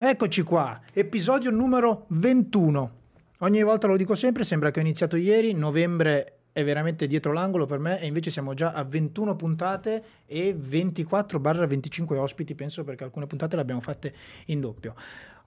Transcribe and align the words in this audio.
Eccoci 0.00 0.42
qua, 0.42 0.80
episodio 0.92 1.50
numero 1.50 2.04
21. 2.10 2.92
Ogni 3.38 3.64
volta 3.64 3.88
lo 3.88 3.96
dico 3.96 4.14
sempre, 4.14 4.44
sembra 4.44 4.70
che 4.70 4.78
ho 4.78 4.82
iniziato 4.82 5.16
ieri, 5.16 5.54
novembre 5.54 6.42
è 6.52 6.62
veramente 6.62 7.08
dietro 7.08 7.32
l'angolo 7.32 7.66
per 7.66 7.80
me 7.80 8.00
e 8.00 8.06
invece 8.06 8.30
siamo 8.30 8.54
già 8.54 8.70
a 8.70 8.84
21 8.84 9.34
puntate 9.34 10.04
e 10.24 10.56
24-25 10.56 12.14
ospiti, 12.14 12.54
penso 12.54 12.84
perché 12.84 13.02
alcune 13.02 13.26
puntate 13.26 13.56
le 13.56 13.62
abbiamo 13.62 13.80
fatte 13.80 14.14
in 14.46 14.60
doppio. 14.60 14.94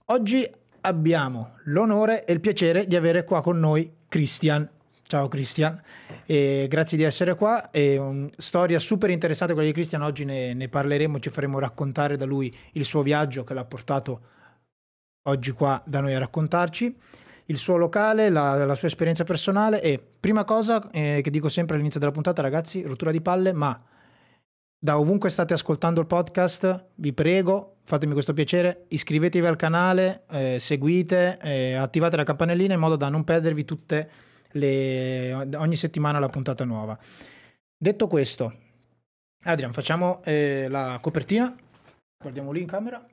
Oggi 0.07 0.45
abbiamo 0.81 1.53
l'onore 1.63 2.25
e 2.25 2.33
il 2.33 2.41
piacere 2.41 2.87
di 2.87 2.97
avere 2.97 3.23
qua 3.23 3.41
con 3.41 3.57
noi 3.57 3.89
Christian. 4.09 4.69
Ciao 5.03 5.29
Christian, 5.29 5.81
grazie 6.25 6.97
di 6.97 7.03
essere 7.03 7.35
qua. 7.35 7.71
È 7.71 7.95
una 7.95 8.27
storia 8.35 8.79
super 8.79 9.11
interessante 9.11 9.53
quella 9.53 9.69
di 9.69 9.73
Christian, 9.73 10.01
oggi 10.01 10.25
ne, 10.25 10.53
ne 10.53 10.67
parleremo, 10.67 11.19
ci 11.19 11.29
faremo 11.29 11.57
raccontare 11.57 12.17
da 12.17 12.25
lui 12.25 12.53
il 12.73 12.83
suo 12.83 13.01
viaggio 13.01 13.45
che 13.45 13.53
l'ha 13.53 13.63
portato 13.63 14.39
oggi 15.23 15.51
qua 15.51 15.81
da 15.85 15.99
noi 15.99 16.13
a 16.13 16.19
raccontarci 16.19 16.97
il 17.45 17.57
suo 17.57 17.75
locale, 17.75 18.29
la, 18.29 18.65
la 18.65 18.75
sua 18.75 18.87
esperienza 18.87 19.23
personale 19.23 19.81
e 19.81 19.99
prima 20.19 20.43
cosa 20.43 20.89
eh, 20.91 21.19
che 21.21 21.29
dico 21.29 21.49
sempre 21.49 21.75
all'inizio 21.75 21.99
della 21.99 22.11
puntata 22.11 22.41
ragazzi, 22.41 22.81
rottura 22.81 23.11
di 23.11 23.21
palle, 23.21 23.51
ma 23.51 23.79
da 24.83 24.97
ovunque 24.97 25.29
state 25.29 25.53
ascoltando 25.53 25.99
il 25.99 26.07
podcast, 26.07 26.85
vi 26.95 27.13
prego, 27.13 27.75
fatemi 27.83 28.13
questo 28.13 28.33
piacere, 28.33 28.85
iscrivetevi 28.87 29.45
al 29.45 29.55
canale, 29.55 30.23
eh, 30.31 30.57
seguite, 30.59 31.37
eh, 31.41 31.73
attivate 31.73 32.15
la 32.15 32.23
campanellina 32.23 32.73
in 32.73 32.79
modo 32.79 32.95
da 32.95 33.09
non 33.09 33.23
perdervi 33.23 33.65
tutte 33.65 34.09
le, 34.53 35.33
ogni 35.55 35.75
settimana 35.75 36.19
la 36.19 36.29
puntata 36.29 36.63
nuova. 36.63 36.97
Detto 37.77 38.07
questo, 38.07 38.53
Adrian, 39.43 39.73
facciamo 39.73 40.21
eh, 40.23 40.67
la 40.69 40.97
copertina, 41.01 41.53
guardiamo 42.17 42.51
lì 42.51 42.61
in 42.61 42.67
camera. 42.67 43.05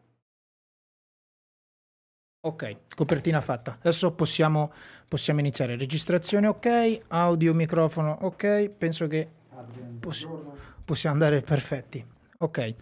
Ok, 2.40 2.76
copertina 2.94 3.40
fatta. 3.40 3.78
Adesso 3.80 4.12
possiamo, 4.12 4.72
possiamo 5.08 5.40
iniziare. 5.40 5.76
Registrazione 5.76 6.46
ok, 6.46 7.00
audio, 7.08 7.52
microfono 7.52 8.16
ok. 8.20 8.70
Penso 8.70 9.08
che 9.08 9.28
poss- 9.98 10.26
possiamo 10.84 11.14
andare 11.14 11.42
perfetti. 11.42 12.04
Ok. 12.38 12.74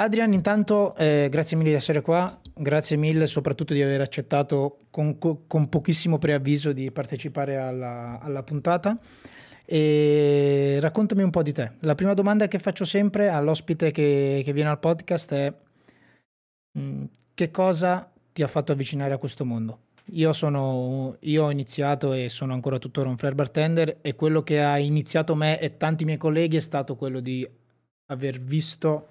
Adrian, 0.00 0.32
intanto 0.32 0.94
eh, 0.96 1.28
grazie 1.30 1.56
mille 1.56 1.70
di 1.70 1.74
essere 1.74 2.00
qua, 2.00 2.40
grazie 2.54 2.96
mille 2.96 3.26
soprattutto 3.26 3.74
di 3.74 3.82
aver 3.82 4.00
accettato 4.00 4.78
con, 4.90 5.18
con 5.18 5.68
pochissimo 5.68 6.18
preavviso 6.18 6.72
di 6.72 6.90
partecipare 6.90 7.56
alla, 7.56 8.18
alla, 8.20 8.42
puntata. 8.42 8.96
E 9.66 10.78
raccontami 10.80 11.22
un 11.22 11.30
po' 11.30 11.42
di 11.42 11.52
te. 11.52 11.72
La 11.80 11.94
prima 11.94 12.14
domanda 12.14 12.48
che 12.48 12.58
faccio 12.58 12.86
sempre 12.86 13.28
all'ospite 13.28 13.90
che, 13.90 14.40
che 14.42 14.52
viene 14.52 14.70
al 14.70 14.78
podcast 14.78 15.32
è 15.34 15.52
mh, 16.72 16.80
mm, 16.80 17.04
che 17.34 17.50
cosa 17.50 18.10
ti 18.38 18.44
ha 18.44 18.46
fatto 18.46 18.70
avvicinare 18.70 19.12
a 19.12 19.18
questo 19.18 19.44
mondo? 19.44 19.80
Io, 20.12 20.32
sono, 20.32 21.16
io 21.22 21.46
ho 21.46 21.50
iniziato 21.50 22.12
e 22.12 22.28
sono 22.28 22.52
ancora 22.52 22.78
tuttora 22.78 23.08
un 23.08 23.16
flare 23.16 23.34
bartender 23.34 23.98
e 24.00 24.14
quello 24.14 24.44
che 24.44 24.62
ha 24.62 24.78
iniziato 24.78 25.34
me 25.34 25.58
e 25.58 25.76
tanti 25.76 26.04
miei 26.04 26.18
colleghi 26.18 26.56
è 26.56 26.60
stato 26.60 26.94
quello 26.94 27.18
di 27.18 27.46
aver 28.06 28.38
visto, 28.38 29.08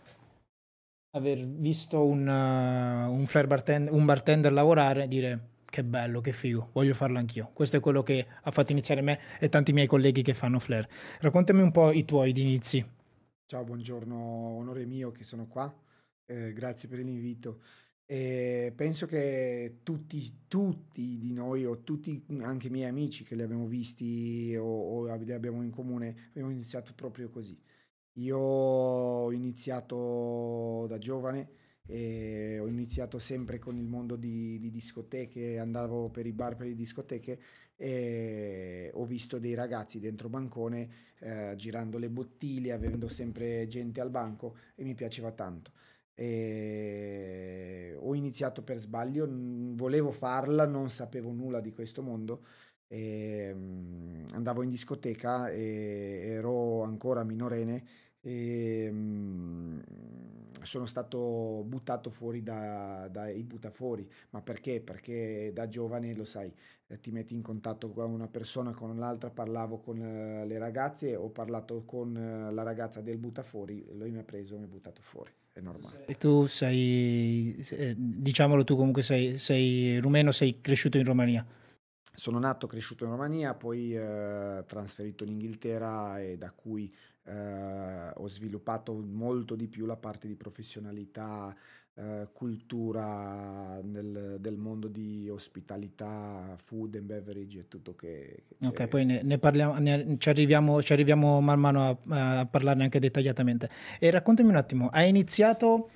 aver 1.11 1.45
visto 1.45 2.05
un, 2.05 2.25
uh, 2.25 3.11
un, 3.11 3.27
bartender, 3.45 3.93
un 3.93 4.05
bartender 4.05 4.53
lavorare 4.53 5.03
e 5.03 5.07
dire 5.09 5.39
che 5.65 5.83
bello, 5.83 6.21
che 6.21 6.31
figo, 6.31 6.69
voglio 6.71 6.93
farlo 6.93 7.17
anch'io. 7.17 7.49
Questo 7.51 7.75
è 7.75 7.79
quello 7.81 8.03
che 8.03 8.25
ha 8.43 8.51
fatto 8.51 8.71
iniziare 8.71 9.01
me 9.01 9.19
e 9.39 9.49
tanti 9.49 9.73
miei 9.73 9.87
colleghi 9.87 10.21
che 10.21 10.33
fanno 10.33 10.59
flare. 10.59 10.87
Raccontami 11.19 11.61
un 11.61 11.71
po' 11.71 11.91
i 11.91 12.05
tuoi 12.05 12.29
inizi. 12.29 12.83
Ciao, 13.45 13.65
buongiorno, 13.65 14.15
onore 14.15 14.85
mio 14.85 15.11
che 15.11 15.25
sono 15.25 15.47
qua. 15.47 15.69
Eh, 16.25 16.53
grazie 16.53 16.87
per 16.87 16.99
l'invito. 16.99 17.59
E 18.09 18.71
penso 18.73 19.05
che 19.05 19.79
tutti, 19.83 20.45
tutti 20.47 21.17
di 21.17 21.33
noi, 21.33 21.65
o 21.65 21.83
tutti 21.83 22.23
anche 22.39 22.67
i 22.67 22.69
miei 22.69 22.87
amici 22.87 23.25
che 23.25 23.35
li 23.35 23.41
abbiamo 23.41 23.67
visti 23.67 24.55
o, 24.55 24.63
o 24.63 25.15
li 25.17 25.33
abbiamo 25.33 25.61
in 25.61 25.71
comune, 25.71 26.15
abbiamo 26.29 26.49
iniziato 26.49 26.93
proprio 26.95 27.29
così. 27.29 27.59
Io 28.13 28.37
ho 28.37 29.31
iniziato 29.33 30.85
da 30.87 30.97
giovane 30.97 31.49
e 31.85 32.59
ho 32.59 32.67
iniziato 32.67 33.19
sempre 33.19 33.59
con 33.59 33.77
il 33.77 33.85
mondo 33.87 34.15
di, 34.15 34.57
di 34.59 34.71
discoteche, 34.71 35.59
andavo 35.59 36.09
per 36.09 36.25
i 36.25 36.31
bar, 36.33 36.55
per 36.55 36.67
le 36.67 36.75
discoteche 36.75 37.39
e 37.75 38.89
ho 38.93 39.05
visto 39.05 39.37
dei 39.37 39.53
ragazzi 39.53 39.99
dentro 39.99 40.29
bancone 40.29 40.89
eh, 41.19 41.53
girando 41.57 41.97
le 41.97 42.09
bottiglie, 42.09 42.71
avendo 42.71 43.07
sempre 43.09 43.67
gente 43.67 43.99
al 44.01 44.09
banco 44.09 44.57
e 44.75 44.83
mi 44.83 44.95
piaceva 44.95 45.31
tanto. 45.31 45.71
E 46.19 47.95
ho 47.99 48.15
iniziato 48.15 48.63
per 48.63 48.79
sbaglio, 48.79 49.27
volevo 49.29 50.11
farla, 50.11 50.65
non 50.65 50.89
sapevo 50.89 51.31
nulla 51.31 51.59
di 51.59 51.71
questo 51.71 52.01
mondo. 52.01 52.43
E, 52.87 53.51
um, 53.53 54.25
andavo 54.33 54.63
in 54.63 54.69
discoteca 54.69 55.49
e 55.49 56.21
ero 56.25 56.83
ancora 56.83 57.23
minorenne 57.23 57.83
e 58.21 58.87
um, 58.89 59.83
sono 60.63 60.85
stato 60.85 61.63
buttato 61.65 62.09
fuori 62.09 62.41
dai 62.41 63.11
da 63.11 63.31
buttafuori. 63.43 64.09
Ma 64.31 64.41
perché? 64.41 64.81
Perché 64.81 65.51
da 65.53 65.67
giovane, 65.67 66.15
lo 66.15 66.25
sai, 66.25 66.51
eh, 66.87 66.99
ti 66.99 67.11
metti 67.11 67.33
in 67.35 67.41
contatto 67.41 67.89
con 67.91 68.11
una 68.11 68.27
persona, 68.27 68.73
con 68.73 68.97
l'altra, 68.97 69.29
parlavo 69.29 69.79
con 69.79 69.99
uh, 69.99 70.47
le 70.47 70.57
ragazze, 70.57 71.15
ho 71.15 71.29
parlato 71.29 71.83
con 71.85 72.15
uh, 72.15 72.53
la 72.53 72.63
ragazza 72.63 73.01
del 73.01 73.17
buttafuori, 73.17 73.85
lui 73.93 74.11
mi 74.11 74.19
ha 74.19 74.23
preso 74.23 74.55
e 74.55 74.57
mi 74.59 74.63
ha 74.65 74.67
buttato 74.67 75.01
fuori 75.01 75.31
è 75.57 75.61
normale. 75.61 76.05
E 76.05 76.17
tu 76.17 76.45
sei, 76.45 77.55
diciamolo 77.95 78.63
tu 78.63 78.75
comunque 78.75 79.01
sei, 79.01 79.37
sei 79.37 79.99
rumeno, 79.99 80.31
sei 80.31 80.61
cresciuto 80.61 80.97
in 80.97 81.03
Romania. 81.03 81.45
Sono 82.13 82.39
nato, 82.39 82.67
cresciuto 82.67 83.03
in 83.03 83.11
Romania, 83.11 83.53
poi 83.53 83.95
eh, 83.95 84.63
trasferito 84.65 85.23
in 85.23 85.31
Inghilterra 85.31 86.19
e 86.19 86.37
da 86.37 86.51
cui 86.51 86.93
eh, 87.23 88.11
ho 88.13 88.27
sviluppato 88.27 88.93
molto 88.93 89.55
di 89.55 89.67
più 89.67 89.85
la 89.85 89.97
parte 89.97 90.27
di 90.27 90.35
professionalità, 90.35 91.55
eh, 91.99 92.27
cultura 92.31 93.79
nel, 93.81 94.37
del 94.39 94.55
mondo 94.55 94.87
di 94.87 95.27
ospitalità, 95.31 96.55
food 96.63 96.95
and 96.95 97.05
beverage 97.05 97.59
e 97.59 97.67
tutto 97.67 97.95
che, 97.95 98.43
che 98.59 98.67
Ok, 98.67 98.87
poi 98.87 99.03
ne, 99.03 99.21
ne 99.23 99.39
parliamo, 99.39 99.79
ne, 99.79 100.15
ci, 100.19 100.29
arriviamo, 100.29 100.79
ci, 100.83 100.93
arriviamo, 100.93 101.41
man 101.41 101.59
mano 101.59 101.99
a, 102.09 102.39
a, 102.39 102.45
parlarne 102.45 102.83
anche 102.83 102.99
dettagliatamente. 102.99 103.69
E 103.99 104.11
raccontami 104.11 104.47
un 104.47 104.57
attimo, 104.57 104.89
hai 104.89 105.09
iniziato 105.09 105.89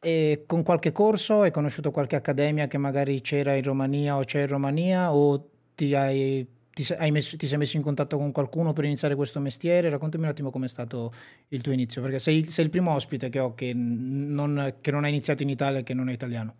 eh, 0.00 0.44
con 0.46 0.62
qualche 0.62 0.90
corso, 0.90 1.42
hai 1.42 1.50
conosciuto 1.50 1.90
qualche 1.90 2.16
accademia 2.16 2.66
che 2.66 2.78
magari 2.78 3.20
c'era 3.20 3.54
in 3.54 3.62
Romania 3.62 4.16
o 4.16 4.24
c'è 4.24 4.40
in 4.40 4.48
Romania 4.48 5.12
o 5.12 5.50
ti 5.74 5.94
hai 5.94 6.46
ti 6.72 7.10
messo, 7.10 7.36
ti 7.36 7.46
sei, 7.46 7.58
messo 7.58 7.76
in 7.76 7.82
contatto 7.82 8.16
con 8.16 8.32
qualcuno 8.32 8.72
per 8.72 8.84
iniziare 8.84 9.14
questo 9.14 9.40
mestiere? 9.40 9.90
Raccontami 9.90 10.24
un 10.24 10.30
attimo 10.30 10.50
com'è 10.50 10.68
stato 10.68 11.12
il 11.48 11.60
tuo 11.60 11.72
inizio, 11.72 12.00
perché 12.02 12.18
sei, 12.18 12.48
sei 12.48 12.64
il 12.64 12.70
primo 12.70 12.92
ospite 12.92 13.28
che 13.28 13.38
ho 13.38 13.54
che 13.54 13.72
non, 13.74 14.76
che 14.80 14.90
non, 14.90 15.04
ha 15.04 15.08
iniziato 15.08 15.42
in 15.42 15.50
Italia 15.50 15.80
e 15.80 15.82
che 15.82 15.94
non 15.94 16.08
è 16.08 16.12
italiano. 16.12 16.56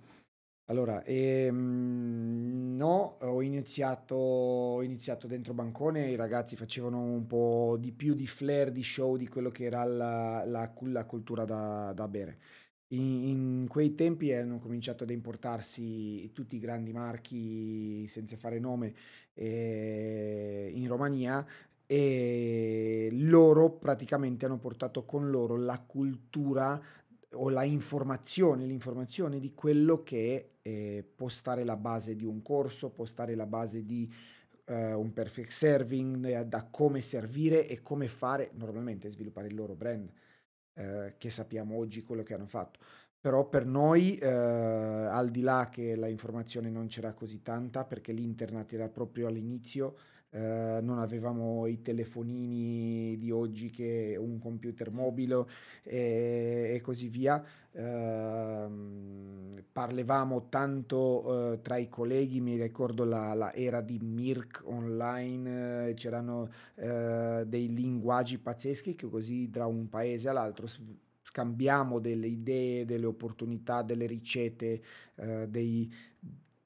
Allora, 0.67 1.03
ehm, 1.05 2.77
no, 2.77 3.19
ho 3.21 3.43
iniziato, 3.43 4.15
ho 4.15 4.83
iniziato, 4.83 5.27
dentro 5.27 5.55
bancone, 5.55 6.11
i 6.11 6.17
ragazzi 6.17 6.57
facevano 6.57 7.01
un 7.01 7.27
po' 7.27 7.77
di 7.79 7.93
più 7.93 8.15
di 8.15 8.27
flair, 8.27 8.71
di 8.71 8.83
show, 8.83 9.17
di 9.17 9.29
quello 9.29 9.51
che 9.51 9.65
era 9.65 9.85
la, 9.85 10.45
la, 10.47 10.73
la 10.81 11.05
cultura 11.05 11.45
da, 11.45 11.93
da 11.95 12.09
bere. 12.09 12.39
In, 12.93 13.01
in, 13.01 13.67
quei 13.69 13.95
tempi 13.95 14.33
hanno 14.33 14.59
cominciato 14.59 15.05
ad 15.05 15.11
importarsi 15.11 16.31
tutti 16.33 16.57
i 16.57 16.59
grandi 16.59 16.93
marchi, 16.93 18.07
senza 18.07 18.37
fare 18.37 18.59
nome, 18.59 18.95
eh, 19.35 20.71
in 20.75 20.89
Romania 20.89 21.47
e 21.87 23.09
loro 23.13 23.71
praticamente 23.73 24.47
hanno 24.47 24.59
portato 24.59 25.05
con 25.05 25.31
loro 25.31 25.57
la 25.57 25.79
cultura 25.81 26.81
o 27.35 27.49
la 27.51 27.65
informazione, 27.65 28.67
l'informazione 28.67 29.39
di 29.39 29.53
quello 29.55 30.03
che 30.03 30.55
eh, 30.63 31.07
può 31.15 31.29
stare 31.29 31.65
la 31.65 31.77
base 31.77 32.15
di 32.15 32.25
un 32.25 32.43
corso, 32.43 32.91
può 32.91 33.05
stare 33.05 33.35
la 33.35 33.47
base 33.47 33.85
di 33.85 34.13
uh, 34.67 34.75
un 34.75 35.13
perfect 35.13 35.51
serving, 35.51 36.27
eh, 36.27 36.47
da 36.47 36.67
come 36.71 37.01
servire 37.01 37.67
e 37.67 37.83
come 37.83 38.09
fare 38.09 38.51
normalmente 38.55 39.11
sviluppare 39.11 39.49
il 39.49 39.55
loro 39.55 39.75
brand, 39.75 40.11
eh, 40.75 41.15
che 41.19 41.31
sappiamo 41.31 41.77
oggi 41.77 42.03
quello 42.03 42.23
che 42.23 42.35
hanno 42.35 42.47
fatto 42.47 42.79
però 43.23 43.49
per 43.49 43.67
noi, 43.67 44.17
eh, 44.19 44.27
al 44.27 45.31
di 45.31 45.43
là 45.43 45.69
che 45.71 45.95
la 45.95 46.09
informazione 46.09 46.71
non 46.71 46.89
c'era 46.89 47.13
così 47.13 47.41
tanta, 47.41 47.85
perché 47.85 48.11
l'internet 48.11 48.73
era 48.73 48.89
proprio 48.89 49.29
all'inizio, 49.29 49.95
eh, 50.31 50.81
non 50.83 50.99
avevamo 50.99 51.69
i 51.69 51.83
telefonini 51.83 53.17
di 53.19 53.31
oggi 53.31 53.71
che 53.71 54.17
un 54.19 54.41
computer 54.41 54.91
mobile 54.91 55.47
e, 55.85 56.73
e 56.75 56.81
così 56.81 57.09
via, 57.09 57.41
eh, 57.71 58.67
parlavamo 59.71 60.49
tanto 60.49 61.61
tra 61.63 61.77
i 61.77 61.89
colleghi, 61.89 62.41
mi 62.41 62.61
ricordo 62.61 63.05
la, 63.05 63.35
la 63.35 63.55
era 63.55 63.81
di 63.81 64.01
Mirk 64.03 64.63
online, 64.65 65.91
eh, 65.91 65.95
c'erano 65.95 66.51
eh, 66.75 67.45
dei 67.47 67.73
linguaggi 67.73 68.39
pazzeschi 68.39 68.97
che 68.97 69.09
così 69.09 69.49
da 69.49 69.67
un 69.67 69.89
paese 69.89 70.29
all'altro 70.29 70.67
scambiamo 71.33 71.99
delle 71.99 72.27
idee, 72.27 72.85
delle 72.85 73.07
opportunità, 73.07 73.81
delle 73.81 74.05
ricette, 74.05 74.83
eh, 75.15 75.49
dei, 75.49 75.91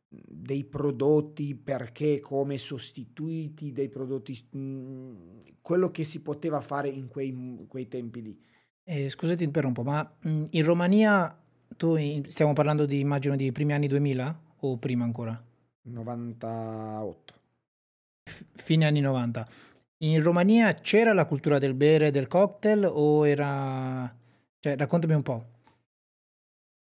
dei 0.09 0.65
prodotti 0.65 1.55
perché 1.55 2.19
come 2.19 2.59
sostituiti 2.59 3.71
dei 3.73 3.89
prodotti, 3.89 4.37
mh, 4.51 4.59
mm, 4.59 5.15
quello 5.63 5.93
che 5.93 6.03
si 6.03 6.21
poteva 6.21 6.61
fare 6.61 6.89
in 6.89 7.07
quei, 7.07 7.65
quei 7.69 7.87
tempi 7.87 8.23
lì. 8.23 8.41
Eh, 8.83 9.09
scusate, 9.09 9.45
interrompo, 9.45 9.85
ma 9.85 10.03
mh, 10.03 10.29
mm, 10.29 10.45
in 10.51 10.65
Romania 10.65 11.41
tu 11.77 11.95
in, 11.95 12.29
stiamo 12.29 12.53
parlando 12.53 12.87
di 12.87 12.99
immagino 12.99 13.37
di 13.37 13.53
primi 13.53 13.73
anni 13.73 13.87
2000 13.87 14.41
o 14.61 14.77
prima 14.79 15.05
ancora? 15.05 15.41
98. 15.83 17.35
F- 18.29 18.45
fine 18.55 18.85
anni 18.85 19.01
90. 19.01 19.47
In 19.99 20.23
Romania 20.23 20.75
c'era 20.75 21.13
la 21.13 21.25
cultura 21.25 21.61
del 21.61 21.75
bere, 21.75 22.11
del 22.11 22.27
cocktail 22.27 22.85
o 22.85 23.27
era... 23.27 24.25
Cioè, 24.67 24.77
raccontami 24.77 25.15
un 25.15 25.23
po'. 25.23 25.45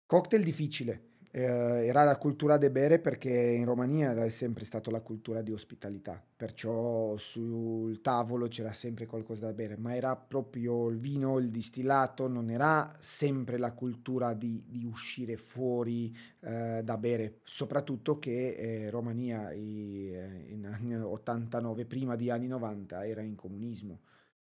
Cocktail 0.07 0.43
difficile 0.43 1.17
eh, 1.29 1.43
era 1.85 2.03
la 2.03 2.17
cultura 2.17 2.57
de 2.57 2.71
bere 2.71 2.97
perché 2.97 3.29
in 3.29 3.63
Romania 3.63 4.11
è 4.23 4.29
sempre 4.29 4.65
stata 4.65 4.89
la 4.89 5.01
cultura 5.01 5.43
di 5.43 5.51
ospitalità, 5.51 6.19
perciò 6.35 7.15
sul 7.17 8.01
tavolo 8.01 8.47
c'era 8.47 8.73
sempre 8.73 9.05
qualcosa 9.05 9.45
da 9.45 9.53
bere, 9.53 9.77
ma 9.77 9.95
era 9.95 10.15
proprio 10.15 10.87
il 10.87 10.97
vino, 10.97 11.37
il 11.37 11.51
distillato, 11.51 12.27
non 12.27 12.49
era 12.49 12.91
sempre 12.97 13.59
la 13.59 13.73
cultura 13.73 14.33
di, 14.33 14.63
di 14.65 14.83
uscire 14.83 15.37
fuori 15.37 16.11
eh, 16.39 16.81
da 16.83 16.97
bere, 16.97 17.41
soprattutto 17.43 18.17
che 18.17 18.55
eh, 18.55 18.89
Romania 18.89 19.51
eh, 19.51 20.47
in 20.47 20.65
anni 20.65 20.95
89, 20.95 21.85
prima 21.85 22.15
di 22.15 22.31
anni 22.31 22.47
90, 22.47 23.05
era 23.05 23.21
in 23.21 23.35
comunismo. 23.35 23.99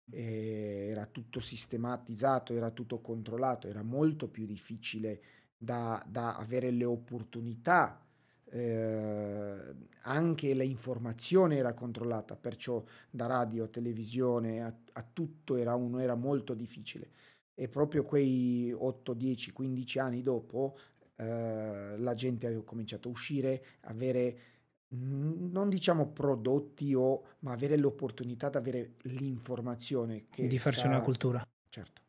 Era 0.09 1.05
tutto 1.05 1.39
sistematizzato, 1.39 2.53
era 2.53 2.71
tutto 2.71 2.99
controllato, 2.99 3.67
era 3.67 3.83
molto 3.83 4.27
più 4.27 4.45
difficile 4.45 5.21
da, 5.57 6.03
da 6.07 6.37
avere 6.37 6.71
le 6.71 6.85
opportunità, 6.85 8.01
eh, 8.49 9.75
anche 10.03 10.53
l'informazione 10.53 11.57
era 11.57 11.73
controllata, 11.73 12.35
perciò 12.35 12.83
da 13.09 13.25
radio, 13.25 13.69
televisione 13.69 14.63
a, 14.63 14.73
a 14.93 15.05
tutto 15.11 15.55
era, 15.55 15.75
uno, 15.75 15.99
era 15.99 16.15
molto 16.15 16.53
difficile. 16.53 17.09
E 17.53 17.67
proprio 17.67 18.03
quei 18.03 18.71
8, 18.71 19.13
10, 19.13 19.51
15 19.51 19.99
anni 19.99 20.21
dopo 20.21 20.77
eh, 21.15 21.97
la 21.97 22.13
gente 22.13 22.47
ha 22.47 22.61
cominciato 22.61 23.07
a 23.07 23.11
uscire, 23.11 23.65
avere 23.81 24.39
non 24.89 25.69
diciamo 25.69 26.07
prodotti 26.07 26.93
o 26.93 27.23
ma 27.39 27.51
avere 27.51 27.77
l'opportunità 27.77 28.49
di 28.49 28.57
avere 28.57 28.93
l'informazione 29.03 30.25
che 30.29 30.47
di 30.47 30.59
farsi 30.59 30.79
sta... 30.79 30.87
una 30.87 31.01
cultura. 31.01 31.45
Certo. 31.69 32.01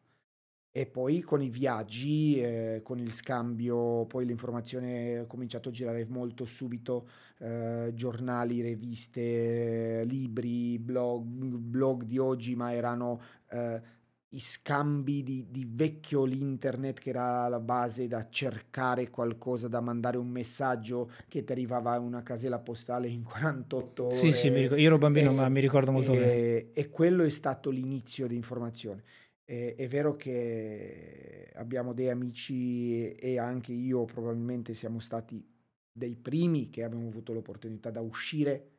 E 0.71 0.87
poi 0.87 1.23
con 1.23 1.43
i 1.43 1.49
viaggi, 1.49 2.41
eh, 2.41 2.83
con 2.85 3.01
il 3.01 3.13
scambio, 3.13 4.05
poi 4.05 4.25
l'informazione 4.25 5.19
ha 5.19 5.27
cominciato 5.27 5.71
a 5.71 5.73
girare 5.73 6.05
molto 6.05 6.45
subito, 6.45 7.09
eh, 7.39 7.91
giornali, 7.95 8.61
riviste, 8.61 10.05
libri, 10.05 10.79
blog, 10.79 11.25
blog 11.25 12.05
di 12.05 12.19
oggi, 12.19 12.55
ma 12.55 12.73
erano 12.73 13.21
eh, 13.51 13.83
i 14.31 14.41
scambi 14.41 15.23
di, 15.23 15.47
di, 15.51 15.67
vecchio 15.67 16.25
l'internet 16.25 16.99
che 16.99 17.11
era 17.11 17.49
la 17.49 17.61
base 17.61 18.07
da 18.07 18.29
cercare 18.29 19.09
qualcosa, 19.09 19.69
da 19.69 19.81
mandare 19.81 20.19
un 20.19 20.29
messaggio 20.29 21.11
che 21.29 21.45
ti 21.45 21.53
arrivava 21.53 21.93
a 21.93 21.99
una 21.99 22.23
casella 22.23 22.59
postale 22.59 23.09
in 23.09 23.23
48 23.23 24.05
ore. 24.05 24.15
Sì, 24.15 24.33
sì, 24.33 24.49
io 24.49 24.75
ero 24.75 24.99
bambino, 24.99 25.31
e, 25.31 25.35
ma 25.35 25.49
mi 25.49 25.61
ricordo 25.61 25.93
molto 25.93 26.13
e, 26.13 26.19
bene. 26.19 26.73
E 26.75 26.91
quello 26.91 27.25
è 27.25 27.31
stato 27.31 27.71
l'inizio 27.71 28.27
di 28.27 28.35
informazione. 28.35 29.03
Eh, 29.45 29.75
è 29.77 29.89
vero 29.89 30.15
che 30.17 31.51
abbiamo 31.55 31.95
dei 31.95 32.11
amici 32.11 33.15
e 33.15 33.39
anche 33.39 33.73
io 33.73 34.05
probabilmente 34.05 34.75
siamo 34.75 35.01
stati 35.01 35.43
dei 35.91 36.17
primi 36.17 36.69
che 36.69 36.85
abbiamo 36.85 37.09
avuto 37.09 37.33
l'opportunità 37.33 37.91
da 37.91 38.03
uscire 38.03 38.73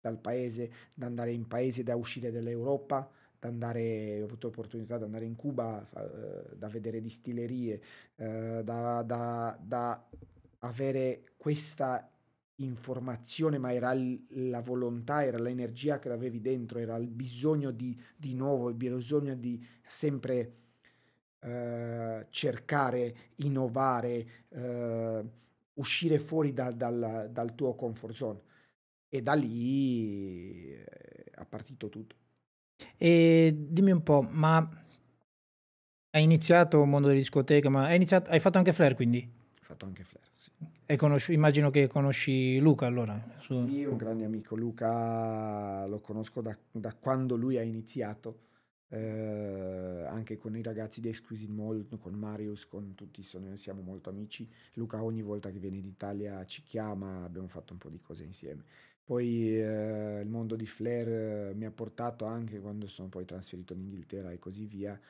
dal 0.00 0.18
paese, 0.18 0.70
da 0.94 1.06
andare 1.06 1.32
in 1.32 1.46
paesi, 1.46 1.82
da 1.82 1.96
uscire 1.96 2.30
dall'Europa, 2.30 2.98
da 2.98 3.25
andare, 3.46 4.20
ho 4.20 4.24
avuto 4.24 4.48
l'opportunità 4.48 4.98
di 4.98 5.04
andare 5.04 5.24
in 5.24 5.36
Cuba, 5.36 5.88
eh, 5.96 6.56
da 6.56 6.68
vedere 6.68 7.00
distillerie, 7.00 7.80
eh, 8.16 8.60
da, 8.62 9.02
da, 9.02 9.58
da 9.60 10.08
avere 10.60 11.32
questa 11.36 12.10
informazione, 12.56 13.58
ma 13.58 13.72
era 13.72 13.94
la 14.28 14.60
volontà, 14.60 15.24
era 15.24 15.38
l'energia 15.38 15.98
che 15.98 16.10
avevi 16.10 16.40
dentro, 16.40 16.78
era 16.78 16.96
il 16.96 17.08
bisogno 17.08 17.70
di, 17.70 17.98
di 18.16 18.34
nuovo, 18.34 18.68
il 18.68 18.74
bisogno 18.74 19.34
di 19.34 19.64
sempre 19.86 20.52
eh, 21.40 22.26
cercare, 22.30 23.16
innovare, 23.36 24.26
eh, 24.48 25.24
uscire 25.74 26.18
fuori 26.18 26.52
da, 26.52 26.70
dal, 26.70 27.28
dal, 27.30 27.54
tuo 27.54 27.74
comfort 27.74 28.14
zone. 28.14 28.40
E 29.08 29.22
da 29.22 29.34
lì 29.34 30.72
eh, 30.72 30.84
è 31.24 31.44
partito 31.46 31.88
tutto. 31.88 32.16
E 32.96 33.54
dimmi 33.56 33.90
un 33.90 34.02
po', 34.02 34.22
ma 34.22 34.58
hai 36.10 36.22
iniziato 36.22 36.82
il 36.82 36.88
mondo 36.88 37.08
delle 37.08 37.20
discoteche, 37.20 37.68
ma 37.68 37.86
hai, 37.86 37.96
iniziato, 37.96 38.30
hai 38.30 38.40
fatto 38.40 38.58
anche 38.58 38.72
flare 38.72 38.94
quindi? 38.94 39.28
Ho 39.60 39.64
fatto 39.64 39.84
anche 39.84 40.04
flare, 40.04 40.26
sì. 40.32 40.50
E 40.86 40.96
conosci, 40.96 41.32
immagino 41.32 41.70
che 41.70 41.88
conosci 41.88 42.58
Luca 42.58 42.86
allora. 42.86 43.20
Su... 43.38 43.54
Sì, 43.66 43.84
un 43.84 43.96
grande 43.96 44.24
amico. 44.24 44.54
Luca 44.54 45.84
lo 45.86 45.98
conosco 45.98 46.40
da, 46.40 46.56
da 46.70 46.94
quando 46.94 47.34
lui 47.34 47.58
ha 47.58 47.62
iniziato, 47.62 48.44
eh, 48.88 50.04
anche 50.08 50.36
con 50.36 50.56
i 50.56 50.62
ragazzi 50.62 51.00
di 51.00 51.08
Exquisite 51.08 51.52
Mall, 51.52 51.86
con 51.98 52.14
Marius, 52.14 52.68
con 52.68 52.94
tutti, 52.94 53.24
sono, 53.24 53.56
siamo 53.56 53.82
molto 53.82 54.10
amici. 54.10 54.48
Luca 54.74 55.02
ogni 55.02 55.22
volta 55.22 55.50
che 55.50 55.58
viene 55.58 55.80
d'Italia 55.80 56.44
ci 56.46 56.62
chiama, 56.62 57.24
abbiamo 57.24 57.48
fatto 57.48 57.72
un 57.72 57.78
po' 57.78 57.88
di 57.88 58.00
cose 58.00 58.22
insieme. 58.22 58.62
Poi 59.06 59.56
eh, 59.60 60.20
il 60.20 60.28
mondo 60.28 60.56
di 60.56 60.66
Flair 60.66 61.08
eh, 61.50 61.54
mi 61.54 61.64
ha 61.64 61.70
portato 61.70 62.24
anche 62.24 62.58
quando 62.58 62.88
sono 62.88 63.08
poi 63.08 63.24
trasferito 63.24 63.72
in 63.72 63.82
Inghilterra 63.82 64.32
e 64.32 64.38
così 64.40 64.66
via. 64.66 65.00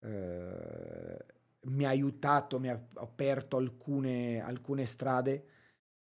Eh, 0.00 1.24
mi 1.68 1.84
ha 1.84 1.88
aiutato, 1.88 2.60
mi 2.60 2.68
ha 2.68 2.78
aperto 2.96 3.56
alcune, 3.56 4.40
alcune 4.40 4.84
strade, 4.84 5.46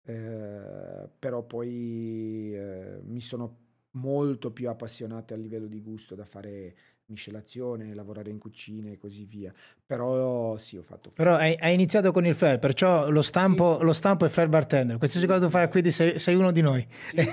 eh, 0.04 1.10
però 1.18 1.44
poi 1.44 2.54
eh, 2.54 3.00
mi 3.04 3.22
sono 3.22 3.58
molto 3.92 4.52
più 4.52 4.70
appassionato 4.70 5.34
a 5.34 5.38
livello 5.38 5.68
di 5.68 5.82
gusto 5.82 6.16
da 6.16 6.26
fare 6.26 6.76
miscelazione, 7.08 7.94
lavorare 7.94 8.30
in 8.30 8.38
cucina 8.38 8.90
e 8.90 8.98
così 8.98 9.26
via. 9.26 9.54
Però 9.86 10.58
sì, 10.58 10.78
ho 10.78 10.82
fatto. 10.82 11.12
Però 11.12 11.36
hai, 11.36 11.56
hai 11.60 11.74
iniziato 11.74 12.12
con 12.12 12.26
il 12.26 12.36
flair, 12.36 12.60
perciò 12.60 13.10
lo 13.10 13.22
stampo, 13.22 13.78
sì. 13.80 13.86
lo 13.86 13.94
stampo 13.94 14.26
è 14.26 14.30
flair 14.30 14.50
bartender. 14.50 14.98
Qualsiasi 14.98 15.26
cosa 15.26 15.46
tu 15.46 15.52
fai 15.52 15.70
quindi 15.70 15.92
sei, 15.92 16.20
sei 16.20 16.36
uno 16.36 16.52
di 16.52 16.62
noi. 16.62 16.86
Sì, 17.08 17.22
sì. 17.22 17.30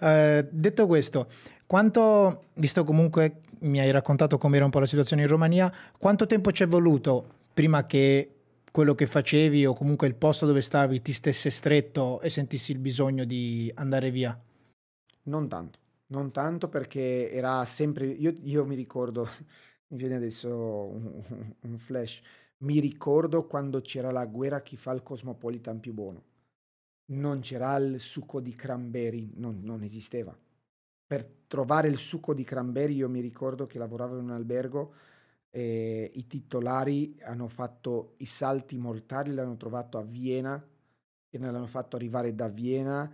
uh, 0.00 0.46
detto 0.50 0.86
questo, 0.86 1.28
quanto, 1.66 2.44
visto 2.54 2.84
comunque 2.84 3.42
mi 3.60 3.80
hai 3.80 3.90
raccontato 3.90 4.38
com'era 4.38 4.64
un 4.64 4.70
po' 4.70 4.80
la 4.80 4.86
situazione 4.86 5.22
in 5.22 5.28
Romania, 5.28 5.72
quanto 5.98 6.26
tempo 6.26 6.50
ci 6.52 6.64
è 6.64 6.66
voluto 6.66 7.40
prima 7.54 7.86
che 7.86 8.34
quello 8.72 8.94
che 8.94 9.06
facevi 9.06 9.66
o 9.66 9.74
comunque 9.74 10.08
il 10.08 10.14
posto 10.14 10.46
dove 10.46 10.62
stavi 10.62 11.02
ti 11.02 11.12
stesse 11.12 11.50
stretto 11.50 12.20
e 12.22 12.30
sentissi 12.30 12.72
il 12.72 12.78
bisogno 12.78 13.24
di 13.24 13.70
andare 13.76 14.10
via? 14.10 14.36
Non 15.24 15.46
tanto, 15.46 15.78
non 16.12 16.30
tanto 16.30 16.68
perché 16.68 17.30
era 17.30 17.64
sempre, 17.64 18.06
io, 18.06 18.34
io 18.42 18.64
mi 18.64 18.74
ricordo, 18.74 19.26
mi 19.88 19.98
viene 19.98 20.16
adesso 20.16 20.48
un, 20.48 21.54
un, 21.60 21.78
flash, 21.78 22.22
mi 22.58 22.78
ricordo 22.80 23.46
quando 23.46 23.80
c'era 23.80 24.10
la 24.10 24.26
guerra 24.26 24.62
chi 24.62 24.76
fa 24.76 24.92
il 24.92 25.02
cosmopolitan 25.02 25.80
più 25.80 25.92
buono. 25.92 26.24
Non 27.06 27.40
c'era 27.40 27.76
il 27.76 27.98
succo 28.00 28.40
di 28.40 28.54
cranberry, 28.54 29.32
non, 29.34 29.60
non 29.62 29.82
esisteva 29.82 30.36
per 31.12 31.28
trovare 31.46 31.88
il 31.88 31.98
succo 31.98 32.32
di 32.32 32.42
cranberry 32.42 32.94
io 32.94 33.08
mi 33.10 33.20
ricordo 33.20 33.66
che 33.66 33.76
lavoravo 33.76 34.16
in 34.16 34.24
un 34.24 34.30
albergo 34.30 34.94
e 35.50 36.10
i 36.14 36.26
titolari 36.26 37.18
hanno 37.24 37.48
fatto 37.48 38.14
i 38.18 38.24
salti 38.24 38.78
mortali, 38.78 39.34
l'hanno 39.34 39.58
trovato 39.58 39.98
a 39.98 40.02
Vienna 40.02 40.66
e 41.28 41.38
l'hanno 41.38 41.66
fatto 41.66 41.96
arrivare 41.96 42.34
da 42.34 42.48
Vienna 42.48 43.12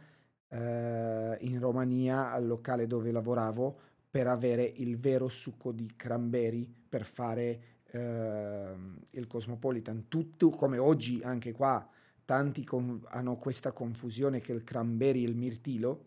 eh, 0.49 1.37
in 1.41 1.59
Romania 1.59 2.31
al 2.33 2.47
locale 2.47 2.87
dove 2.87 3.11
lavoravo 3.11 3.79
per 4.11 4.27
avere 4.27 4.65
il 4.65 4.99
vero 4.99 5.29
succo 5.29 5.73
di 5.73 5.93
cranberry 5.97 6.67
per 6.89 7.05
fare 7.05 7.61
eh, 7.91 8.75
il 9.11 9.27
Cosmopolitan. 9.27 10.09
Tutto 10.09 10.51
come 10.51 10.79
oggi 10.79 11.21
anche 11.23 11.53
qua 11.53 11.87
tanti 12.25 12.65
con- 12.65 13.01
hanno 13.09 13.37
questa 13.37 13.73
confusione 13.73 14.41
che 14.41 14.53
il 14.53 14.65
cranberry 14.65 15.25
e 15.25 15.29
il 15.29 15.37
mirtillo 15.37 16.05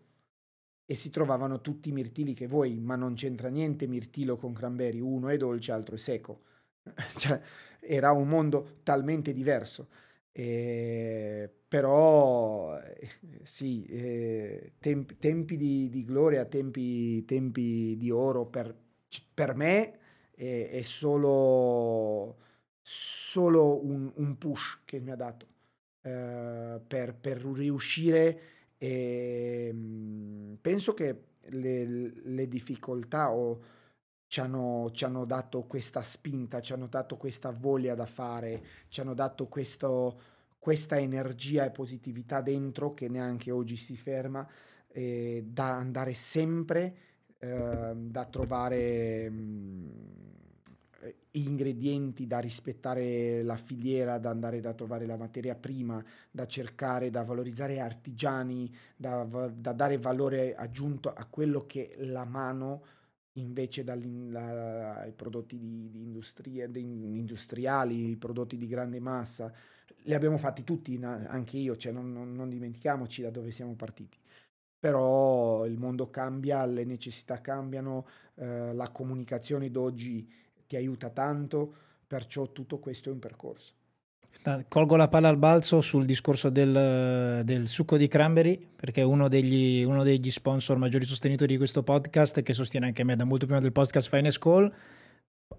e 0.86 0.96
si 0.96 1.10
trovavano 1.10 1.62
tutti 1.62 1.90
i 1.90 1.94
mirtili 1.94 2.34
che 2.34 2.48
vuoi, 2.48 2.78
ma 2.78 2.96
non 2.96 3.14
c'entra 3.14 3.48
niente 3.48 3.88
mirtilo 3.88 4.36
con 4.36 4.54
cranberry, 4.54 5.00
uno 5.00 5.30
è 5.30 5.38
dolce, 5.38 5.72
altro 5.72 5.96
è 5.96 5.98
secco. 5.98 6.42
cioè, 7.16 7.42
era 7.80 8.12
un 8.12 8.28
mondo 8.28 8.80
talmente 8.84 9.34
diverso. 9.34 9.88
Eh, 10.34 11.50
però 11.68 12.78
eh, 12.80 13.10
sì, 13.44 13.86
eh, 13.86 14.74
tempi, 14.80 15.18
tempi 15.20 15.58
di, 15.58 15.90
di, 15.90 16.06
gloria, 16.06 16.46
tempi, 16.46 17.26
tempi, 17.26 17.98
di 17.98 18.10
oro 18.12 18.46
per, 18.46 18.74
per 19.34 19.56
me 19.56 20.00
è, 20.32 20.70
è, 20.72 20.82
solo 20.84 22.38
solo 22.82 23.86
un, 23.86 24.12
un 24.16 24.38
push 24.38 24.82
che 24.86 25.00
mi 25.00 25.12
ha 25.12 25.16
dato 25.16 25.48
eh, 26.02 26.80
per, 26.86 27.16
per, 27.16 27.38
riuscire 27.44 28.42
e 28.78 29.72
mh, 29.72 30.58
penso 30.62 30.94
che 30.94 31.24
le, 31.50 31.86
le 31.86 32.48
difficoltà 32.48 33.32
o 33.34 33.62
ci 34.32 34.40
hanno, 34.40 34.90
ci 34.94 35.04
hanno, 35.04 35.26
dato 35.26 35.64
questa 35.64 36.04
spinta, 36.04 36.62
ci 36.62 36.72
hanno 36.72 36.88
dato 36.88 37.18
questa 37.18 37.52
voglia 37.52 37.96
da 37.96 38.06
fare, 38.06 38.64
ci 38.88 39.02
hanno 39.02 39.14
dato 39.14 39.48
questo, 39.48 40.22
questa 40.58 40.98
energia 40.98 41.66
e 41.66 41.72
positività 41.72 42.40
dentro 42.40 42.94
che 42.94 43.10
neanche 43.10 43.52
oggi 43.52 43.76
si 43.76 43.98
ferma, 43.98 44.48
eh, 44.88 45.44
da 45.46 45.76
andare 45.76 46.14
sempre, 46.14 46.96
eh, 47.40 47.94
da 47.94 48.24
trovare 48.24 49.30
mh, 49.30 49.36
mm, 49.36 49.90
ingredienti, 51.32 52.26
da 52.26 52.40
rispettare 52.40 53.44
la 53.44 53.58
filiera, 53.58 54.18
da 54.18 54.30
andare 54.30 54.62
da 54.62 54.72
trovare 54.72 55.06
la 55.06 55.18
materia 55.18 55.56
prima, 55.56 56.02
da 56.32 56.48
cercare, 56.48 57.10
da 57.10 57.26
valorizzare 57.26 57.82
artigiani, 57.82 58.74
da, 58.96 59.26
da 59.26 59.74
dare 59.74 59.98
valore 59.98 60.56
aggiunto 60.56 61.14
a 61.14 61.26
quello 61.26 61.66
che 61.66 61.96
la 61.98 62.24
mano 62.24 63.00
invece 63.34 63.84
dai 63.84 65.14
prodotti 65.16 65.58
di, 65.58 65.90
di 65.90 66.02
industria, 66.02 66.68
di 66.68 66.82
industriali, 66.82 68.10
i 68.12 68.18
prodotti 68.18 68.58
di 68.58 68.68
grande 68.68 69.00
massa, 69.00 69.54
li 70.04 70.14
abbiamo 70.14 70.38
fatti 70.38 70.64
tutti, 70.64 71.00
anche 71.02 71.58
io, 71.58 71.78
cioè 71.78 71.92
non, 71.92 72.12
non, 72.12 72.36
non 72.36 72.50
dimentichiamoci 72.50 73.22
da 73.22 73.30
dove 73.30 73.52
siamo 73.52 73.76
partiti. 73.76 74.18
Però 74.80 75.66
il 75.66 75.78
mondo 75.78 76.10
cambia, 76.10 76.66
le 76.66 76.84
necessità 76.86 77.40
cambiano, 77.40 78.08
eh, 78.36 78.74
la 78.74 78.90
comunicazione 78.90 79.70
d'oggi 79.70 80.28
ti 80.66 80.76
aiuta 80.76 81.10
tanto, 81.10 81.76
perciò 82.08 82.52
tutto 82.52 82.80
questo 82.80 83.10
è 83.10 83.12
un 83.12 83.20
percorso. 83.20 83.74
Colgo 84.68 84.96
la 84.96 85.08
palla 85.08 85.28
al 85.28 85.38
balzo 85.38 85.82
sul 85.82 86.04
discorso 86.04 86.50
del, 86.50 87.42
del 87.44 87.68
succo 87.68 87.96
di 87.96 88.08
cranberry, 88.08 88.60
perché 88.76 89.04
uno 89.04 89.28
degli, 89.28 89.84
uno 89.84 90.02
degli 90.02 90.32
sponsor 90.32 90.78
maggiori 90.78 91.06
sostenitori 91.06 91.52
di 91.52 91.58
questo 91.58 91.84
podcast, 91.84 92.42
che 92.42 92.54
sostiene 92.54 92.88
anche 92.88 93.04
me 93.04 93.16
da 93.16 93.24
molto 93.24 93.46
prima 93.46 93.62
del 93.62 93.72
podcast 93.72 94.10
Finest 94.10 94.40
Call, 94.40 94.74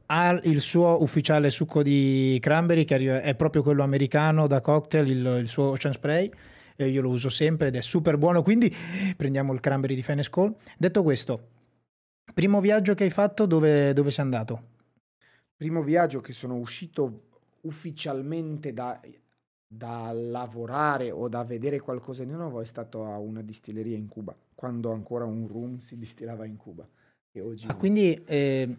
ha 0.06 0.40
il 0.42 0.60
suo 0.60 1.00
ufficiale 1.00 1.50
succo 1.50 1.82
di 1.82 2.38
cranberry, 2.40 2.84
che 2.84 3.20
è 3.20 3.34
proprio 3.36 3.62
quello 3.62 3.84
americano 3.84 4.48
da 4.48 4.60
cocktail, 4.60 5.08
il, 5.08 5.36
il 5.42 5.48
suo 5.48 5.70
Ocean 5.70 5.92
Spray. 5.92 6.30
Io 6.78 7.02
lo 7.02 7.10
uso 7.10 7.28
sempre 7.28 7.68
ed 7.68 7.76
è 7.76 7.82
super 7.82 8.16
buono, 8.18 8.42
quindi 8.42 8.74
prendiamo 9.16 9.52
il 9.52 9.60
cranberry 9.60 9.94
di 9.94 10.02
Finest 10.02 10.30
Call. 10.30 10.52
Detto 10.76 11.04
questo, 11.04 11.48
primo 12.34 12.60
viaggio 12.60 12.94
che 12.94 13.04
hai 13.04 13.10
fatto, 13.10 13.46
dove, 13.46 13.92
dove 13.92 14.10
sei 14.10 14.24
andato? 14.24 14.62
Primo 15.56 15.82
viaggio 15.82 16.20
che 16.20 16.32
sono 16.32 16.56
uscito 16.56 17.28
ufficialmente 17.62 18.72
da, 18.72 19.00
da 19.66 20.10
lavorare 20.12 21.10
o 21.10 21.28
da 21.28 21.44
vedere 21.44 21.80
qualcosa 21.80 22.24
di 22.24 22.30
nuovo 22.30 22.60
è 22.60 22.64
stato 22.64 23.04
a 23.04 23.18
una 23.18 23.42
distilleria 23.42 23.96
in 23.96 24.08
Cuba, 24.08 24.34
quando 24.54 24.92
ancora 24.92 25.24
un 25.24 25.46
rum 25.46 25.78
si 25.78 25.96
distillava 25.96 26.44
in 26.44 26.56
Cuba. 26.56 26.88
E 27.32 27.40
oggi 27.40 27.66
ah, 27.68 27.76
quindi 27.76 28.12
eh, 28.24 28.76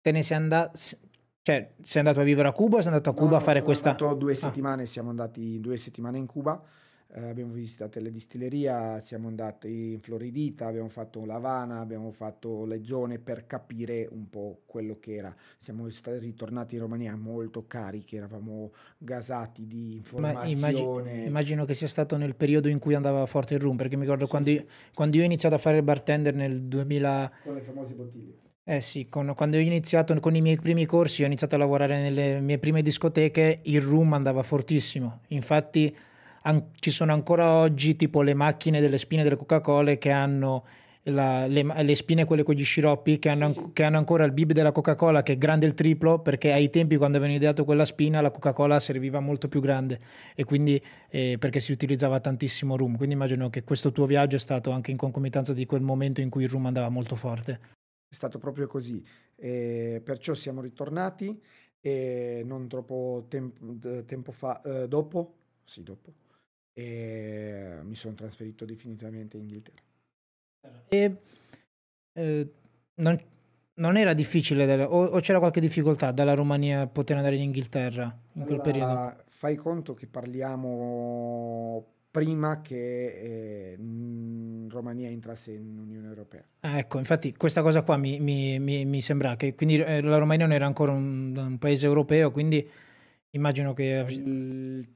te 0.00 0.10
ne 0.10 0.22
sei 0.22 0.36
andato, 0.36 0.78
cioè 1.42 1.74
sei 1.80 2.00
andato 2.00 2.20
a 2.20 2.24
vivere 2.24 2.48
a 2.48 2.52
Cuba 2.52 2.76
o 2.76 2.80
sei 2.80 2.92
andato 2.92 3.10
a 3.10 3.14
Cuba 3.14 3.30
no, 3.30 3.36
a 3.36 3.40
fare 3.40 3.62
questa... 3.62 3.92
Due 3.92 4.32
ah. 4.32 4.36
settimane, 4.36 4.82
ah. 4.84 4.86
siamo 4.86 5.10
andati 5.10 5.60
due 5.60 5.76
settimane 5.76 6.18
in 6.18 6.26
Cuba 6.26 6.62
eh, 7.14 7.28
abbiamo 7.28 7.52
visitato 7.52 8.00
le 8.00 8.10
distillerie, 8.10 9.00
siamo 9.02 9.28
andati 9.28 9.92
in 9.92 10.00
Floridita, 10.00 10.66
abbiamo 10.66 10.88
fatto 10.88 11.24
l'Havana, 11.26 11.80
abbiamo 11.80 12.10
fatto 12.10 12.64
le 12.64 12.82
zone 12.84 13.18
per 13.18 13.46
capire 13.46 14.08
un 14.10 14.30
po' 14.30 14.62
quello 14.64 14.98
che 14.98 15.16
era. 15.16 15.34
Siamo 15.58 15.88
stati 15.90 16.18
ritornati 16.18 16.76
in 16.76 16.80
Romania 16.80 17.14
molto 17.14 17.66
carichi, 17.66 18.16
eravamo 18.16 18.72
gasati 18.96 19.66
di 19.66 19.96
informazione. 19.96 20.50
Immagino, 20.52 21.26
immagino, 21.26 21.64
che 21.66 21.74
sia 21.74 21.88
stato 21.88 22.16
nel 22.16 22.34
periodo 22.34 22.68
in 22.68 22.78
cui 22.78 22.94
andava 22.94 23.26
forte 23.26 23.54
il 23.54 23.60
rum, 23.60 23.76
perché 23.76 23.96
mi 23.96 24.02
ricordo 24.02 24.24
sì, 24.24 24.30
quando, 24.30 24.48
sì. 24.48 24.54
Io, 24.54 24.64
quando, 24.94 25.16
Io, 25.16 25.22
ho 25.22 25.26
iniziato 25.26 25.54
a 25.54 25.58
fare 25.58 25.76
il 25.76 25.82
bartender 25.82 26.34
nel 26.34 26.62
2000... 26.62 27.32
Con 27.42 27.54
le 27.54 27.60
famose 27.60 27.94
bottiglie. 27.94 28.40
Eh 28.64 28.80
sì, 28.80 29.08
con, 29.08 29.34
quando 29.36 29.56
ho 29.56 29.60
iniziato 29.60 30.18
con 30.18 30.34
i 30.34 30.40
miei 30.40 30.56
primi 30.56 30.86
corsi, 30.86 31.24
ho 31.24 31.26
iniziato 31.26 31.56
a 31.56 31.58
lavorare 31.58 32.00
nelle 32.00 32.40
mie 32.40 32.58
prime 32.58 32.80
discoteche, 32.80 33.58
il 33.64 33.82
rum 33.82 34.14
andava 34.14 34.42
fortissimo. 34.42 35.22
Infatti 35.28 35.94
an- 36.42 36.70
ci 36.78 36.90
sono 36.90 37.12
ancora 37.12 37.50
oggi 37.52 37.96
tipo 37.96 38.22
le 38.22 38.34
macchine 38.34 38.80
delle 38.80 38.98
spine 38.98 39.22
delle 39.22 39.36
Coca-Cola 39.36 39.94
che 39.96 40.10
hanno 40.10 40.64
la, 41.04 41.46
le, 41.46 41.82
le, 41.82 41.94
spine 41.96 42.24
quelle 42.24 42.44
con 42.44 42.54
gli 42.54 42.64
sciroppi 42.64 43.18
che 43.18 43.28
hanno, 43.28 43.48
sì, 43.48 43.54
sì. 43.54 43.70
che 43.72 43.82
hanno, 43.82 43.98
ancora 43.98 44.24
il 44.24 44.32
bib 44.32 44.52
della 44.52 44.70
Coca-Cola 44.70 45.22
che 45.22 45.32
è 45.32 45.38
grande 45.38 45.66
il 45.66 45.74
triplo 45.74 46.20
perché 46.20 46.52
ai 46.52 46.70
tempi 46.70 46.96
quando 46.96 47.16
avevano 47.16 47.36
ideato 47.36 47.64
quella 47.64 47.84
spina 47.84 48.20
la 48.20 48.30
Coca-Cola 48.30 48.78
serviva 48.78 49.18
molto 49.18 49.48
più 49.48 49.60
grande. 49.60 50.00
E 50.34 50.44
quindi 50.44 50.80
eh, 51.08 51.36
perché 51.38 51.58
si 51.58 51.72
utilizzava 51.72 52.20
tantissimo 52.20 52.76
rum. 52.76 52.96
Quindi 52.96 53.14
immagino 53.14 53.50
che 53.50 53.64
questo 53.64 53.90
tuo 53.90 54.06
viaggio 54.06 54.36
è 54.36 54.40
stato 54.40 54.70
anche 54.70 54.90
in 54.90 54.96
concomitanza 54.96 55.52
di 55.52 55.66
quel 55.66 55.82
momento 55.82 56.20
in 56.20 56.30
cui 56.30 56.44
il 56.44 56.48
rum 56.48 56.66
andava 56.66 56.88
molto 56.88 57.16
forte. 57.16 57.60
È 58.08 58.14
stato 58.14 58.38
proprio 58.38 58.66
così. 58.68 59.04
E 59.34 60.00
perciò 60.04 60.34
siamo 60.34 60.60
ritornati 60.60 61.40
e 61.80 62.42
non 62.44 62.68
troppo 62.68 63.26
tempo, 63.28 64.04
tempo 64.04 64.30
fa 64.30 64.60
eh, 64.60 64.86
dopo? 64.86 65.34
Sì 65.64 65.82
dopo 65.82 66.21
e 66.72 67.78
mi 67.82 67.94
sono 67.94 68.14
trasferito 68.14 68.64
definitivamente 68.64 69.36
in 69.36 69.42
Inghilterra. 69.42 69.82
E 70.88 71.16
eh, 72.12 72.52
non, 72.94 73.20
non, 73.74 73.96
era 73.96 74.14
difficile, 74.14 74.66
delle, 74.66 74.84
o, 74.84 75.04
o, 75.04 75.20
c'era 75.20 75.38
qualche 75.38 75.60
difficoltà 75.60 76.12
dalla 76.12 76.34
Romania 76.34 76.86
poter 76.86 77.16
andare 77.16 77.36
in 77.36 77.42
Inghilterra 77.42 78.04
in 78.04 78.42
allora, 78.42 78.46
quel 78.46 78.60
periodo? 78.60 79.24
Fai 79.28 79.56
conto 79.56 79.94
che 79.94 80.06
parliamo 80.06 81.86
prima 82.10 82.60
che 82.60 83.06
eh, 83.06 83.78
Romania 84.68 85.08
entrasse 85.08 85.52
in 85.52 85.78
Unione 85.78 86.06
Europea. 86.06 86.44
Ah, 86.60 86.78
ecco, 86.78 86.98
infatti 86.98 87.34
questa 87.34 87.62
cosa 87.62 87.82
qua 87.82 87.96
mi, 87.96 88.20
mi, 88.20 88.58
mi, 88.58 88.84
mi 88.84 89.00
sembra 89.00 89.36
che 89.36 89.54
quindi 89.54 89.78
eh, 89.78 90.00
la 90.00 90.18
Romania 90.18 90.46
non 90.46 90.54
era 90.54 90.66
ancora 90.66 90.92
un, 90.92 91.34
un 91.36 91.58
paese 91.58 91.86
europeo, 91.86 92.30
quindi 92.30 92.66
immagino 93.30 93.72
che... 93.72 94.04
Il 94.08 94.86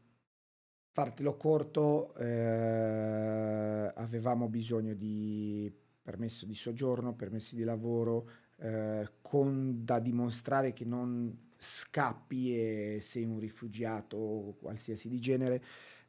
fartelo 0.96 1.36
corto, 1.36 2.14
eh, 2.14 3.92
avevamo 3.96 4.48
bisogno 4.48 4.94
di 4.94 5.70
permesso 6.00 6.46
di 6.46 6.54
soggiorno, 6.54 7.12
permessi 7.14 7.54
di 7.54 7.64
lavoro, 7.64 8.30
eh, 8.56 9.06
con 9.20 9.84
da 9.84 9.98
dimostrare 9.98 10.72
che 10.72 10.86
non 10.86 11.50
scappi 11.58 12.56
e 12.58 12.98
sei 13.02 13.24
un 13.24 13.38
rifugiato 13.38 14.16
o 14.16 14.54
qualsiasi 14.54 15.10
di 15.10 15.20
genere 15.20 15.62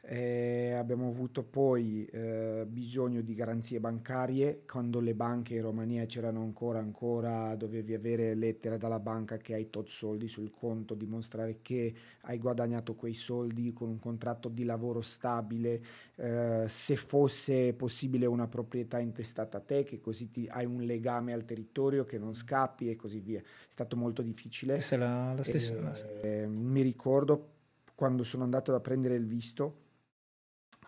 eh, 0.10 0.72
abbiamo 0.72 1.10
avuto 1.10 1.44
poi 1.44 2.06
eh, 2.06 2.66
bisogno 2.66 3.20
di 3.20 3.34
garanzie 3.34 3.82
bancarie 3.82 4.64
quando 4.66 5.02
le 5.02 5.14
banche 5.14 5.56
in 5.56 5.62
Romania 5.62 6.06
c'erano 6.06 6.42
ancora, 6.42 6.80
ancora 6.80 7.54
dovevi 7.56 7.94
avere 7.94 8.34
lettere 8.34 8.78
dalla 8.78 9.02
banca 9.02 9.36
che 9.36 9.54
hai 9.54 9.70
tot 9.70 9.90
soldi 9.90 10.30
sul 10.30 10.50
conto, 10.50 10.94
dimostrare 10.94 11.60
che 11.62 11.94
hai 12.22 12.38
guadagnato 12.38 12.96
quei 12.96 13.14
soldi 13.14 13.74
con 13.74 13.90
un 13.90 14.00
contratto 14.00 14.48
di 14.48 14.64
lavoro 14.64 15.02
stabile, 15.02 15.84
eh, 16.16 16.66
se 16.70 16.96
fosse 16.96 17.74
possibile 17.74 18.26
una 18.26 18.48
proprietà 18.48 19.00
intestata 19.00 19.58
a 19.58 19.62
te, 19.62 19.84
che 19.84 20.00
così 20.00 20.32
ti, 20.32 20.48
hai 20.50 20.66
un 20.66 20.84
legame 20.84 21.34
al 21.34 21.44
territorio, 21.44 22.06
che 22.06 22.18
non 22.18 22.34
scappi 22.34 22.90
e 22.90 22.96
così 22.96 23.20
via. 23.20 23.42
È 23.42 23.44
stato 23.68 23.98
molto 23.98 24.22
difficile. 24.22 24.80
La, 24.92 25.34
la 25.34 25.44
stessa, 25.44 25.74
eh, 26.22 26.48
mi 26.48 26.82
ricordo 26.82 27.56
quando 27.94 28.24
sono 28.24 28.46
andato 28.46 28.74
a 28.74 28.80
prendere 28.80 29.16
il 29.16 29.26
visto 29.26 29.86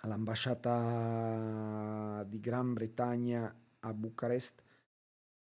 all'ambasciata 0.01 0.63
di 2.23 2.39
Gran 2.39 2.73
Bretagna 2.73 3.53
a 3.79 3.93
Bucarest. 3.93 4.63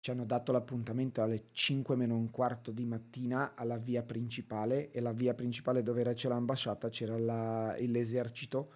Ci 0.00 0.10
hanno 0.10 0.24
dato 0.24 0.50
l'appuntamento 0.52 1.22
alle 1.22 1.48
5 1.52 1.94
meno 1.94 2.16
un 2.16 2.30
quarto 2.30 2.70
di 2.70 2.86
mattina 2.86 3.54
alla 3.54 3.76
via 3.76 4.02
principale 4.02 4.90
e 4.90 5.00
la 5.00 5.12
via 5.12 5.34
principale 5.34 5.82
dove 5.82 6.02
c'era 6.14 6.34
l'ambasciata 6.34 6.88
c'era 6.88 7.18
la, 7.18 7.76
l'esercito 7.78 8.72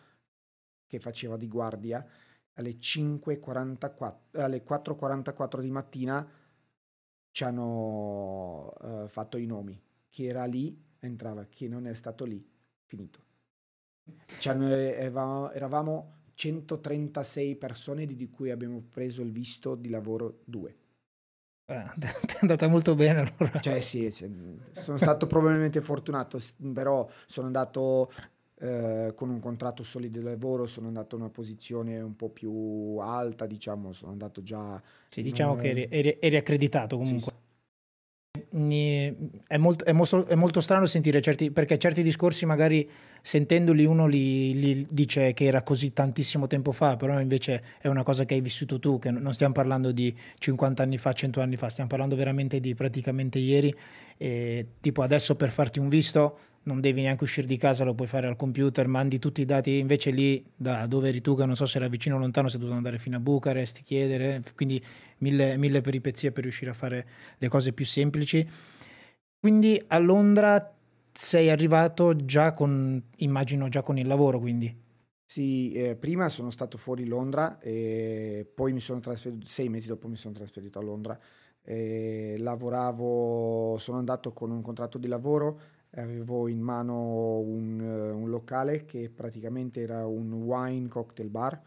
che 0.87 1.01
faceva 1.01 1.37
di 1.37 1.49
guardia. 1.49 2.07
Alle 2.57 2.73
5.44 2.73 4.17
alle 4.33 4.63
4.44 4.63 5.61
di 5.61 5.71
mattina 5.71 6.31
ci 7.31 7.43
hanno 7.43 8.73
uh, 8.79 9.09
fatto 9.09 9.39
i 9.39 9.47
nomi. 9.47 9.81
Chi 10.09 10.27
era 10.27 10.45
lì 10.45 10.79
entrava 11.01 11.45
chi 11.45 11.69
non 11.69 11.87
è 11.87 11.95
stato 11.95 12.25
lì 12.25 12.47
finito 12.85 13.24
eravamo, 14.41 15.51
eravamo 15.51 16.13
136 16.35 17.57
persone 17.57 18.07
di 18.07 18.29
cui 18.29 18.51
abbiamo 18.51 18.83
preso 18.89 19.23
il 19.23 19.31
visto 19.31 19.75
di 19.75 19.89
lavoro 19.89 20.41
due. 20.45 20.77
Eh, 21.67 21.75
è 22.01 22.37
andata 22.41 22.69
molto 22.69 22.95
bene 22.95 23.21
allora. 23.21 23.61
Cioè 23.61 23.81
sì, 23.81 24.13
cioè, 24.13 24.29
sono 24.73 24.97
stato 24.97 25.27
probabilmente 25.27 25.81
fortunato, 25.81 26.39
però 26.73 27.09
sono 27.27 27.47
andato 27.47 28.11
eh, 28.57 29.13
con 29.15 29.31
un 29.31 29.41
contratto 29.41 29.83
solido 29.83 30.19
di 30.19 30.25
lavoro, 30.25 30.67
sono 30.67 30.89
andato 30.89 31.17
in 31.17 31.23
una 31.23 31.31
posizione 31.31 32.01
un 32.01 32.17
po' 32.17 32.29
più 32.29 32.97
alta, 33.01 33.47
diciamo, 33.47 33.93
sono 33.93 34.13
andato 34.13 34.43
già... 34.43 34.81
Sì, 35.09 35.23
diciamo 35.23 35.53
un... 35.53 35.59
che 35.59 35.71
eri, 35.71 35.87
eri, 35.91 36.17
eri, 36.21 36.37
accreditato 36.37 36.97
comunque. 36.97 37.21
Sì, 37.21 37.29
sì. 37.29 37.44
È 38.55 39.57
molto, 39.57 39.85
è, 39.85 39.93
molto, 39.93 40.27
è 40.27 40.35
molto, 40.37 40.61
strano 40.61 40.87
sentire 40.87 41.21
certi, 41.21 41.51
perché 41.51 41.77
certi 41.77 42.03
discorsi 42.03 42.47
magari 42.47 42.89
sentendoli 43.21 43.85
uno 43.85 44.07
li, 44.07 44.57
li, 44.61 44.87
dice 44.89 45.33
che 45.33 45.47
era 45.47 45.63
così 45.63 45.93
tantissimo 45.93 46.47
tempo 46.47 46.71
fa, 46.71 46.97
però 46.97 47.21
invece 47.21 47.63
è 47.81 47.89
una 47.89 48.05
cosa 48.05 48.25
che 48.25 48.35
hai 48.35 48.41
vissuto 48.41 48.79
tu, 48.79 49.01
che 49.01 49.11
non 49.11 49.35
stiamo 49.35 49.55
parlando 49.55 49.91
di 49.91 50.15
50 50.39 50.85
anni 50.85 50.99
fa, 50.99 51.13
100 51.13 51.41
anni 51.41 51.57
fa, 51.57 51.69
stiamo 51.69 51.89
parlando 51.89 52.15
veramente 52.15 52.61
di 52.61 52.75
praticamente 52.75 53.41
ieri. 53.41 53.75
E 54.17 54.67
tipo 54.81 55.03
adesso 55.03 55.35
per 55.35 55.51
farti 55.51 55.81
un 55.81 55.89
visto 55.89 56.39
non 56.65 56.81
devi 56.81 57.03
neanche 57.03 57.25
uscire 57.25 57.47
di 57.47 57.57
casa, 57.57 57.85
lo 57.85 57.95
puoi 57.95 58.09
fare 58.09 58.27
al 58.27 58.37
computer, 58.37 58.87
mandi 58.87 59.19
tutti 59.19 59.41
i 59.41 59.45
dati, 59.45 59.79
invece 59.79 60.11
lì 60.11 60.45
da 60.55 60.87
dove 60.87 61.09
eri 61.09 61.21
tu, 61.21 61.37
che 61.37 61.45
non 61.45 61.57
so 61.57 61.67
se 61.67 61.79
era 61.79 61.89
vicino 61.89 62.17
o 62.17 62.19
lontano, 62.19 62.49
sei 62.49 62.59
dovuto 62.59 62.77
andare 62.77 62.99
fino 62.99 63.17
a 63.17 63.21
Bucarest, 63.21 63.83
chiedere, 63.83 64.43
quindi 64.55 64.83
mille, 65.19 65.57
mille 65.57 65.81
peripezie 65.81 66.33
per 66.33 66.43
riuscire 66.43 66.71
a 66.71 66.75
fare 66.75 67.07
le 67.39 67.49
cose 67.49 67.73
più 67.73 67.85
semplici. 67.85 68.49
Quindi 69.39 69.83
a 69.89 69.99
Londra 69.99 70.75
sei 71.13 71.51
arrivato 71.51 72.17
già 72.25 72.53
con, 72.55 73.03
immagino 73.19 73.69
già 73.69 73.83
con 73.83 73.99
il 73.99 74.07
lavoro, 74.07 74.39
quindi. 74.41 74.83
Sì, 75.27 75.73
eh, 75.73 75.97
prima 75.97 76.29
sono 76.29 76.51
stato 76.51 76.79
fuori 76.79 77.07
Londra 77.07 77.59
e 77.59 78.49
poi 78.55 78.73
mi 78.73 78.81
sono 78.81 79.01
trasferito, 79.01 79.47
sei 79.47 79.69
mesi 79.69 79.89
dopo 79.89 80.09
mi 80.09 80.17
sono 80.17 80.33
trasferito 80.33 80.79
a 80.79 80.83
Londra. 80.83 81.19
E 81.63 82.37
lavoravo, 82.39 83.77
sono 83.79 83.99
andato 83.99 84.33
con 84.33 84.51
un 84.51 84.63
contratto 84.63 84.99
di 84.99 85.09
lavoro 85.09 85.61
avevo 85.97 86.49
in 86.49 86.61
mano 86.61 87.39
un, 87.39 87.81
un, 87.81 88.29
locale 88.29 88.85
che 88.85 89.11
praticamente 89.11 89.81
era 89.81 90.07
un 90.07 90.33
wine 90.33 90.89
cocktail 90.89 91.29
bar. 91.29 91.61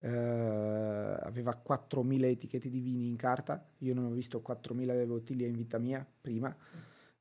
Uh, 0.00 0.06
aveva 0.06 1.60
4.000 1.66 2.24
etichette 2.24 2.68
di 2.68 2.78
vini 2.78 3.08
in 3.08 3.16
carta, 3.16 3.66
io 3.78 3.94
non 3.94 4.04
ho 4.04 4.10
visto 4.10 4.40
4.000 4.46 5.06
bottiglie 5.06 5.46
in 5.46 5.56
vita 5.56 5.78
mia 5.78 6.06
prima. 6.20 6.54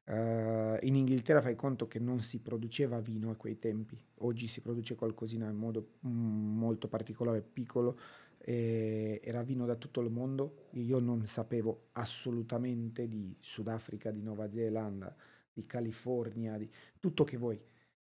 Uh, 0.05 0.77
in 0.81 0.95
Inghilterra 0.95 1.41
fai 1.41 1.55
conto 1.55 1.87
che 1.87 1.99
non 1.99 2.21
si 2.21 2.39
produceva 2.39 2.99
vino 2.99 3.31
a 3.31 3.35
quei 3.35 3.57
tempi, 3.57 3.99
oggi 4.19 4.47
si 4.47 4.61
produce 4.61 4.95
qualcosina 4.95 5.49
in 5.49 5.57
modo 5.57 5.93
mm, 6.07 6.57
molto 6.57 6.87
particolare, 6.87 7.41
piccolo, 7.41 7.97
era 8.39 9.41
vino 9.41 9.65
da 9.65 9.75
tutto 9.75 9.99
il 9.99 10.09
mondo, 10.09 10.67
io 10.73 10.99
non 10.99 11.25
sapevo 11.25 11.87
assolutamente 11.93 13.09
di 13.09 13.35
Sudafrica, 13.41 14.09
di 14.09 14.21
Nuova 14.21 14.49
Zelanda, 14.49 15.13
di 15.57 15.65
California, 15.65 16.55
di 16.57 16.69
tutto 16.99 17.23
che 17.23 17.37
vuoi. 17.37 17.59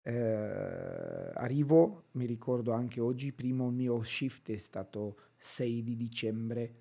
Eh, 0.04 1.32
arrivo, 1.34 2.06
mi 2.12 2.26
ricordo 2.26 2.72
anche 2.72 3.00
oggi, 3.00 3.34
primo 3.34 3.72
mio 3.72 4.04
shift 4.04 4.52
è 4.52 4.58
stato 4.58 5.18
6 5.38 5.84
di 5.84 5.96
dicembre 5.96 6.76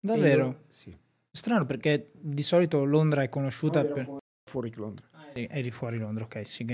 Davvero? 0.00 0.46
Io, 0.46 0.64
sì. 0.68 0.96
Strano 1.30 1.64
perché 1.64 2.10
di 2.12 2.42
solito 2.42 2.84
Londra 2.84 3.22
è 3.22 3.28
conosciuta 3.28 3.82
no, 3.82 3.92
per... 3.92 4.04
Fuori, 4.04 4.20
fuori 4.44 4.72
Londra. 4.74 5.06
Ah, 5.12 5.28
eri, 5.30 5.48
eri, 5.50 5.70
fuori 5.70 5.98
Londra, 5.98 6.24
ok. 6.24 6.46
Sì. 6.46 6.64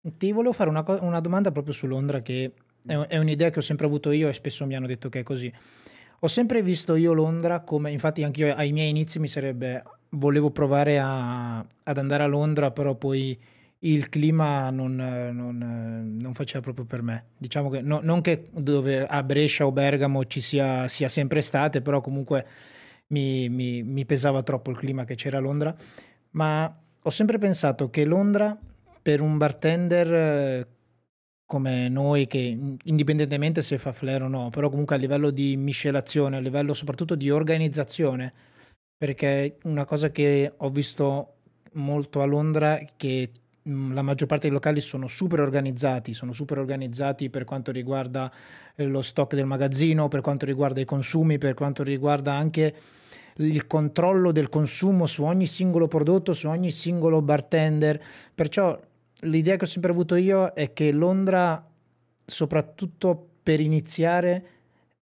Ti 0.00 0.32
volevo 0.32 0.52
fare 0.52 0.68
una, 0.68 0.84
una 1.00 1.20
domanda 1.20 1.50
proprio 1.52 1.72
su 1.72 1.86
Londra 1.86 2.20
che 2.20 2.52
è, 2.84 2.94
è 2.94 3.18
un'idea 3.18 3.50
che 3.50 3.58
ho 3.58 3.62
sempre 3.62 3.86
avuto 3.86 4.10
io 4.10 4.28
e 4.28 4.32
spesso 4.32 4.66
mi 4.66 4.74
hanno 4.74 4.86
detto 4.86 5.08
che 5.08 5.20
è 5.20 5.22
così. 5.22 5.52
Ho 6.20 6.26
sempre 6.26 6.62
visto 6.62 6.96
io 6.96 7.12
Londra 7.12 7.60
come, 7.60 7.92
infatti 7.92 8.24
anche 8.24 8.46
io 8.46 8.54
ai 8.54 8.72
miei 8.72 8.90
inizi 8.90 9.20
mi 9.20 9.28
sarebbe, 9.28 9.82
volevo 10.10 10.50
provare 10.50 10.98
a, 10.98 11.58
ad 11.58 11.98
andare 11.98 12.24
a 12.24 12.26
Londra, 12.26 12.72
però 12.72 12.94
poi 12.96 13.38
il 13.80 14.08
clima 14.08 14.70
non, 14.70 14.96
non, 14.96 16.16
non, 16.18 16.34
faceva 16.34 16.60
proprio 16.62 16.84
per 16.84 17.02
me. 17.02 17.26
Diciamo 17.36 17.70
che 17.70 17.80
no, 17.80 18.00
non 18.02 18.20
che 18.20 18.48
dove 18.50 19.06
a 19.06 19.22
Brescia 19.22 19.66
o 19.66 19.72
Bergamo 19.72 20.24
ci 20.24 20.40
sia, 20.40 20.88
sia 20.88 21.08
sempre 21.08 21.38
estate, 21.38 21.80
però 21.80 22.00
comunque 22.00 22.46
mi, 23.08 23.48
mi, 23.48 23.82
mi, 23.82 24.04
pesava 24.04 24.42
troppo 24.42 24.70
il 24.70 24.76
clima 24.76 25.04
che 25.04 25.14
c'era 25.14 25.38
a 25.38 25.40
Londra. 25.40 25.74
Ma 26.30 26.76
ho 27.00 27.10
sempre 27.10 27.38
pensato 27.38 27.88
che 27.90 28.04
Londra, 28.04 28.58
per 29.00 29.20
un 29.20 29.38
bartender 29.38 30.12
eh, 30.12 30.66
come 31.46 31.88
noi, 31.88 32.26
che 32.26 32.76
indipendentemente 32.82 33.62
se 33.62 33.78
fa 33.78 33.92
flair 33.92 34.22
o 34.22 34.28
no, 34.28 34.50
però 34.50 34.68
comunque 34.68 34.96
a 34.96 34.98
livello 34.98 35.30
di 35.30 35.56
miscelazione, 35.56 36.36
a 36.36 36.40
livello 36.40 36.74
soprattutto 36.74 37.14
di 37.14 37.30
organizzazione, 37.30 38.32
perché 38.96 39.56
una 39.64 39.84
cosa 39.84 40.10
che 40.10 40.52
ho 40.56 40.68
visto 40.70 41.34
molto 41.74 42.20
a 42.20 42.24
Londra 42.24 42.78
che 42.96 43.30
la 43.68 44.02
maggior 44.02 44.26
parte 44.26 44.46
dei 44.46 44.52
locali 44.52 44.80
sono 44.80 45.06
super 45.06 45.40
organizzati, 45.40 46.14
sono 46.14 46.32
super 46.32 46.58
organizzati 46.58 47.28
per 47.28 47.44
quanto 47.44 47.70
riguarda 47.70 48.32
eh, 48.74 48.84
lo 48.84 49.02
stock 49.02 49.34
del 49.34 49.46
magazzino, 49.46 50.08
per 50.08 50.22
quanto 50.22 50.46
riguarda 50.46 50.80
i 50.80 50.84
consumi, 50.84 51.38
per 51.38 51.54
quanto 51.54 51.82
riguarda 51.82 52.32
anche 52.32 52.74
il 53.36 53.66
controllo 53.66 54.32
del 54.32 54.48
consumo 54.48 55.06
su 55.06 55.22
ogni 55.22 55.46
singolo 55.46 55.86
prodotto, 55.86 56.32
su 56.32 56.48
ogni 56.48 56.70
singolo 56.70 57.20
bartender. 57.20 58.02
Perciò 58.34 58.78
l'idea 59.20 59.56
che 59.56 59.64
ho 59.64 59.68
sempre 59.68 59.90
avuto 59.90 60.14
io 60.14 60.52
è 60.54 60.72
che 60.72 60.90
Londra, 60.90 61.64
soprattutto 62.24 63.28
per 63.42 63.60
iniziare, 63.60 64.46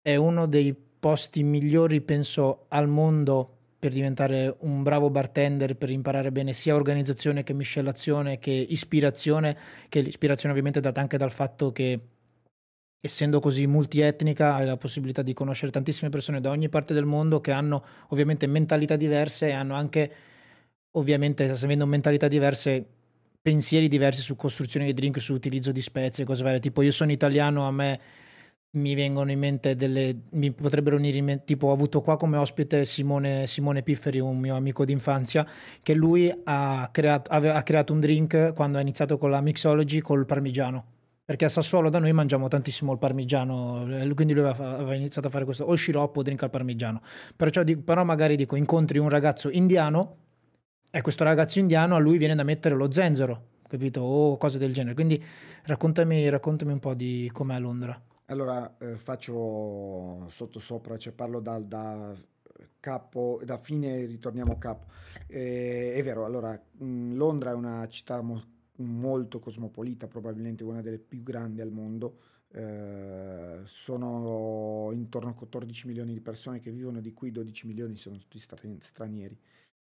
è 0.02 0.16
uno 0.16 0.46
dei 0.46 0.74
posti 1.00 1.42
migliori, 1.42 2.00
penso, 2.00 2.66
al 2.68 2.88
mondo 2.88 3.56
per 3.80 3.92
diventare 3.92 4.54
un 4.60 4.82
bravo 4.82 5.08
bartender, 5.08 5.74
per 5.74 5.88
imparare 5.88 6.30
bene 6.30 6.52
sia 6.52 6.74
organizzazione 6.74 7.42
che 7.42 7.54
miscelazione, 7.54 8.38
che 8.38 8.50
ispirazione, 8.50 9.56
che 9.88 10.02
l'ispirazione 10.02 10.50
ovviamente 10.50 10.78
è 10.78 10.82
data 10.82 11.00
anche 11.00 11.16
dal 11.16 11.32
fatto 11.32 11.72
che 11.72 11.98
essendo 13.00 13.40
così 13.40 13.66
multietnica 13.66 14.54
hai 14.54 14.66
la 14.66 14.76
possibilità 14.76 15.22
di 15.22 15.32
conoscere 15.32 15.72
tantissime 15.72 16.10
persone 16.10 16.42
da 16.42 16.50
ogni 16.50 16.68
parte 16.68 16.92
del 16.92 17.06
mondo 17.06 17.40
che 17.40 17.52
hanno 17.52 17.82
ovviamente 18.08 18.46
mentalità 18.46 18.96
diverse 18.96 19.48
e 19.48 19.52
hanno 19.52 19.74
anche 19.74 20.12
ovviamente 20.92 21.48
avendo 21.48 21.86
mentalità 21.86 22.28
diverse 22.28 22.84
pensieri 23.40 23.88
diversi 23.88 24.20
su 24.20 24.36
costruzione 24.36 24.84
di 24.84 24.92
drink, 24.92 25.18
su 25.20 25.32
utilizzo 25.32 25.72
di 25.72 25.80
spezie, 25.80 26.24
cose 26.24 26.42
varie. 26.42 26.60
Tipo 26.60 26.82
io 26.82 26.92
sono 26.92 27.10
italiano, 27.10 27.66
a 27.66 27.70
me 27.70 28.00
mi 28.72 28.94
vengono 28.94 29.32
in 29.32 29.38
mente 29.38 29.74
delle 29.74 30.16
mi 30.30 30.52
potrebbero 30.52 30.96
venire 30.96 31.18
in 31.18 31.24
mente 31.24 31.44
tipo 31.44 31.68
ho 31.68 31.72
avuto 31.72 32.00
qua 32.02 32.16
come 32.16 32.36
ospite 32.36 32.84
Simone, 32.84 33.48
Simone 33.48 33.82
Pifferi 33.82 34.20
un 34.20 34.38
mio 34.38 34.54
amico 34.54 34.84
d'infanzia 34.84 35.44
che 35.82 35.92
lui 35.94 36.32
ha 36.44 36.88
creato, 36.92 37.30
aveva, 37.32 37.54
ha 37.54 37.62
creato 37.64 37.92
un 37.92 38.00
drink 38.00 38.52
quando 38.54 38.78
ha 38.78 38.80
iniziato 38.80 39.18
con 39.18 39.30
la 39.30 39.40
mixology 39.40 40.00
col 40.00 40.24
parmigiano. 40.24 40.84
Perché 41.24 41.44
a 41.44 41.48
Sassuolo 41.48 41.90
da 41.90 42.00
noi 42.00 42.12
mangiamo 42.12 42.48
tantissimo 42.48 42.92
il 42.92 42.98
parmigiano 42.98 43.86
quindi 44.14 44.34
lui 44.34 44.48
aveva, 44.48 44.74
aveva 44.74 44.94
iniziato 44.94 45.28
a 45.28 45.30
fare 45.30 45.44
questo 45.44 45.64
o 45.64 45.74
sciroppo 45.74 46.20
o 46.20 46.22
drink 46.22 46.42
al 46.42 46.50
parmigiano. 46.50 47.00
Perciò, 47.36 47.62
però 47.84 48.04
magari 48.04 48.36
dico 48.36 48.56
incontri 48.56 48.98
un 48.98 49.08
ragazzo 49.08 49.48
indiano 49.48 50.16
e 50.90 51.00
questo 51.02 51.22
ragazzo 51.22 51.60
indiano 51.60 51.94
a 51.94 51.98
lui 51.98 52.18
viene 52.18 52.34
da 52.34 52.42
mettere 52.42 52.74
lo 52.74 52.90
zenzero 52.90 53.48
capito? 53.68 54.00
O 54.00 54.36
cose 54.36 54.58
del 54.58 54.72
genere. 54.72 54.94
Quindi 54.94 55.22
raccontami, 55.64 56.28
raccontami 56.28 56.72
un 56.72 56.80
po' 56.80 56.94
di 56.94 57.30
com'è 57.32 57.58
Londra 57.60 58.00
allora 58.30 58.76
eh, 58.78 58.96
faccio 58.96 60.26
sotto 60.28 60.58
sopra, 60.60 60.96
cioè 60.96 61.12
parlo 61.12 61.40
da, 61.40 61.58
da 61.58 62.14
capo, 62.78 63.40
da 63.44 63.58
fine 63.58 64.04
ritorniamo 64.06 64.56
capo. 64.58 64.86
Eh, 65.26 65.94
è 65.94 66.02
vero, 66.02 66.24
allora 66.24 66.52
mh, 66.52 67.14
Londra 67.14 67.50
è 67.50 67.54
una 67.54 67.86
città 67.88 68.20
mo- 68.22 68.42
molto 68.76 69.38
cosmopolita, 69.40 70.06
probabilmente 70.06 70.64
una 70.64 70.80
delle 70.80 70.98
più 70.98 71.22
grandi 71.22 71.60
al 71.60 71.72
mondo. 71.72 72.18
Eh, 72.52 73.60
sono 73.64 74.90
intorno 74.92 75.30
a 75.30 75.34
14 75.34 75.86
milioni 75.86 76.12
di 76.12 76.20
persone 76.20 76.60
che 76.60 76.70
vivono, 76.70 77.00
di 77.00 77.12
cui 77.12 77.30
12 77.32 77.66
milioni 77.66 77.96
sono 77.96 78.16
tutti 78.16 78.38
stranieri 78.38 79.38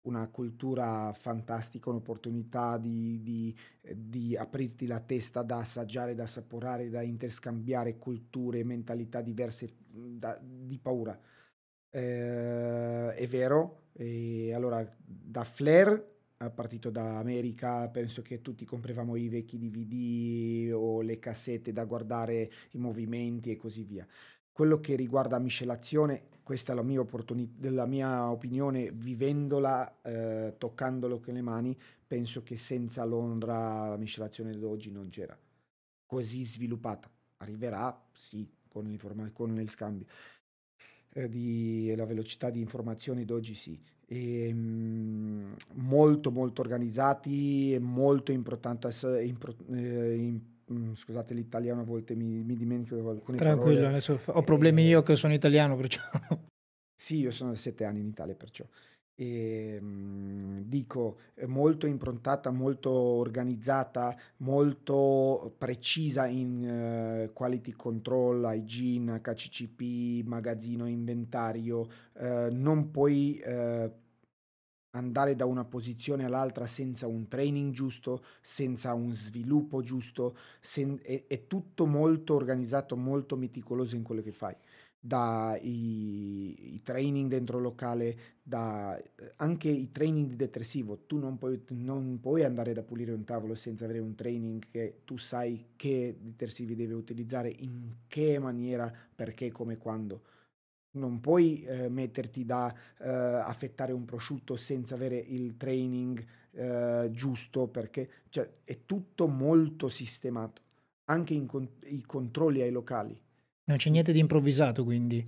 una 0.06 0.28
cultura 0.30 1.14
fantastica, 1.14 1.90
un'opportunità 1.90 2.78
di, 2.78 3.22
di, 3.22 3.56
di, 3.94 4.36
aprirti 4.36 4.88
la 4.88 5.00
testa 5.00 5.44
da 5.44 5.60
assaggiare, 5.60 6.16
da 6.16 6.24
assaporare, 6.24 6.90
da 6.90 7.02
interscambiare 7.02 7.98
culture 7.98 8.64
mentalità 8.64 9.22
diverse 9.22 9.74
da, 9.88 10.40
di 10.42 10.80
paura. 10.80 11.20
Eh, 11.90 13.14
è 13.14 13.28
vero, 13.28 13.90
e 13.94 14.54
allora 14.54 14.86
da 15.06 15.44
Flair 15.44 16.14
partito 16.52 16.90
da 16.90 17.18
America, 17.18 17.88
penso 17.90 18.22
che 18.22 18.42
tutti 18.42 18.66
compravamo 18.66 19.16
i 19.16 19.30
vecchi 19.30 19.58
DVD 19.58 20.74
o 20.74 21.02
le 21.02 21.20
cassette 21.20 21.72
da 21.72 21.86
guardare 21.86 22.52
i 22.72 22.78
movimenti 22.78 23.52
e 23.52 23.56
così 23.56 23.84
via. 23.84 24.06
Quello 24.52 24.80
che 24.80 24.96
riguarda 24.96 25.40
miscelazione, 25.40 26.28
questa 26.46 26.74
è 26.74 26.76
la 26.76 26.84
mia, 26.84 27.04
la 27.62 27.86
mia 27.88 28.30
opinione, 28.30 28.92
vivendola, 28.92 30.02
eh, 30.04 30.54
toccandolo 30.60 31.20
con 31.20 31.34
le 31.34 31.42
mani, 31.42 31.76
penso 32.06 32.44
che 32.44 32.56
senza 32.56 33.04
Londra 33.04 33.90
la 33.90 33.98
miscelazione 33.98 34.56
d'oggi 34.56 34.92
non 34.92 35.10
c'era 35.10 35.36
così 36.06 36.44
sviluppata. 36.44 37.10
Arriverà, 37.38 38.00
sì, 38.14 38.48
con, 38.68 38.96
con 39.34 39.60
il 39.60 39.70
scambio. 39.72 40.06
Eh, 41.10 41.30
di, 41.30 41.92
la 41.96 42.06
velocità 42.06 42.52
di 42.52 42.60
informazioni 42.60 43.26
d'oggi 43.26 43.56
sì. 43.56 43.82
E, 44.06 44.48
ehm, 44.50 45.56
molto 45.74 46.32
molto 46.32 46.62
organizzati, 46.62 47.76
molto 47.82 48.32
importante, 48.32 48.90
impro, 49.24 49.56
eh, 49.72 50.16
in, 50.16 50.40
mh, 50.66 50.94
scusate 50.94 51.34
l'italiano 51.34 51.82
a 51.82 51.86
volte 51.86 52.16
mi, 52.16 52.44
mi 52.44 52.56
dimentico 52.56 53.10
alcune 53.10 53.38
Tranquillo, 53.38 53.76
parole. 53.76 53.96
adesso 53.96 54.20
ho 54.26 54.44
problemi 54.44 54.86
io 54.86 55.04
che 55.04 55.16
sono 55.16 55.34
italiano 55.34 55.76
perciò. 55.76 56.02
Sì, 56.98 57.18
io 57.20 57.32
sono 57.32 57.52
da 57.52 57.58
sette 57.58 57.84
anni 57.84 58.00
in 58.00 58.08
Italia 58.08 58.36
perciò 58.36 58.66
e, 59.16 59.80
mh, 59.80 60.64
dico 60.66 61.18
molto 61.48 61.88
improntata, 61.88 62.52
molto 62.52 62.92
organizzata, 62.92 64.16
molto 64.38 65.56
precisa 65.58 66.28
in 66.28 67.28
uh, 67.30 67.34
quality 67.34 67.72
control, 67.72 68.44
hygiene, 68.44 69.22
HCCP, 69.22 70.26
magazzino, 70.26 70.86
inventario. 70.86 71.88
Uh, 72.14 72.50
non 72.52 72.92
puoi 72.92 73.42
uh, 73.46 73.90
andare 74.96 75.36
da 75.36 75.46
una 75.46 75.66
posizione 75.66 76.26
all'altra 76.26 76.68
senza 76.68 77.08
un 77.08 77.28
training 77.28 77.72
giusto, 77.74 78.24
senza 78.42 78.94
un 78.94 79.14
sviluppo 79.14 79.82
giusto, 79.82 80.36
sen- 80.62 81.00
è, 81.02 81.26
è 81.28 81.48
tutto 81.48 81.86
molto 81.86 82.34
organizzato, 82.36 82.96
molto 82.96 83.36
meticoloso 83.36 83.96
in 83.96 84.04
quello 84.04 84.22
che 84.22 84.32
fai 84.32 84.56
dai 85.00 86.74
i 86.76 86.82
training 86.82 87.30
dentro 87.30 87.60
locale, 87.60 88.18
da 88.42 89.00
anche 89.38 89.70
i 89.70 89.92
training 89.92 90.30
di 90.30 90.36
detersivo. 90.36 91.06
Tu 91.06 91.18
non 91.20 91.38
puoi, 91.38 91.62
non 91.70 92.20
puoi 92.20 92.44
andare 92.44 92.74
da 92.74 92.82
pulire 92.82 93.12
un 93.12 93.24
tavolo 93.24 93.54
senza 93.56 93.86
avere 93.86 94.00
un 94.00 94.16
training 94.16 94.64
che 94.72 95.02
tu 95.06 95.18
sai 95.18 95.68
che 95.76 96.18
detersivi 96.20 96.76
deve 96.76 96.96
utilizzare, 96.96 97.54
in 97.56 97.94
che 98.08 98.40
maniera, 98.40 98.92
perché, 99.16 99.52
come, 99.52 99.78
quando. 99.78 100.22
Non 100.96 101.22
puoi 101.22 101.64
eh, 101.64 101.90
metterti 101.90 102.46
da 102.46 102.74
eh, 103.00 103.10
affettare 103.10 103.92
un 103.92 104.06
prosciutto 104.06 104.56
senza 104.56 104.96
avere 104.96 105.18
il 105.18 105.58
training 105.58 106.26
eh, 106.52 107.10
giusto, 107.12 107.68
perché 107.68 108.10
cioè, 108.30 108.50
è 108.64 108.86
tutto 108.86 109.28
molto 109.28 109.88
sistemato. 109.90 110.62
Anche 111.06 111.46
con- 111.46 111.70
i 111.86 112.02
controlli 112.02 112.62
ai 112.62 112.72
locali 112.72 113.20
non 113.68 113.78
c'è 113.78 113.90
niente 113.90 114.12
di 114.12 114.20
improvvisato, 114.20 114.84
quindi. 114.84 115.28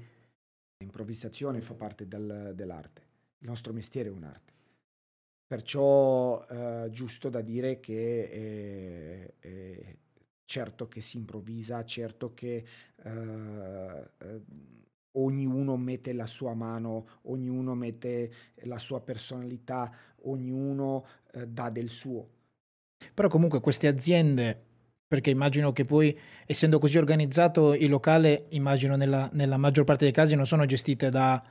L'improvvisazione 0.77 1.62
fa 1.62 1.73
parte 1.73 2.08
del, 2.08 2.51
dell'arte. 2.53 3.01
Il 3.39 3.47
nostro 3.47 3.73
mestiere 3.73 4.10
è 4.10 4.12
un'arte. 4.12 4.53
Perciò 5.47 6.45
è 6.45 6.89
giusto 6.91 7.30
da 7.30 7.41
dire 7.41 7.80
che 7.80 8.30
è, 9.39 9.47
è 9.47 9.95
certo 10.45 10.88
che 10.88 11.01
si 11.01 11.17
improvvisa, 11.17 11.84
certo 11.84 12.34
che 12.34 12.63
eh, 12.95 14.10
ognuno 15.17 15.77
mette 15.77 16.13
la 16.13 16.25
sua 16.25 16.53
mano, 16.53 17.08
ognuno 17.23 17.75
mette 17.75 18.32
la 18.63 18.77
sua 18.77 19.01
personalità, 19.01 19.91
ognuno 20.23 21.06
eh, 21.34 21.47
dà 21.47 21.69
del 21.69 21.89
suo. 21.89 22.27
Però 23.13 23.27
comunque 23.27 23.60
queste 23.60 23.88
aziende 23.88 24.63
perché 25.08 25.30
immagino 25.30 25.71
che 25.71 25.86
poi, 25.86 26.17
essendo 26.45 26.80
così 26.80 26.97
organizzato, 26.97 27.73
il 27.73 27.89
locale, 27.89 28.47
immagino 28.49 28.97
nella, 28.97 29.30
nella 29.34 29.56
maggior 29.56 29.86
parte 29.86 30.03
dei 30.03 30.13
casi, 30.13 30.36
non 30.36 30.45
sono 30.45 30.65
gestite 30.65 31.10
da, 31.10 31.41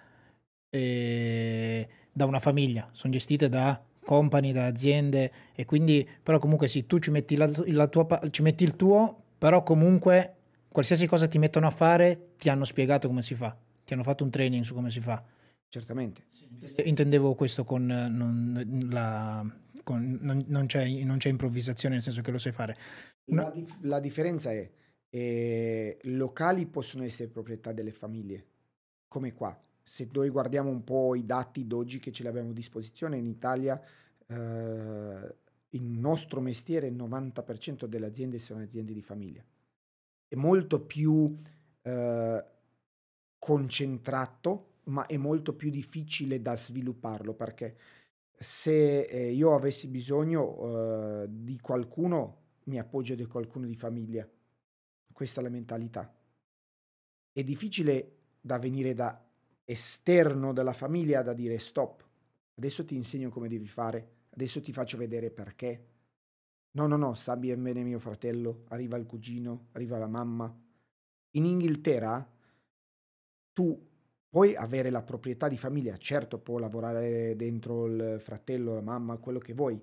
eh, 0.69 1.89
da 2.13 2.27
una 2.27 2.39
famiglia, 2.39 2.89
sono 2.93 3.15
gestite 3.15 3.49
da 3.49 3.83
company, 4.05 4.53
da 4.53 4.67
aziende 4.67 5.33
e 5.55 5.65
quindi, 5.65 6.07
però 6.23 6.39
comunque 6.39 6.69
sì, 6.69 6.87
tu 6.87 6.99
ci 6.99 7.11
metti, 7.11 7.35
la, 7.35 7.51
la 7.69 7.87
tua, 7.87 8.07
ci 8.31 8.43
metti 8.43 8.63
il 8.63 8.77
tuo, 8.77 9.23
però 9.39 9.63
comunque 9.63 10.36
qualsiasi 10.77 11.07
cosa 11.07 11.27
ti 11.27 11.39
mettono 11.39 11.67
a 11.67 11.71
fare 11.71 12.33
ti 12.37 12.51
hanno 12.51 12.65
spiegato 12.65 13.09
come 13.09 13.23
si 13.23 13.35
fa, 13.35 13.57
ti 13.83 13.95
hanno 13.95 14.03
fatto 14.03 14.25
un 14.25 14.31
training 14.31 14.63
su 14.63 14.75
come 14.75 14.91
si 14.91 15.01
fa. 15.01 15.25
Certamente. 15.69 16.25
Intendevo 16.85 17.35
questo 17.35 17.65
con 17.65 17.87
non, 17.87 18.87
la, 18.91 19.43
con, 19.83 20.19
non, 20.21 20.45
non, 20.49 20.67
c'è, 20.67 20.87
non, 20.87 21.17
c'è, 21.17 21.31
improvvisazione, 21.31 21.95
nel 21.95 22.03
senso 22.03 22.21
che 22.21 22.31
lo 22.31 22.37
sai 22.37 22.53
fare. 22.53 22.77
La, 23.31 23.51
dif- 23.55 23.83
la 23.85 24.01
differenza 24.01 24.53
è 24.53 24.71
eh, 25.09 25.99
locali 26.03 26.67
possono 26.67 27.05
essere 27.05 27.31
proprietà 27.31 27.73
delle 27.73 27.93
famiglie, 27.93 28.45
come 29.09 29.33
qua. 29.33 29.59
Se 29.83 30.07
noi 30.13 30.29
guardiamo 30.29 30.69
un 30.69 30.85
po' 30.85 31.15
i 31.15 31.25
dati 31.25 31.67
d'oggi 31.67 31.99
che 31.99 32.13
ce 32.13 32.23
li 32.23 32.29
abbiamo 32.29 32.51
a 32.51 32.53
disposizione 32.53 33.17
in 33.17 33.25
Italia, 33.25 33.81
eh, 34.27 35.35
il 35.71 35.83
nostro 35.83 36.43
mestiere, 36.43 36.87
il 36.87 36.97
90% 36.97 37.87
delle 37.87 38.05
aziende 38.05 38.39
sono 38.39 38.61
aziende 38.61 38.93
di 38.93 39.01
famiglia. 39.01 39.43
È 40.29 40.35
molto 40.35 40.85
più 40.85 41.37
eh, 41.83 42.45
concentrato, 43.39 44.71
ma 44.85 45.07
è 45.07 45.17
molto 45.17 45.55
più 45.55 45.71
difficile 45.71 46.41
da 46.41 46.57
svilupparlo 46.57 47.35
perché 47.35 47.77
se 48.39 49.03
eh, 49.03 49.33
io 49.33 49.55
avessi 49.55 49.89
bisogno 49.89 51.23
eh, 51.23 51.27
di 51.29 51.59
qualcuno, 51.61 52.43
mi 52.65 52.79
appoggio 52.79 53.15
di 53.15 53.25
qualcuno 53.25 53.67
di 53.67 53.77
famiglia. 53.77 54.29
Questa 55.13 55.41
è 55.41 55.43
la 55.43 55.49
mentalità. 55.49 56.13
È 57.33 57.43
difficile 57.43 58.17
da 58.41 58.59
venire 58.59 58.95
da 58.95 59.25
esterno 59.65 60.53
della 60.53 60.73
famiglia 60.73 61.23
da 61.23 61.33
dire 61.33 61.59
stop. 61.59 62.05
Adesso 62.57 62.85
ti 62.85 62.95
insegno 62.95 63.31
come 63.31 63.49
devi 63.49 63.67
fare, 63.67 64.11
adesso 64.31 64.61
ti 64.61 64.73
faccio 64.73 64.97
vedere 64.97 65.31
perché. 65.31 65.95
No, 66.77 66.87
no, 66.87 66.97
no, 66.97 67.15
sa 67.15 67.37
bene 67.37 67.83
mio 67.83 67.99
fratello, 67.99 68.65
arriva 68.69 68.97
il 68.97 69.07
cugino, 69.07 69.69
arriva 69.73 69.99
la 69.99 70.07
mamma. 70.07 70.55
In 71.33 71.45
Inghilterra 71.45 72.27
tu 73.53 73.83
Puoi 74.37 74.55
avere 74.55 74.91
la 74.91 75.03
proprietà 75.03 75.49
di 75.49 75.57
famiglia, 75.57 75.97
certo 75.97 76.39
può 76.39 76.59
lavorare 76.59 77.35
dentro 77.37 77.87
il 77.87 78.17
fratello, 78.21 78.75
la 78.75 78.83
mamma, 78.83 79.17
quello 79.17 79.39
che 79.39 79.55
vuoi, 79.55 79.83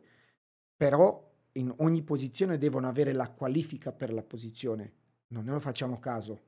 però 0.78 1.28
in 1.54 1.74
ogni 1.78 2.04
posizione 2.04 2.60
devono 2.60 2.88
avere 2.88 3.14
la 3.14 3.32
qualifica 3.32 3.92
per 3.92 4.14
la 4.14 4.22
posizione. 4.22 4.94
Non 5.30 5.46
ne 5.46 5.54
lo 5.54 5.60
facciamo 5.60 5.98
caso. 6.00 6.40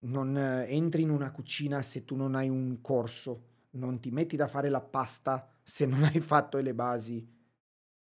Non 0.00 0.36
eh, 0.36 0.66
entri 0.68 1.02
in 1.02 1.10
una 1.10 1.30
cucina 1.30 1.80
se 1.80 2.04
tu 2.04 2.16
non 2.16 2.34
hai 2.34 2.50
un 2.50 2.80
corso, 2.82 3.44
non 3.70 3.98
ti 3.98 4.10
metti 4.10 4.36
da 4.36 4.46
fare 4.46 4.68
la 4.68 4.82
pasta 4.82 5.48
se 5.62 5.86
non 5.86 6.02
hai 6.04 6.20
fatto 6.20 6.58
le 6.58 6.74
basi, 6.74 7.26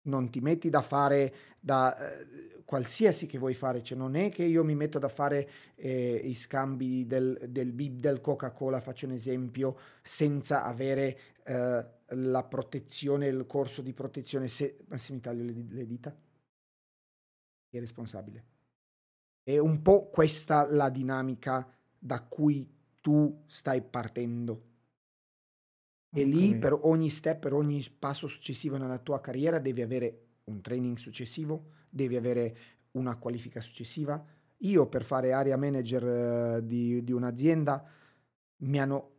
non 0.04 0.30
ti 0.30 0.40
metti 0.40 0.70
da 0.70 0.82
fare 0.82 1.34
da 1.60 1.96
eh, 1.96 2.62
qualsiasi 2.64 3.26
che 3.26 3.38
vuoi 3.38 3.54
fare, 3.54 3.82
cioè 3.82 3.96
non 3.96 4.16
è 4.16 4.30
che 4.30 4.44
io 4.44 4.64
mi 4.64 4.74
metto 4.74 4.98
da 4.98 5.08
fare 5.08 5.48
eh, 5.76 6.20
i 6.24 6.34
scambi 6.34 7.06
del, 7.06 7.38
del 7.48 7.72
bib 7.72 8.00
del 8.00 8.20
Coca-Cola, 8.20 8.80
faccio 8.80 9.06
un 9.06 9.12
esempio, 9.12 9.78
senza 10.02 10.64
avere 10.64 11.18
eh, 11.44 11.86
la 12.06 12.44
protezione, 12.44 13.26
il 13.26 13.46
corso 13.46 13.82
di 13.82 13.92
protezione, 13.92 14.48
se, 14.48 14.78
ma 14.88 14.96
se 14.96 15.12
mi 15.12 15.20
taglio 15.20 15.44
le, 15.44 15.54
le 15.68 15.86
dita, 15.86 16.14
è 17.70 17.78
responsabile? 17.78 18.44
È 19.42 19.58
un 19.58 19.82
po' 19.82 20.08
questa 20.08 20.66
la 20.70 20.88
dinamica 20.88 21.68
da 21.98 22.22
cui 22.22 22.66
tu 23.00 23.42
stai 23.46 23.82
partendo. 23.82 24.72
E 26.16 26.20
okay. 26.20 26.24
lì 26.24 26.56
per 26.56 26.78
ogni 26.82 27.08
step, 27.08 27.40
per 27.40 27.52
ogni 27.52 27.84
passo 27.98 28.28
successivo 28.28 28.76
nella 28.76 28.98
tua 28.98 29.20
carriera 29.20 29.58
devi 29.58 29.82
avere 29.82 30.20
un 30.44 30.60
training 30.60 30.96
successivo, 30.96 31.70
devi 31.90 32.14
avere 32.14 32.56
una 32.92 33.16
qualifica 33.16 33.60
successiva. 33.60 34.24
Io 34.58 34.86
per 34.86 35.04
fare 35.04 35.32
area 35.32 35.56
manager 35.56 36.58
uh, 36.58 36.64
di, 36.64 37.02
di 37.02 37.12
un'azienda 37.12 37.84
mi 38.58 38.80
hanno 38.80 39.10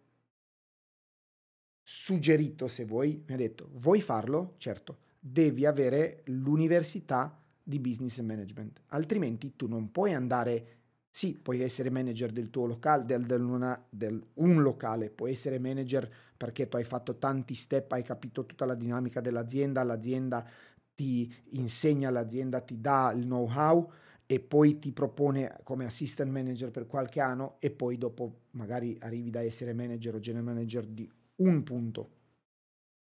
suggerito, 1.81 2.67
se 2.67 2.86
vuoi, 2.86 3.21
mi 3.27 3.34
ha 3.34 3.38
detto, 3.38 3.69
vuoi 3.73 4.01
farlo? 4.01 4.55
Certo, 4.58 4.97
devi 5.19 5.65
avere 5.65 6.21
l'università 6.25 7.39
di 7.62 7.79
business 7.79 8.19
management, 8.21 8.81
altrimenti 8.88 9.55
tu 9.55 9.67
non 9.67 9.91
puoi 9.91 10.13
andare, 10.13 10.77
sì, 11.10 11.38
puoi 11.38 11.62
essere 11.62 11.89
manager 11.89 12.31
del 12.31 12.49
tuo 12.49 12.65
locale, 12.65 13.05
del, 13.05 13.25
del, 13.25 13.43
una, 13.43 13.86
del 13.89 14.23
un 14.36 14.62
locale, 14.62 15.10
puoi 15.10 15.31
essere 15.31 15.60
manager 15.60 16.10
perché 16.38 16.67
tu 16.67 16.78
hai 16.78 16.84
fatto 16.84 17.17
tanti 17.17 17.54
step, 17.54 17.91
hai 17.93 18.04
capito 18.04 18.45
tutta 18.45 18.65
la 18.65 18.76
dinamica 18.76 19.21
dell'azienda, 19.21 19.84
l'azienda 19.84 20.48
ti 20.95 21.32
insegna 21.52 22.10
l'azienda, 22.10 22.62
ti 22.62 22.80
dà 22.80 23.12
il 23.13 23.24
know-how 23.26 23.91
e 24.26 24.39
poi 24.39 24.80
ti 24.80 24.91
propone 24.91 25.60
come 25.63 25.86
assistant 25.86 26.32
manager 26.32 26.71
per 26.71 26.88
qualche 26.88 27.19
anno 27.19 27.58
e 27.60 27.69
poi 27.69 27.98
dopo 27.98 28.41
magari 28.52 28.98
arrivi 29.02 29.30
da 29.30 29.41
essere 29.41 29.74
manager 29.74 30.15
o 30.15 30.19
general 30.19 30.45
manager 30.45 30.86
di 30.86 31.10
un 31.38 31.63
punto. 31.63 32.10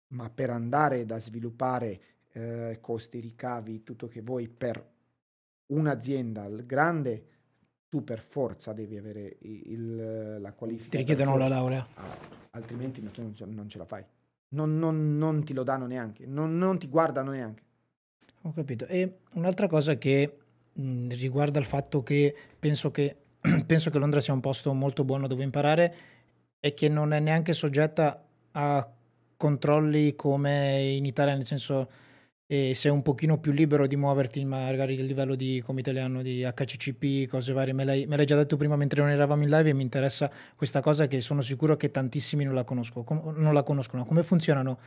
Ma 0.08 0.30
per 0.30 0.50
andare 0.50 1.04
da 1.04 1.18
sviluppare 1.18 2.00
eh, 2.32 2.78
costi, 2.80 3.20
ricavi, 3.20 3.82
tutto 3.82 4.08
che 4.08 4.20
vuoi 4.20 4.48
per 4.48 4.90
un'azienda 5.66 6.48
grande, 6.48 7.26
tu 7.92 8.02
per 8.02 8.20
forza 8.20 8.72
devi 8.72 8.96
avere 8.96 9.36
il, 9.40 10.40
la 10.40 10.52
qualifica. 10.52 10.88
Ti 10.88 10.96
richiedono 10.96 11.36
la 11.36 11.46
laurea. 11.46 11.86
Ah, 11.92 12.16
altrimenti 12.52 13.02
tu 13.10 13.34
non 13.44 13.68
ce 13.68 13.76
la 13.76 13.84
fai. 13.84 14.02
non, 14.54 14.78
non, 14.78 15.18
non 15.18 15.44
ti 15.44 15.52
lo 15.52 15.62
danno 15.62 15.84
neanche, 15.84 16.24
non, 16.24 16.56
non, 16.56 16.78
ti 16.78 16.88
guardano 16.88 17.32
neanche. 17.32 17.62
Ho 18.44 18.52
capito. 18.54 18.86
E 18.86 19.18
un'altra 19.34 19.68
cosa 19.68 19.98
che 19.98 20.38
mh, 20.72 21.08
riguarda 21.08 21.58
il 21.58 21.66
fatto 21.66 22.02
che 22.02 22.34
penso, 22.58 22.90
che 22.90 23.14
penso 23.66 23.90
che 23.90 23.98
Londra 23.98 24.20
sia 24.20 24.32
un 24.32 24.40
posto 24.40 24.72
molto 24.72 25.04
buono 25.04 25.26
dove 25.26 25.42
imparare 25.42 25.94
è 26.60 26.72
che 26.72 26.88
non 26.88 27.12
è 27.12 27.20
neanche 27.20 27.52
soggetta 27.52 28.24
a 28.52 28.90
controlli 29.36 30.14
come 30.14 30.80
in 30.80 31.04
Italia, 31.04 31.34
nel 31.34 31.44
senso 31.44 31.90
e 32.54 32.74
sei 32.74 32.90
un 32.90 33.00
pochino 33.00 33.38
più 33.38 33.50
libero 33.50 33.86
di 33.86 33.96
muoverti 33.96 34.44
magari 34.44 35.00
a 35.00 35.02
livello 35.02 35.34
di, 35.34 35.62
come 35.64 35.80
italiano, 35.80 36.20
di 36.20 36.42
HCCP, 36.42 37.26
cose 37.26 37.54
varie. 37.54 37.72
Me 37.72 37.82
l'hai, 37.82 38.04
me 38.04 38.14
l'hai, 38.14 38.26
già 38.26 38.36
detto 38.36 38.58
prima 38.58 38.76
mentre 38.76 39.00
non 39.00 39.10
eravamo 39.10 39.42
in 39.42 39.48
live 39.48 39.70
e 39.70 39.72
mi 39.72 39.80
interessa 39.80 40.30
questa 40.54 40.82
cosa 40.82 41.06
che 41.06 41.22
sono 41.22 41.40
sicuro 41.40 41.78
che 41.78 41.90
tantissimi 41.90 42.44
non 42.44 42.52
la, 42.52 42.64
conosco, 42.64 43.06
non 43.08 43.54
la 43.54 43.62
conoscono. 43.62 44.04
Come 44.04 44.22
funzionano 44.22 44.78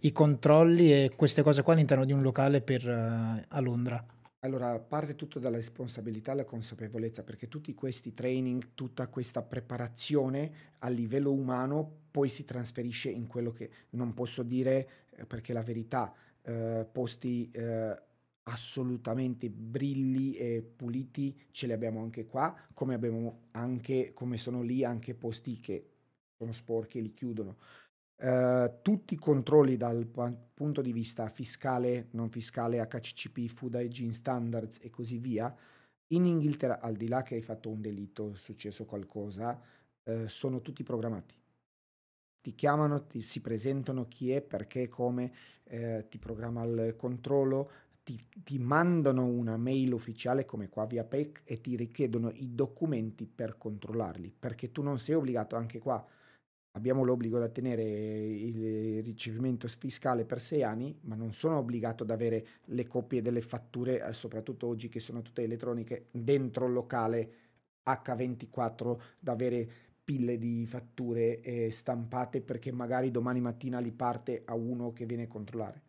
i 0.00 0.12
controlli 0.12 0.90
e 0.90 1.12
queste 1.14 1.42
cose 1.42 1.60
qua 1.60 1.74
all'interno 1.74 2.06
di 2.06 2.12
un 2.12 2.22
locale 2.22 2.62
per, 2.62 2.88
uh, 2.88 3.44
a 3.46 3.60
Londra? 3.60 4.02
Allora, 4.38 4.78
parte 4.78 5.14
tutto 5.14 5.38
dalla 5.38 5.56
responsabilità 5.56 6.32
e 6.32 6.36
la 6.36 6.44
consapevolezza, 6.44 7.24
perché 7.24 7.46
tutti 7.46 7.74
questi 7.74 8.14
training, 8.14 8.70
tutta 8.72 9.08
questa 9.08 9.42
preparazione 9.42 10.50
a 10.78 10.88
livello 10.88 11.30
umano 11.30 11.90
poi 12.10 12.30
si 12.30 12.46
trasferisce 12.46 13.10
in 13.10 13.26
quello 13.26 13.52
che 13.52 13.68
non 13.90 14.14
posso 14.14 14.42
dire 14.42 14.88
eh, 15.14 15.26
perché 15.26 15.52
la 15.52 15.62
verità 15.62 16.14
eh, 16.42 16.86
posti 16.90 17.50
eh, 17.50 17.96
assolutamente 18.44 19.48
brilli 19.50 20.34
e 20.34 20.62
puliti 20.62 21.38
ce 21.50 21.66
li 21.66 21.72
abbiamo 21.72 22.00
anche 22.00 22.26
qua, 22.26 22.54
come 22.74 22.94
abbiamo 22.94 23.48
anche, 23.52 24.12
come 24.12 24.36
sono 24.36 24.62
lì 24.62 24.84
anche 24.84 25.14
posti 25.14 25.60
che 25.60 25.90
sono 26.36 26.52
sporchi 26.52 26.98
e 26.98 27.02
li 27.02 27.12
chiudono. 27.12 27.56
Uh, 28.22 28.80
tutti 28.82 29.14
i 29.14 29.16
controlli 29.16 29.76
dal 29.76 30.06
punto 30.06 30.80
di 30.80 30.92
vista 30.92 31.28
fiscale, 31.28 32.06
non 32.12 32.30
fiscale, 32.30 32.84
HCCP, 32.86 33.48
Food 33.48 33.74
Hygiene 33.74 34.12
Standards 34.12 34.78
e 34.80 34.90
così 34.90 35.18
via, 35.18 35.52
in 36.08 36.24
Inghilterra, 36.24 36.80
al 36.80 36.94
di 36.94 37.08
là 37.08 37.22
che 37.22 37.34
hai 37.34 37.42
fatto 37.42 37.68
un 37.68 37.80
delitto, 37.80 38.32
è 38.32 38.36
successo 38.36 38.84
qualcosa, 38.84 39.60
uh, 40.04 40.26
sono 40.26 40.60
tutti 40.60 40.84
programmati 40.84 41.40
ti 42.42 42.54
chiamano, 42.56 43.06
ti 43.06 43.22
si 43.22 43.40
presentano 43.40 44.08
chi 44.08 44.32
è, 44.32 44.42
perché, 44.42 44.88
come, 44.88 45.32
eh, 45.72 46.06
ti 46.10 46.18
programma 46.18 46.62
il 46.64 46.94
controllo, 46.98 47.70
ti, 48.04 48.20
ti, 48.44 48.58
mandano 48.58 49.24
una 49.24 49.56
mail 49.56 49.92
ufficiale 49.92 50.44
come 50.44 50.68
qua 50.68 50.84
via 50.84 51.04
PEC 51.04 51.42
e 51.44 51.62
ti 51.62 51.76
richiedono 51.76 52.30
i 52.34 52.54
documenti 52.54 53.26
per 53.26 53.56
controllarli, 53.56 54.34
perché 54.38 54.70
tu 54.70 54.82
non 54.82 54.98
sei 54.98 55.14
obbligato 55.14 55.56
anche 55.56 55.78
qua. 55.78 56.04
Abbiamo 56.74 57.04
l'obbligo 57.04 57.38
da 57.38 57.48
tenere 57.48 57.84
il 57.84 59.02
ricevimento 59.02 59.66
fiscale 59.68 60.24
per 60.24 60.40
sei 60.40 60.62
anni, 60.62 60.98
ma 61.02 61.14
non 61.14 61.32
sono 61.32 61.58
obbligato 61.58 62.02
ad 62.02 62.10
avere 62.10 62.46
le 62.66 62.86
copie 62.86 63.22
delle 63.22 63.40
fatture, 63.40 64.04
eh, 64.06 64.12
soprattutto 64.12 64.66
oggi 64.66 64.88
che 64.90 65.00
sono 65.00 65.22
tutte 65.22 65.42
elettroniche, 65.42 66.08
dentro 66.10 66.66
il 66.66 66.72
locale 66.72 67.32
H24, 67.84 69.00
da 69.18 69.32
avere 69.32 69.68
pille 70.04 70.38
di 70.38 70.66
fatture 70.66 71.40
eh, 71.40 71.70
stampate 71.70 72.40
perché 72.40 72.72
magari 72.72 73.10
domani 73.10 73.40
mattina 73.40 73.78
li 73.78 73.92
parte 73.92 74.42
a 74.44 74.54
uno 74.54 74.92
che 74.92 75.06
viene 75.06 75.24
a 75.24 75.28
controllare. 75.28 75.82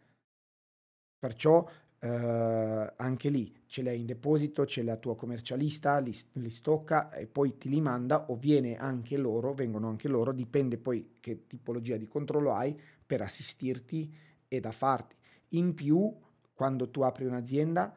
Perciò 1.17 1.67
eh, 1.99 2.93
anche 2.97 3.30
lì 3.30 3.63
ce 3.65 3.82
l'hai 3.82 4.02
in 4.02 4.06
deposito, 4.06 4.65
c'è 4.65 4.84
la 4.84 4.97
tua 4.97 5.15
commercialista, 5.15 5.99
li, 5.99 6.13
li, 6.34 6.49
stocca 6.49 7.10
e 7.12 7.28
poi 7.28 7.58
ti 7.58 7.69
li 7.69 7.80
manda 7.80 8.30
o 8.30 8.36
viene 8.36 8.76
anche 8.76 9.17
loro, 9.17 9.54
vengono 9.54 9.88
anche 9.88 10.10
loro, 10.10 10.34
dipende 10.34 10.78
poi 10.78 11.15
che 11.19 11.47
tipologia 11.47 11.95
di 11.95 12.08
controllo 12.08 12.54
hai 12.54 12.78
per 13.06 13.21
assistirti 13.21 14.13
e 14.47 14.60
da 14.60 14.71
farti. 14.71 15.15
In 15.49 15.73
più, 15.73 16.13
quando 16.54 16.89
tu 16.89 17.02
apri 17.02 17.26
un'azienda, 17.26 17.93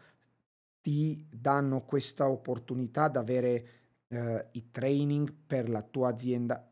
ti 0.80 1.26
danno 1.28 1.82
questa 1.82 2.28
opportunità 2.28 3.08
di 3.08 3.18
avere 3.18 3.68
eh, 4.08 4.46
i 4.52 4.70
training 4.70 5.32
per 5.46 5.68
la 5.68 5.82
tua 5.82 6.08
azienda, 6.08 6.70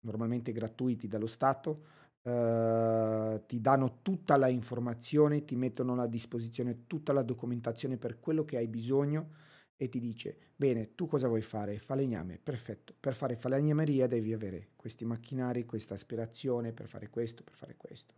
normalmente 0.00 0.52
gratuiti 0.52 1.08
dallo 1.08 1.26
Stato, 1.26 1.92
eh, 2.22 3.42
ti 3.46 3.60
danno 3.60 3.98
tutta 4.02 4.36
la 4.36 4.48
informazione, 4.48 5.44
ti 5.44 5.56
mettono 5.56 6.00
a 6.00 6.06
disposizione 6.06 6.86
tutta 6.86 7.12
la 7.12 7.22
documentazione 7.22 7.96
per 7.96 8.18
quello 8.20 8.44
che 8.44 8.56
hai 8.56 8.66
bisogno 8.66 9.42
e 9.76 9.88
ti 9.88 9.98
dice, 9.98 10.36
bene, 10.56 10.94
tu 10.94 11.06
cosa 11.06 11.28
vuoi 11.28 11.42
fare? 11.42 11.78
Falegname, 11.78 12.38
perfetto. 12.42 12.94
Per 12.98 13.14
fare 13.14 13.36
falegnameria 13.36 14.06
devi 14.06 14.32
avere 14.32 14.68
questi 14.76 15.04
macchinari, 15.04 15.66
questa 15.66 15.94
aspirazione 15.94 16.72
per 16.72 16.86
fare 16.86 17.10
questo, 17.10 17.42
per 17.42 17.54
fare 17.54 17.74
questo. 17.76 18.14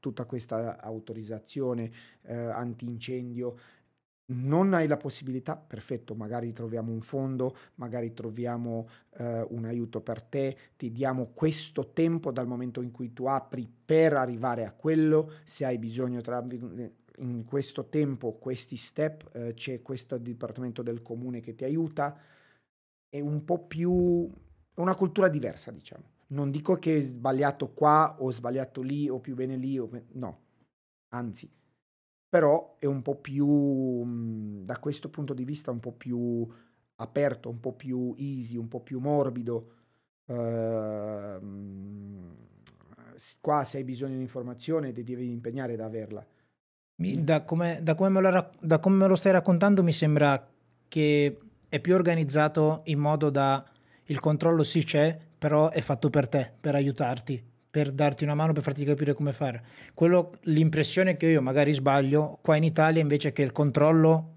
Tutta 0.00 0.24
questa 0.24 0.80
autorizzazione 0.80 1.92
eh, 2.22 2.34
antincendio 2.34 3.56
non 4.32 4.74
hai 4.74 4.86
la 4.86 4.96
possibilità, 4.96 5.56
perfetto, 5.56 6.14
magari 6.14 6.52
troviamo 6.52 6.92
un 6.92 7.00
fondo, 7.00 7.56
magari 7.76 8.12
troviamo 8.12 8.88
eh, 9.18 9.46
un 9.50 9.64
aiuto 9.64 10.00
per 10.00 10.22
te, 10.22 10.56
ti 10.76 10.90
diamo 10.90 11.30
questo 11.34 11.90
tempo 11.92 12.32
dal 12.32 12.46
momento 12.46 12.82
in 12.82 12.90
cui 12.90 13.12
tu 13.12 13.26
apri 13.26 13.68
per 13.84 14.14
arrivare 14.14 14.64
a 14.64 14.72
quello, 14.72 15.32
se 15.44 15.64
hai 15.64 15.78
bisogno 15.78 16.20
tra, 16.20 16.44
in 17.18 17.44
questo 17.44 17.88
tempo, 17.88 18.32
questi 18.32 18.76
step, 18.76 19.30
eh, 19.34 19.54
c'è 19.54 19.82
questo 19.82 20.18
dipartimento 20.18 20.82
del 20.82 21.02
comune 21.02 21.40
che 21.40 21.54
ti 21.54 21.64
aiuta, 21.64 22.18
è 23.08 23.20
un 23.20 23.44
po' 23.44 23.66
più 23.66 24.30
una 24.74 24.94
cultura 24.94 25.28
diversa, 25.28 25.70
diciamo. 25.70 26.10
Non 26.28 26.50
dico 26.50 26.76
che 26.76 26.96
è 26.96 27.00
sbagliato 27.02 27.72
qua 27.72 28.16
o 28.18 28.30
sbagliato 28.30 28.80
lì 28.80 29.08
o 29.08 29.20
più 29.20 29.34
bene 29.34 29.56
lì, 29.56 29.78
o... 29.78 29.88
no, 30.12 30.40
anzi 31.08 31.50
però 32.32 32.76
è 32.78 32.86
un 32.86 33.02
po' 33.02 33.16
più, 33.16 33.46
mhmm, 33.46 34.64
da 34.64 34.78
questo 34.78 35.10
punto 35.10 35.34
di 35.34 35.44
vista, 35.44 35.70
un 35.70 35.80
po' 35.80 35.92
più 35.92 36.48
aperto, 36.94 37.50
un 37.50 37.60
po' 37.60 37.74
più 37.74 38.14
easy, 38.16 38.56
un 38.56 38.68
po' 38.68 38.80
più 38.80 39.00
morbido. 39.00 39.72
Uh, 40.24 41.38
qua 43.38 43.64
se 43.64 43.76
hai 43.76 43.84
bisogno 43.84 44.14
di 44.14 44.22
informazione 44.22 44.92
ti 44.92 45.02
devi 45.02 45.30
impegnare 45.30 45.74
ad 45.74 45.80
averla. 45.80 46.26
Da 46.96 47.42
come, 47.42 47.80
da, 47.82 47.94
come 47.94 48.20
lo, 48.22 48.50
da 48.60 48.78
come, 48.78 48.96
me 48.96 49.08
lo, 49.08 49.14
stai 49.14 49.32
raccontando 49.32 49.82
mi 49.82 49.92
sembra 49.92 50.48
che 50.88 51.38
è 51.68 51.80
più 51.80 51.94
organizzato 51.94 52.80
in 52.84 52.98
modo 52.98 53.28
da 53.28 53.62
il 54.04 54.20
controllo 54.20 54.62
sì 54.62 54.82
c'è, 54.84 55.18
però 55.36 55.68
è 55.68 55.82
fatto 55.82 56.08
per 56.08 56.28
te, 56.28 56.50
per 56.58 56.76
aiutarti 56.76 57.50
per 57.72 57.90
darti 57.90 58.22
una 58.22 58.34
mano, 58.34 58.52
per 58.52 58.62
farti 58.62 58.84
capire 58.84 59.14
come 59.14 59.32
fare. 59.32 59.64
Quello, 59.94 60.34
l'impressione 60.42 61.16
che 61.16 61.28
io 61.28 61.40
magari 61.40 61.72
sbaglio, 61.72 62.38
qua 62.42 62.56
in 62.56 62.64
Italia 62.64 63.00
invece 63.00 63.32
che 63.32 63.40
il 63.40 63.50
controllo 63.50 64.34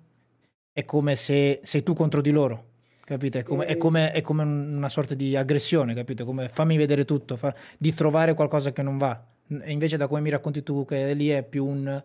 è 0.72 0.86
come 0.86 1.18
se 1.18 1.60
sei 1.62 1.84
tu 1.84 1.94
contro 1.94 2.22
di 2.22 2.32
loro. 2.32 2.68
Capite? 3.04 3.40
È 3.40 3.44
come, 3.44 3.66
è 3.66 3.76
come, 3.76 4.12
è 4.14 4.22
come 4.22 4.44
una 4.44 4.88
sorta 4.88 5.16
di 5.16 5.36
aggressione, 5.36 5.94
capite? 5.94 6.24
Come 6.24 6.48
fammi 6.48 6.78
vedere 6.78 7.04
tutto, 7.04 7.36
fa, 7.36 7.54
di 7.78 7.94
trovare 7.94 8.34
qualcosa 8.36 8.72
che 8.72 8.82
non 8.82 8.98
va. 8.98 9.22
E 9.50 9.70
invece 9.70 9.98
da 9.98 10.08
come 10.08 10.22
mi 10.22 10.30
racconti 10.30 10.64
tu 10.64 10.86
che 10.86 11.14
lì 11.14 11.28
è 11.28 11.44
più 11.44 11.66
un 11.66 12.04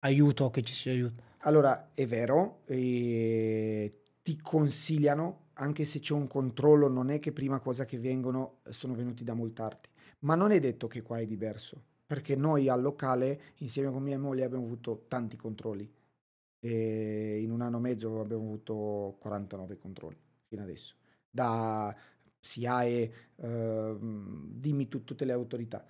aiuto 0.00 0.50
che 0.50 0.62
ci 0.62 0.74
si 0.74 0.88
aiuta. 0.88 1.22
Allora, 1.42 1.90
è 1.94 2.04
vero, 2.04 2.62
ti 2.66 4.38
consigliano, 4.42 5.42
anche 5.54 5.84
se 5.84 6.00
c'è 6.00 6.14
un 6.14 6.26
controllo, 6.26 6.88
non 6.88 7.10
è 7.10 7.20
che 7.20 7.30
prima 7.30 7.60
cosa 7.60 7.84
che 7.84 7.96
vengono 7.96 8.56
sono 8.70 8.94
venuti 8.94 9.22
da 9.22 9.34
multarti 9.34 9.92
ma 10.24 10.34
non 10.34 10.50
è 10.50 10.60
detto 10.60 10.86
che 10.86 11.02
qua 11.02 11.18
è 11.18 11.26
diverso, 11.26 11.82
perché 12.06 12.36
noi 12.36 12.68
al 12.68 12.82
locale, 12.82 13.40
insieme 13.58 13.90
con 13.90 14.02
mia 14.02 14.18
moglie, 14.18 14.44
abbiamo 14.44 14.64
avuto 14.64 15.04
tanti 15.08 15.36
controlli. 15.36 15.90
E 16.60 17.40
in 17.42 17.50
un 17.50 17.60
anno 17.60 17.76
e 17.76 17.80
mezzo 17.80 18.20
abbiamo 18.20 18.44
avuto 18.44 19.16
49 19.20 19.78
controlli 19.78 20.18
fino 20.46 20.62
adesso. 20.62 20.94
Da 21.30 21.94
SIAE, 22.40 23.12
eh, 23.36 23.96
dimmi 24.00 24.88
tu, 24.88 25.04
tutte 25.04 25.24
le 25.24 25.32
autorità. 25.32 25.84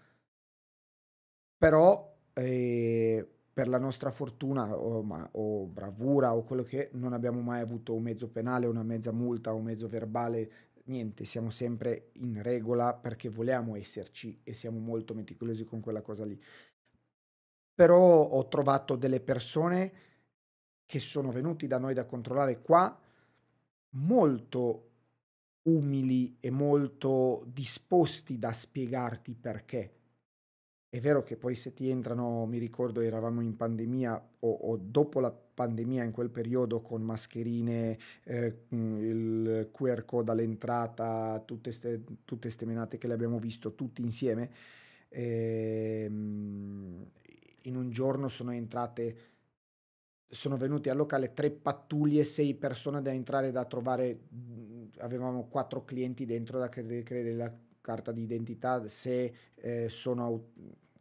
Però 1.57 2.16
eh, 2.33 3.29
per 3.53 3.68
la 3.68 3.79
nostra 3.79 4.11
fortuna 4.11 4.77
o, 4.77 5.03
ma, 5.03 5.29
o, 5.33 5.66
bravura 5.66 6.35
o 6.35 6.42
quello 6.42 6.64
che 6.64 6.90
non 6.94 7.12
abbiamo 7.12 7.40
mai 7.40 7.61
avuto 7.61 7.94
un 7.94 8.03
mezzo 8.03 8.29
penale, 8.29 8.66
una 8.66 8.83
mezza 8.83 9.12
multa, 9.12 9.53
un 9.53 9.62
mezzo 9.62 9.88
verbale 9.88 10.51
niente, 10.85 11.25
siamo 11.25 11.51
sempre 11.51 12.11
in 12.14 12.42
regola 12.42 12.94
perché 12.94 13.29
vogliamo 13.29 13.77
esserci 13.77 14.40
e 14.42 14.55
siamo 14.55 14.79
molto 14.79 15.14
meticolosi 15.14 15.64
con 15.64 15.81
quella 15.81 16.03
cosa 16.03 16.25
lì. 16.25 16.40
Però 17.75 17.99
ho 17.99 18.49
trovato 18.49 18.97
delle 18.97 19.20
persone 19.20 19.92
che 20.87 21.01
sono 21.01 21.31
venuti 21.31 21.66
da 21.66 21.79
noi 21.79 21.94
da 21.94 22.05
controllare 22.05 22.61
qua 22.61 22.99
molto 23.90 24.90
umili 25.62 26.37
e 26.40 26.51
molto 26.51 27.44
disposti 27.47 28.38
da 28.38 28.53
spiegarti 28.53 29.35
perché 29.35 30.04
è 30.95 31.01
vero 31.01 31.25
che 31.25 31.37
poi 31.37 31.57
se 31.57 31.75
ti 31.75 31.91
entrano, 31.91 32.47
mi 32.47 32.59
ricordo 32.59 33.01
eravamo 33.01 33.41
in 33.41 33.57
pandemia 33.57 34.29
o, 34.39 34.49
o 34.49 34.77
dopo 34.77 35.19
la 35.19 35.33
pandemia 35.33 36.05
in 36.05 36.13
quel 36.13 36.31
periodo 36.31 36.83
con 36.83 37.03
mascherine, 37.03 37.99
eh, 38.23 38.67
il 38.69 39.71
QR 39.73 40.05
code 40.05 40.31
all'entrata, 40.31 41.43
tutte 41.45 41.73
queste 42.39 42.65
menate 42.65 42.97
che 42.97 43.09
le 43.09 43.15
abbiamo 43.15 43.41
visto 43.41 43.75
tutti 43.75 44.03
insieme, 44.03 44.53
ehm, 45.09 47.11
in 47.63 47.75
un 47.75 47.91
giorno 47.91 48.29
sono 48.29 48.53
entrate, 48.53 49.17
sono 50.29 50.57
venuti 50.57 50.91
al 50.91 50.97
locale 50.97 51.33
tre 51.33 51.51
pattuglie, 51.51 52.23
sei 52.23 52.55
persone 52.55 53.03
da 53.03 53.13
entrare 53.13 53.51
da 53.51 53.65
trovare, 53.65 54.29
avevamo 54.99 55.49
quattro 55.49 55.85
clienti 55.85 56.25
dentro 56.25 56.61
da 56.61 56.69
credere 56.69 57.35
la 57.35 57.53
carta 57.81 58.13
di 58.13 58.23
identità, 58.23 58.87
se 58.89 59.35
eh, 59.57 59.89
sono 59.89 60.53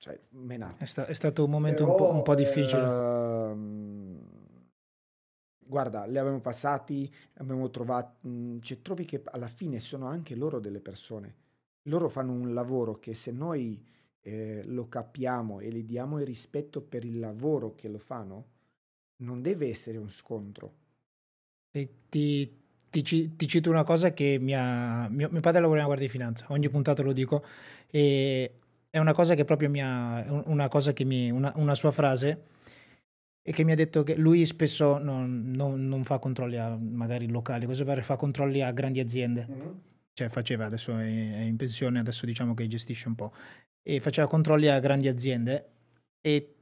cioè, 0.04 0.20
menati. 0.32 0.84
È, 0.84 0.86
sta- 0.86 1.06
è, 1.06 1.14
stato 1.14 1.46
un 1.46 1.50
momento 1.50 1.86
Però, 1.86 1.92
un, 1.92 1.98
po', 1.98 2.12
un 2.12 2.24
po', 2.24 2.36
difficile. 2.36 2.82
Ehm, 2.82 4.20
guarda, 5.60 6.04
li 6.04 6.18
abbiamo 6.18 6.42
passati, 6.42 7.10
abbiamo 7.36 7.70
trovato, 7.70 8.28
mh, 8.28 8.60
cioè, 8.60 8.82
trovi 8.82 9.06
che 9.06 9.22
alla 9.24 9.48
fine 9.48 9.80
sono 9.80 10.08
anche 10.08 10.36
loro 10.36 10.60
delle 10.60 10.82
persone. 10.82 11.36
Loro 11.84 12.10
fanno 12.10 12.34
un 12.34 12.54
lavoro 12.54 13.00
che 13.00 13.16
se 13.16 13.32
noi 13.32 13.82
eh, 14.20 14.64
lo 14.66 14.90
capiamo 14.90 15.62
e 15.62 15.70
gli 15.72 15.86
diamo 15.86 16.20
il 16.20 16.26
rispetto 16.26 16.82
per 16.82 17.06
il 17.06 17.20
lavoro 17.20 17.74
che 17.74 17.88
lo 17.88 18.00
fanno, 18.00 18.48
non 19.24 19.42
deve 19.42 19.70
essere 19.70 19.98
un 19.98 20.10
scontro. 20.10 20.74
Ti, 21.72 21.90
ti, 22.10 22.60
ti, 22.90 23.36
ti 23.38 23.48
cito 23.48 23.70
una 23.70 23.86
cosa 23.86 24.12
che 24.12 24.38
mi 24.38 24.54
ha, 24.54 25.08
mio, 25.08 25.30
mio 25.32 25.40
padre 25.40 25.62
lavora 25.62 25.78
nella 25.78 25.86
Guardia 25.86 26.08
di 26.08 26.12
Finanza, 26.12 26.46
ogni 26.50 26.68
puntata 26.68 27.02
lo 27.04 27.14
dico, 27.14 27.42
e 27.90 28.58
è 28.94 29.00
una 29.00 29.14
cosa 29.14 29.34
che 29.34 29.44
proprio 29.44 29.72
mi 29.72 29.82
ha, 29.82 30.24
una 30.46 30.68
cosa 30.68 30.94
che 30.94 31.04
mi, 31.04 31.32
una, 31.32 31.52
una 31.56 31.74
sua 31.74 31.90
frase 31.90 32.44
e 33.42 33.52
che 33.52 33.64
mi 33.64 33.72
ha 33.72 33.76
detto 33.76 34.04
che 34.04 34.16
lui 34.16 34.46
spesso 34.46 35.00
non, 35.00 35.50
non, 35.50 35.88
non 35.88 36.04
fa 36.04 36.20
controlli 36.20 36.58
a 36.58 36.78
magari 36.78 37.28
locali, 37.28 37.66
cosa 37.66 37.84
pare, 37.86 38.04
fa 38.04 38.18
controlli 38.18 38.62
a 38.62 38.72
grandi 38.72 39.00
aziende. 39.00 39.48
Mm-hmm. 39.50 39.72
Cioè 40.14 40.30
faceva, 40.30 40.66
adesso 40.66 40.96
è, 40.96 41.06
è, 41.06 41.40
in 41.40 41.56
pensione, 41.56 41.98
adesso 41.98 42.28
diciamo 42.28 42.54
che 42.54 42.68
gestisce 42.68 43.08
un 43.08 43.16
po'. 43.16 43.34
E 43.82 44.00
faceva 44.00 44.28
controlli 44.28 44.68
a 44.68 44.78
grandi 44.78 45.08
aziende 45.08 45.70
e 46.22 46.54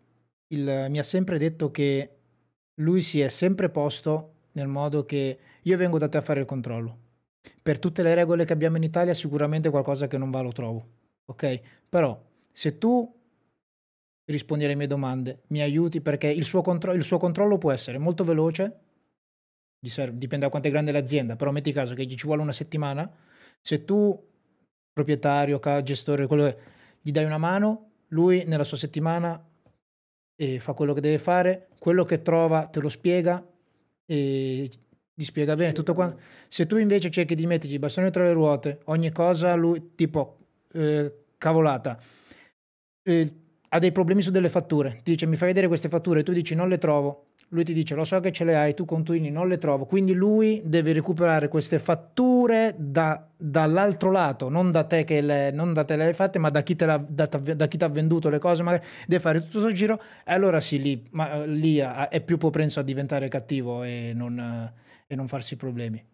il, 0.47 0.85
mi 0.87 0.99
ha 0.99 1.03
sempre 1.03 1.37
detto 1.37 1.69
che 1.69 2.15
lui 2.75 3.01
si 3.01 3.19
è 3.19 3.27
sempre 3.27 3.69
posto 3.69 4.35
nel 4.53 4.67
modo 4.67 5.03
che 5.03 5.37
io 5.61 5.77
vengo 5.77 5.97
da 5.97 6.07
te 6.07 6.17
a 6.17 6.21
fare 6.21 6.39
il 6.39 6.45
controllo. 6.45 6.97
Per 7.61 7.77
tutte 7.77 8.03
le 8.03 8.15
regole 8.15 8.45
che 8.45 8.53
abbiamo 8.53 8.77
in 8.77 8.83
Italia 8.83 9.13
sicuramente 9.13 9.69
qualcosa 9.69 10.07
che 10.07 10.17
non 10.17 10.31
va 10.31 10.39
lo 10.39 10.53
trovo, 10.53 10.99
ok? 11.31 11.61
Però 11.89 12.21
se 12.51 12.77
tu 12.77 13.19
rispondi 14.25 14.65
alle 14.65 14.75
mie 14.75 14.87
domande, 14.87 15.41
mi 15.47 15.61
aiuti 15.61 16.01
perché 16.01 16.27
il 16.27 16.43
suo, 16.43 16.61
contro- 16.61 16.93
il 16.93 17.03
suo 17.03 17.17
controllo 17.17 17.57
può 17.57 17.71
essere 17.71 17.97
molto 17.97 18.23
veloce, 18.23 18.79
dipende 19.79 20.45
da 20.45 20.49
quanto 20.49 20.67
è 20.67 20.71
grande 20.71 20.91
l'azienda, 20.91 21.35
però 21.35 21.51
metti 21.51 21.71
caso 21.71 21.95
che 21.95 22.05
gli 22.05 22.15
ci 22.15 22.25
vuole 22.25 22.41
una 22.41 22.51
settimana, 22.51 23.11
se 23.61 23.83
tu, 23.83 24.29
proprietario, 24.93 25.59
gestore, 25.83 26.27
quello 26.27 26.45
che, 26.45 26.57
gli 27.01 27.11
dai 27.11 27.25
una 27.25 27.37
mano, 27.37 27.89
lui 28.09 28.43
nella 28.45 28.63
sua 28.63 28.77
settimana 28.77 29.43
eh, 30.35 30.59
fa 30.59 30.73
quello 30.73 30.93
che 30.93 31.01
deve 31.01 31.17
fare, 31.17 31.69
quello 31.79 32.03
che 32.03 32.21
trova 32.21 32.67
te 32.67 32.79
lo 32.79 32.89
spiega 32.89 33.45
e 34.05 34.69
gli 35.13 35.23
spiega 35.23 35.55
bene 35.55 35.71
tutto 35.71 35.93
quanto. 35.93 36.21
Se 36.47 36.65
tu 36.67 36.77
invece 36.77 37.09
cerchi 37.09 37.35
di 37.35 37.45
mettergli 37.45 37.73
i 37.73 37.79
bastoni 37.79 38.11
tra 38.11 38.23
le 38.23 38.33
ruote, 38.33 38.81
ogni 38.85 39.11
cosa 39.11 39.53
lui 39.55 39.95
tipo 39.95 40.37
eh, 40.73 41.20
cavolata. 41.41 41.97
Eh, 43.01 43.33
ha 43.69 43.79
dei 43.79 43.91
problemi 43.91 44.21
su 44.21 44.29
delle 44.29 44.49
fatture, 44.49 44.99
ti 45.01 45.11
dice 45.11 45.25
mi 45.25 45.37
fai 45.37 45.47
vedere 45.47 45.67
queste 45.67 45.89
fatture, 45.89 46.21
tu 46.21 46.33
dici 46.33 46.53
non 46.53 46.67
le 46.69 46.77
trovo, 46.77 47.29
lui 47.49 47.63
ti 47.63 47.73
dice 47.73 47.95
lo 47.95 48.03
so 48.03 48.19
che 48.19 48.31
ce 48.31 48.43
le 48.43 48.55
hai, 48.55 48.75
tu 48.75 48.85
continui, 48.85 49.31
non 49.31 49.47
le 49.47 49.57
trovo, 49.57 49.85
quindi 49.85 50.13
lui 50.13 50.61
deve 50.63 50.93
recuperare 50.93 51.47
queste 51.47 51.79
fatture 51.79 52.75
da, 52.77 53.27
dall'altro 53.35 54.11
lato, 54.11 54.49
non 54.49 54.71
da 54.71 54.83
te 54.83 55.03
che 55.03 55.21
le, 55.21 55.51
non 55.51 55.73
da 55.73 55.83
te 55.83 55.95
le 55.95 56.05
hai 56.05 56.13
fatte, 56.13 56.37
ma 56.37 56.49
da 56.49 56.61
chi, 56.61 56.75
ti 56.75 56.83
ha 56.83 57.87
venduto 57.87 58.29
le 58.29 58.39
cose, 58.39 58.61
magari. 58.61 58.85
Deve 59.07 59.21
fare 59.21 59.39
tutto 59.39 59.59
questo 59.59 59.73
giro. 59.73 60.01
E 60.25 60.33
allora 60.33 60.59
sì, 60.59 60.81
lì, 60.81 61.03
ma, 61.11 61.43
lì 61.45 61.77
è 61.77 62.21
più 62.21 62.37
propenso 62.37 62.79
a 62.81 62.83
diventare 62.83 63.29
cattivo 63.29 63.83
e 63.83 64.11
non, 64.13 64.71
e 65.07 65.15
non 65.15 65.27
farsi 65.27 65.55
problemi. 65.55 66.10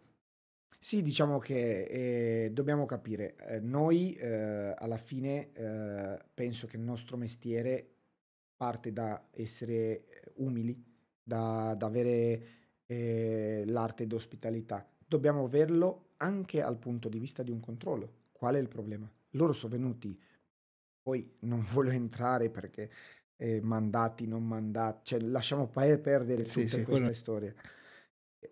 Sì, 0.80 1.02
diciamo 1.02 1.40
che 1.40 2.46
eh, 2.46 2.52
dobbiamo 2.52 2.86
capire, 2.86 3.36
eh, 3.48 3.60
noi 3.60 4.14
eh, 4.14 4.74
alla 4.78 4.98
fine 4.98 5.52
eh, 5.54 6.20
penso 6.34 6.68
che 6.68 6.78
il 6.78 6.84
nostro 6.84 7.18
mestiere 7.18 7.96
parte 8.56 8.94
da 8.94 9.28
essere 9.32 10.32
umili, 10.36 10.82
da, 11.22 11.74
da 11.76 11.86
avere 11.88 12.42
eh, 12.86 13.64
l'arte 13.66 14.06
d'ospitalità. 14.06 14.88
Dobbiamo 15.06 15.46
averlo 15.46 16.12
anche 16.18 16.62
al 16.62 16.78
punto 16.78 17.10
di 17.10 17.20
vista 17.20 17.44
di 17.44 17.52
un 17.52 17.60
controllo. 17.60 18.26
Qual 18.32 18.56
è 18.56 18.60
il 18.60 18.68
problema? 18.68 19.12
Loro 19.32 19.54
sono 19.54 19.74
venuti, 19.74 20.18
poi 21.02 21.38
non 21.40 21.66
voglio 21.74 21.92
entrare 21.92 22.50
perché 22.50 22.90
eh, 23.36 23.62
mandati, 23.62 24.28
non 24.28 24.46
mandati, 24.46 25.06
cioè 25.06 25.20
lasciamo 25.22 25.68
perdere 25.68 26.46
sì, 26.46 26.64
tutte 26.64 26.68
sì, 26.68 26.84
queste 26.84 26.86
quello... 26.86 27.14
storie 27.14 27.56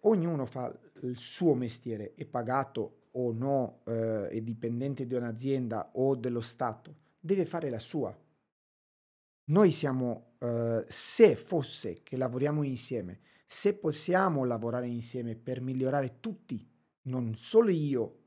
ognuno 0.01 0.45
fa 0.45 0.73
il 1.05 1.17
suo 1.17 1.53
mestiere, 1.53 2.13
è 2.15 2.25
pagato 2.25 3.03
o 3.11 3.31
no, 3.31 3.81
eh, 3.85 4.27
è 4.29 4.41
dipendente 4.41 5.05
di 5.05 5.13
un'azienda 5.13 5.91
o 5.93 6.15
dello 6.15 6.41
Stato, 6.41 6.95
deve 7.19 7.45
fare 7.45 7.69
la 7.69 7.79
sua. 7.79 8.15
Noi 9.47 9.71
siamo, 9.71 10.33
eh, 10.39 10.85
se 10.87 11.35
fosse 11.35 12.01
che 12.03 12.17
lavoriamo 12.17 12.63
insieme, 12.63 13.19
se 13.47 13.73
possiamo 13.75 14.43
lavorare 14.43 14.87
insieme 14.87 15.35
per 15.35 15.61
migliorare 15.61 16.19
tutti, 16.19 16.67
non 17.03 17.35
solo 17.35 17.69
io, 17.69 18.19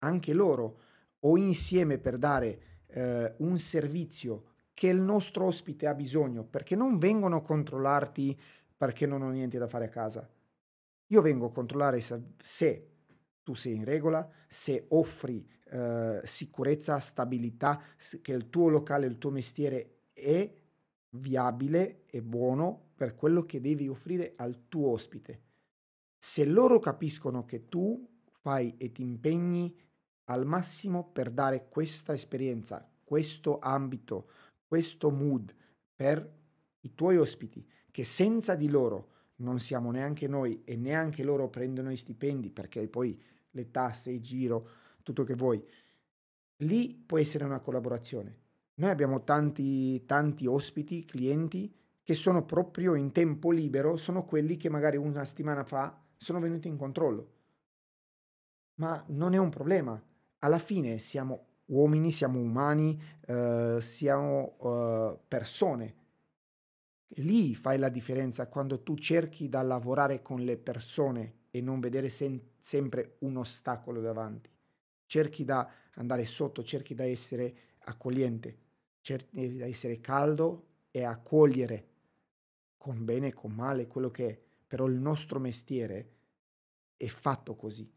anche 0.00 0.32
loro, 0.32 0.80
o 1.20 1.36
insieme 1.36 1.98
per 1.98 2.18
dare 2.18 2.60
eh, 2.86 3.34
un 3.38 3.58
servizio 3.58 4.44
che 4.74 4.88
il 4.88 5.00
nostro 5.00 5.46
ospite 5.46 5.86
ha 5.86 5.94
bisogno, 5.94 6.44
perché 6.44 6.76
non 6.76 6.98
vengono 6.98 7.36
a 7.36 7.42
controllarti 7.42 8.38
perché 8.76 9.06
non 9.06 9.22
ho 9.22 9.30
niente 9.30 9.58
da 9.58 9.66
fare 9.66 9.86
a 9.86 9.88
casa 9.88 10.30
io 11.08 11.22
vengo 11.22 11.46
a 11.46 11.52
controllare 11.52 12.00
se 12.00 12.88
tu 13.42 13.54
sei 13.54 13.76
in 13.76 13.84
regola, 13.84 14.28
se 14.48 14.86
offri 14.88 15.46
eh, 15.70 16.20
sicurezza, 16.24 16.98
stabilità, 16.98 17.82
che 18.22 18.32
il 18.32 18.50
tuo 18.50 18.68
locale, 18.68 19.06
il 19.06 19.18
tuo 19.18 19.30
mestiere 19.30 20.08
è 20.12 20.50
viabile 21.10 22.04
e 22.06 22.22
buono 22.22 22.90
per 22.94 23.14
quello 23.14 23.44
che 23.44 23.60
devi 23.60 23.88
offrire 23.88 24.34
al 24.36 24.68
tuo 24.68 24.90
ospite. 24.90 25.42
Se 26.18 26.44
loro 26.44 26.78
capiscono 26.78 27.44
che 27.44 27.68
tu 27.68 28.06
fai 28.40 28.74
e 28.76 28.92
ti 28.92 29.02
impegni 29.02 29.74
al 30.24 30.44
massimo 30.44 31.10
per 31.10 31.30
dare 31.30 31.68
questa 31.68 32.12
esperienza, 32.12 32.86
questo 33.02 33.58
ambito, 33.60 34.30
questo 34.66 35.10
mood 35.10 35.54
per 35.94 36.36
i 36.80 36.94
tuoi 36.94 37.16
ospiti, 37.16 37.66
che 37.90 38.04
senza 38.04 38.54
di 38.54 38.68
loro 38.68 39.16
non 39.38 39.58
siamo 39.58 39.90
neanche 39.90 40.26
noi 40.26 40.62
e 40.64 40.76
neanche 40.76 41.22
loro 41.22 41.48
prendono 41.48 41.90
i 41.90 41.96
stipendi 41.96 42.50
perché 42.50 42.86
poi 42.88 43.20
le 43.50 43.70
tasse, 43.70 44.10
il 44.10 44.20
giro, 44.20 44.68
tutto 45.02 45.24
che 45.24 45.34
vuoi. 45.34 45.62
Lì 46.62 46.94
può 46.94 47.18
essere 47.18 47.44
una 47.44 47.60
collaborazione. 47.60 48.36
Noi 48.74 48.90
abbiamo 48.90 49.24
tanti, 49.24 50.04
tanti 50.04 50.46
ospiti, 50.46 51.04
clienti 51.04 51.72
che 52.02 52.14
sono 52.14 52.44
proprio 52.44 52.94
in 52.94 53.12
tempo 53.12 53.50
libero, 53.50 53.96
sono 53.96 54.24
quelli 54.24 54.56
che 54.56 54.68
magari 54.68 54.96
una 54.96 55.24
settimana 55.24 55.64
fa 55.64 56.00
sono 56.16 56.40
venuti 56.40 56.68
in 56.68 56.76
controllo. 56.76 57.32
Ma 58.74 59.02
non 59.08 59.34
è 59.34 59.36
un 59.36 59.50
problema. 59.50 60.00
Alla 60.40 60.58
fine 60.58 60.98
siamo 60.98 61.46
uomini, 61.66 62.10
siamo 62.10 62.38
umani, 62.38 63.00
uh, 63.26 63.78
siamo 63.78 64.56
uh, 64.58 65.18
persone 65.26 65.94
Lì 67.16 67.54
fai 67.54 67.78
la 67.78 67.88
differenza 67.88 68.48
quando 68.48 68.82
tu 68.82 68.96
cerchi 68.96 69.48
da 69.48 69.62
lavorare 69.62 70.20
con 70.20 70.40
le 70.40 70.56
persone 70.56 71.46
e 71.50 71.60
non 71.60 71.80
vedere 71.80 72.08
sen- 72.08 72.40
sempre 72.58 73.16
un 73.20 73.36
ostacolo 73.38 74.00
davanti. 74.00 74.50
Cerchi 75.06 75.44
da 75.44 75.70
andare 75.94 76.26
sotto, 76.26 76.62
cerchi 76.62 76.94
da 76.94 77.04
essere 77.04 77.76
accogliente, 77.80 78.58
cerchi 79.00 79.56
da 79.56 79.66
essere 79.66 80.00
caldo 80.00 80.66
e 80.90 81.02
accogliere 81.02 81.86
con 82.76 83.04
bene 83.04 83.28
e 83.28 83.32
con 83.32 83.52
male 83.52 83.86
quello 83.86 84.10
che 84.10 84.28
è. 84.28 84.40
Però 84.66 84.86
il 84.86 84.98
nostro 84.98 85.38
mestiere 85.38 86.12
è 86.96 87.06
fatto 87.06 87.56
così. 87.56 87.90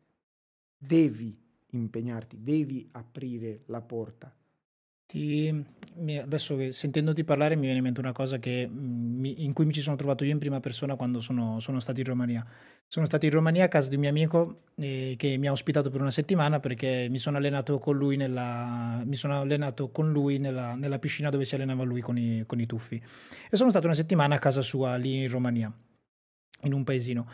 Devi 0.78 1.38
impegnarti, 1.72 2.41
devi 2.41 2.88
aprire 2.93 3.64
la 3.66 3.82
porta 3.82 4.34
ti, 5.12 5.66
adesso 6.22 6.72
sentendoti 6.72 7.26
parlare 7.26 7.55
mi 7.55 7.64
viene 7.64 7.78
in 7.78 7.84
mente 7.84 7.99
una 7.99 8.14
cosa 8.14 8.39
che, 8.39 8.70
mi, 8.72 9.43
in 9.43 9.51
cui 9.51 9.66
mi 9.66 9.74
ci 9.74 9.82
sono 9.82 9.97
trovato 9.97 10.24
io 10.24 10.32
in 10.32 10.39
prima 10.39 10.62
persona 10.62 10.95
quando 10.95 11.20
sono, 11.20 11.59
sono 11.59 11.80
stato 11.80 11.99
in 11.99 12.05
Romania. 12.05 12.45
Sono 12.88 13.05
stato 13.05 13.26
in 13.26 13.32
Romania 13.32 13.66
a 13.66 13.68
casa 13.68 13.89
di 13.89 13.95
un 13.95 14.01
mio 14.01 14.09
amico 14.09 14.62
eh, 14.76 15.16
che 15.18 15.36
mi 15.38 15.47
ha 15.47 15.51
ospitato 15.51 15.89
per 15.89 15.99
una 15.99 16.12
settimana 16.12 16.62
perché 16.62 17.07
mi 17.09 17.18
sono 17.18 17.38
allenato 17.38 17.78
con 17.80 17.97
lui 17.97 18.16
nella, 18.16 19.03
con 19.91 20.12
lui 20.12 20.39
nella, 20.39 20.76
nella 20.76 20.99
piscina 20.99 21.30
dove 21.30 21.43
si 21.43 21.55
allenava 21.55 21.84
lui 21.84 21.99
con 21.99 22.18
i, 22.18 22.43
con 22.45 22.59
i 22.62 22.66
tuffi. 22.66 23.01
E 23.49 23.57
sono 23.57 23.70
stato 23.70 23.86
una 23.86 23.95
settimana 23.95 24.36
a 24.36 24.39
casa 24.39 24.62
sua 24.62 24.95
lì 24.95 25.24
in 25.24 25.30
Romania, 25.30 25.72
in 26.62 26.74
un 26.74 26.86
paesino. 26.86 27.28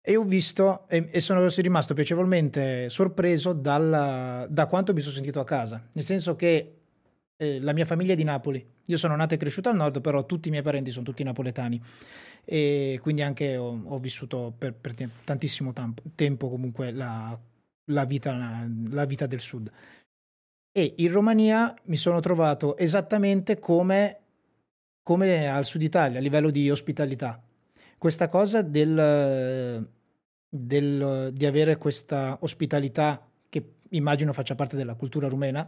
E 0.00 0.16
ho 0.16 0.24
visto 0.24 0.86
e, 0.88 1.08
e 1.10 1.20
sono 1.20 1.48
rimasto 1.48 1.94
piacevolmente 1.94 2.88
sorpreso 2.90 3.52
dal, 3.54 4.46
da 4.48 4.66
quanto 4.66 4.92
mi 4.92 5.00
sono 5.00 5.14
sentito 5.14 5.40
a 5.40 5.44
casa. 5.44 5.88
Nel 5.94 6.04
senso 6.04 6.36
che 6.36 6.83
eh, 7.44 7.60
la 7.60 7.72
mia 7.72 7.84
famiglia 7.84 8.12
è 8.12 8.16
di 8.16 8.24
Napoli. 8.24 8.64
Io 8.86 8.96
sono 8.96 9.16
nato 9.16 9.34
e 9.34 9.36
cresciuto 9.36 9.68
al 9.68 9.76
nord, 9.76 10.00
però 10.00 10.24
tutti 10.26 10.48
i 10.48 10.50
miei 10.50 10.62
parenti 10.62 10.90
sono 10.90 11.04
tutti 11.04 11.22
napoletani 11.22 11.80
e 12.44 12.98
quindi 13.00 13.22
anche 13.22 13.56
ho, 13.56 13.80
ho 13.84 13.98
vissuto 13.98 14.52
per, 14.56 14.74
per, 14.74 14.94
tantissimo 15.24 15.72
tam- 15.72 15.94
tempo 16.14 16.50
comunque 16.50 16.90
la, 16.92 17.38
la, 17.86 18.04
vita, 18.04 18.34
la, 18.34 18.66
la 18.90 19.04
vita 19.04 19.26
del 19.26 19.40
sud. 19.40 19.70
E 20.76 20.94
in 20.96 21.12
Romania 21.12 21.74
mi 21.84 21.96
sono 21.96 22.20
trovato 22.20 22.76
esattamente 22.76 23.58
come, 23.58 24.18
come 25.02 25.48
al 25.48 25.64
sud 25.64 25.82
Italia 25.82 26.18
a 26.18 26.22
livello 26.22 26.50
di 26.50 26.70
ospitalità. 26.70 27.40
Questa 27.96 28.28
cosa 28.28 28.60
del, 28.60 29.88
del, 30.48 31.30
di 31.32 31.46
avere 31.46 31.78
questa 31.78 32.36
ospitalità 32.40 33.26
che 33.48 33.74
immagino 33.90 34.32
faccia 34.32 34.56
parte 34.56 34.76
della 34.76 34.94
cultura 34.94 35.28
rumena, 35.28 35.66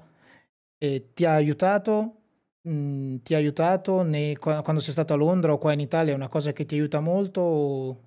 eh, 0.79 1.13
ti 1.15 1.25
ha 1.25 1.35
aiutato 1.35 2.23
mhmm, 2.67 3.23
ti 3.23 3.35
ha 3.35 3.39
aiutato 3.39 4.03
nei, 4.03 4.37
quando 4.37 4.81
sei 4.81 4.93
stato 4.93 5.13
a 5.13 5.17
Londra 5.17 5.53
o 5.53 5.59
qua 5.59 5.73
in 5.73 5.81
Italia? 5.81 6.13
È 6.13 6.17
una 6.17 6.29
cosa 6.29 6.53
che 6.53 6.67
ti 6.67 6.75
aiuta 6.75 7.01
molto? 7.01 7.41
O... 7.41 8.01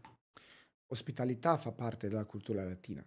Ospitalità 0.87 1.57
fa 1.57 1.71
parte 1.71 2.07
della 2.07 2.25
cultura 2.25 2.63
latina. 2.63 3.03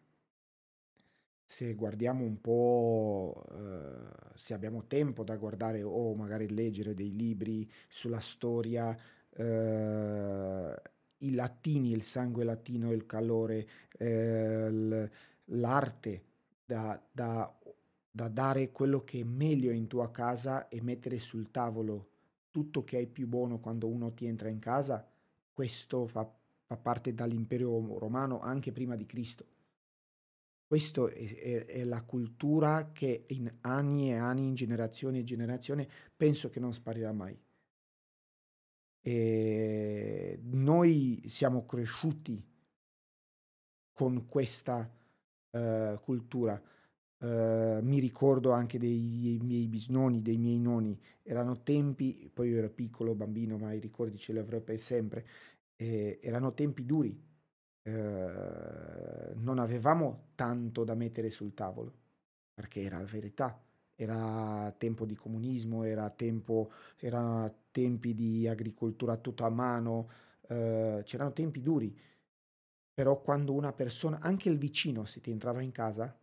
Se 1.44 1.74
guardiamo 1.74 2.24
un 2.24 2.40
po', 2.40 3.44
eh, 3.50 4.30
se 4.34 4.54
abbiamo 4.54 4.86
tempo 4.86 5.22
da 5.22 5.36
guardare 5.36 5.82
o 5.82 6.14
magari 6.14 6.48
leggere 6.48 6.94
dei 6.94 7.14
libri 7.14 7.70
sulla 7.88 8.20
storia, 8.20 8.96
eh, 9.36 10.74
i 11.18 11.34
latini, 11.34 11.92
il 11.92 12.02
sangue 12.02 12.44
latino, 12.44 12.90
il 12.92 13.04
calore, 13.04 13.68
eh, 13.98 15.10
l'arte 15.44 16.24
da, 16.64 17.00
da 17.12 17.54
da 18.14 18.28
dare 18.28 18.70
quello 18.70 19.02
che 19.04 19.20
è 19.20 19.24
meglio 19.24 19.70
in 19.70 19.86
tua 19.86 20.10
casa 20.10 20.68
e 20.68 20.82
mettere 20.82 21.18
sul 21.18 21.50
tavolo 21.50 22.10
tutto 22.50 22.84
che 22.84 22.98
hai 22.98 23.06
più 23.06 23.26
buono 23.26 23.58
quando 23.58 23.88
uno 23.88 24.12
ti 24.12 24.26
entra 24.26 24.50
in 24.50 24.58
casa, 24.58 25.08
questo 25.52 26.06
fa, 26.06 26.30
fa 26.66 26.76
parte 26.76 27.14
dall'impero 27.14 27.98
romano 27.98 28.40
anche 28.40 28.70
prima 28.70 28.94
di 28.94 29.06
Cristo. 29.06 29.46
Questa 30.66 31.08
è, 31.08 31.36
è, 31.36 31.64
è, 31.64 31.84
la 31.84 32.02
cultura 32.02 32.92
che 32.92 33.24
in 33.28 33.50
anni 33.62 34.10
e 34.10 34.16
anni, 34.16 34.46
in 34.46 34.54
generazioni 34.54 35.18
e 35.18 35.24
generazioni, 35.24 35.88
penso 36.14 36.50
che 36.50 36.60
non 36.60 36.74
sparirà 36.74 37.12
mai. 37.12 37.38
E 39.00 40.38
noi 40.42 41.24
siamo 41.26 41.64
cresciuti 41.64 42.42
con 43.92 44.26
questa 44.28 44.90
uh, 45.50 46.00
cultura 46.00 46.62
Uh, 47.23 47.79
mi 47.83 48.01
ricordo 48.01 48.51
anche 48.51 48.79
dei 48.81 49.39
miei 49.41 49.68
bisnoni, 49.68 50.23
dei 50.23 50.37
miei 50.39 50.59
nonni, 50.59 50.99
erano 51.23 51.62
tempi, 51.62 52.29
poi 52.35 52.49
io 52.49 52.59
ero 52.59 52.68
piccolo, 52.68 53.14
bambino, 53.14 53.57
ma 53.59 53.73
i 53.73 53.79
ricordi 53.79 54.18
ce 54.18 54.33
li 54.33 54.41
avrò 54.41 54.59
per 54.59 54.77
sempre, 54.81 55.25
eh, 55.77 56.18
erano 56.20 56.53
tempi 56.53 56.85
duri, 56.85 57.11
uh, 57.85 57.91
non 59.35 59.59
avevamo 59.61 60.31
tanto 60.35 60.83
da 60.83 60.95
mettere 60.95 61.31
sul 61.31 61.55
tavolo, 61.55 61.93
perché 62.55 62.81
era 62.83 62.99
la 62.99 63.05
verità, 63.05 63.57
era 63.95 64.75
tempo 64.77 65.07
di 65.07 65.14
comunismo, 65.14 65.85
era 65.85 66.11
tempo, 66.11 66.73
era 66.99 67.53
tempi 67.70 68.14
di 68.14 68.49
agricoltura 68.49 69.16
tutto 69.16 69.45
a 69.45 69.51
mano, 69.51 70.09
uh, 70.49 71.03
c'erano 71.05 71.33
tempi 71.33 71.62
duri, 71.62 71.97
però 72.93 73.20
quando 73.20 73.53
una 73.53 73.73
persona, 73.73 74.18
anche 74.20 74.49
il 74.49 74.59
vicino, 74.59 75.05
se 75.05 75.20
ti 75.20 75.31
entrava 75.31 75.62
in 75.62 75.70
casa, 75.70 76.16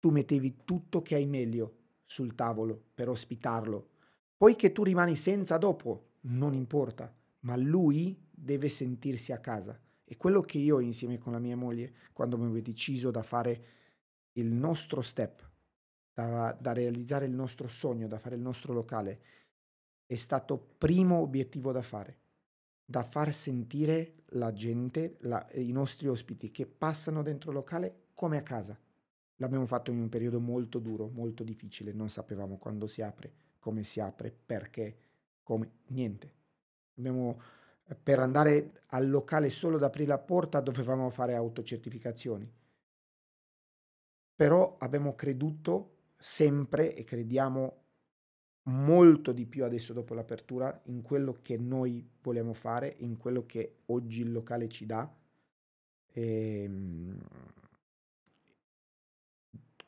tu 0.00 0.10
mettevi 0.10 0.64
tutto 0.64 1.02
che 1.02 1.14
hai 1.14 1.26
meglio 1.26 1.76
sul 2.04 2.34
tavolo 2.34 2.82
per 2.94 3.08
ospitarlo. 3.08 3.88
Poi 4.36 4.56
che 4.56 4.72
tu 4.72 4.82
rimani 4.82 5.14
senza 5.14 5.58
dopo, 5.58 6.14
non 6.22 6.54
importa, 6.54 7.14
ma 7.40 7.56
lui 7.56 8.18
deve 8.30 8.68
sentirsi 8.68 9.32
a 9.32 9.38
casa. 9.38 9.78
E 10.02 10.16
quello 10.16 10.40
che 10.40 10.58
io 10.58 10.80
insieme 10.80 11.18
con 11.18 11.32
la 11.32 11.38
mia 11.38 11.56
moglie, 11.56 11.94
quando 12.12 12.36
ho 12.36 12.60
deciso 12.60 13.10
da 13.10 13.22
fare 13.22 13.64
il 14.32 14.46
nostro 14.46 15.02
step, 15.02 15.48
da, 16.12 16.56
da 16.58 16.72
realizzare 16.72 17.26
il 17.26 17.32
nostro 17.32 17.68
sogno, 17.68 18.08
da 18.08 18.18
fare 18.18 18.34
il 18.34 18.40
nostro 18.40 18.72
locale, 18.72 19.20
è 20.06 20.16
stato 20.16 20.58
primo 20.78 21.20
obiettivo 21.20 21.70
da 21.70 21.82
fare, 21.82 22.18
da 22.84 23.04
far 23.04 23.32
sentire 23.32 24.24
la 24.30 24.52
gente, 24.52 25.18
la, 25.20 25.46
i 25.54 25.70
nostri 25.70 26.08
ospiti 26.08 26.50
che 26.50 26.66
passano 26.66 27.22
dentro 27.22 27.50
il 27.50 27.56
locale 27.56 28.06
come 28.14 28.36
a 28.36 28.42
casa. 28.42 28.76
L'abbiamo 29.40 29.66
fatto 29.66 29.90
in 29.90 29.98
un 29.98 30.08
periodo 30.10 30.38
molto 30.38 30.78
duro, 30.78 31.08
molto 31.08 31.44
difficile, 31.44 31.92
non 31.92 32.10
sapevamo 32.10 32.58
quando 32.58 32.86
si 32.86 33.00
apre, 33.00 33.32
come 33.58 33.82
si 33.84 33.98
apre, 33.98 34.30
perché, 34.30 34.96
come, 35.42 35.70
niente. 35.88 36.32
Abbiamo, 36.98 37.40
eh, 37.86 37.94
per 37.94 38.18
andare 38.18 38.82
al 38.88 39.08
locale 39.08 39.48
solo 39.48 39.76
ad 39.76 39.82
aprire 39.82 40.08
la 40.08 40.18
porta 40.18 40.60
dovevamo 40.60 41.08
fare 41.08 41.34
autocertificazioni. 41.34 42.50
Però 44.34 44.76
abbiamo 44.78 45.14
creduto 45.14 45.96
sempre 46.18 46.94
e 46.94 47.04
crediamo 47.04 47.76
molto 48.64 49.32
di 49.32 49.46
più 49.46 49.64
adesso 49.64 49.94
dopo 49.94 50.12
l'apertura 50.12 50.82
in 50.84 51.00
quello 51.00 51.38
che 51.40 51.56
noi 51.56 52.06
vogliamo 52.20 52.52
fare, 52.52 52.94
in 52.98 53.16
quello 53.16 53.46
che 53.46 53.78
oggi 53.86 54.20
il 54.20 54.32
locale 54.32 54.68
ci 54.68 54.84
dà. 54.84 55.10
E, 56.12 56.62
ehm, 56.62 57.18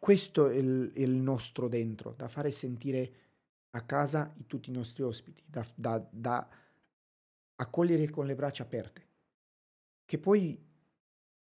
questo 0.03 0.49
è 0.49 0.57
il, 0.57 0.91
il, 0.97 1.13
nostro 1.13 1.69
dentro, 1.69 2.13
da 2.17 2.27
fare 2.27 2.51
sentire 2.51 3.13
a 3.71 3.83
casa 3.83 4.35
tutti 4.49 4.69
i 4.69 4.73
nostri 4.73 5.05
ospiti, 5.05 5.45
da, 5.47 5.65
da, 5.77 6.05
da 6.11 6.49
accogliere 7.55 8.11
con 8.11 8.27
le 8.27 8.35
braccia 8.35 8.65
aperte. 8.65 9.07
Che 10.05 10.19
poi 10.19 10.61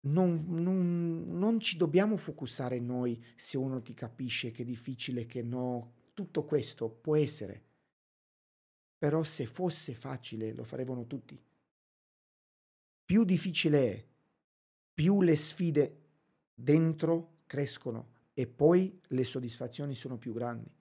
non, 0.01 0.43
non, 0.49 1.37
non, 1.39 1.61
ci 1.61 1.77
dobbiamo 1.77 2.17
focussare 2.17 2.81
noi 2.81 3.23
se 3.37 3.57
uno 3.57 3.81
ti 3.81 3.93
capisce 3.93 4.51
che 4.51 4.63
è 4.63 4.65
difficile, 4.65 5.25
che 5.25 5.41
no. 5.41 5.93
Tutto 6.13 6.43
questo 6.43 6.89
può 6.89 7.15
essere. 7.15 7.63
Però 8.97 9.23
se 9.23 9.45
fosse 9.45 9.93
facile 9.93 10.53
lo 10.53 10.65
faremmo 10.65 11.07
tutti. 11.07 11.41
Più 13.05 13.23
difficile 13.23 13.89
è, 13.89 14.05
più 14.93 15.21
le 15.21 15.37
sfide 15.37 16.01
dentro 16.53 17.43
crescono 17.45 18.11
e 18.33 18.47
poi 18.47 18.99
le 19.07 19.23
soddisfazioni 19.23 19.95
sono 19.95 20.17
più 20.17 20.33
grandi. 20.33 20.71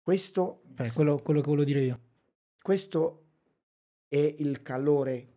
Questo 0.00 0.62
è 0.74 0.90
quello, 0.92 1.18
quello 1.18 1.40
che 1.40 1.48
volevo 1.48 1.64
dire 1.64 1.84
io. 1.84 2.00
Questo 2.60 3.26
è 4.08 4.34
il 4.38 4.62
calore 4.62 5.36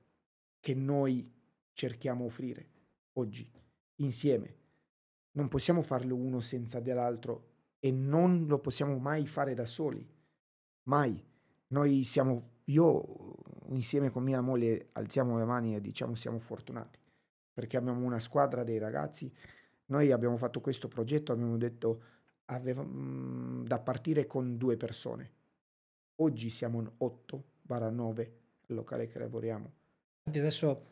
che 0.60 0.74
noi 0.74 1.30
cerchiamo 1.74 2.26
offrire 2.26 2.70
oggi, 3.14 3.50
insieme. 3.96 4.56
Non 5.34 5.48
possiamo 5.48 5.82
farlo 5.82 6.16
uno 6.16 6.40
senza 6.40 6.80
dell'altro 6.80 7.50
e 7.80 7.92
non 7.92 8.46
lo 8.48 8.60
possiamo 8.60 8.98
mai 8.98 9.28
fare 9.28 9.54
da 9.54 9.66
soli. 9.66 10.08
Mai. 10.84 11.24
Noi 11.68 12.04
siamo, 12.04 12.60
io 12.66 13.36
insieme 13.70 14.10
con 14.10 14.24
mia 14.24 14.42
moglie 14.42 14.90
alziamo 14.94 15.38
le 15.38 15.46
mani 15.46 15.76
e 15.76 15.82
diciamo 15.82 16.16
siamo 16.16 16.40
fortunati 16.40 17.00
perché 17.54 17.78
abbiamo 17.78 18.06
una 18.06 18.20
squadra 18.20 18.64
dei 18.64 18.78
ragazzi 18.78 19.32
noi 19.92 20.12
abbiamo 20.12 20.38
fatto 20.38 20.62
questo 20.62 20.88
progetto, 20.88 21.34
abbiamo 21.34 21.58
detto 21.58 22.02
aveva, 22.46 22.82
mh, 22.82 23.66
da 23.68 23.80
partire 23.80 24.26
con 24.26 24.58
due 24.58 24.78
persone. 24.78 25.32
Oggi 26.16 26.50
siamo 26.50 26.80
in 26.80 26.90
8-9 27.00 28.20
al 28.68 28.76
locale 28.76 29.08
che 29.08 29.20
lavoriamo. 29.20 29.72
Adesso 30.26 30.86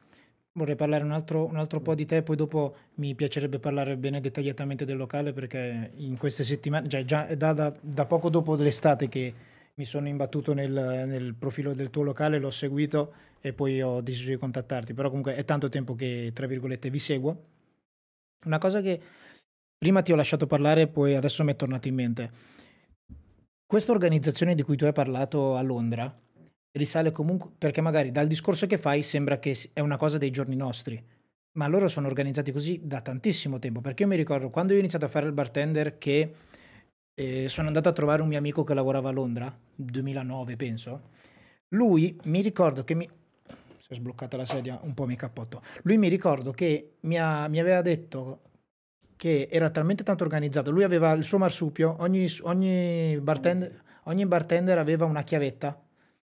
vorrei 0.53 0.75
parlare 0.75 1.03
un 1.05 1.11
altro, 1.11 1.45
un 1.45 1.55
altro, 1.55 1.79
po' 1.79 1.95
di 1.95 2.05
te, 2.05 2.23
poi 2.23 2.35
dopo 2.35 2.75
mi 2.95 3.15
piacerebbe 3.15 3.59
parlare 3.59 3.95
bene 3.95 4.19
dettagliatamente 4.19 4.83
del 4.83 4.97
locale 4.97 5.31
perché 5.31 5.91
in 5.95 6.17
queste 6.17 6.43
settimane, 6.43 6.89
cioè 6.89 7.05
già 7.05 7.33
da, 7.35 7.53
da, 7.53 7.73
da 7.79 8.05
poco 8.05 8.29
dopo 8.29 8.55
l'estate 8.55 9.07
che 9.07 9.33
mi 9.75 9.85
sono 9.85 10.09
imbattuto 10.09 10.53
nel, 10.53 10.71
nel, 10.71 11.35
profilo 11.35 11.73
del 11.73 11.89
tuo 11.89 12.03
locale, 12.03 12.37
l'ho 12.37 12.49
seguito 12.49 13.13
e 13.39 13.53
poi 13.53 13.81
ho 13.81 14.01
deciso 14.01 14.29
di 14.29 14.35
contattarti, 14.35 14.93
però 14.93 15.07
comunque 15.07 15.35
è 15.35 15.45
tanto 15.45 15.69
tempo 15.69 15.95
che, 15.95 16.31
tra 16.33 16.47
virgolette, 16.47 16.89
vi 16.89 16.99
seguo 16.99 17.57
una 18.45 18.57
cosa 18.57 18.81
che 18.81 19.01
prima 19.77 20.01
ti 20.01 20.11
ho 20.11 20.15
lasciato 20.15 20.47
parlare, 20.47 20.87
poi 20.87 21.15
adesso 21.15 21.43
mi 21.43 21.51
è 21.51 21.55
tornato 21.55 21.87
in 21.87 21.95
mente. 21.95 22.31
Questa 23.65 23.91
organizzazione 23.91 24.55
di 24.55 24.63
cui 24.63 24.77
tu 24.77 24.85
hai 24.85 24.93
parlato 24.93 25.55
a 25.55 25.61
Londra 25.61 26.13
risale 26.71 27.11
comunque 27.11 27.51
perché 27.57 27.81
magari 27.81 28.11
dal 28.11 28.27
discorso 28.27 28.67
che 28.67 28.77
fai 28.77 29.01
sembra 29.03 29.39
che 29.39 29.55
è 29.73 29.79
una 29.79 29.97
cosa 29.97 30.17
dei 30.17 30.31
giorni 30.31 30.55
nostri, 30.55 31.01
ma 31.53 31.67
loro 31.67 31.87
sono 31.87 32.07
organizzati 32.07 32.51
così 32.51 32.81
da 32.83 33.01
tantissimo 33.01 33.59
tempo. 33.59 33.81
Perché 33.81 34.03
io 34.03 34.09
mi 34.09 34.15
ricordo 34.15 34.49
quando 34.49 34.71
io 34.73 34.77
ho 34.79 34.81
iniziato 34.81 35.05
a 35.05 35.09
fare 35.09 35.27
il 35.27 35.33
bartender 35.33 35.97
che 35.97 36.33
eh, 37.13 37.49
sono 37.49 37.67
andato 37.67 37.89
a 37.89 37.93
trovare 37.93 38.21
un 38.21 38.27
mio 38.27 38.37
amico 38.37 38.63
che 38.63 38.73
lavorava 38.73 39.09
a 39.09 39.11
Londra, 39.11 39.55
2009 39.75 40.55
penso. 40.55 41.01
Lui 41.69 42.17
mi 42.23 42.41
ricordo 42.41 42.83
che 42.83 42.95
mi, 42.95 43.07
si 43.89 43.95
è 43.95 43.95
sbloccata 43.95 44.37
la 44.37 44.45
sedia, 44.45 44.79
un 44.83 44.93
po' 44.93 45.07
mi 45.07 45.15
cappotto. 45.15 45.63
Lui 45.81 45.97
mi 45.97 46.09
ricordo 46.09 46.51
che 46.51 46.97
mi, 47.01 47.19
ha, 47.19 47.47
mi 47.47 47.59
aveva 47.59 47.81
detto 47.81 48.41
che 49.15 49.47
era 49.49 49.71
talmente 49.71 50.03
tanto 50.03 50.23
organizzato. 50.23 50.69
Lui 50.69 50.83
aveva 50.83 51.11
il 51.13 51.23
suo 51.23 51.39
marsupio, 51.39 51.95
ogni, 51.99 52.27
ogni, 52.43 53.19
bartender, 53.19 53.81
ogni 54.03 54.27
bartender 54.27 54.77
aveva 54.77 55.05
una 55.05 55.23
chiavetta, 55.23 55.81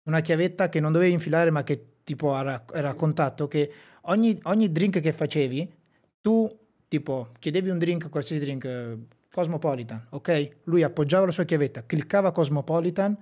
una 0.04 0.20
chiavetta 0.20 0.68
che 0.68 0.80
non 0.80 0.90
dovevi 0.90 1.12
infilare 1.12 1.50
ma 1.50 1.62
che 1.62 2.00
tipo 2.02 2.36
era, 2.36 2.64
era 2.72 2.90
a 2.90 2.94
contatto, 2.94 3.46
che 3.46 3.70
ogni, 4.02 4.36
ogni 4.42 4.72
drink 4.72 5.00
che 5.00 5.12
facevi, 5.12 5.72
tu 6.20 6.58
tipo 6.88 7.28
chiedevi 7.38 7.70
un 7.70 7.78
drink, 7.78 8.08
qualsiasi 8.08 8.42
drink, 8.42 8.64
eh, 8.64 8.98
Cosmopolitan, 9.30 10.08
ok? 10.10 10.48
Lui 10.64 10.82
appoggiava 10.82 11.26
la 11.26 11.32
sua 11.32 11.44
chiavetta, 11.44 11.84
cliccava 11.86 12.32
Cosmopolitan 12.32 13.16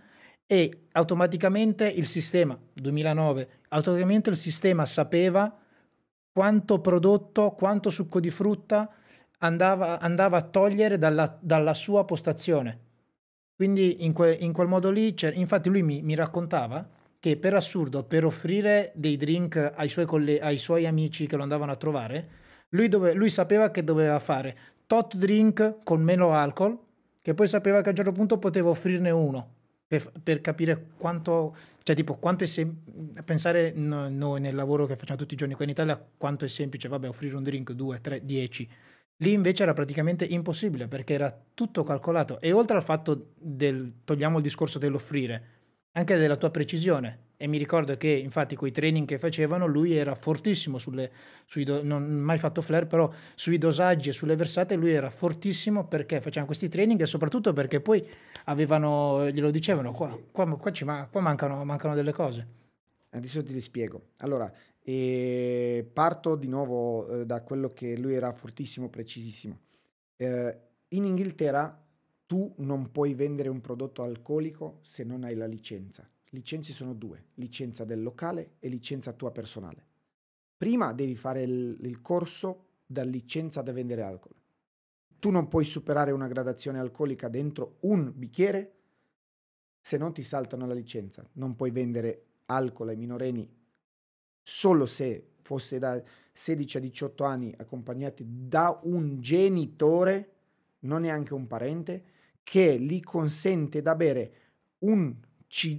e 0.46 0.86
automaticamente 0.92 1.88
il 1.88 2.06
sistema, 2.06 2.58
2009, 2.74 3.48
automaticamente 3.68 4.30
il 4.30 4.36
sistema 4.36 4.84
sapeva 4.84 5.56
quanto 6.32 6.80
prodotto, 6.80 7.50
quanto 7.52 7.90
succo 7.90 8.20
di 8.20 8.30
frutta 8.30 8.90
andava, 9.38 9.98
andava 10.00 10.38
a 10.38 10.42
togliere 10.42 10.98
dalla, 10.98 11.38
dalla, 11.40 11.74
sua 11.74 12.04
postazione. 12.04 12.90
Quindi 13.54 14.04
in, 14.04 14.12
que, 14.12 14.32
in 14.32 14.52
quel 14.52 14.68
modo 14.68 14.90
lì, 14.90 15.14
infatti 15.34 15.68
lui 15.68 15.82
mi, 15.82 16.02
mi, 16.02 16.14
raccontava 16.14 16.88
che 17.20 17.36
per 17.36 17.54
assurdo, 17.54 18.02
per 18.02 18.24
offrire 18.24 18.92
dei 18.94 19.16
drink 19.16 19.72
ai 19.74 19.88
suoi, 19.88 20.04
coll- 20.04 20.38
ai 20.40 20.58
suoi 20.58 20.86
amici 20.86 21.26
che 21.26 21.36
lo 21.36 21.42
andavano 21.42 21.72
a 21.72 21.76
trovare, 21.76 22.28
lui, 22.70 22.88
dove, 22.88 23.12
lui 23.12 23.30
sapeva 23.30 23.70
che 23.70 23.84
doveva 23.84 24.18
fare 24.18 24.56
tot 24.86 25.16
drink 25.16 25.78
con 25.84 26.00
meno 26.00 26.32
alcol, 26.34 26.78
che 27.20 27.34
poi 27.34 27.46
sapeva 27.46 27.80
che 27.80 27.88
a 27.88 27.90
un 27.90 27.96
certo 27.96 28.12
punto 28.12 28.38
poteva 28.38 28.70
offrirne 28.70 29.10
uno 29.10 29.60
per, 29.92 30.10
per 30.22 30.40
capire 30.40 30.86
quanto, 30.96 31.54
cioè 31.82 31.94
tipo 31.94 32.14
quanto 32.14 32.44
è 32.44 32.46
semplice, 32.46 33.22
pensare 33.24 33.72
no, 33.72 34.08
noi 34.08 34.40
nel 34.40 34.54
lavoro 34.54 34.86
che 34.86 34.96
facciamo 34.96 35.18
tutti 35.18 35.34
i 35.34 35.36
giorni 35.36 35.52
qua 35.52 35.64
in 35.64 35.70
Italia, 35.70 36.02
quanto 36.16 36.46
è 36.46 36.48
semplice, 36.48 36.88
vabbè, 36.88 37.08
offrire 37.10 37.36
un 37.36 37.42
drink, 37.42 37.72
due, 37.72 38.00
tre, 38.00 38.24
dieci. 38.24 38.66
Lì 39.16 39.32
invece 39.32 39.64
era 39.64 39.74
praticamente 39.74 40.24
impossibile 40.24 40.88
perché 40.88 41.12
era 41.12 41.38
tutto 41.52 41.84
calcolato 41.84 42.40
e 42.40 42.52
oltre 42.52 42.78
al 42.78 42.82
fatto 42.82 43.32
del, 43.38 43.92
togliamo 44.02 44.38
il 44.38 44.42
discorso 44.42 44.78
dell'offrire, 44.78 45.44
anche 45.92 46.16
della 46.16 46.36
tua 46.36 46.50
precisione. 46.50 47.18
E 47.42 47.48
mi 47.48 47.58
ricordo 47.58 47.96
che 47.96 48.06
infatti 48.06 48.54
con 48.54 48.68
i 48.68 48.70
training 48.70 49.04
che 49.04 49.18
facevano 49.18 49.66
lui 49.66 49.96
era 49.96 50.14
fortissimo 50.14 50.78
sulle, 50.78 51.10
sui 51.44 51.64
do, 51.64 51.82
non 51.82 52.04
mai 52.04 52.38
fatto 52.38 52.62
flare, 52.62 52.86
però 52.86 53.12
sui 53.34 53.58
dosaggi 53.58 54.10
e 54.10 54.12
sulle 54.12 54.36
versate 54.36 54.76
lui 54.76 54.92
era 54.92 55.10
fortissimo 55.10 55.88
perché 55.88 56.20
facevano 56.20 56.46
questi 56.46 56.68
training 56.68 57.00
e 57.00 57.06
soprattutto 57.06 57.52
perché 57.52 57.80
poi 57.80 58.06
avevano, 58.44 59.28
glielo 59.28 59.50
dicevano, 59.50 59.90
qua, 59.90 60.16
qua, 60.30 60.56
qua, 60.56 60.70
ci, 60.70 60.84
qua 60.84 61.20
mancano, 61.20 61.64
mancano 61.64 61.96
delle 61.96 62.12
cose. 62.12 62.46
Adesso 63.10 63.42
ti 63.42 63.60
spiego. 63.60 64.10
Allora, 64.18 64.48
eh, 64.80 65.84
parto 65.92 66.36
di 66.36 66.46
nuovo 66.46 67.08
eh, 67.08 67.26
da 67.26 67.42
quello 67.42 67.66
che 67.66 67.96
lui 67.96 68.14
era 68.14 68.30
fortissimo, 68.30 68.88
precisissimo. 68.88 69.58
Eh, 70.14 70.58
in 70.90 71.06
Inghilterra 71.06 71.76
tu 72.24 72.54
non 72.58 72.92
puoi 72.92 73.14
vendere 73.14 73.48
un 73.48 73.60
prodotto 73.60 74.04
alcolico 74.04 74.78
se 74.82 75.02
non 75.02 75.24
hai 75.24 75.34
la 75.34 75.46
licenza. 75.46 76.08
Licenze 76.34 76.72
sono 76.72 76.94
due, 76.94 77.26
licenza 77.34 77.84
del 77.84 78.02
locale 78.02 78.56
e 78.58 78.68
licenza 78.68 79.12
tua 79.12 79.32
personale. 79.32 79.86
Prima 80.56 80.92
devi 80.92 81.14
fare 81.14 81.42
il, 81.42 81.76
il 81.80 82.00
corso 82.00 82.66
da 82.86 83.02
licenza 83.02 83.62
da 83.62 83.72
vendere 83.72 84.02
alcol. 84.02 84.34
Tu 85.18 85.30
non 85.30 85.48
puoi 85.48 85.64
superare 85.64 86.10
una 86.10 86.28
gradazione 86.28 86.78
alcolica 86.78 87.28
dentro 87.28 87.76
un 87.80 88.12
bicchiere 88.14 88.74
se 89.80 89.96
non 89.96 90.12
ti 90.12 90.22
saltano 90.22 90.66
la 90.66 90.74
licenza. 90.74 91.28
Non 91.32 91.54
puoi 91.54 91.70
vendere 91.70 92.26
alcol 92.46 92.88
ai 92.88 92.96
minorenni 92.96 93.60
solo 94.42 94.86
se 94.86 95.32
fosse 95.42 95.78
da 95.78 96.02
16 96.32 96.76
a 96.76 96.80
18 96.80 97.24
anni 97.24 97.54
accompagnati 97.56 98.24
da 98.26 98.78
un 98.84 99.20
genitore, 99.20 100.30
non 100.80 101.02
neanche 101.02 101.34
un 101.34 101.46
parente, 101.46 102.04
che 102.42 102.78
gli 102.80 103.00
consente 103.00 103.82
da 103.82 103.94
bere 103.94 104.34
un, 104.80 105.14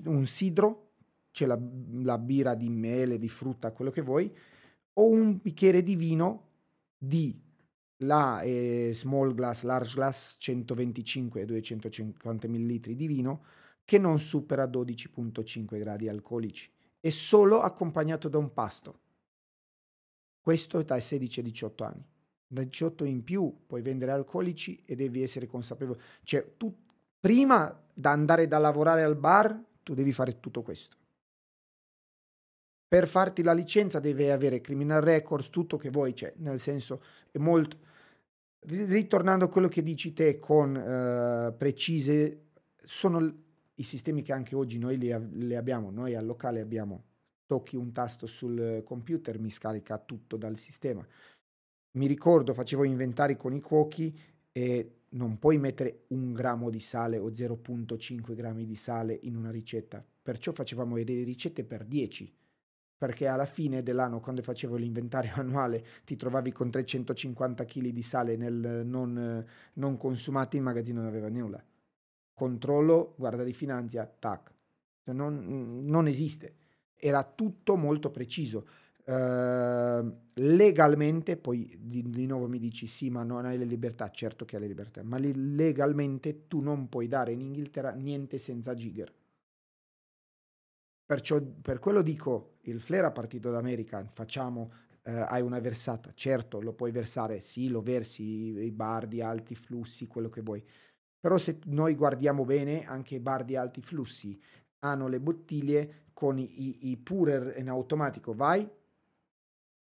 un 0.05 0.25
sidro, 0.25 0.91
cioè 1.31 1.47
la, 1.47 1.59
la 2.03 2.17
birra 2.17 2.55
di 2.55 2.69
mele, 2.69 3.17
di 3.17 3.29
frutta, 3.29 3.71
quello 3.71 3.91
che 3.91 4.01
vuoi, 4.01 4.31
o 4.93 5.09
un 5.09 5.39
bicchiere 5.41 5.81
di 5.81 5.95
vino 5.95 6.49
di 6.97 7.39
la 7.97 8.41
eh, 8.41 8.91
small 8.93 9.33
glass, 9.33 9.63
large 9.63 9.95
glass 9.95 10.35
125 10.39 11.41
e 11.41 11.45
250 11.45 12.47
ml 12.47 12.79
di 12.95 13.07
vino 13.07 13.43
che 13.85 13.97
non 13.97 14.19
supera 14.19 14.65
12.5 14.65 15.77
gradi 15.79 16.07
alcolici 16.07 16.69
e 16.99 17.11
solo 17.11 17.61
accompagnato 17.61 18.27
da 18.29 18.37
un 18.37 18.51
pasto. 18.53 18.99
Questo 20.39 20.79
è 20.79 20.83
dai 20.83 21.01
16 21.01 21.39
ai 21.39 21.45
18 21.45 21.83
anni 21.83 22.05
da 22.53 22.63
18 22.63 23.03
in 23.05 23.23
più 23.23 23.51
puoi 23.65 23.81
vendere 23.81 24.11
alcolici 24.11 24.81
e 24.85 24.95
devi 24.95 25.23
essere 25.23 25.47
consapevole. 25.47 25.99
Cioè, 26.23 26.53
tu 26.55 26.82
prima 27.23 27.81
da 27.93 28.11
andare 28.11 28.49
da 28.49 28.57
lavorare 28.57 29.01
al 29.01 29.15
bar, 29.15 29.57
tu 29.81 29.93
devi 29.93 30.11
fare 30.11 30.41
tutto 30.41 30.61
questo. 30.61 30.97
Per 32.85 33.07
farti 33.07 33.43
la 33.43 33.53
licenza 33.53 34.01
devi 34.01 34.29
avere 34.29 34.59
criminal 34.59 35.01
records, 35.01 35.49
tutto 35.49 35.77
che 35.77 35.89
vuoi, 35.89 36.13
cioè, 36.13 36.33
nel 36.39 36.59
senso, 36.59 37.01
è 37.31 37.37
molto... 37.37 37.77
Ritornando 38.65 39.45
a 39.45 39.49
quello 39.49 39.69
che 39.69 39.81
dici 39.81 40.11
te 40.11 40.37
con 40.37 40.75
uh, 40.75 41.55
precise, 41.55 42.47
sono 42.83 43.41
i 43.75 43.83
sistemi 43.83 44.21
che 44.21 44.33
anche 44.33 44.53
oggi 44.53 44.77
noi 44.77 44.97
li, 44.97 45.15
li 45.47 45.55
abbiamo, 45.55 45.91
noi 45.91 46.15
al 46.15 46.25
locale 46.25 46.59
abbiamo, 46.59 47.03
tocchi 47.45 47.77
un 47.77 47.93
tasto 47.93 48.25
sul 48.25 48.83
computer, 48.83 49.39
mi 49.39 49.49
scarica 49.49 49.97
tutto 49.97 50.35
dal 50.35 50.57
sistema 50.57 51.05
mi 51.95 52.07
ricordo 52.07 52.53
facevo 52.53 52.83
inventari 52.83 53.37
con 53.37 53.53
i 53.53 53.61
cuochi 53.61 54.17
e 54.51 55.02
non 55.13 55.39
puoi 55.39 55.57
mettere 55.57 56.03
un 56.09 56.33
grammo 56.33 56.69
di 56.69 56.79
sale 56.79 57.17
o 57.17 57.29
0.5 57.29 58.33
grammi 58.35 58.65
di 58.65 58.75
sale 58.75 59.17
in 59.23 59.35
una 59.35 59.51
ricetta, 59.51 60.05
perciò 60.21 60.51
facevamo 60.51 60.95
delle 61.03 61.23
ricette 61.23 61.63
per 61.63 61.85
10 61.85 62.41
perché 63.03 63.27
alla 63.27 63.43
fine 63.43 63.83
dell'anno, 63.83 64.21
quando 64.21 64.41
facevo 64.41 64.77
l'inventario 64.77 65.33
annuale, 65.35 65.85
ti 66.05 66.15
trovavi 66.15 66.53
con 66.53 66.71
350 66.71 67.65
kg 67.65 67.87
di 67.89 68.01
sale 68.01 68.37
nel 68.37 68.83
non, 68.85 69.45
non 69.73 69.97
consumato, 69.97 70.55
in 70.55 70.63
magazzino 70.63 71.01
non 71.01 71.09
aveva 71.09 71.27
nulla. 71.27 71.61
Controllo, 72.33 73.13
guarda 73.17 73.43
di 73.43 73.51
finanza, 73.51 74.05
tac. 74.05 74.53
Non, 75.11 75.83
non 75.83 76.07
esiste. 76.07 76.55
Era 76.95 77.25
tutto 77.25 77.75
molto 77.75 78.09
preciso. 78.09 78.65
Ehm, 79.05 80.29
legalmente, 80.35 81.35
poi 81.35 81.77
di, 81.79 82.09
di, 82.09 82.25
nuovo 82.25 82.47
mi 82.47 82.59
dici 82.59 82.87
sì, 82.87 83.09
ma 83.09 83.23
non 83.23 83.45
hai 83.45 83.57
le 83.57 83.65
libertà, 83.65 84.09
certo 84.09 84.45
che 84.45 84.55
hai 84.55 84.61
le 84.61 84.67
libertà, 84.67 85.03
ma 85.03 85.17
legalmente 85.17 86.47
tu 86.47 86.61
non 86.61 86.87
puoi 86.87 87.07
dare 87.07 87.33
in 87.33 87.41
Inghilterra 87.41 87.91
niente 87.91 88.37
senza 88.37 88.73
Jigger. 88.73 89.13
Perciò 91.05 91.41
per 91.41 91.79
quello 91.79 92.01
dico, 92.01 92.57
il 92.61 92.79
flare 92.79 93.05
a 93.05 93.11
partito 93.11 93.51
d'America, 93.51 94.05
facciamo, 94.05 94.71
eh, 95.03 95.11
hai 95.11 95.41
una 95.41 95.59
versata, 95.59 96.11
certo 96.15 96.61
lo 96.61 96.73
puoi 96.73 96.91
versare, 96.91 97.41
sì, 97.41 97.67
lo 97.67 97.81
versi 97.81 98.23
i 98.23 98.71
bar 98.71 99.07
di 99.07 99.21
alti 99.21 99.53
flussi, 99.53 100.07
quello 100.07 100.29
che 100.29 100.41
vuoi. 100.41 100.63
Però 101.19 101.37
se 101.37 101.59
noi 101.65 101.95
guardiamo 101.95 102.45
bene, 102.45 102.85
anche 102.85 103.15
i 103.15 103.19
bar 103.19 103.43
di 103.43 103.55
alti 103.57 103.81
flussi 103.81 104.39
hanno 104.79 105.07
le 105.07 105.19
bottiglie 105.19 106.05
con 106.13 106.37
i, 106.37 106.89
i 106.89 106.97
purer 106.97 107.55
in 107.57 107.69
automatico, 107.69 108.33
vai, 108.33 108.69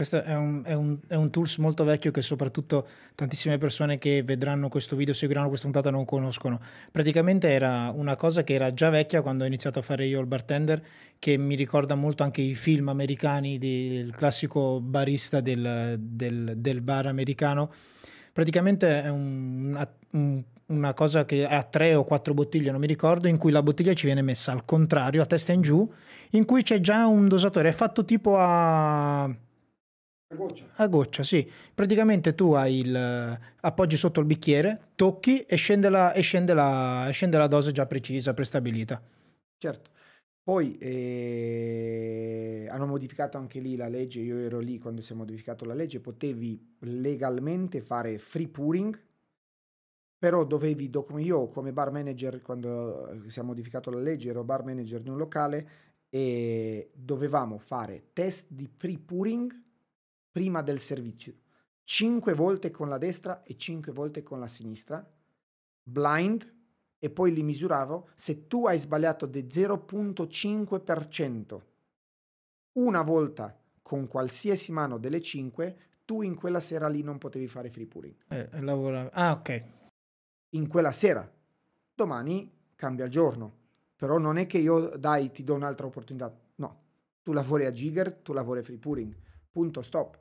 questo 0.01 0.23
è 0.23 0.35
un, 0.35 0.63
è, 0.65 0.73
un, 0.73 0.97
è 1.09 1.15
un, 1.15 1.29
tools 1.29 1.59
molto 1.59 1.85
vecchio 1.85 2.11
che 2.11 2.23
soprattutto 2.23 2.89
tantissime 3.15 3.59
persone 3.59 3.99
che 3.99 4.23
vedranno 4.23 4.71
questo 4.71 4.97
video, 4.97 5.13
seguiranno 5.13 5.49
questa 5.49 5.67
puntata 5.67 5.91
non 5.91 6.07
conoscono. 6.07 6.59
Praticamente 6.91 7.51
era 7.51 7.93
una 7.95 8.17
cosa 8.17 8.43
che 8.43 8.55
era 8.55 8.73
già 8.73 8.89
vecchia 8.89 9.21
quando 9.21 9.45
ho 9.45 9.47
iniziato 9.47 9.79
a 9.79 9.83
fare 9.83 10.07
io 10.07 10.19
il 10.19 10.25
bartender, 10.25 10.83
che 11.19 11.37
mi 11.37 11.55
ricorda 11.55 11.97
molto 11.97 12.23
anche 12.23 12.41
i 12.41 12.55
film 12.55 12.89
americani 12.89 13.59
del 13.59 14.15
classico 14.17 14.81
barista 14.81 15.43
del, 15.43 15.97
del, 15.99 16.55
del 16.57 16.81
bar 16.81 17.05
americano. 17.05 17.71
Praticamente 18.33 19.03
è 19.03 19.09
un, 19.11 19.87
un, 20.13 20.43
una 20.65 20.95
cosa 20.95 21.27
che 21.27 21.47
ha 21.47 21.63
tre 21.63 21.95
o 21.95 22.05
quattro 22.05 22.33
bottiglie, 22.33 22.71
non 22.71 22.81
mi 22.81 22.87
ricordo, 22.87 23.29
in 23.29 23.37
cui 23.37 23.53
la 23.53 23.63
bottiglia 23.63 23.93
ci 23.93 24.07
viene 24.07 24.23
messa 24.23 24.51
al 24.51 24.65
contrario, 24.65 25.21
a 25.21 25.27
testa 25.27 25.53
in 25.53 25.61
giù, 25.61 25.87
in 26.31 26.47
cui 26.47 26.63
c'è 26.63 26.81
già 26.81 27.05
un 27.05 27.29
dosatore. 27.29 27.69
È 27.69 27.73
fatto 27.73 28.07
tipo 28.07 28.39
a 28.39 29.31
a 30.33 30.37
goccia. 30.37 30.65
A 30.77 30.87
goccia, 30.87 31.23
sì. 31.23 31.49
Praticamente 31.75 32.35
tu 32.35 32.53
hai 32.53 32.79
il, 32.79 33.39
appoggi 33.61 33.97
sotto 33.97 34.21
il 34.21 34.27
bicchiere, 34.27 34.91
tocchi 34.95 35.41
e 35.41 35.57
scende 35.57 35.89
la, 35.89 36.13
e 36.13 36.21
scende 36.21 36.55
la, 36.55 37.09
e 37.09 37.13
scende 37.13 37.37
la 37.37 37.49
dose 37.49 37.73
già 37.73 37.87
precisa, 37.87 38.33
prestabilita. 38.33 39.03
Certo. 39.59 39.91
Poi 40.43 40.79
eh, 40.79 42.67
hanno 42.71 42.87
modificato 42.87 43.39
anche 43.39 43.61
lì 43.61 43.77
la 43.77 43.89
legge, 43.89 44.21
io 44.21 44.39
ero 44.39 44.59
lì 44.59 44.79
quando 44.79 45.03
si 45.03 45.13
è 45.13 45.17
modificato 45.17 45.65
la 45.65 45.75
legge, 45.75 46.01
potevi 46.01 46.77
legalmente 46.81 47.81
fare 47.83 48.19
free 48.19 48.49
pouring, 48.49 48.99
però 50.19 50.45
dovevi, 50.45 50.91
come 50.91 51.23
io 51.23 51.49
come 51.49 51.73
bar 51.73 51.91
manager, 51.91 52.41
quando 52.41 53.23
si 53.27 53.39
è 53.39 53.43
modificato 53.43 53.91
la 53.91 54.01
legge, 54.01 54.31
ero 54.31 54.43
bar 54.45 54.65
manager 54.65 55.01
di 55.01 55.09
un 55.09 55.19
locale 55.19 55.69
e 56.09 56.91
dovevamo 56.95 57.59
fare 57.59 58.11
test 58.13 58.47
di 58.49 58.67
free 58.67 58.99
pouring 58.99 59.55
prima 60.31 60.63
del 60.63 60.79
servizio. 60.79 61.35
5 61.85 62.35
volte 62.35 62.71
con 62.71 62.89
la 62.89 62.99
destra 62.99 63.43
e 63.43 63.57
5 63.57 63.93
volte 63.93 64.23
con 64.23 64.39
la 64.39 64.47
sinistra, 64.47 65.05
blind, 65.83 66.59
e 67.03 67.11
poi 67.11 67.33
li 67.33 67.43
misuravo. 67.43 68.11
Se 68.15 68.47
tu 68.47 68.67
hai 68.67 68.79
sbagliato 68.79 69.27
di 69.27 69.43
0.5% 69.43 71.61
una 72.73 73.03
volta 73.03 73.59
con 73.83 74.07
qualsiasi 74.07 74.71
mano 74.71 74.99
delle 74.99 75.21
5, 75.21 75.77
tu 76.05 76.23
in 76.23 76.37
quella 76.37 76.61
sera 76.61 76.89
lì 76.89 77.03
non 77.03 77.19
potevi 77.19 77.49
fare 77.49 77.71
free 77.71 77.87
pooling. 77.87 78.15
Eh, 78.29 78.61
lavora... 78.61 79.11
Ah, 79.13 79.33
ok. 79.33 79.65
In 80.51 80.69
quella 80.69 80.93
sera. 80.93 81.29
Domani 81.93 82.53
cambia 82.77 83.09
giorno. 83.09 83.57
Però 83.97 84.19
non 84.19 84.37
è 84.37 84.47
che 84.47 84.59
io, 84.59 84.97
dai, 84.97 85.33
ti 85.33 85.43
do 85.43 85.55
un'altra 85.55 85.87
opportunità. 85.87 86.33
No. 86.57 86.83
Tu 87.23 87.33
lavori 87.33 87.65
a 87.65 87.73
Jigger, 87.73 88.13
tu 88.13 88.33
lavori 88.33 88.61
a 88.61 88.63
free 88.63 88.79
pooling. 88.79 89.17
Punto, 89.51 89.83
stop. 89.83 90.19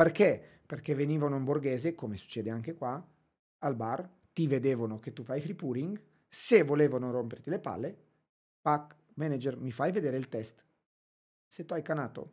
Perché? 0.00 0.62
Perché 0.64 0.94
venivano 0.94 1.36
in 1.36 1.44
borghese, 1.44 1.94
come 1.94 2.16
succede 2.16 2.48
anche 2.48 2.72
qua, 2.72 3.06
al 3.58 3.76
bar, 3.76 4.10
ti 4.32 4.46
vedevano 4.46 4.98
che 4.98 5.12
tu 5.12 5.22
fai 5.22 5.42
free 5.42 5.54
pooling, 5.54 6.00
se 6.26 6.62
volevano 6.62 7.10
romperti 7.10 7.50
le 7.50 7.58
palle, 7.58 7.94
pack, 8.62 8.96
manager, 9.16 9.58
mi 9.58 9.70
fai 9.70 9.92
vedere 9.92 10.16
il 10.16 10.30
test. 10.30 10.64
Se 11.46 11.66
tu 11.66 11.74
hai 11.74 11.82
canato, 11.82 12.32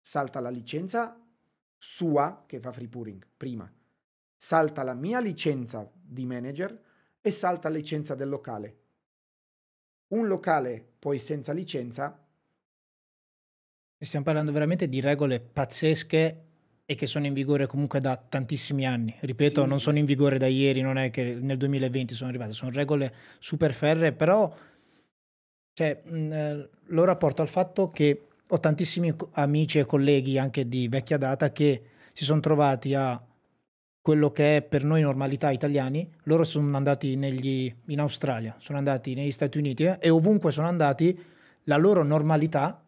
salta 0.00 0.40
la 0.40 0.50
licenza 0.50 1.16
sua 1.78 2.42
che 2.44 2.58
fa 2.58 2.72
free 2.72 2.88
pooling 2.88 3.24
prima, 3.36 3.72
salta 4.36 4.82
la 4.82 4.94
mia 4.94 5.20
licenza 5.20 5.88
di 5.94 6.26
manager 6.26 6.76
e 7.20 7.30
salta 7.30 7.68
la 7.68 7.76
licenza 7.76 8.16
del 8.16 8.28
locale. 8.28 8.78
Un 10.08 10.26
locale 10.26 10.84
poi 10.98 11.20
senza 11.20 11.52
licenza. 11.52 12.26
Stiamo 13.96 14.24
parlando 14.24 14.50
veramente 14.50 14.88
di 14.88 15.00
regole 15.00 15.38
pazzesche 15.38 16.40
e 16.88 16.94
che 16.94 17.06
sono 17.06 17.26
in 17.26 17.34
vigore 17.34 17.66
comunque 17.66 18.00
da 18.00 18.16
tantissimi 18.16 18.86
anni. 18.86 19.14
Ripeto, 19.18 19.62
sì, 19.62 19.68
non 19.68 19.78
sì, 19.78 19.84
sono 19.84 19.98
in 19.98 20.04
vigore 20.04 20.38
da 20.38 20.46
ieri, 20.46 20.80
non 20.80 20.96
è 20.96 21.10
che 21.10 21.36
nel 21.40 21.56
2020 21.58 22.14
sono 22.14 22.30
arrivate, 22.30 22.52
sono 22.52 22.70
regole 22.70 23.12
super 23.40 23.72
ferre, 23.72 24.12
però 24.12 24.54
cioè, 25.72 26.00
mh, 26.02 26.32
eh, 26.32 26.68
lo 26.84 27.04
rapporto 27.04 27.42
al 27.42 27.48
fatto 27.48 27.88
che 27.88 28.28
ho 28.48 28.60
tantissimi 28.60 29.12
amici 29.32 29.80
e 29.80 29.84
colleghi 29.84 30.38
anche 30.38 30.68
di 30.68 30.86
vecchia 30.86 31.18
data 31.18 31.50
che 31.50 31.82
si 32.12 32.24
sono 32.24 32.40
trovati 32.40 32.94
a 32.94 33.20
quello 34.00 34.30
che 34.30 34.58
è 34.58 34.62
per 34.62 34.84
noi 34.84 35.02
normalità 35.02 35.50
italiani, 35.50 36.08
loro 36.22 36.44
sono 36.44 36.76
andati 36.76 37.16
negli, 37.16 37.74
in 37.86 37.98
Australia, 37.98 38.54
sono 38.60 38.78
andati 38.78 39.14
negli 39.14 39.32
Stati 39.32 39.58
Uniti 39.58 39.82
eh, 39.82 39.98
e 40.00 40.10
ovunque 40.10 40.52
sono 40.52 40.68
andati 40.68 41.18
la 41.64 41.76
loro 41.76 42.04
normalità 42.04 42.80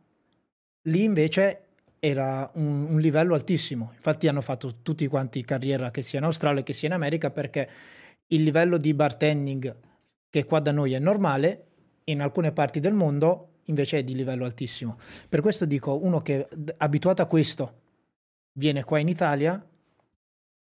lì 0.83 1.03
invece 1.03 1.63
era 1.99 2.51
un, 2.55 2.87
un, 2.91 3.01
livello 3.01 3.35
altissimo. 3.35 3.93
Infatti 3.95 4.29
hanno 4.29 4.41
fatto 4.41 4.77
tutti 4.83 5.07
quanti 5.07 5.45
carriera 5.45 5.91
che 5.91 6.03
sia 6.03 6.19
in 6.19 6.25
Australia 6.25 6.63
che 6.63 6.73
sia 6.73 6.89
in 6.89 6.95
America 6.95 7.31
perché 7.31 7.69
il 8.29 8.43
livello 8.43 8.77
di 8.77 8.95
bartending 8.95 9.77
che 10.31 10.45
qua 10.45 10.61
da 10.61 10.73
noi 10.73 10.93
è 10.93 10.99
normale, 10.99 11.65
in 12.05 12.21
alcune 12.21 12.53
parti 12.53 12.81
del 12.81 12.95
mondo 12.95 13.61
invece 13.65 13.99
è 13.99 14.05
di 14.05 14.15
livello 14.15 14.45
altissimo. 14.45 14.99
Per 15.29 15.41
questo 15.41 15.65
dico, 15.65 16.03
uno 16.03 16.21
che 16.21 16.47
è 16.47 16.75
abituato 16.79 17.23
a 17.23 17.27
questo 17.27 17.81
viene 18.53 18.85
qua 18.85 18.99
in 18.99 19.09
Italia 19.09 19.65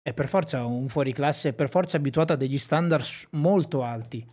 è 0.02 0.14
per 0.14 0.28
forza 0.28 0.64
un 0.64 0.88
fuoriclasse, 0.88 1.50
è 1.50 1.52
per 1.52 1.68
forza 1.68 1.96
abituato 1.96 2.32
a 2.32 2.36
degli 2.36 2.58
standard 2.58 3.04
molto 3.30 3.82
alti. 3.82 4.26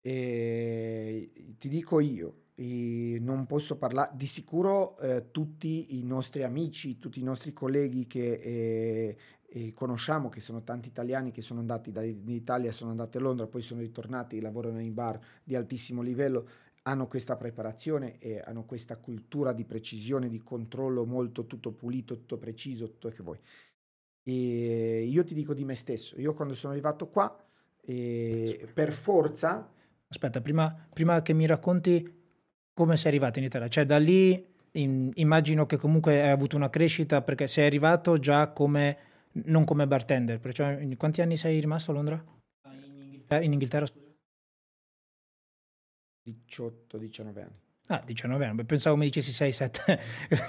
E 0.00 1.30
ti 1.58 1.68
dico 1.68 2.00
io, 2.00 2.43
e 2.54 3.18
non 3.20 3.46
posso 3.46 3.76
parlare 3.76 4.12
di 4.14 4.26
sicuro 4.26 4.96
eh, 4.98 5.30
tutti 5.30 5.98
i 5.98 6.04
nostri 6.04 6.44
amici, 6.44 6.98
tutti 6.98 7.18
i 7.18 7.24
nostri 7.24 7.52
colleghi 7.52 8.06
che 8.06 8.34
eh, 8.34 9.16
eh, 9.46 9.72
conosciamo, 9.72 10.28
che 10.28 10.40
sono 10.40 10.62
tanti 10.62 10.88
italiani 10.88 11.32
che 11.32 11.42
sono 11.42 11.60
andati 11.60 11.90
dall'Italia, 11.90 12.70
sono 12.70 12.90
andati 12.90 13.16
a 13.16 13.20
Londra, 13.20 13.46
poi 13.46 13.60
sono 13.60 13.80
ritornati, 13.80 14.40
lavorano 14.40 14.80
in 14.80 14.94
bar 14.94 15.18
di 15.42 15.56
altissimo 15.56 16.00
livello, 16.00 16.48
hanno 16.82 17.08
questa 17.08 17.36
preparazione 17.36 18.18
e 18.18 18.40
hanno 18.40 18.64
questa 18.64 18.96
cultura 18.98 19.52
di 19.52 19.64
precisione, 19.64 20.28
di 20.28 20.42
controllo 20.42 21.04
molto 21.04 21.46
tutto 21.46 21.72
pulito, 21.72 22.14
tutto 22.16 22.38
preciso, 22.38 22.88
tutto 22.88 23.08
che 23.08 23.22
vuoi. 23.22 23.38
E 24.22 25.04
io 25.04 25.24
ti 25.24 25.34
dico 25.34 25.54
di 25.54 25.64
me 25.64 25.74
stesso, 25.74 26.18
io 26.20 26.34
quando 26.34 26.54
sono 26.54 26.72
arrivato 26.72 27.08
qua, 27.08 27.36
eh, 27.80 28.68
per 28.72 28.92
forza... 28.92 29.70
Aspetta, 30.06 30.40
prima, 30.40 30.86
prima 30.92 31.22
che 31.22 31.32
mi 31.32 31.46
racconti 31.46 32.22
come 32.74 32.96
sei 32.96 33.12
arrivato 33.12 33.38
in 33.38 33.46
Italia? 33.46 33.68
Cioè 33.68 33.86
da 33.86 33.98
lì 33.98 34.52
in, 34.72 35.10
immagino 35.14 35.66
che 35.66 35.76
comunque 35.76 36.20
hai 36.20 36.30
avuto 36.30 36.56
una 36.56 36.70
crescita 36.70 37.22
perché 37.22 37.46
sei 37.46 37.66
arrivato 37.66 38.18
già 38.18 38.48
come, 38.48 38.98
non 39.44 39.64
come 39.64 39.86
bartender. 39.86 40.40
Perciò 40.40 40.70
in 40.70 40.96
quanti 40.96 41.22
anni 41.22 41.36
sei 41.36 41.60
rimasto 41.60 41.92
a 41.92 41.94
Londra? 41.94 42.24
In 42.66 43.02
Inghilterra, 43.02 43.42
in 43.44 43.52
Inghilterra 43.52 43.86
18-19 46.24 47.40
anni. 47.40 47.62
Ah, 47.88 48.02
19 48.04 48.46
anni, 48.46 48.64
pensavo 48.64 48.96
mi 48.96 49.04
dicessi 49.04 49.32
6, 49.32 49.52
7, 49.52 50.00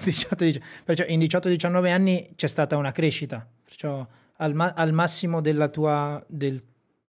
18, 0.04 0.44
18. 0.46 0.66
Perciò 0.86 1.04
in 1.08 1.20
18-19 1.20 1.92
anni 1.92 2.30
c'è 2.36 2.48
stata 2.48 2.78
una 2.78 2.92
crescita, 2.92 3.46
perciò 3.64 4.08
al, 4.38 4.54
ma- 4.54 4.74
al 4.74 4.94
massimo 4.94 5.42
tua, 5.70 6.24
del 6.28 6.64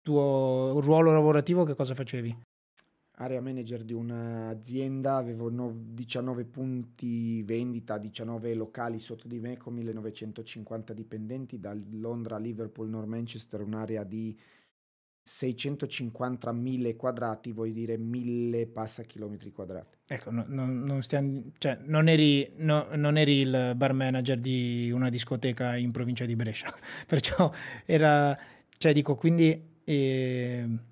tuo 0.01 0.80
ruolo 0.80 1.12
lavorativo 1.12 1.64
che 1.64 1.76
cosa 1.76 1.95
facevi? 1.95 2.49
Area 3.22 3.39
manager 3.39 3.84
di 3.84 3.93
un'azienda, 3.93 5.15
avevo 5.15 5.49
19 5.49 6.45
punti 6.45 7.43
vendita, 7.43 7.97
19 7.97 8.53
locali 8.55 8.97
sotto 8.99 9.28
di 9.28 9.39
me 9.39 9.57
con 9.57 9.74
1950 9.76 10.93
dipendenti, 10.93 11.59
da 11.59 11.76
Londra 11.91 12.38
a 12.38 12.39
Liverpool, 12.39 12.89
Nord 12.89 13.07
Manchester, 13.07 13.61
un'area 13.61 14.03
di 14.03 14.38
650 15.24 16.51
mille 16.51 16.95
quadrati, 16.95 17.51
vuol 17.51 17.72
dire 17.72 17.95
1000 17.95 18.65
passa 18.67 19.03
chilometri 19.03 19.51
quadrati. 19.51 19.99
Ecco, 20.07 20.32
no, 20.32 20.43
no, 20.47 20.65
non, 20.65 21.03
stiamo, 21.03 21.43
cioè, 21.59 21.78
non, 21.84 22.09
eri, 22.09 22.51
no, 22.57 22.88
non, 22.95 23.17
eri, 23.17 23.41
il 23.41 23.74
bar 23.76 23.93
manager 23.93 24.39
di 24.39 24.89
una 24.91 25.09
discoteca 25.09 25.78
in 25.78 25.91
provincia 25.91 26.26
di 26.26 26.36
Brescia, 26.36 26.74
perciò 27.05 27.51
era, 27.86 28.38
cioè 28.78 28.93
dico, 28.93 29.15
quindi... 29.15 29.69
Eh, 29.84 30.89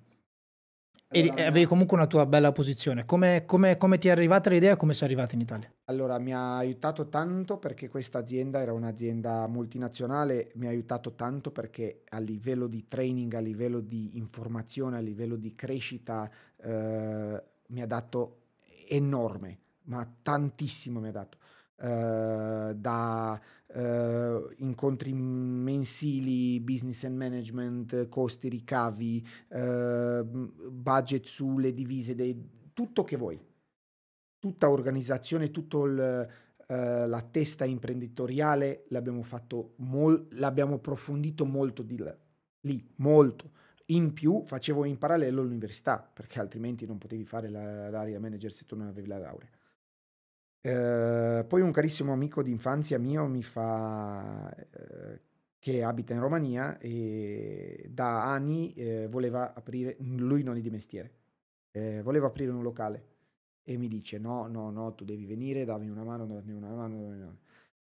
allora, 1.18 1.34
e 1.34 1.42
avevi 1.42 1.66
comunque 1.66 1.96
una 1.96 2.06
tua 2.06 2.24
bella 2.24 2.52
posizione. 2.52 3.04
Come, 3.04 3.44
come, 3.44 3.76
come 3.76 3.98
ti 3.98 4.08
è 4.08 4.10
arrivata 4.12 4.48
l'idea 4.48 4.74
e 4.74 4.76
come 4.76 4.94
sei 4.94 5.08
arrivato 5.08 5.34
in 5.34 5.40
Italia? 5.40 5.72
Allora, 5.86 6.18
mi 6.18 6.32
ha 6.32 6.56
aiutato 6.56 7.08
tanto 7.08 7.58
perché 7.58 7.88
questa 7.88 8.18
azienda 8.18 8.60
era 8.60 8.72
un'azienda 8.72 9.46
multinazionale, 9.48 10.52
mi 10.54 10.66
ha 10.66 10.70
aiutato 10.70 11.14
tanto 11.14 11.50
perché 11.50 12.02
a 12.08 12.20
livello 12.20 12.68
di 12.68 12.86
training, 12.86 13.34
a 13.34 13.40
livello 13.40 13.80
di 13.80 14.16
informazione, 14.16 14.98
a 14.98 15.00
livello 15.00 15.34
di 15.34 15.54
crescita, 15.56 16.30
eh, 16.62 17.42
mi 17.66 17.82
ha 17.82 17.86
dato 17.86 18.42
enorme, 18.88 19.58
ma 19.84 20.08
tantissimo 20.22 21.00
mi 21.00 21.08
ha 21.08 21.12
dato. 21.12 21.38
Eh, 21.82 22.74
da 22.76 23.40
uh, 23.74 24.50
incontri 24.58 25.12
mensili, 25.12 26.60
business 26.60 27.04
and 27.04 27.16
management, 27.16 28.08
costi, 28.08 28.48
ricavi, 28.48 29.26
uh, 29.48 30.22
budget 30.70 31.24
sulle 31.24 31.72
divise, 31.72 32.14
dei, 32.14 32.36
tutto 32.72 33.04
che 33.04 33.16
vuoi. 33.16 33.40
Tutta 34.38 34.70
organizzazione, 34.70 35.50
tutta 35.50 36.28
la 36.72 37.28
testa 37.30 37.64
imprenditoriale 37.64 38.84
l'abbiamo 38.88 39.22
fatto, 39.22 39.74
mol- 39.78 40.28
l'abbiamo 40.32 40.76
approfondito 40.76 41.44
molto 41.44 41.82
di 41.82 42.02
lì, 42.60 42.88
molto. 42.96 43.50
In 43.86 44.12
più 44.12 44.44
facevo 44.46 44.84
in 44.84 44.96
parallelo 44.96 45.42
l'università, 45.42 45.98
perché 45.98 46.38
altrimenti 46.38 46.86
non 46.86 46.96
potevi 46.96 47.24
fare 47.24 47.48
la, 47.48 47.90
l'area 47.90 48.20
manager 48.20 48.52
se 48.52 48.64
tu 48.64 48.76
non 48.76 48.86
avevi 48.86 49.08
la 49.08 49.18
laurea. 49.18 49.50
Eh, 50.62 51.44
poi 51.48 51.62
un 51.62 51.70
carissimo 51.72 52.12
amico 52.12 52.42
di 52.42 52.50
infanzia 52.50 52.98
mio 52.98 53.26
mi 53.26 53.42
fa, 53.42 54.54
eh, 54.54 55.20
che 55.58 55.82
abita 55.82 56.12
in 56.12 56.20
Romania 56.20 56.78
e 56.78 57.86
da 57.90 58.24
anni 58.30 58.74
eh, 58.74 59.08
voleva 59.08 59.54
aprire, 59.54 59.96
lui 60.00 60.42
non 60.42 60.56
è 60.56 60.60
di 60.60 60.70
mestiere, 60.70 61.14
eh, 61.70 62.02
voleva 62.02 62.26
aprire 62.26 62.50
un 62.50 62.62
locale 62.62 63.06
e 63.62 63.76
mi 63.78 63.88
dice 63.88 64.18
no, 64.18 64.46
no, 64.48 64.70
no, 64.70 64.94
tu 64.94 65.04
devi 65.04 65.24
venire, 65.24 65.64
dammi 65.64 65.88
una 65.88 66.04
mano, 66.04 66.26
dammi 66.26 66.52
una 66.52 66.68
mano, 66.68 66.94
dammi 67.00 67.06
una 67.06 67.24
mano. 67.24 67.38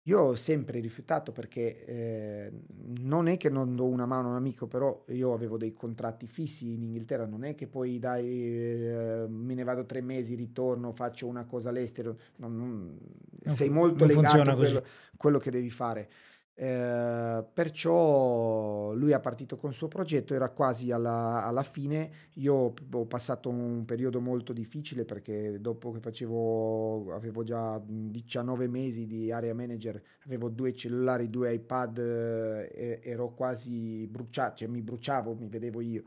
Io 0.06 0.20
ho 0.20 0.34
sempre 0.34 0.80
rifiutato 0.80 1.32
perché 1.32 1.84
eh, 1.86 2.52
non 3.00 3.26
è 3.26 3.38
che 3.38 3.48
non 3.48 3.74
do 3.74 3.86
una 3.86 4.04
mano 4.04 4.28
a 4.28 4.30
un 4.32 4.36
amico, 4.36 4.66
però 4.66 5.02
io 5.08 5.32
avevo 5.32 5.56
dei 5.56 5.72
contratti 5.72 6.26
fissi 6.26 6.74
in 6.74 6.82
Inghilterra, 6.82 7.24
non 7.24 7.42
è 7.42 7.54
che 7.54 7.66
poi 7.66 7.98
dai, 7.98 8.26
eh, 8.26 9.24
me 9.26 9.54
ne 9.54 9.64
vado 9.64 9.86
tre 9.86 10.02
mesi, 10.02 10.34
ritorno, 10.34 10.92
faccio 10.92 11.26
una 11.26 11.46
cosa 11.46 11.70
all'estero, 11.70 12.18
non, 12.36 12.54
non, 12.54 13.54
sei 13.54 13.70
molto 13.70 14.04
legato 14.04 14.42
a 14.42 14.54
quello, 14.54 14.84
quello, 15.16 15.38
che 15.38 15.50
devi 15.50 15.70
fare. 15.70 16.10
Eh, 16.56 17.44
perciò 17.52 18.92
lui 18.94 19.12
ha 19.12 19.18
partito 19.18 19.56
con 19.56 19.70
il 19.70 19.76
suo 19.76 19.88
progetto, 19.88 20.34
era 20.34 20.50
quasi 20.50 20.92
alla, 20.92 21.44
alla, 21.44 21.64
fine. 21.64 22.10
Io 22.34 22.74
ho 22.92 23.06
passato 23.06 23.48
un 23.48 23.84
periodo 23.84 24.20
molto 24.20 24.52
difficile 24.52 25.04
perché 25.04 25.60
dopo 25.60 25.90
che 25.90 26.00
facevo, 26.00 27.12
avevo 27.12 27.42
già 27.42 27.80
19 27.84 28.68
mesi 28.68 29.06
di 29.06 29.32
area 29.32 29.52
manager, 29.54 30.00
avevo 30.26 30.48
due 30.48 30.72
cellulari, 30.74 31.28
due 31.28 31.52
iPad, 31.54 31.98
eh, 31.98 33.00
ero 33.02 33.34
quasi 33.34 34.06
bruciato, 34.06 34.58
cioè 34.58 34.68
mi 34.68 34.80
bruciavo, 34.82 35.34
mi 35.34 35.48
vedevo 35.48 35.80
io. 35.80 36.04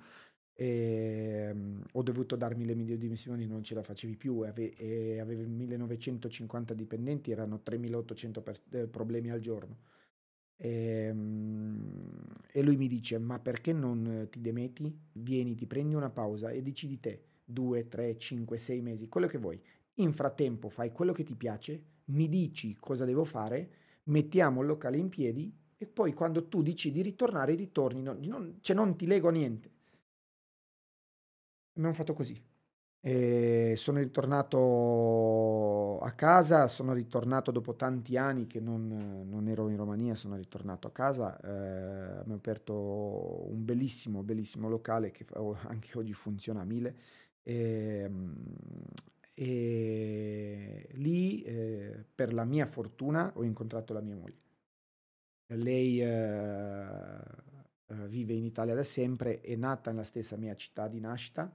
E, 0.59 1.51
um, 1.53 1.83
ho 1.93 2.01
dovuto 2.01 2.35
darmi 2.35 2.65
le 2.65 2.73
mie 2.73 2.97
dimissioni, 2.97 3.45
non 3.45 3.63
ce 3.63 3.75
la 3.75 3.83
facevi 3.83 4.15
più 4.15 4.39
ave, 4.39 5.19
avevo 5.19 5.43
1950 5.47 6.73
dipendenti, 6.73 7.31
erano 7.31 7.61
3800 7.61 8.41
per, 8.41 8.59
eh, 8.71 8.87
problemi 8.87 9.29
al 9.29 9.39
giorno 9.39 9.77
e, 10.57 10.69
ehm, 11.09 12.25
e 12.51 12.61
lui 12.61 12.77
mi 12.77 12.87
dice: 12.87 13.17
Ma 13.19 13.39
perché 13.39 13.73
non 13.73 14.27
ti 14.29 14.41
demetti? 14.41 14.93
Vieni, 15.13 15.55
ti 15.55 15.65
prendi 15.65 15.95
una 15.95 16.09
pausa 16.09 16.49
e 16.49 16.61
decidi 16.61 16.99
te, 16.99 17.23
due, 17.43 17.87
tre, 17.87 18.17
cinque, 18.17 18.57
sei 18.57 18.81
mesi, 18.81 19.07
quello 19.07 19.27
che 19.27 19.37
vuoi. 19.37 19.61
In 19.95 20.13
frattempo 20.13 20.69
fai 20.69 20.91
quello 20.91 21.13
che 21.13 21.23
ti 21.23 21.35
piace, 21.35 21.83
mi 22.05 22.27
dici 22.29 22.75
cosa 22.79 23.05
devo 23.05 23.23
fare, 23.23 23.69
mettiamo 24.05 24.61
il 24.61 24.67
locale 24.67 24.97
in 24.97 25.09
piedi 25.09 25.51
e 25.77 25.85
poi 25.85 26.13
quando 26.13 26.47
tu 26.47 26.61
dici 26.61 26.91
di 26.91 27.01
ritornare, 27.01 27.55
ritorni, 27.55 28.01
non, 28.01 28.19
non, 28.21 28.57
cioè 28.61 28.75
non 28.75 28.95
ti 28.95 29.05
lego 29.05 29.27
a 29.29 29.31
niente. 29.31 29.71
Abbiamo 31.75 31.93
fatto 31.95 32.13
così. 32.13 32.35
E 32.99 33.75
sono 33.77 33.99
ritornato 33.99 35.99
a 35.99 36.11
casa, 36.11 36.67
sono 36.67 36.93
ritornato 36.93 37.51
dopo 37.51 37.75
tanti 37.75 38.17
anni 38.17 38.47
che 38.47 38.59
non, 38.59 39.25
non 39.29 39.47
ero 39.47 39.69
in 39.69 39.77
Romania, 39.77 40.15
sono 40.15 40.35
ritornato 40.35 40.87
a 40.87 40.91
casa, 40.91 41.39
eh, 41.39 42.19
abbiamo 42.19 42.35
aperto 42.35 42.73
un 43.49 43.63
bellissimo, 43.63 44.23
bellissimo 44.23 44.67
locale 44.67 45.11
che 45.11 45.25
anche 45.67 45.97
oggi 45.97 46.13
funziona 46.13 46.61
a 46.61 46.65
mille 46.65 46.95
ehm, 47.43 48.35
e 49.33 50.89
lì 50.93 51.43
eh, 51.43 52.03
per 52.13 52.33
la 52.33 52.43
mia 52.43 52.65
fortuna 52.65 53.31
ho 53.35 53.43
incontrato 53.43 53.93
la 53.93 54.01
mia 54.01 54.15
moglie. 54.15 54.45
Lei 55.53 56.01
eh, 56.01 57.45
eh 57.87 58.07
vive 58.07 58.33
in 58.33 58.43
Italia 58.43 58.75
da 58.75 58.83
sempre, 58.83 59.39
è 59.41 59.55
nata 59.55 59.91
nella 59.91 60.03
stessa 60.03 60.35
mia 60.35 60.55
città 60.55 60.87
di 60.87 60.99
nascita 60.99 61.49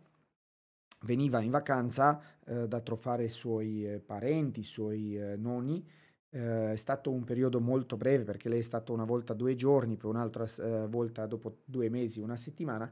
veniva 1.02 1.40
in 1.40 1.50
vacanza 1.50 2.20
eh, 2.44 2.68
da 2.68 2.80
trovare 2.80 3.24
i 3.24 3.28
suoi 3.28 3.86
eh, 3.86 4.00
parenti, 4.00 4.60
i 4.60 4.64
suoi 4.64 5.16
eh, 5.16 5.36
nonni. 5.36 5.86
Eh, 6.30 6.72
è 6.72 6.76
stato 6.76 7.10
un 7.10 7.24
periodo 7.24 7.60
molto 7.60 7.96
breve 7.96 8.24
perché 8.24 8.48
lei 8.48 8.60
è 8.60 8.62
stata 8.62 8.92
una 8.92 9.04
volta 9.04 9.34
due 9.34 9.54
giorni, 9.54 9.96
poi 9.96 10.10
un'altra 10.10 10.46
volta 10.86 11.26
dopo 11.26 11.58
due 11.64 11.88
mesi, 11.88 12.20
una 12.20 12.36
settimana. 12.36 12.90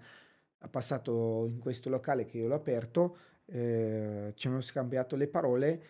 Ha 0.58 0.68
passato 0.68 1.46
in 1.48 1.58
questo 1.58 1.88
locale 1.88 2.26
che 2.26 2.38
io 2.38 2.48
l'ho 2.48 2.54
aperto, 2.54 3.16
ci 3.46 3.56
abbiamo 3.56 4.60
scambiato 4.60 5.16
le 5.16 5.26
parole. 5.26 5.82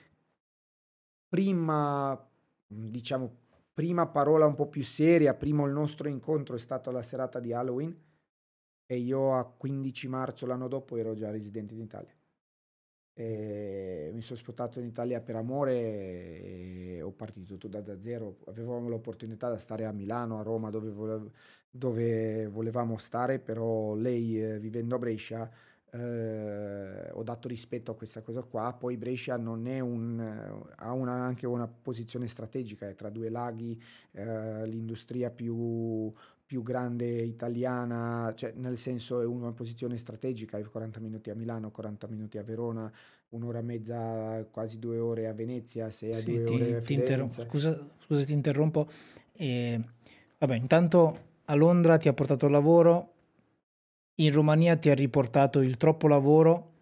Prima, 1.29 2.17
diciamo, 2.67 3.37
prima 3.75 4.07
parola 4.07 4.47
un 4.47 4.55
po' 4.55 4.69
più 4.69 4.85
seria, 4.85 5.35
primo 5.35 5.67
il 5.67 5.73
nostro 5.73 6.09
incontro 6.09 6.55
è 6.55 6.59
stato 6.59 6.93
la 6.93 7.03
serata 7.03 7.41
di 7.41 7.53
Halloween 7.53 8.10
e 8.91 8.97
io 8.97 9.37
a 9.37 9.45
15 9.45 10.09
marzo 10.09 10.47
l'anno 10.47 10.67
dopo 10.67 10.97
ero 10.97 11.15
già 11.15 11.31
residente 11.31 11.75
in 11.75 11.81
Italia. 11.81 12.13
E 13.13 14.11
mi 14.13 14.21
sono 14.21 14.37
spostato 14.37 14.81
in 14.81 14.87
Italia 14.87 15.21
per 15.21 15.37
amore 15.37 15.73
e 15.79 17.01
ho 17.01 17.13
partito 17.13 17.47
tutto 17.55 17.69
da, 17.69 17.81
da 17.83 18.01
zero. 18.01 18.39
Avevamo 18.49 18.89
l'opportunità 18.89 19.53
di 19.53 19.61
stare 19.61 19.85
a 19.85 19.93
Milano, 19.93 20.41
a 20.41 20.43
Roma, 20.43 20.71
dove, 20.71 20.91
volev- 20.91 21.31
dove 21.71 22.49
volevamo 22.49 22.97
stare, 22.97 23.39
però 23.39 23.95
lei 23.95 24.43
eh, 24.43 24.59
vivendo 24.59 24.97
a 24.97 24.99
Brescia 24.99 25.49
eh, 25.93 27.11
ho 27.13 27.23
dato 27.23 27.47
rispetto 27.47 27.93
a 27.93 27.95
questa 27.95 28.23
cosa 28.23 28.43
qua. 28.43 28.73
Poi 28.73 28.97
Brescia 28.97 29.37
non 29.37 29.69
è 29.69 29.79
un, 29.79 30.67
ha 30.77 30.93
una, 30.93 31.13
anche 31.13 31.47
una 31.47 31.69
posizione 31.69 32.27
strategica, 32.27 32.89
è 32.89 32.97
tra 32.97 33.09
due 33.09 33.29
laghi, 33.29 33.81
eh, 34.13 34.67
l'industria 34.67 35.31
più, 35.31 36.13
più 36.51 36.65
grande 36.65 37.07
italiana, 37.07 38.33
cioè 38.35 38.53
nel 38.57 38.77
senso 38.77 39.21
è 39.21 39.25
una 39.25 39.53
posizione 39.53 39.97
strategica, 39.97 40.57
hai 40.57 40.65
40 40.65 40.99
minuti 40.99 41.31
a 41.31 41.37
Milano, 41.37 41.71
40 41.71 42.09
minuti 42.09 42.39
a 42.39 42.43
Verona, 42.43 42.93
un'ora 43.29 43.61
e 43.61 43.63
mezza, 43.63 44.45
quasi 44.51 44.81
due 44.81 44.99
ore 44.99 45.29
a 45.29 45.33
Venezia, 45.33 45.91
sei 45.91 46.11
a 46.11 46.15
sì, 46.15 46.25
due 46.25 46.43
ti, 46.43 46.53
ore 46.53 46.77
a 46.79 46.81
Firenze. 46.81 47.47
Scusa, 47.49 47.81
scusa, 48.05 48.25
ti 48.25 48.33
interrompo. 48.33 48.89
Eh, 49.37 49.81
vabbè, 50.39 50.57
intanto 50.57 51.19
a 51.45 51.55
Londra 51.55 51.99
ti 51.99 52.09
ha 52.09 52.13
portato 52.15 52.49
lavoro, 52.49 53.13
in 54.17 54.33
Romania 54.33 54.75
ti 54.75 54.91
ha 54.91 54.95
riportato 54.95 55.61
il 55.61 55.77
troppo 55.77 56.09
lavoro 56.09 56.73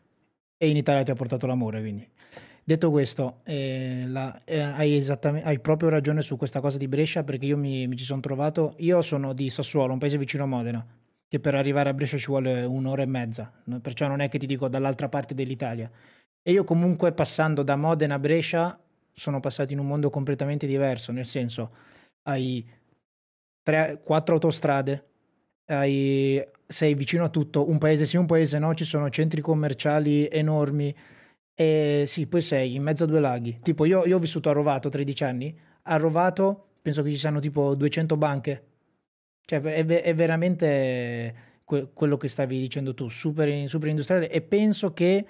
e 0.57 0.71
in 0.71 0.79
Italia 0.79 1.03
ti 1.03 1.11
ha 1.11 1.15
portato 1.15 1.47
l'amore, 1.47 1.81
quindi. 1.81 2.09
Detto 2.69 2.91
questo, 2.91 3.41
eh, 3.45 4.05
la, 4.09 4.43
eh, 4.45 4.61
hai, 4.61 5.03
hai, 5.43 5.59
proprio 5.59 5.89
ragione 5.89 6.21
su 6.21 6.37
questa 6.37 6.61
cosa 6.61 6.77
di 6.77 6.87
Brescia 6.87 7.25
perché 7.25 7.47
io 7.47 7.57
mi, 7.57 7.87
mi, 7.87 7.97
ci 7.97 8.05
sono 8.05 8.21
trovato, 8.21 8.75
io 8.81 9.01
sono 9.01 9.33
di 9.33 9.49
Sassuolo, 9.49 9.95
un 9.95 9.99
paese 9.99 10.19
vicino 10.19 10.43
a 10.43 10.47
Modena, 10.47 10.87
che 11.27 11.41
per 11.41 11.55
arrivare 11.55 11.89
a 11.89 11.95
Brescia 11.95 12.19
ci 12.19 12.27
vuole 12.27 12.65
un'ora 12.65 13.01
e 13.01 13.07
mezza, 13.07 13.51
perciò 13.81 14.07
non 14.07 14.21
è 14.21 14.29
che 14.29 14.37
ti 14.37 14.45
dico 14.45 14.69
dall'altra 14.69 15.09
parte 15.09 15.33
dell'Italia. 15.33 15.91
E 16.43 16.53
io 16.53 16.65
comunque 16.65 17.13
passando 17.13 17.63
da 17.63 17.75
Modena 17.75 18.17
a 18.17 18.19
Brescia 18.19 18.79
sono 19.15 19.41
passato 19.41 19.73
in 19.73 19.79
un 19.79 19.87
mondo 19.87 20.11
completamente 20.11 20.67
diverso, 20.67 21.11
nel 21.11 21.25
senso 21.25 21.71
hai 22.25 22.63
tre, 23.63 24.03
quattro 24.05 24.35
autostrade, 24.35 25.05
hai, 25.69 26.39
sei 26.67 26.93
vicino 26.93 27.25
a 27.25 27.31
tutto, 27.31 27.67
un 27.67 27.79
paese 27.79 28.05
sì, 28.05 28.19
un 28.19 28.27
paese 28.27 28.59
no, 28.59 28.75
ci 28.75 28.85
sono 28.85 29.09
centri 29.09 29.41
commerciali 29.41 30.29
enormi, 30.31 30.95
e 31.61 32.05
sì, 32.07 32.29
poi 32.29 32.41
sei 32.41 32.77
in 32.77 32.85
mezzo 32.85 33.03
a 33.03 33.09
due 33.09 33.19
laghi. 33.19 33.59
Tipo, 33.61 33.85
io, 33.85 34.07
io 34.07 34.15
ho 34.15 34.21
vissuto 34.21 34.49
a 34.49 34.53
Rovato 34.53 34.91
13 34.91 35.25
anni. 35.25 35.59
A 35.83 35.97
Rovato 35.97 36.67
penso 36.81 37.03
che 37.03 37.11
ci 37.11 37.17
siano 37.17 37.41
tipo 37.41 37.75
200 37.75 38.17
banche. 38.17 38.67
Cioè, 39.45 39.61
è, 39.61 39.85
è 39.85 40.15
veramente 40.15 41.35
que- 41.65 41.89
quello 41.93 42.17
che 42.17 42.29
stavi 42.29 42.61
dicendo 42.61 42.95
tu, 42.95 43.09
super, 43.09 43.69
super 43.69 43.89
industriale. 43.89 44.31
E 44.31 44.41
penso 44.41 44.93
che 44.93 45.27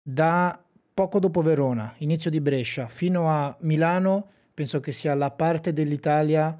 da 0.00 0.62
poco 0.94 1.18
dopo 1.18 1.42
Verona, 1.42 1.92
inizio 1.98 2.30
di 2.30 2.40
Brescia, 2.40 2.86
fino 2.86 3.28
a 3.28 3.56
Milano, 3.62 4.28
penso 4.54 4.78
che 4.78 4.92
sia 4.92 5.14
la 5.14 5.32
parte 5.32 5.72
dell'Italia, 5.72 6.56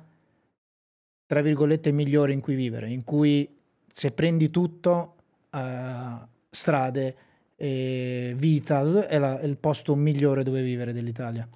tra 1.24 1.40
virgolette, 1.40 1.92
migliore 1.92 2.32
in 2.32 2.40
cui 2.40 2.56
vivere, 2.56 2.90
in 2.90 3.04
cui 3.04 3.48
se 3.92 4.10
prendi 4.10 4.50
tutto, 4.50 5.14
uh, 5.52 6.26
strade, 6.50 7.16
e 7.60 8.34
vita, 8.36 9.08
è, 9.08 9.18
la, 9.18 9.40
è, 9.40 9.44
il 9.44 9.56
posto 9.56 9.96
migliore 9.96 10.44
dove 10.44 10.62
vivere 10.62 10.92
dell'Italia. 10.92 11.48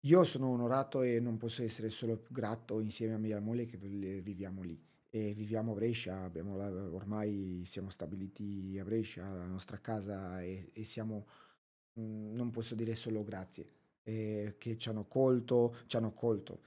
Io 0.00 0.24
sono 0.24 0.48
onorato 0.48 1.02
e 1.02 1.20
non 1.20 1.36
posso 1.36 1.62
essere 1.62 1.90
solo 1.90 2.24
grato 2.28 2.80
insieme 2.80 3.12
a 3.12 3.18
mia 3.18 3.38
moglie 3.40 3.66
che 3.66 3.76
viviamo 3.76 4.62
lì. 4.62 4.82
E 5.10 5.34
viviamo 5.34 5.72
a 5.72 5.74
Brescia, 5.74 6.22
abbiamo, 6.22 6.56
ormai 6.94 7.62
siamo 7.66 7.90
stabiliti 7.90 8.78
a 8.80 8.84
Brescia, 8.84 9.28
la 9.28 9.44
nostra 9.44 9.78
casa 9.78 10.40
e, 10.42 10.70
e 10.72 10.82
siamo, 10.84 11.26
mm, 12.00 12.34
non 12.34 12.50
posso 12.50 12.74
dire 12.74 12.94
solo 12.94 13.22
grazie, 13.22 13.66
eh, 14.02 14.54
che 14.56 14.78
ci 14.78 14.88
hanno 14.88 15.04
colto, 15.04 15.76
ci 15.86 15.96
hanno 15.96 16.12
colto. 16.12 16.60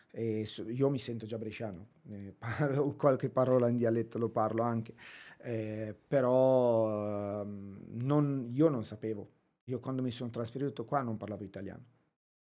So, 0.46 0.70
io 0.70 0.90
mi 0.92 1.00
sento 1.00 1.26
già 1.26 1.40
bresciano, 1.40 1.88
eh, 2.10 2.36
parlo, 2.38 2.94
qualche 2.94 3.30
parola 3.30 3.68
in 3.70 3.78
dialetto 3.78 4.20
lo 4.20 4.30
parlo 4.30 4.62
anche 4.62 4.94
eh, 5.40 5.96
però 6.08 7.42
ehm, 7.42 7.78
non, 8.02 8.47
io 8.58 8.70
non 8.70 8.84
sapevo. 8.84 9.30
Io 9.66 9.80
quando 9.80 10.02
mi 10.02 10.12
sono 10.12 10.30
trasferito 10.30 10.86
qua 10.86 11.02
non 11.02 11.18
parlavo 11.18 11.44
italiano, 11.44 11.84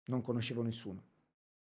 non 0.05 0.21
conoscevo 0.21 0.61
nessuno. 0.61 1.03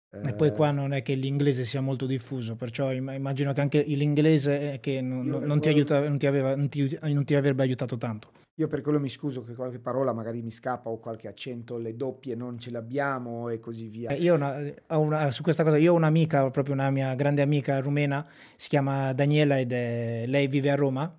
E 0.09 0.32
poi 0.34 0.51
qua 0.53 0.70
non 0.70 0.92
è 0.92 1.03
che 1.03 1.14
l'inglese 1.14 1.64
sia 1.64 1.80
molto 1.80 2.07
diffuso, 2.07 2.55
perciò 2.55 2.90
immagino 2.92 3.53
che 3.53 3.61
anche 3.61 3.82
l'inglese 3.82 4.78
che 4.80 5.01
non, 5.03 5.26
non, 5.26 5.61
ti, 5.61 5.68
aiuta, 5.68 6.01
non, 6.01 6.16
ti, 6.16 6.26
aveva, 6.26 6.55
non, 6.55 6.68
ti, 6.68 6.99
non 7.03 7.24
ti 7.24 7.34
avrebbe 7.34 7.62
aiutato 7.62 7.99
tanto. 7.99 8.30
Io 8.55 8.68
per 8.68 8.80
quello 8.80 8.99
mi 8.99 9.11
scuso 9.11 9.42
che 9.42 9.55
qualche 9.55 9.78
parola 9.78 10.14
magari 10.14 10.40
mi 10.40 10.51
scappa 10.51 10.88
o 10.88 10.99
qualche 10.99 11.28
accento, 11.28 11.76
le 11.76 11.97
doppie 11.97 12.34
non 12.34 12.59
ce 12.59 12.70
l'abbiamo 12.70 13.51
e 13.51 13.59
così 13.59 13.88
via. 13.88 14.11
Eh, 14.11 14.14
io 14.14 14.34
una, 14.34 14.59
una, 14.88 15.30
su 15.30 15.42
questa 15.42 15.62
cosa, 15.62 15.76
io 15.76 15.92
ho 15.92 15.97
un'amica, 15.97 16.51
proprio 16.51 16.72
una 16.72 16.88
mia 16.90 17.14
grande 17.14 17.42
amica 17.42 17.78
rumena, 17.80 18.26
si 18.55 18.68
chiama 18.68 19.12
Daniela 19.12 19.59
ed 19.59 19.72
è, 19.72 20.24
lei 20.26 20.47
vive 20.47 20.70
a 20.70 20.76
Roma 20.76 21.14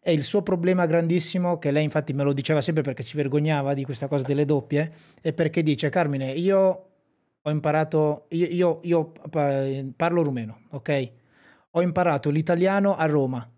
e 0.00 0.12
il 0.12 0.22
suo 0.22 0.42
problema 0.42 0.86
grandissimo, 0.86 1.58
che 1.58 1.70
lei 1.70 1.84
infatti 1.84 2.12
me 2.12 2.22
lo 2.22 2.32
diceva 2.32 2.60
sempre 2.60 2.82
perché 2.82 3.02
si 3.02 3.16
vergognava 3.16 3.74
di 3.74 3.84
questa 3.84 4.08
cosa 4.08 4.24
delle 4.24 4.44
doppie, 4.44 4.92
è 5.20 5.32
perché 5.32 5.62
dice 5.62 5.88
Carmine, 5.88 6.32
io 6.32 6.84
ho 7.42 7.50
imparato, 7.50 8.26
io, 8.30 8.46
io, 8.46 8.80
io 8.82 9.12
parlo 9.96 10.22
rumeno, 10.22 10.62
ok? 10.70 11.10
Ho 11.72 11.82
imparato 11.82 12.30
l'italiano 12.30 12.96
a 12.96 13.06
Roma 13.06 13.50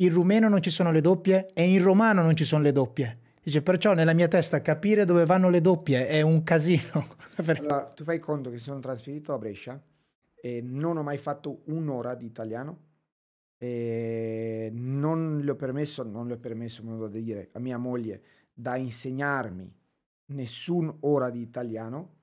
in 0.00 0.10
rumeno 0.10 0.48
non 0.48 0.62
ci 0.62 0.70
sono 0.70 0.90
le 0.90 1.00
doppie 1.00 1.50
e 1.52 1.68
in 1.68 1.82
romano 1.82 2.22
non 2.22 2.34
ci 2.34 2.44
sono 2.44 2.62
le 2.62 2.72
doppie. 2.72 3.18
Dice, 3.42 3.62
perciò 3.62 3.94
nella 3.94 4.12
mia 4.12 4.28
testa 4.28 4.60
capire 4.60 5.04
dove 5.04 5.24
vanno 5.24 5.48
le 5.48 5.60
doppie 5.60 6.08
è 6.08 6.20
un 6.22 6.42
casino. 6.42 7.16
allora, 7.36 7.84
tu 7.94 8.04
fai 8.04 8.18
conto 8.18 8.50
che 8.50 8.58
sono 8.58 8.80
trasferito 8.80 9.32
a 9.32 9.38
Brescia 9.38 9.80
e 10.40 10.62
non 10.62 10.96
ho 10.96 11.02
mai 11.02 11.18
fatto 11.18 11.62
un'ora 11.66 12.14
di 12.14 12.24
italiano. 12.24 12.88
E 13.62 14.70
non 14.72 15.40
le 15.40 15.50
ho 15.50 15.54
permesso, 15.54 16.02
non 16.02 16.26
le 16.26 16.32
ho 16.32 16.38
permesso, 16.38 16.82
modo 16.82 17.08
di 17.08 17.22
dire, 17.22 17.50
a 17.52 17.58
mia 17.58 17.76
moglie 17.76 18.22
da 18.54 18.76
insegnarmi 18.76 19.70
nessun'ora 20.28 21.28
di 21.28 21.42
italiano, 21.42 22.14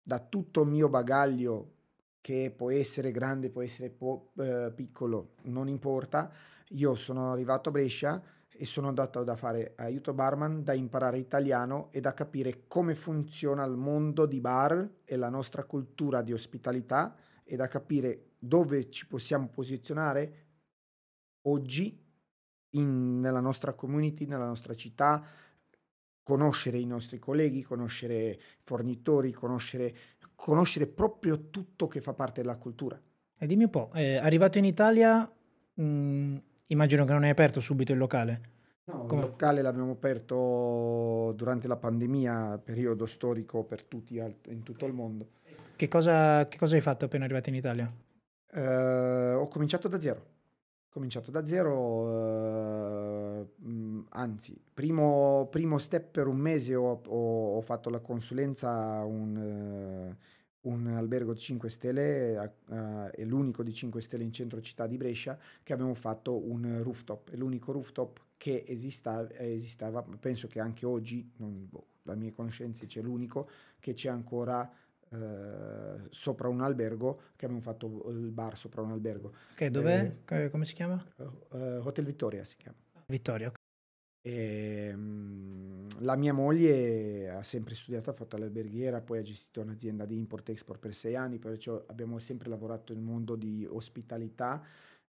da 0.00 0.20
tutto 0.20 0.62
il 0.62 0.68
mio 0.68 0.88
bagaglio 0.88 1.72
che 2.20 2.54
può 2.56 2.70
essere 2.70 3.10
grande, 3.10 3.50
può 3.50 3.62
essere 3.62 3.90
po- 3.90 4.30
eh, 4.38 4.70
piccolo, 4.72 5.34
non 5.46 5.66
importa. 5.66 6.30
Io 6.68 6.94
sono 6.94 7.32
arrivato 7.32 7.70
a 7.70 7.72
Brescia 7.72 8.22
e 8.48 8.64
sono 8.64 8.86
andato 8.86 9.24
da 9.24 9.34
fare 9.34 9.72
aiuto 9.74 10.14
barman, 10.14 10.62
da 10.62 10.72
imparare 10.72 11.18
italiano 11.18 11.88
e 11.90 12.00
da 12.00 12.14
capire 12.14 12.68
come 12.68 12.94
funziona 12.94 13.64
il 13.64 13.76
mondo 13.76 14.24
di 14.24 14.40
bar 14.40 14.88
e 15.04 15.16
la 15.16 15.30
nostra 15.30 15.64
cultura 15.64 16.22
di 16.22 16.32
ospitalità 16.32 17.16
e 17.42 17.56
da 17.56 17.66
capire 17.66 18.34
dove 18.38 18.88
ci 18.88 19.08
possiamo 19.08 19.48
posizionare 19.48 20.45
oggi 21.46 21.98
in, 22.70 23.20
nella 23.20 23.40
nostra 23.40 23.72
community, 23.72 24.26
nella 24.26 24.46
nostra 24.46 24.74
città, 24.74 25.24
conoscere 26.22 26.78
i 26.78 26.86
nostri 26.86 27.18
colleghi, 27.18 27.62
conoscere 27.62 28.38
fornitori, 28.62 29.32
conoscere, 29.32 29.94
conoscere 30.34 30.86
proprio 30.86 31.48
tutto 31.50 31.86
che 31.86 32.00
fa 32.00 32.12
parte 32.14 32.42
della 32.42 32.58
cultura. 32.58 33.00
E 33.38 33.46
dimmi 33.46 33.64
un 33.64 33.70
po', 33.70 33.90
eh, 33.94 34.16
arrivato 34.16 34.58
in 34.58 34.64
Italia... 34.64 35.30
Mh 35.74 35.82
mm, 35.82 36.36
Immagino 36.68 37.04
che 37.04 37.12
non 37.12 37.22
hai 37.22 37.30
aperto 37.30 37.60
subito 37.60 37.92
il 37.92 37.98
locale. 37.98 38.54
No, 38.84 39.06
Come? 39.06 39.20
il 39.20 39.28
locale 39.28 39.62
l'abbiamo 39.62 39.92
aperto 39.92 41.32
durante 41.36 41.68
la 41.68 41.76
pandemia, 41.76 42.60
periodo 42.62 43.06
storico 43.06 43.64
per 43.64 43.84
tutti 43.84 44.16
in 44.16 44.62
tutto 44.62 44.86
il 44.86 44.92
mondo. 44.92 45.28
Che 45.76 45.88
cosa, 45.88 46.48
che 46.48 46.56
cosa 46.56 46.74
hai 46.74 46.80
fatto 46.80 47.04
appena 47.04 47.24
arrivato 47.24 47.48
in 47.50 47.56
Italia? 47.56 47.92
Eh, 48.50 49.32
ho 49.32 49.46
cominciato 49.48 49.88
da 49.88 50.00
zero. 50.00 50.34
Cominciato 50.96 51.30
da 51.30 51.44
zero, 51.44 52.10
eh, 52.10 53.46
anzi, 54.08 54.58
primo, 54.72 55.46
primo, 55.50 55.76
step 55.76 56.08
per 56.08 56.26
un 56.26 56.38
mese 56.38 56.74
ho, 56.74 57.02
ho, 57.06 57.56
ho 57.56 57.60
fatto 57.60 57.90
la 57.90 58.00
consulenza 58.00 58.70
a 58.70 59.04
un... 59.04 59.36
Eh, 59.36 60.34
un 60.62 60.86
albergo 60.88 61.32
di 61.32 61.38
5 61.38 61.68
stelle, 61.70 62.56
uh, 62.66 62.74
è 63.10 63.24
l'unico 63.24 63.62
di 63.62 63.72
5 63.72 64.00
stelle 64.00 64.24
in 64.24 64.32
centro 64.32 64.60
città 64.60 64.88
di 64.88 64.96
Brescia, 64.96 65.38
che 65.62 65.72
abbiamo 65.72 65.94
fatto 65.94 66.44
un 66.44 66.80
rooftop, 66.82 67.30
è 67.30 67.36
l'unico 67.36 67.70
rooftop 67.70 68.20
che 68.36 68.64
esista, 68.66 69.30
esistava, 69.38 70.04
penso 70.18 70.48
che 70.48 70.58
anche 70.58 70.84
oggi, 70.84 71.30
non, 71.36 71.68
boh, 71.70 71.86
da 72.02 72.16
mie 72.16 72.32
conoscenze 72.32 72.86
c'è 72.86 73.00
l'unico, 73.00 73.48
che 73.78 73.92
c'è 73.92 74.08
ancora 74.08 74.68
uh, 75.10 76.06
sopra 76.10 76.48
un 76.48 76.60
albergo, 76.60 77.20
che 77.36 77.44
abbiamo 77.44 77.62
fatto 77.62 78.06
il 78.10 78.30
bar 78.30 78.56
sopra 78.56 78.82
un 78.82 78.90
albergo. 78.90 79.34
Ok, 79.52 79.66
dov'è? 79.66 80.16
Eh, 80.28 80.50
Come 80.50 80.64
si 80.64 80.74
chiama? 80.74 81.04
Uh, 81.16 81.80
Hotel 81.82 82.04
Vittoria 82.04 82.44
si 82.44 82.56
chiama. 82.56 82.76
Vittoria, 83.06 83.48
ok. 83.48 83.56
E, 84.26 84.90
um, 84.92 85.86
la 86.00 86.16
mia 86.16 86.32
moglie 86.32 87.30
ha 87.30 87.44
sempre 87.44 87.76
studiato, 87.76 88.10
ha 88.10 88.12
fatto 88.12 88.36
l'alberghiera, 88.36 89.00
poi 89.00 89.18
ha 89.18 89.22
gestito 89.22 89.60
un'azienda 89.60 90.04
di 90.04 90.16
import-export 90.16 90.80
per 90.80 90.94
sei 90.94 91.14
anni, 91.14 91.38
perciò 91.38 91.84
abbiamo 91.86 92.18
sempre 92.18 92.48
lavorato 92.48 92.92
nel 92.92 93.02
mondo 93.02 93.36
di 93.36 93.64
ospitalità. 93.70 94.62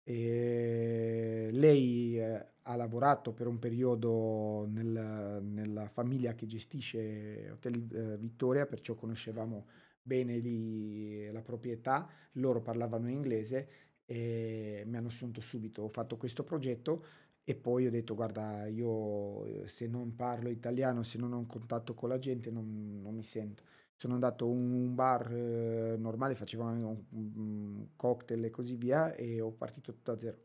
E 0.06 1.50
lei 1.54 2.20
eh, 2.20 2.46
ha 2.64 2.76
lavorato 2.76 3.32
per 3.32 3.48
un 3.48 3.58
periodo 3.60 4.66
nel, 4.68 5.40
nella 5.44 5.88
famiglia 5.88 6.34
che 6.34 6.46
gestisce 6.46 7.52
Hotel 7.52 7.88
eh, 7.94 8.18
Vittoria, 8.18 8.66
perciò 8.66 8.96
conoscevamo 8.96 9.66
bene 10.04 10.38
lì 10.38 11.32
la 11.32 11.42
proprietà, 11.42 12.08
loro 12.34 12.62
parlavano 12.62 13.10
inglese 13.10 13.70
e 14.06 14.84
mi 14.86 14.98
hanno 14.98 15.08
assunto 15.08 15.42
subito. 15.42 15.84
Ho 15.84 15.88
fatto 15.88 16.18
questo 16.18 16.44
progetto 16.44 17.06
e 17.46 17.56
poi 17.56 17.88
ho 17.88 17.90
detto, 17.90 18.16
guarda, 18.16 18.68
io 18.68 19.46
eh, 19.46 19.68
se 19.68 19.88
non 19.88 20.16
parlo 20.16 20.50
italiano, 20.50 21.04
se 21.04 21.18
non 21.18 21.34
ho 21.34 21.38
un 21.38 21.46
contatto 21.46 21.94
con 21.94 22.10
la 22.10 22.20
gente, 22.20 22.52
non, 22.52 23.02
non 23.02 23.16
mi 23.16 23.24
sento. 23.24 23.64
Sono 23.96 24.14
andato 24.14 24.46
in 24.46 24.72
un 24.72 24.96
bar 24.96 25.32
eh, 25.34 25.96
normale, 25.98 26.36
facevamo 26.36 26.88
un, 26.90 27.04
un, 27.10 27.88
cocktail 27.96 28.44
e 28.46 28.50
così 28.50 28.76
via, 28.76 29.16
e 29.16 29.40
ho 29.40 29.52
partito 29.52 29.94
tutto 29.94 30.12
da 30.12 30.20
zero. 30.20 30.38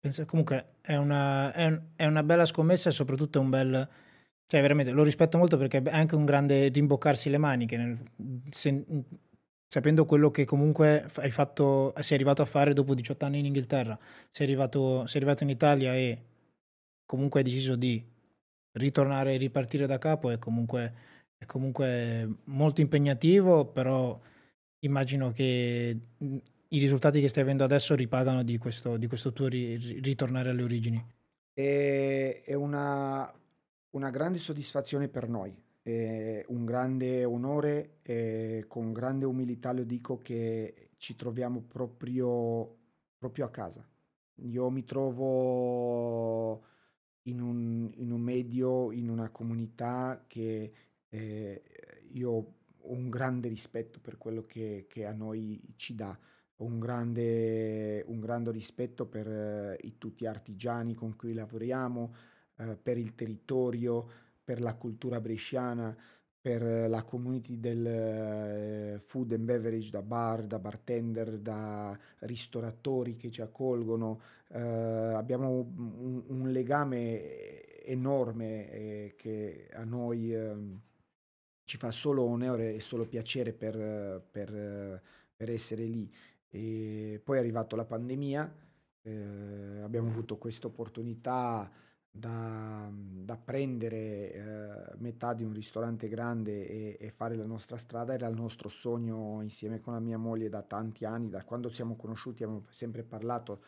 Penso, 0.00 0.24
comunque 0.26 0.76
è 0.80 0.96
una, 0.96 1.52
è, 1.52 1.66
un, 1.66 1.82
è 1.96 2.06
una 2.06 2.22
bella 2.22 2.44
scommessa 2.44 2.88
e 2.90 2.92
soprattutto 2.92 3.40
un 3.40 3.50
bel... 3.50 3.88
Cioè, 4.50 4.62
veramente 4.62 4.92
lo 4.92 5.02
rispetto 5.02 5.36
molto 5.36 5.58
perché 5.58 5.82
è 5.82 5.90
anche 5.90 6.14
un 6.14 6.24
grande 6.24 6.68
rimboccarsi 6.68 7.28
le 7.28 7.36
maniche. 7.36 7.76
Nel, 7.76 7.98
se, 8.48 8.84
sapendo 9.66 10.06
quello 10.06 10.30
che 10.30 10.46
comunque 10.46 11.06
hai 11.16 11.30
fatto, 11.30 11.92
sei 12.00 12.16
arrivato 12.16 12.40
a 12.40 12.46
fare 12.46 12.72
dopo 12.72 12.94
18 12.94 13.26
anni 13.26 13.40
in 13.40 13.44
Inghilterra, 13.44 13.98
sei 14.30 14.46
arrivato, 14.46 15.06
sei 15.06 15.20
arrivato 15.20 15.42
in 15.44 15.50
Italia 15.50 15.94
e 15.94 16.22
comunque 17.04 17.40
hai 17.40 17.46
deciso 17.46 17.76
di 17.76 18.02
ritornare 18.72 19.34
e 19.34 19.36
ripartire 19.36 19.86
da 19.86 19.98
capo, 19.98 20.30
è 20.30 20.38
comunque, 20.38 20.94
è 21.36 21.44
comunque 21.44 22.36
molto 22.44 22.80
impegnativo, 22.80 23.66
però 23.66 24.18
immagino 24.80 25.30
che 25.32 25.98
i 26.68 26.78
risultati 26.78 27.20
che 27.20 27.28
stai 27.28 27.42
avendo 27.42 27.64
adesso 27.64 27.94
ripagano 27.94 28.42
di 28.42 28.56
questo, 28.56 28.96
di 28.96 29.06
questo 29.06 29.32
tuo 29.34 29.48
ri, 29.48 29.76
ritornare 30.00 30.50
alle 30.50 30.62
origini. 30.62 31.04
È, 31.52 32.54
una, 32.54 33.30
una 33.98 34.10
grande 34.10 34.38
soddisfazione 34.38 35.08
per 35.08 35.28
noi 35.28 35.54
eh, 35.88 36.44
un 36.48 36.66
grande 36.66 37.24
onore 37.24 38.00
e 38.02 38.66
con 38.68 38.92
grande 38.92 39.24
umiltà 39.24 39.72
lo 39.72 39.84
dico 39.84 40.18
che 40.18 40.90
ci 40.98 41.16
troviamo 41.16 41.62
proprio, 41.62 42.76
proprio 43.16 43.46
a 43.46 43.50
casa. 43.50 43.88
Io 44.42 44.68
mi 44.68 44.84
trovo 44.84 46.62
in 47.22 47.40
un, 47.40 47.90
in 47.94 48.10
un 48.12 48.20
medio, 48.20 48.92
in 48.92 49.08
una 49.08 49.30
comunità 49.30 50.24
che 50.26 50.72
eh, 51.08 51.62
io 52.10 52.30
ho 52.30 52.54
un 52.92 53.08
grande 53.08 53.48
rispetto 53.48 53.98
per 53.98 54.18
quello 54.18 54.44
che, 54.44 54.84
che 54.90 55.06
a 55.06 55.12
noi 55.12 55.72
ci 55.76 55.94
dà. 55.94 56.16
Un 56.56 56.78
grande, 56.78 58.04
un 58.06 58.20
grande 58.20 58.50
rispetto 58.50 59.06
per 59.06 59.26
eh, 59.26 59.94
tutti 59.96 60.24
gli 60.24 60.26
artigiani 60.26 60.94
con 60.94 61.16
cui 61.16 61.32
lavoriamo, 61.32 62.12
eh, 62.58 62.76
per 62.76 62.98
il 62.98 63.14
territorio, 63.14 64.06
per 64.42 64.60
la 64.60 64.74
cultura 64.74 65.20
bresciana, 65.20 65.96
per 66.40 66.88
la 66.88 67.02
community 67.02 67.58
del 67.58 67.86
eh, 67.86 69.00
food 69.00 69.32
and 69.32 69.44
beverage, 69.44 69.90
da 69.90 70.02
bar, 70.02 70.44
da 70.44 70.58
bartender, 70.58 71.36
da 71.38 71.98
ristoratori 72.20 73.16
che 73.16 73.30
ci 73.30 73.42
accolgono. 73.42 74.20
Eh, 74.48 74.58
abbiamo 74.60 75.50
un, 75.50 76.22
un, 76.26 76.50
legame 76.50 77.82
enorme 77.84 78.70
eh, 78.70 79.14
che 79.16 79.68
a 79.72 79.84
noi 79.84 80.32
ehm, 80.32 80.80
ci 81.64 81.76
fa 81.76 81.90
solo 81.90 82.22
onore 82.22 82.74
e 82.74 82.80
solo 82.80 83.04
piacere 83.04 83.52
per, 83.52 84.22
per, 84.30 85.02
per 85.36 85.50
essere 85.50 85.84
lì. 85.84 86.10
E 86.48 87.20
poi 87.22 87.36
è 87.36 87.40
arrivata 87.40 87.76
la 87.76 87.84
pandemia, 87.84 88.54
eh, 89.02 89.80
abbiamo 89.82 90.08
avuto 90.08 90.38
questa 90.38 90.66
opportunità 90.68 91.70
da, 92.18 92.90
da 92.92 93.36
prendere 93.36 94.32
eh, 94.32 94.96
metà 94.98 95.34
di 95.34 95.44
un 95.44 95.52
ristorante 95.52 96.08
grande 96.08 96.66
e, 96.66 96.96
e, 97.00 97.10
fare 97.10 97.36
la 97.36 97.46
nostra 97.46 97.78
strada 97.78 98.14
era 98.14 98.26
il 98.26 98.34
nostro 98.34 98.68
sogno 98.68 99.40
insieme 99.42 99.80
con 99.80 99.92
la 99.92 100.00
mia 100.00 100.18
moglie 100.18 100.48
da 100.48 100.62
tanti 100.62 101.04
anni, 101.04 101.28
da 101.28 101.44
quando 101.44 101.68
siamo 101.68 101.96
conosciuti 101.96 102.42
abbiamo 102.42 102.66
sempre 102.70 103.04
parlato 103.04 103.62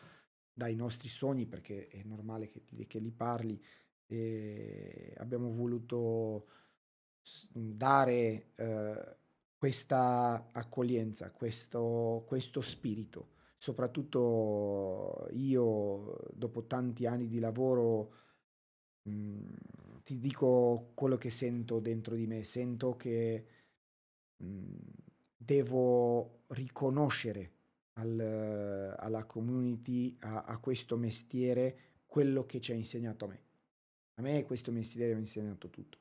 dai 0.53 0.75
nostri 0.75 1.07
sogni 1.07 1.45
perché 1.45 1.87
è 1.87 2.01
normale 2.03 2.47
che, 2.49 2.63
che 2.87 2.99
li 2.99 3.11
parli 3.11 3.61
e 4.05 5.13
abbiamo 5.17 5.49
voluto 5.49 6.47
dare 7.51 8.51
eh, 8.55 9.15
questa 9.55 10.49
accoglienza, 10.51 11.31
questo, 11.31 12.23
questo 12.27 12.61
spirito. 12.61 13.29
Soprattutto 13.57 15.27
io, 15.33 16.17
dopo 16.33 16.65
tanti 16.65 17.05
anni 17.05 17.27
di 17.27 17.37
lavoro, 17.37 18.11
Mhmm, 19.03 20.01
ti 20.03 20.19
dico 20.19 20.91
quello 20.93 21.17
che 21.17 21.29
sento 21.29 21.79
dentro 21.79 22.15
di 22.15 22.27
me, 22.27 22.43
sento 22.43 22.95
che, 22.95 23.45
mhmm, 24.37 24.77
devo 25.37 26.43
riconoscere 26.47 27.51
al 27.93 28.95
alla 28.97 29.25
community, 29.25 30.15
a 30.21 30.43
a 30.43 30.57
questo 30.59 30.97
mestiere, 30.97 31.77
quello 32.05 32.45
che 32.45 32.59
ci 32.61 32.71
ha 32.71 32.75
insegnato 32.75 33.25
a 33.25 33.27
me. 33.29 33.41
A 34.15 34.21
me 34.21 34.43
questo 34.45 34.71
mestiere 34.71 35.11
mi 35.11 35.17
ha 35.17 35.19
insegnato 35.21 35.69
tutto. 35.69 35.97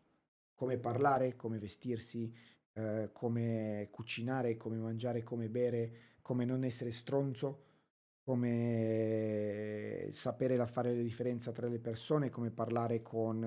Come 0.55 0.79
parlare, 0.79 1.37
come 1.37 1.59
vestirsi, 1.59 2.33
ehm, 2.75 3.11
come 3.13 3.89
cucinare, 3.91 4.57
come 4.57 4.77
mangiare, 4.79 5.23
come 5.23 5.49
bere, 5.49 5.93
come 6.23 6.45
non 6.45 6.65
essere 6.65 6.93
stronzo 6.93 7.65
come 8.23 10.09
sapere 10.13 10.57
la 10.57 10.67
fare 10.67 10.95
la 10.95 11.03
differenza 11.03 11.53
tra 11.53 11.69
le 11.69 11.79
persone, 11.79 12.31
come 12.31 12.51
parlare 12.51 13.03
con 13.03 13.43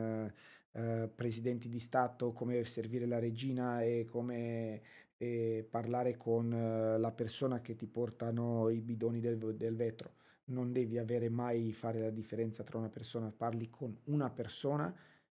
eh, 0.72 1.12
presidenti 1.14 1.70
di 1.70 1.80
Stato, 1.80 2.34
come 2.34 2.64
servire 2.66 3.06
la 3.06 3.20
regina 3.20 3.82
e 3.84 4.06
come 4.10 4.82
e 5.24 5.66
parlare 5.70 6.18
con 6.18 6.52
eh, 6.52 6.98
la 6.98 7.12
persona 7.12 7.62
che 7.62 7.76
ti 7.76 7.88
portano 7.88 8.70
i 8.70 8.82
bidoni 8.82 9.22
del, 9.22 9.38
del 9.38 9.76
vetro. 9.76 10.16
Non 10.46 10.74
devi 10.74 10.98
avere 10.98 11.30
mai 11.30 11.72
fare 11.72 12.02
la 12.02 12.10
differenza 12.10 12.64
tra 12.64 12.78
una 12.78 12.90
persona, 12.90 13.32
parli 13.32 13.70
con 13.70 13.98
una 14.06 14.30
persona, 14.30 14.94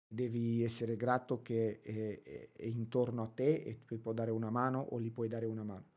devi 0.06 0.62
essere 0.62 0.96
grato 0.96 1.42
che 1.42 1.80
è, 1.82 2.20
è, 2.22 2.48
è 2.52 2.64
intorno 2.64 3.22
a 3.22 3.26
te 3.26 3.56
e 3.56 3.84
ti 3.84 3.98
può 3.98 4.12
dare 4.14 4.30
una 4.30 4.50
mano 4.50 4.80
o 4.80 4.98
gli 4.98 5.10
puoi 5.10 5.28
dare 5.28 5.44
una 5.44 5.64
mano. 5.64 5.92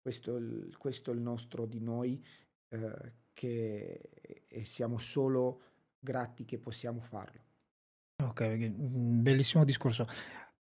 Questo, 0.00 0.40
questo 0.78 1.10
è 1.10 1.14
il 1.14 1.20
nostro 1.20 1.66
di 1.66 1.80
noi 1.80 2.24
eh, 2.72 3.12
che 3.32 4.00
siamo 4.64 4.98
solo 4.98 5.60
grati 5.98 6.44
che 6.44 6.58
possiamo 6.58 7.00
farlo. 7.00 7.40
Ok, 8.22 8.42
mm, 8.42 9.22
bellissimo 9.22 9.64
discorso. 9.64 10.06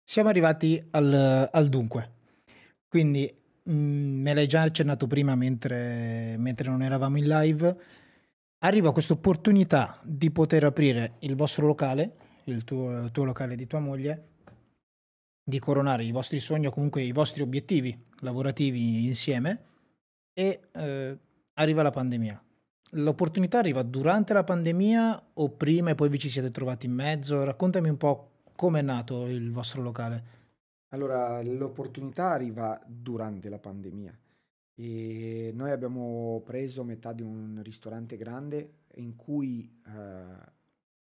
Siamo 0.02 0.28
arrivati 0.28 0.82
al, 0.90 1.48
al 1.50 1.68
dunque. 1.68 2.20
Quindi 2.88 3.32
mh, 3.62 3.72
mm, 3.72 4.20
me 4.20 4.34
l'hai 4.34 4.46
già 4.46 4.62
accennato 4.62 5.06
prima 5.06 5.34
mentre, 5.34 6.36
mentre 6.38 6.68
non 6.68 6.82
eravamo 6.82 7.18
in 7.18 7.26
live. 7.26 7.78
Arriva 8.64 8.92
questa 8.92 9.14
opportunità 9.14 9.98
di 10.04 10.30
poter 10.30 10.64
aprire 10.64 11.16
il 11.20 11.34
vostro 11.34 11.66
locale, 11.66 12.16
il 12.44 12.64
tuo, 12.64 13.04
il 13.04 13.10
tuo 13.10 13.24
locale 13.24 13.56
di 13.56 13.66
tua 13.66 13.80
moglie, 13.80 14.28
di 15.44 15.58
coronare 15.58 16.04
i 16.04 16.12
vostri 16.12 16.38
sogni 16.38 16.66
o 16.66 16.70
comunque 16.70 17.02
i 17.02 17.12
vostri 17.12 17.42
obiettivi 17.42 17.96
lavorativi 18.20 19.06
insieme 19.06 19.64
e 20.32 20.68
eh, 20.72 21.18
arriva 21.54 21.82
la 21.82 21.90
pandemia. 21.90 22.42
L'opportunità 22.96 23.58
arriva 23.58 23.82
durante 23.82 24.32
la 24.34 24.44
pandemia 24.44 25.30
o 25.34 25.48
prima 25.50 25.90
e 25.90 25.94
poi 25.94 26.08
vi 26.08 26.18
ci 26.18 26.28
siete 26.28 26.50
trovati 26.50 26.86
in 26.86 26.92
mezzo? 26.92 27.42
Raccontami 27.42 27.88
un 27.88 27.96
po' 27.96 28.32
come 28.54 28.80
è 28.80 28.82
nato 28.82 29.26
il 29.26 29.50
vostro 29.50 29.82
locale. 29.82 30.40
Allora, 30.88 31.42
l'opportunità 31.42 32.32
arriva 32.32 32.78
durante 32.86 33.48
la 33.48 33.58
pandemia 33.58 34.16
e 34.74 35.52
noi 35.54 35.70
abbiamo 35.70 36.42
preso 36.44 36.84
metà 36.84 37.12
di 37.12 37.22
un 37.22 37.60
ristorante 37.62 38.16
grande 38.16 38.80
in 38.96 39.16
cui 39.16 39.80
eh, 39.86 40.50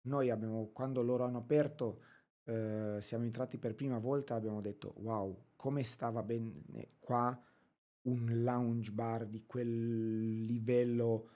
noi 0.03 0.31
abbiamo, 0.31 0.71
quando 0.73 1.03
loro 1.03 1.25
hanno 1.25 1.39
aperto, 1.39 2.01
eh, 2.45 2.99
siamo 3.01 3.25
entrati 3.25 3.59
per 3.59 3.75
prima 3.75 3.99
volta, 3.99 4.37
abbiamo 4.37 4.61
detto 4.61 4.95
wow, 4.99 5.47
come 5.57 5.83
stava 5.83 6.23
bene 6.23 6.63
qua 7.01 7.37
un 8.03 8.43
lounge 8.43 8.91
bar 8.91 9.27
di 9.27 9.45
quel 9.47 10.45
livello 10.45 11.29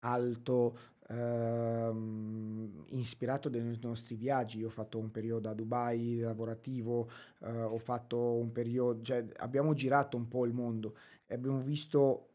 alto, 0.00 0.78
ehm, 1.08 2.84
ispirato 2.90 3.48
dai 3.48 3.78
nostri 3.80 4.16
viaggi. 4.16 4.58
Io 4.58 4.66
ho 4.66 4.70
fatto 4.70 4.98
un 4.98 5.10
periodo 5.10 5.48
a 5.48 5.54
Dubai 5.54 6.18
lavorativo, 6.18 7.10
eh, 7.40 7.50
ho 7.50 7.78
fatto 7.78 8.34
un 8.34 8.52
periodo, 8.52 9.02
cioè 9.02 9.26
abbiamo 9.36 9.74
girato 9.74 10.16
un 10.16 10.28
po' 10.28 10.44
il 10.44 10.52
mondo 10.52 10.96
e 11.26 11.34
abbiamo 11.34 11.60
visto 11.60 12.28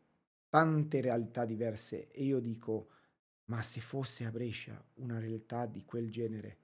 tante 0.50 1.02
realtà 1.02 1.46
diverse 1.46 2.10
e 2.10 2.24
io 2.24 2.40
dico, 2.40 2.90
ma 3.46 3.62
se 3.62 3.82
fosse 3.82 4.26
a 4.26 4.32
Brescia 4.32 4.82
una 4.96 5.20
realtà 5.20 5.66
di 5.66 5.84
quel 5.86 6.10
genere, 6.10 6.58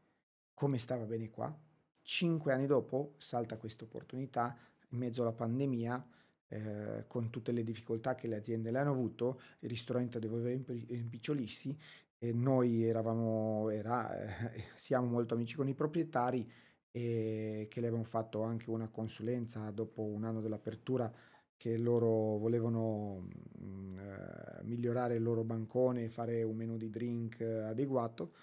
come 0.54 0.78
stava 0.78 1.06
bene 1.06 1.30
qua? 1.30 1.56
Cinque 2.02 2.54
anni 2.54 2.66
dopo 2.66 3.14
salta 3.18 3.58
questa 3.58 3.86
opportunità 3.86 4.58
in 4.90 4.98
mezzo 4.98 5.22
alla 5.22 5.32
pandemia 5.32 6.06
eh, 6.54 7.06
con 7.08 7.32
tutte 7.32 7.52
le 7.52 7.64
difficoltà 7.64 8.14
che 8.14 8.28
le 8.28 8.36
aziende 8.36 8.70
le 8.70 8.78
hanno 8.78 8.92
avuto, 8.92 9.42
il 9.60 9.70
ristorante 9.70 10.20
doveva 10.20 10.50
rimpicciolirsi 10.50 11.76
e 12.20 12.32
noi 12.32 12.84
eravamo, 12.84 13.70
era, 13.70 14.52
eh, 14.52 14.66
siamo 14.76 15.08
molto 15.08 15.34
amici 15.34 15.56
con 15.56 15.68
i 15.68 15.74
proprietari 15.74 16.48
e 16.92 17.68
che 17.70 17.82
le 17.82 17.88
abbiamo 17.88 18.06
fatto 18.06 18.44
anche 18.44 18.70
una 18.70 18.88
consulenza 18.88 19.72
dopo 19.72 20.04
un 20.04 20.26
anno 20.26 20.42
dell'apertura 20.42 21.12
che 21.58 21.78
loro 21.78 22.38
volevano 22.38 23.26
mh, 23.58 23.66
mm, 23.66 24.00
eh, 24.00 24.60
migliorare 24.64 25.16
il 25.16 25.24
loro 25.24 25.44
bancone, 25.44 26.10
fare 26.10 26.44
un 26.44 26.56
menù 26.56 26.78
di 26.78 26.90
drink 26.90 27.42
adeguato 27.42 28.34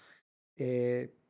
e 0.53 1.20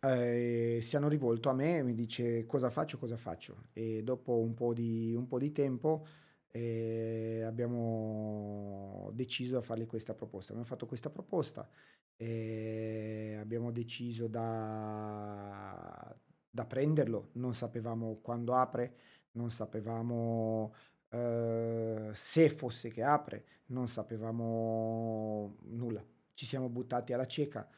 eh, 0.00 0.80
si 0.82 0.96
hanno 0.96 1.08
rivolto 1.08 1.48
a 1.50 1.52
me 1.52 1.78
e 1.78 1.82
mi 1.82 1.94
dice 1.94 2.46
cosa 2.46 2.70
faccio, 2.70 2.98
cosa 2.98 3.16
faccio. 3.16 3.64
E 3.72 4.02
dopo 4.02 4.38
un 4.38 4.54
po' 4.54 4.72
di, 4.72 5.14
un 5.14 5.26
po 5.26 5.38
di 5.38 5.52
tempo 5.52 6.06
eh, 6.50 7.42
abbiamo 7.44 9.10
deciso 9.12 9.58
di 9.58 9.64
fargli 9.64 9.86
questa 9.86 10.14
proposta. 10.14 10.52
Abbiamo 10.52 10.68
fatto 10.68 10.86
questa 10.86 11.10
proposta 11.10 11.68
e 12.16 13.36
abbiamo 13.38 13.70
deciso 13.70 14.26
da, 14.26 16.16
da 16.48 16.64
prenderlo. 16.64 17.30
Non 17.34 17.54
sapevamo 17.54 18.18
quando 18.22 18.54
apre, 18.54 18.96
non 19.32 19.50
sapevamo 19.50 20.74
Uh, 21.12 22.12
se 22.12 22.48
fosse 22.50 22.88
che 22.88 23.02
apre, 23.02 23.44
non 23.66 23.88
sapevamo 23.88 25.56
nulla. 25.70 26.04
Ci 26.34 26.46
siamo 26.46 26.68
buttati 26.68 27.12
alla 27.12 27.26
cieca 27.26 27.68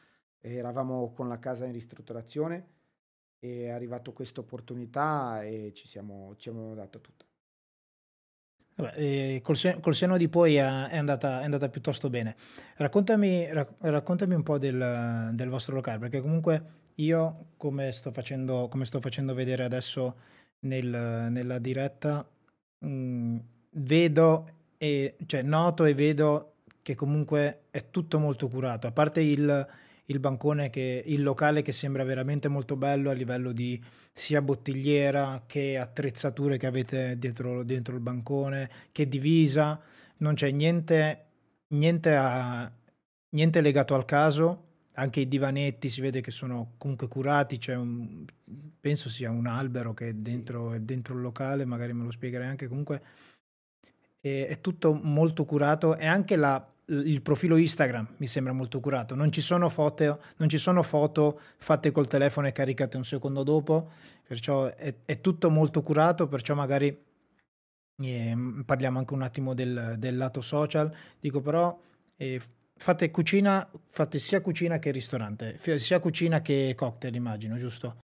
eravamo 0.51 1.13
con 1.13 1.27
la 1.27 1.39
casa 1.39 1.65
in 1.65 1.71
ristrutturazione, 1.71 2.67
è 3.39 3.69
arrivata 3.69 4.11
questa 4.11 4.41
opportunità 4.41 5.43
e 5.43 5.71
ci 5.73 5.87
siamo, 5.87 6.35
ci 6.37 6.49
abbiamo 6.49 6.73
dato 6.73 6.99
tutto. 7.01 7.25
Vabbè, 8.75 9.41
col, 9.41 9.55
sen- 9.55 9.79
col, 9.79 9.93
senno 9.93 10.17
di 10.17 10.27
poi 10.27 10.55
è 10.55 10.59
andata, 10.59 11.41
è 11.41 11.43
andata 11.43 11.69
piuttosto 11.69 12.09
bene. 12.09 12.35
Raccontami, 12.75 13.51
rac- 13.51 13.75
raccontami 13.79 14.33
un 14.33 14.43
po' 14.43 14.57
del, 14.57 15.29
del, 15.33 15.49
vostro 15.49 15.75
locale, 15.75 15.99
perché 15.99 16.21
comunque 16.21 16.81
io, 16.95 17.51
come 17.57 17.91
sto 17.91 18.11
facendo, 18.11 18.67
come 18.69 18.85
sto 18.85 18.99
facendo 18.99 19.33
vedere 19.33 19.63
adesso 19.63 20.15
nel, 20.61 20.87
nella 21.29 21.59
diretta, 21.59 22.27
mh, 22.79 22.87
mm, 22.87 23.37
vedo 23.71 24.47
e 24.77 25.15
cioè 25.25 25.41
noto 25.43 25.85
e 25.85 25.93
vedo 25.93 26.55
che 26.81 26.95
comunque 26.95 27.65
è 27.71 27.89
tutto 27.89 28.19
molto 28.19 28.49
curato, 28.49 28.87
a 28.87 28.91
parte 28.91 29.21
il, 29.21 29.67
il 30.05 30.19
bancone 30.19 30.69
che 30.69 31.03
il 31.05 31.23
locale 31.23 31.61
che 31.61 31.71
sembra 31.71 32.03
veramente 32.03 32.47
molto 32.47 32.75
bello 32.75 33.09
a 33.09 33.13
livello 33.13 33.51
di 33.51 33.81
sia 34.11 34.41
bottigliera 34.41 35.43
che 35.47 35.77
attrezzature 35.77 36.57
che 36.57 36.67
avete 36.67 37.17
dietro, 37.17 37.63
dentro 37.63 37.95
il 37.95 38.01
bancone, 38.01 38.69
che 38.91 39.07
divisa, 39.07 39.79
non 40.17 40.35
c'è 40.35 40.51
niente, 40.51 41.25
niente, 41.69 42.15
a, 42.15 42.71
niente 43.29 43.61
legato 43.61 43.95
al 43.95 44.05
caso, 44.05 44.71
anche 44.93 45.21
i 45.21 45.27
divanetti 45.27 45.89
si 45.89 46.01
vede 46.01 46.21
che 46.21 46.31
sono 46.31 46.73
comunque 46.77 47.07
curati, 47.07 47.57
c'è 47.57 47.75
un, 47.75 48.23
penso 48.79 49.09
sia 49.09 49.31
un 49.31 49.47
albero 49.47 49.93
che 49.93 50.09
è 50.09 50.13
dentro, 50.13 50.73
è 50.73 50.79
dentro 50.79 51.15
il 51.15 51.21
locale, 51.21 51.65
magari 51.65 51.93
me 51.93 52.03
lo 52.03 52.11
spiegherai 52.11 52.47
anche. 52.47 52.67
Comunque, 52.67 53.01
è, 54.19 54.47
è 54.47 54.61
tutto 54.61 54.93
molto 54.93 55.45
curato 55.45 55.97
e 55.97 56.05
anche 56.05 56.35
la 56.35 56.72
il 56.87 57.21
profilo 57.21 57.55
Instagram 57.55 58.15
mi 58.17 58.25
sembra 58.25 58.53
molto 58.53 58.79
curato. 58.79 59.15
Non 59.15 59.31
ci 59.31 59.41
sono 59.41 59.69
foto, 59.69 60.21
ci 60.47 60.57
sono 60.57 60.83
foto 60.83 61.39
fatte 61.57 61.91
col 61.91 62.07
telefono 62.07 62.47
e 62.47 62.51
caricate 62.51 62.97
un 62.97 63.05
secondo 63.05 63.43
dopo, 63.43 63.91
perciò 64.27 64.65
è, 64.65 64.93
è 65.05 65.21
tutto 65.21 65.49
molto 65.49 65.81
curato, 65.81 66.27
perciò 66.27 66.55
magari 66.55 66.95
eh, 68.01 68.37
parliamo 68.65 68.99
anche 68.99 69.13
un 69.13 69.21
attimo 69.21 69.53
del, 69.53 69.95
del, 69.97 70.17
lato 70.17 70.41
social. 70.41 70.93
Dico 71.19 71.41
però 71.41 71.79
eh, 72.17 72.41
fate 72.75 73.11
cucina, 73.11 73.69
fate 73.87 74.19
sia 74.19 74.41
cucina 74.41 74.79
che 74.79 74.91
ristorante, 74.91 75.59
sia 75.77 75.99
cucina 75.99 76.41
che 76.41 76.73
cocktail, 76.75 77.15
immagino, 77.15 77.57
giusto? 77.57 77.99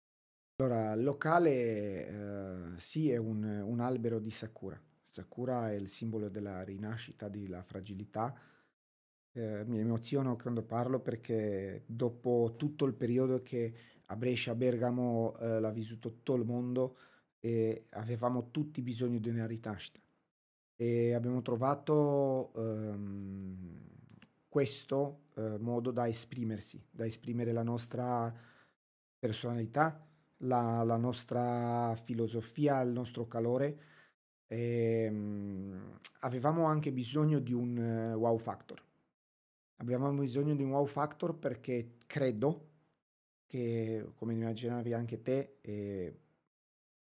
Allora, 0.58 0.94
il 0.94 1.04
locale 1.04 2.08
eh, 2.08 2.78
sì 2.78 3.10
è 3.10 3.18
un, 3.18 3.44
un 3.44 3.80
albero 3.80 4.20
di 4.20 4.32
Sakura. 4.32 4.80
Sakura 5.10 5.72
è 5.72 5.76
il 5.76 5.88
simbolo 5.88 6.28
della 6.28 6.62
rinascita, 6.64 7.30
della 7.30 7.62
fragilità 7.62 8.34
eh, 9.36 9.66
mi 9.66 9.80
emoziono 9.80 10.38
quando 10.38 10.64
parlo 10.64 11.00
perché 11.00 11.84
dopo 11.86 12.54
tutto 12.58 12.86
il 12.86 12.94
periodo 12.94 13.42
che 13.42 13.74
a 14.06 14.16
Brescia, 14.16 14.56
Bergamo 14.56 15.36
eh, 15.40 15.60
l'ha 15.60 15.72
vissuto 15.72 16.10
tutto 16.10 16.36
il 16.36 16.46
mondo 16.46 16.98
e 17.40 17.88
avevamo 17.92 18.50
tutti 18.52 18.82
bisogno 18.82 19.20
di 19.20 19.30
una 19.30 19.46
rinascita 19.46 20.00
e 20.78 21.14
abbiamo 21.14 21.42
trovato 21.42 22.54
ehm, 22.56 23.80
questo 24.48 25.24
eh, 25.36 25.58
modo 25.60 25.92
da 25.92 26.08
esprimersi, 26.08 26.82
da 26.90 27.06
esprimere 27.06 27.52
la 27.52 27.64
nostra 27.64 28.34
personalità, 29.20 30.02
la, 30.38 30.84
la 30.84 30.98
nostra 30.98 31.96
filosofia, 32.04 32.80
il 32.82 32.92
nostro 32.92 33.28
calore. 33.28 33.80
E, 34.48 35.06
ehm, 35.08 36.00
avevamo 36.22 36.66
anche 36.66 36.92
bisogno 36.92 37.40
di 37.40 37.54
un 37.54 37.78
uh, 37.78 38.18
wow 38.18 38.38
factor 38.38 38.82
Abbiamo 39.78 40.12
bisogno 40.14 40.56
di 40.56 40.64
un 40.64 40.72
wow 40.72 40.86
factor 40.86 41.38
perché 41.38 41.98
credo 42.06 42.70
che, 43.46 44.12
come 44.16 44.34
immaginavi 44.34 44.94
anche 44.94 45.22
te, 45.22 45.58
eh, 45.62 46.20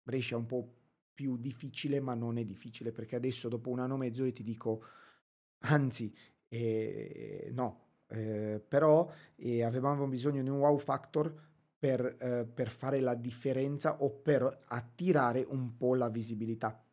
Brescia 0.02 0.34
è 0.36 0.38
un 0.38 0.46
po' 0.46 0.74
più 1.14 1.36
difficile, 1.36 2.00
ma 2.00 2.14
non 2.14 2.38
è 2.38 2.44
difficile 2.44 2.92
perché 2.92 3.16
adesso 3.16 3.48
dopo 3.48 3.70
un 3.70 3.80
anno 3.80 3.94
e 3.94 3.98
mezzo 3.98 4.24
io 4.24 4.32
ti 4.32 4.42
dico, 4.42 4.82
anzi, 5.60 6.14
eh, 6.48 7.50
no, 7.52 7.84
eh, 8.08 8.62
però 8.66 9.10
eh, 9.36 9.62
avevamo 9.62 10.06
bisogno 10.06 10.42
di 10.42 10.48
un 10.48 10.58
wow 10.58 10.76
factor 10.78 11.34
per, 11.78 12.16
eh, 12.20 12.46
per, 12.46 12.70
fare 12.70 13.00
la 13.00 13.14
differenza 13.14 14.02
o 14.02 14.10
per 14.10 14.56
attirare 14.68 15.44
un 15.48 15.76
po' 15.76 15.94
la 15.94 16.08
visibilità. 16.08 16.83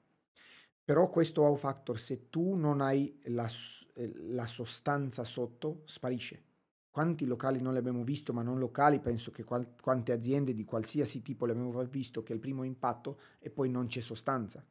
Però 0.84 1.10
questo 1.10 1.42
wow 1.42 1.56
factor, 1.56 2.00
se 2.00 2.30
tu 2.30 2.56
non 2.56 2.82
hai 2.82 3.20
la, 3.26 3.48
eh, 3.94 4.12
la 4.30 4.48
sostanza 4.48 5.24
sotto, 5.24 5.84
sparisce. 5.86 6.44
Quanti 6.90 7.26
locali 7.26 7.62
non 7.62 7.74
li 7.74 7.80
abbiamo 7.80 8.04
visto, 8.04 8.34
ma 8.34 8.42
non 8.42 8.60
locali, 8.60 9.00
penso 9.00 9.32
che 9.32 9.44
qual- 9.44 9.76
quante 9.82 10.12
aziende 10.12 10.54
di 10.54 10.66
qualsiasi 10.66 11.22
tipo 11.22 11.46
le 11.46 11.54
abbiamo 11.54 11.82
visto 11.86 12.22
che 12.24 12.34
è 12.34 12.36
il 12.36 12.42
primo 12.42 12.64
impatto 12.64 13.20
e 13.40 13.50
poi 13.50 13.70
non 13.70 13.88
c'è 13.88 14.02
sostanza. 14.02 14.66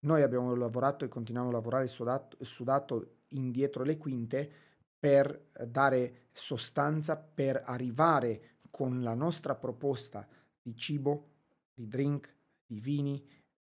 Noi 0.00 0.22
abbiamo 0.22 0.54
lavorato 0.54 1.04
e 1.04 1.08
continuiamo 1.08 1.50
a 1.50 1.52
lavorare 1.52 1.86
sudato, 1.86 2.36
sudato 2.40 3.16
indietro 3.30 3.84
le 3.84 3.98
quinte 3.98 4.50
per 4.98 5.50
dare 5.66 6.28
sostanza, 6.32 7.16
per 7.16 7.62
arrivare 7.64 8.58
con 8.70 9.02
la 9.02 9.14
nostra 9.14 9.54
proposta 9.54 10.26
di 10.62 10.74
cibo, 10.74 11.28
di 11.74 11.86
drink, 11.86 12.34
di 12.66 12.80
vini, 12.80 13.22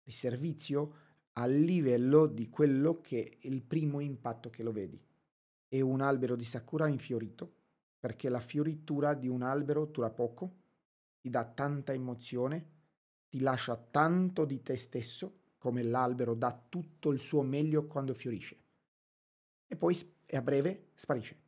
di 0.03 0.11
servizio 0.11 1.02
al 1.33 1.53
livello 1.53 2.27
di 2.27 2.49
quello 2.49 3.01
che 3.01 3.23
è 3.23 3.47
il 3.47 3.63
primo 3.63 3.99
impatto 3.99 4.49
che 4.49 4.63
lo 4.63 4.71
vedi. 4.71 4.99
È 5.67 5.79
un 5.79 6.01
albero 6.01 6.35
di 6.35 6.43
sakura 6.43 6.87
infiorito, 6.87 7.61
perché 7.99 8.29
la 8.29 8.39
fioritura 8.39 9.13
di 9.13 9.27
un 9.27 9.41
albero 9.41 9.85
dura 9.85 10.09
poco, 10.09 10.61
ti 11.19 11.29
dà 11.29 11.45
tanta 11.45 11.93
emozione, 11.93 12.71
ti 13.29 13.39
lascia 13.39 13.75
tanto 13.75 14.45
di 14.45 14.61
te 14.61 14.75
stesso, 14.75 15.39
come 15.57 15.81
l'albero 15.81 16.35
dà 16.35 16.61
tutto 16.69 17.11
il 17.11 17.19
suo 17.19 17.41
meglio 17.41 17.87
quando 17.87 18.13
fiorisce. 18.13 18.57
E 19.65 19.75
poi 19.75 19.97
a 20.31 20.41
breve 20.41 20.89
sparisce. 20.93 21.41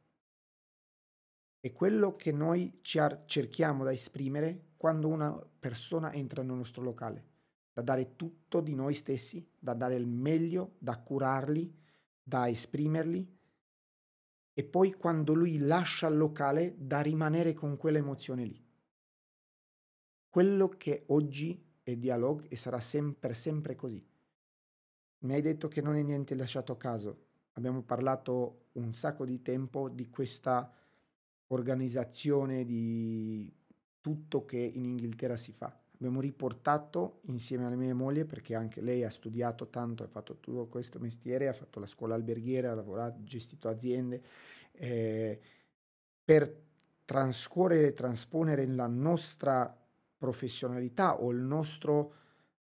È 1.60 1.72
quello 1.74 2.16
che 2.16 2.32
noi 2.32 2.80
cerchiamo 2.82 3.84
da 3.84 3.92
esprimere 3.92 4.74
quando 4.78 5.08
una 5.08 5.32
persona 5.60 6.14
entra 6.14 6.42
nel 6.42 6.56
nostro 6.56 6.82
locale 6.82 7.34
da 7.76 7.82
dare 7.82 8.16
tutto 8.16 8.62
di 8.62 8.74
noi 8.74 8.94
stessi, 8.94 9.46
da 9.60 9.74
dare 9.74 9.96
il 9.96 10.08
meglio, 10.08 10.76
da 10.78 10.98
curarli, 10.98 11.76
da 12.24 12.48
esprimerli 12.48 13.38
e 14.54 14.64
poi 14.64 14.94
quando 14.94 15.34
lui 15.34 15.58
lascia 15.58 16.08
il 16.08 16.16
locale 16.16 16.76
da 16.78 17.02
rimanere 17.02 17.52
con 17.52 17.76
quella 17.76 17.98
emozione 17.98 18.46
lì. 18.46 18.66
Quello 20.30 20.70
che 20.70 21.04
oggi 21.08 21.62
è 21.84 21.98
dialogue 21.98 22.48
e 22.48 22.56
sarà 22.56 22.80
sempre, 22.80 23.34
sempre 23.34 23.76
così. 23.76 24.02
Mi 25.26 25.34
hai 25.34 25.42
detto 25.42 25.68
che 25.68 25.82
non 25.82 25.98
è 25.98 26.02
niente 26.02 26.34
lasciato 26.34 26.72
a 26.72 26.78
caso. 26.78 27.26
Abbiamo 27.54 27.82
parlato 27.82 28.68
un 28.74 28.94
sacco 28.94 29.26
di 29.26 29.42
tempo 29.42 29.90
di 29.90 30.10
questa 30.10 30.74
organizzazione 31.48 32.64
di 32.64 33.54
tutto 34.00 34.46
che 34.46 34.60
in 34.60 34.86
Inghilterra 34.86 35.36
si 35.36 35.52
fa 35.52 35.78
abbiamo 35.96 36.20
riportato 36.22 37.22
insieme 37.24 37.66
alla 37.66 37.76
mia 37.76 37.96
moglie, 37.96 38.26
perché 38.26 38.56
anche 38.56 38.82
lei 38.82 39.04
ha 39.04 39.10
studiato 39.10 39.70
tanto, 39.70 40.04
ha 40.04 40.08
fatto 40.08 40.38
tutto 40.40 40.68
questo 40.68 41.00
mestiere, 41.00 41.48
ha 41.48 41.54
fatto 41.54 41.80
la 41.80 41.88
scuola 41.88 42.16
alberghiera, 42.16 42.72
ha 42.72 42.76
lavorato, 42.76 43.24
gestito 43.24 43.68
aziende, 43.68 44.22
eh, 44.72 45.40
per 46.24 46.64
trascorrere 47.06 47.94
trasponere 47.94 48.66
la 48.66 48.88
nostra 48.88 49.76
professionalità 50.18 51.22
o 51.22 51.32
nostro, 51.32 52.14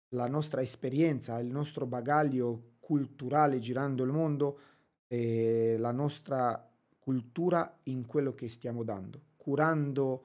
la 0.08 0.26
nostra 0.26 0.62
esperienza, 0.62 1.38
il 1.38 1.50
nostro 1.50 1.86
bagaglio 1.86 2.76
culturale 2.80 3.58
girando 3.58 4.02
il 4.02 4.10
mondo, 4.10 4.58
eh, 5.06 5.76
la 5.78 5.92
nostra 5.92 6.68
cultura 6.98 7.78
in 7.84 8.06
quello 8.06 8.34
che 8.34 8.48
stiamo 8.48 8.82
dando, 8.82 9.20
curando 9.36 10.24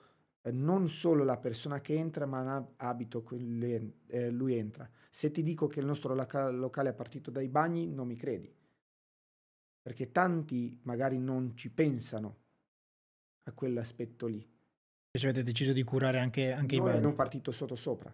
non 0.52 0.90
solo 0.90 1.24
la 1.24 1.38
persona 1.38 1.82
che 1.82 1.96
entra, 1.96 2.26
ma 2.26 2.44
l'abito 2.78 3.24
che 3.24 3.36
lui, 3.38 3.94
eh, 4.08 4.30
lui 4.30 4.56
entra. 4.56 4.90
Se 5.10 5.32
ti 5.32 5.42
dico 5.42 5.68
che 5.68 5.80
il 5.80 5.86
nostro 5.86 6.14
loca- 6.14 6.50
locale 6.52 6.90
è 6.90 6.94
partito 6.94 7.32
dai 7.32 7.48
bagni, 7.48 7.88
non 7.88 8.08
mi 8.08 8.16
credi. 8.16 8.54
Perché 9.82 10.12
tanti 10.12 10.80
magari 10.84 11.18
non 11.20 11.56
ci 11.56 11.70
pensano 11.70 12.38
a 13.44 13.52
quell'aspetto 13.52 14.28
lì. 14.28 14.42
Invece 15.16 15.28
avete 15.30 15.44
deciso 15.44 15.74
di 15.74 15.84
curare 15.84 16.20
anche, 16.20 16.52
anche 16.52 16.76
Noi 16.76 16.86
i 16.86 16.88
bagni. 16.88 16.98
abbiamo 16.98 17.16
partito 17.16 17.52
sotto 17.52 17.76
sopra. 17.76 18.14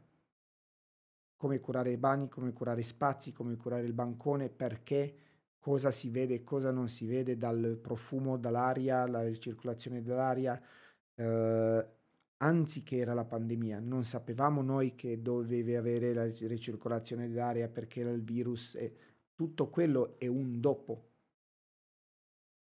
Come 1.36 1.60
curare 1.60 1.92
i 1.92 1.98
bagni, 1.98 2.30
come 2.30 2.54
curare 2.54 2.82
i 2.82 2.84
spazi, 2.84 3.32
come 3.32 3.56
curare 3.58 3.86
il 3.86 3.94
bancone, 3.94 4.50
perché 4.50 5.16
cosa 5.58 5.92
si 5.92 6.10
vede, 6.10 6.44
cosa 6.44 6.72
non 6.72 6.88
si 6.88 7.06
vede 7.06 7.38
dal 7.38 7.78
profumo, 7.82 8.38
dall'aria, 8.38 9.08
la 9.08 9.24
ricircolazione 9.24 10.02
dell'aria. 10.02 10.62
Eh, 11.16 11.86
anziché 12.42 12.98
era 12.98 13.14
la 13.14 13.24
pandemia, 13.24 13.80
non 13.80 14.04
sapevamo 14.04 14.62
noi 14.62 14.96
che 14.96 15.22
dovevi 15.22 15.76
avere 15.76 16.14
la 16.14 16.26
ricircolazione 16.26 17.28
dell'aria 17.28 17.68
perché 17.68 18.02
era 18.02 18.12
il 18.12 18.24
virus 18.24 18.76
e 18.76 18.96
tutto 19.36 19.70
quello 19.70 20.18
è 20.18 20.28
un 20.28 20.60
dopo. 20.60 21.10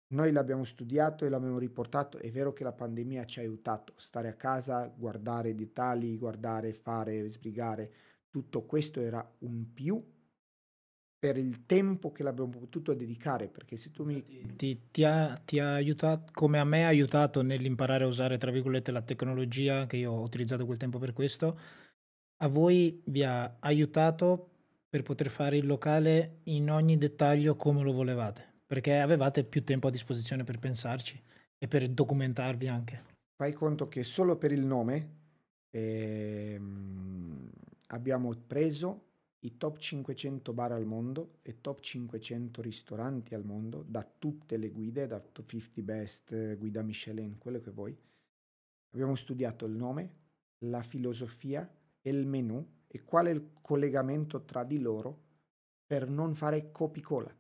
Noi 0.09 0.33
l'abbiamo 0.33 0.65
studiato 0.65 1.25
e 1.25 1.29
l'abbiamo 1.29 1.59
riportato, 1.59 2.19
è 2.19 2.31
vero 2.31 2.53
che 2.53 2.63
la 2.63 2.73
pandemia 2.73 3.25
ci 3.25 3.39
ha 3.39 3.43
aiutato, 3.43 3.95
stare 3.97 4.29
a 4.29 4.35
casa, 4.35 4.87
guardare 4.87 5.55
dettagli, 5.55 6.19
guardare, 6.19 6.75
fare, 6.75 7.29
sbrigare, 7.31 7.93
tutto 8.29 8.63
questo 8.65 9.01
era 9.01 9.27
un 9.39 9.73
più 9.73 10.14
per 11.25 11.39
il 11.39 11.65
tempo 11.65 12.13
che 12.13 12.23
l'abbiamo 12.23 12.51
potuto 12.51 12.93
dedicare, 12.93 13.49
perché 13.49 13.79
se 13.79 13.91
tu 13.91 14.05
mi... 14.05 14.23
Ti, 14.57 14.91
ti, 14.91 15.05
ha, 15.05 15.41
ti, 15.43 15.59
ha, 15.59 15.73
aiutato, 15.73 16.31
come 16.35 16.59
a 16.59 16.65
me 16.65 16.85
ha 16.85 16.89
aiutato 16.89 17.41
nell'imparare 17.41 18.05
a 18.05 18.07
usare, 18.07 18.37
tra 18.37 18.51
virgolette, 18.51 18.93
la 18.93 19.01
tecnologia, 19.01 19.87
che 19.87 19.97
io 19.97 20.13
ho 20.13 20.21
utilizzato 20.21 20.67
quel 20.67 20.77
tempo 20.77 20.99
per 20.99 21.15
questo, 21.15 21.59
a 22.43 22.49
voi 22.49 23.01
vi 23.07 23.23
ha 23.23 23.57
aiutato 23.61 24.51
per 24.87 25.03
poter 25.03 25.31
fare 25.31 25.57
il 25.57 25.67
locale 25.67 26.41
in 26.43 26.71
ogni 26.71 26.99
dettaglio 26.99 27.57
come 27.57 27.83
lo 27.83 27.93
volevate, 27.93 28.47
perché 28.67 28.99
avevate 28.99 29.45
più 29.45 29.65
tempo 29.65 29.87
a 29.89 29.91
disposizione 29.91 30.45
per 30.45 30.59
pensarci 30.59 31.19
e 31.57 31.67
per 31.67 31.89
documentarvi 31.89 32.69
anche. 32.69 33.03
Fai 33.35 33.55
conto 33.55 33.89
che 33.89 34.05
solo 34.05 34.37
per 34.37 34.53
il 34.53 34.67
nome 34.67 35.09
ehm, 35.71 37.51
abbiamo 37.87 38.35
preso 38.47 39.13
i 39.45 39.59
top 39.59 39.79
500 39.79 40.53
bar 40.55 40.73
al 40.73 40.87
mondo 40.87 41.39
e 41.43 41.61
top 41.61 41.81
500 41.81 42.63
ristoranti 42.63 43.35
al 43.35 43.45
mondo 43.45 43.85
da 43.87 44.03
tutte 44.19 44.57
le 44.57 44.71
guide, 44.71 45.07
da 45.07 45.23
50 45.33 45.83
Best, 45.83 46.57
guida 46.57 46.83
Michelin, 46.83 47.37
quello 47.39 47.61
che 47.61 47.71
vuoi. 47.71 47.97
Abbiamo 48.93 49.15
studiato 49.15 49.67
il 49.67 49.73
nome, 49.73 50.13
la 50.61 50.83
filosofia 50.83 51.71
e 52.01 52.11
il 52.11 52.27
menu 52.27 52.67
e 52.87 53.03
qual 53.05 53.27
è 53.27 53.31
il 53.31 53.51
collegamento 53.61 54.45
tra 54.45 54.65
di 54.65 54.79
loro 54.79 55.23
per 55.87 56.09
non 56.09 56.35
fare 56.35 56.71
copicola. 56.71 57.35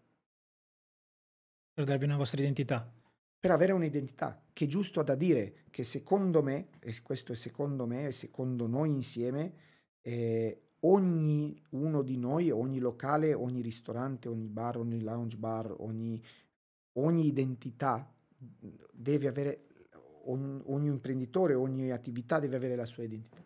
Per 1.72 1.84
darvi 1.84 2.04
una 2.04 2.16
vostra 2.16 2.40
identità. 2.40 2.92
Per 3.38 3.50
avere 3.50 3.72
un'identità, 3.72 4.42
che 4.52 4.66
è 4.66 4.68
giusto 4.68 5.02
da 5.02 5.14
dire 5.14 5.64
che 5.70 5.84
secondo 5.84 6.42
me, 6.42 6.68
e 6.80 6.94
questo 7.02 7.32
è 7.32 7.34
secondo 7.34 7.86
me 7.86 8.08
e 8.08 8.12
secondo 8.12 8.66
noi 8.66 8.90
insieme, 8.90 9.54
eh, 10.02 10.63
ogni 10.84 11.54
uno 11.70 12.02
di 12.02 12.16
noi, 12.16 12.50
ogni 12.50 12.78
locale, 12.78 13.34
ogni 13.34 13.60
ristorante, 13.60 14.28
ogni 14.28 14.48
bar, 14.48 14.78
ogni 14.78 15.02
lounge 15.02 15.36
bar, 15.36 15.74
ogni, 15.78 16.22
ogni 16.94 17.26
identità 17.26 18.10
deve 18.92 19.28
avere, 19.28 19.66
ogni, 20.24 20.60
ogni 20.66 20.88
imprenditore, 20.88 21.54
ogni 21.54 21.90
attività 21.90 22.38
deve 22.38 22.56
avere 22.56 22.76
la 22.76 22.84
sua 22.84 23.04
identità. 23.04 23.42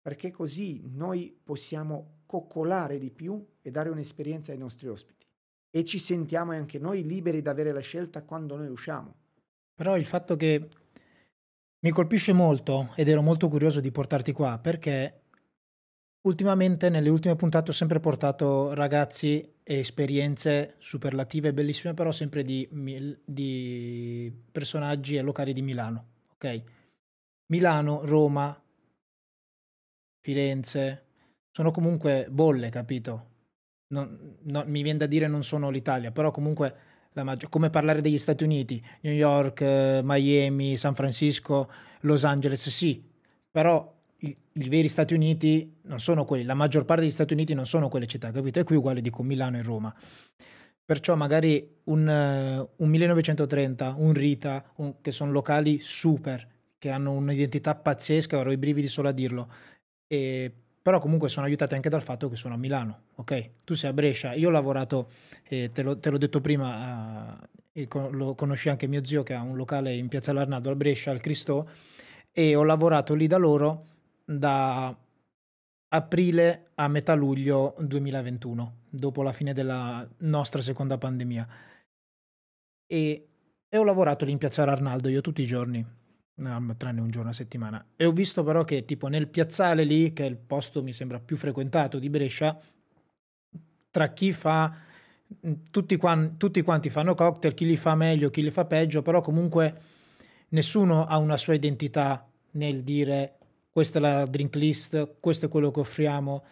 Perché 0.00 0.30
così 0.30 0.82
noi 0.84 1.38
possiamo 1.42 2.22
coccolare 2.26 2.98
di 2.98 3.10
più 3.10 3.44
e 3.60 3.70
dare 3.70 3.88
un'esperienza 3.88 4.52
ai 4.52 4.58
nostri 4.58 4.88
ospiti. 4.88 5.26
E 5.70 5.84
ci 5.84 5.98
sentiamo 5.98 6.52
anche 6.52 6.78
noi 6.78 7.04
liberi 7.04 7.40
di 7.40 7.48
avere 7.48 7.72
la 7.72 7.80
scelta 7.80 8.22
quando 8.24 8.56
noi 8.56 8.68
usciamo. 8.68 9.14
Però 9.74 9.96
il 9.96 10.04
fatto 10.04 10.36
che 10.36 10.68
mi 11.80 11.90
colpisce 11.90 12.32
molto 12.32 12.92
ed 12.94 13.08
ero 13.08 13.22
molto 13.22 13.48
curioso 13.48 13.80
di 13.80 13.90
portarti 13.90 14.32
qua 14.32 14.58
perché 14.58 15.21
Ultimamente, 16.24 16.88
nelle 16.88 17.08
ultime 17.08 17.34
puntate, 17.34 17.70
ho 17.70 17.74
sempre 17.74 17.98
portato 17.98 18.74
ragazzi 18.74 19.40
e 19.64 19.78
esperienze 19.78 20.76
superlative, 20.78 21.52
bellissime, 21.52 21.94
però 21.94 22.12
sempre 22.12 22.44
di, 22.44 22.68
di 23.24 24.32
personaggi 24.52 25.16
e 25.16 25.22
locali 25.22 25.52
di 25.52 25.62
Milano. 25.62 26.06
Ok? 26.34 26.62
Milano, 27.46 28.04
Roma, 28.04 28.56
Firenze, 30.20 31.06
sono 31.50 31.72
comunque 31.72 32.28
bolle, 32.30 32.70
capito? 32.70 33.30
Non, 33.88 34.38
no, 34.42 34.62
mi 34.66 34.82
viene 34.82 34.98
da 34.98 35.06
dire 35.06 35.26
non 35.26 35.42
sono 35.42 35.70
l'Italia, 35.70 36.12
però 36.12 36.30
comunque 36.30 36.74
la 37.14 37.24
maggior, 37.24 37.50
come 37.50 37.68
parlare 37.68 38.00
degli 38.00 38.16
Stati 38.16 38.44
Uniti, 38.44 38.82
New 39.00 39.12
York, 39.12 39.60
eh, 39.60 40.00
Miami, 40.04 40.76
San 40.76 40.94
Francisco, 40.94 41.68
Los 42.02 42.24
Angeles, 42.24 42.68
sì, 42.70 43.04
però 43.50 44.01
i, 44.22 44.36
veri 44.52 44.88
Stati 44.88 45.14
Uniti 45.14 45.78
non 45.82 46.00
sono 46.00 46.24
quelli, 46.24 46.44
la 46.44 46.54
maggior 46.54 46.84
parte 46.84 47.02
degli 47.02 47.12
Stati 47.12 47.32
Uniti 47.32 47.54
non 47.54 47.66
sono 47.66 47.88
quelle 47.88 48.06
città, 48.06 48.30
capito? 48.30 48.60
E 48.60 48.64
qui 48.64 48.76
uguale 48.76 49.00
dico 49.00 49.22
Milano 49.22 49.56
e 49.56 49.62
Roma. 49.62 49.94
Perciò 50.84 51.14
magari 51.14 51.76
un, 51.84 52.06
uh, 52.06 52.82
un 52.82 52.88
1930, 52.88 53.94
un 53.98 54.12
Rita, 54.12 54.64
un, 54.76 55.00
che 55.00 55.10
sono 55.10 55.30
locali 55.30 55.80
super, 55.80 56.46
che 56.78 56.90
hanno 56.90 57.12
un'identità 57.12 57.74
pazzesca, 57.74 58.38
ero 58.38 58.50
i 58.50 58.56
brividi 58.56 58.88
solo 58.88 59.08
a 59.08 59.12
dirlo, 59.12 59.48
e 60.06 60.52
però 60.82 60.98
comunque 60.98 61.28
sono 61.28 61.46
aiutati 61.46 61.74
anche 61.74 61.88
dal 61.88 62.02
fatto 62.02 62.28
che 62.28 62.34
sono 62.34 62.54
a 62.54 62.56
Milano, 62.56 63.02
ok? 63.14 63.50
Tu 63.64 63.74
sei 63.74 63.90
a 63.90 63.92
Brescia, 63.92 64.34
io 64.34 64.48
ho 64.48 64.50
lavorato, 64.50 65.10
eh, 65.48 65.70
te, 65.72 65.82
l'ho, 65.82 65.98
te, 65.98 66.10
l'ho, 66.10 66.18
detto 66.18 66.40
prima, 66.40 67.38
eh, 67.72 67.88
lo 68.10 68.34
conosci 68.34 68.68
anche 68.68 68.88
mio 68.88 69.04
zio 69.04 69.22
che 69.22 69.34
ha 69.34 69.42
un 69.42 69.56
locale 69.56 69.94
in 69.94 70.08
Piazza 70.08 70.32
Larnado 70.32 70.70
a 70.70 70.74
Brescia, 70.74 71.12
al 71.12 71.20
Cristo, 71.20 71.70
e 72.32 72.56
ho 72.56 72.64
lavorato 72.64 73.14
lì 73.14 73.28
da 73.28 73.36
loro 73.36 73.86
da 74.24 74.96
aprile 75.88 76.70
a 76.76 76.88
metà 76.88 77.14
luglio 77.14 77.74
2021, 77.78 78.76
dopo 78.88 79.22
la 79.22 79.32
fine 79.32 79.52
della 79.52 80.06
nostra 80.18 80.62
seconda 80.62 80.96
pandemia. 80.98 81.48
E, 82.86 83.28
e 83.68 83.78
ho 83.78 83.84
lavorato 83.84 84.24
lì 84.24 84.32
in 84.32 84.38
Piazza 84.38 84.62
Arnaldo 84.62 85.08
io 85.08 85.20
tutti 85.20 85.42
i 85.42 85.46
giorni, 85.46 85.84
tranne 86.76 87.00
un 87.00 87.10
giorno 87.10 87.30
a 87.30 87.34
settimana. 87.34 87.84
E 87.94 88.04
ho 88.04 88.12
visto 88.12 88.42
però 88.42 88.64
che 88.64 88.84
tipo 88.84 89.08
nel 89.08 89.28
piazzale 89.28 89.84
lì, 89.84 90.12
che 90.12 90.24
è 90.24 90.28
il 90.28 90.36
posto 90.36 90.82
mi 90.82 90.92
sembra 90.92 91.20
più 91.20 91.36
frequentato 91.36 91.98
di 91.98 92.08
Brescia, 92.08 92.58
tra 93.90 94.12
chi 94.12 94.32
fa 94.32 94.74
tutti, 95.70 95.96
quanti, 95.96 96.36
tutti 96.38 96.62
quanti 96.62 96.90
fanno 96.90 97.14
cocktail, 97.14 97.54
chi 97.54 97.66
li 97.66 97.76
fa 97.76 97.94
meglio, 97.94 98.30
chi 98.30 98.42
li 98.42 98.50
fa 98.50 98.64
peggio, 98.64 99.02
però 99.02 99.20
comunque 99.20 99.80
nessuno 100.48 101.04
ha 101.04 101.18
una 101.18 101.36
sua 101.36 101.54
identità 101.54 102.26
nel 102.52 102.82
dire 102.82 103.38
questa 103.72 103.98
è 103.98 104.02
la 104.02 104.26
drink 104.26 104.54
list, 104.56 105.16
questo 105.18 105.46
è 105.46 105.48
quello 105.48 105.70
che 105.70 105.80
offriamo. 105.80 106.44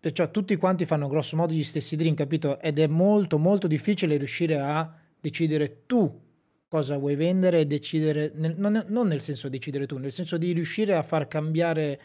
Perciò 0.00 0.30
tutti 0.30 0.54
quanti 0.56 0.84
fanno 0.84 1.08
grosso 1.08 1.36
modo 1.36 1.54
gli 1.54 1.64
stessi 1.64 1.96
drink, 1.96 2.18
capito? 2.18 2.60
Ed 2.60 2.78
è 2.78 2.86
molto 2.86 3.38
molto 3.38 3.66
difficile 3.66 4.18
riuscire 4.18 4.58
a 4.60 4.94
decidere 5.18 5.84
tu 5.86 6.26
cosa 6.68 6.98
vuoi 6.98 7.16
vendere 7.16 7.60
e 7.60 7.66
decidere, 7.66 8.30
nel, 8.34 8.54
non, 8.58 8.84
non, 8.88 9.06
nel 9.06 9.22
senso 9.22 9.48
decidere 9.48 9.86
tu, 9.86 9.96
nel 9.96 10.12
senso 10.12 10.36
di 10.36 10.52
riuscire 10.52 10.94
a 10.94 11.02
far 11.02 11.26
cambiare 11.26 12.00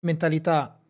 mentalità 0.00 0.80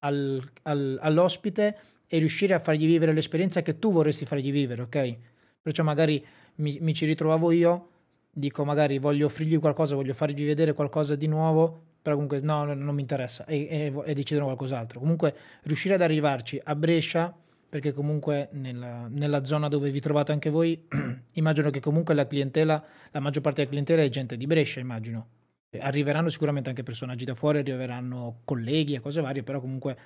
al, 0.00 0.42
al, 0.62 0.98
all'ospite 1.00 1.78
e 2.08 2.18
riuscire 2.18 2.52
a 2.52 2.58
fargli 2.58 2.84
vivere 2.84 3.12
l'esperienza 3.12 3.62
che 3.62 3.78
tu 3.78 3.92
vorresti 3.92 4.26
fargli 4.26 4.50
vivere, 4.50 4.82
ok? 4.82 5.16
Perciò 5.62 5.84
magari 5.84 6.22
mi, 6.56 6.78
mi 6.80 6.94
ci 6.94 7.06
ritrovavo 7.06 7.52
io, 7.52 7.88
dico 8.30 8.64
magari 8.64 8.98
voglio 8.98 9.26
offrirgli 9.26 9.58
qualcosa, 9.60 9.94
voglio 9.94 10.14
fargli 10.14 10.44
vedere 10.44 10.74
qualcosa 10.74 11.14
di 11.14 11.28
nuovo, 11.28 11.82
però 12.04 12.16
comunque 12.16 12.40
no, 12.40 12.64
no 12.64 12.74
non 12.74 12.94
mi 12.94 13.00
interessa 13.00 13.46
e, 13.46 13.66
e, 13.66 14.02
e, 14.04 14.12
decidono 14.12 14.44
qualcos'altro. 14.44 15.00
Comunque 15.00 15.34
riuscire 15.62 15.94
ad 15.94 16.02
arrivarci 16.02 16.60
a 16.62 16.76
Brescia, 16.76 17.34
perché 17.66 17.94
comunque 17.94 18.50
nella, 18.52 19.08
nella 19.08 19.42
zona 19.44 19.68
dove 19.68 19.90
vi 19.90 20.00
trovate 20.00 20.30
anche 20.30 20.50
voi, 20.50 20.86
immagino 21.32 21.70
che 21.70 21.80
comunque 21.80 22.12
la 22.12 22.26
clientela, 22.26 22.84
la 23.10 23.20
maggior 23.20 23.40
parte 23.40 23.60
della 23.60 23.70
clientela 23.70 24.02
è 24.02 24.10
gente 24.10 24.36
di 24.36 24.46
Brescia, 24.46 24.80
immagino. 24.80 25.28
Arriveranno 25.78 26.28
sicuramente 26.28 26.68
anche 26.68 26.82
personaggi 26.82 27.24
da 27.24 27.34
fuori, 27.34 27.60
arriveranno 27.60 28.40
colleghi 28.44 28.92
e 28.92 29.00
cose 29.00 29.22
varie, 29.22 29.42
però 29.42 29.58
comunque 29.60 29.96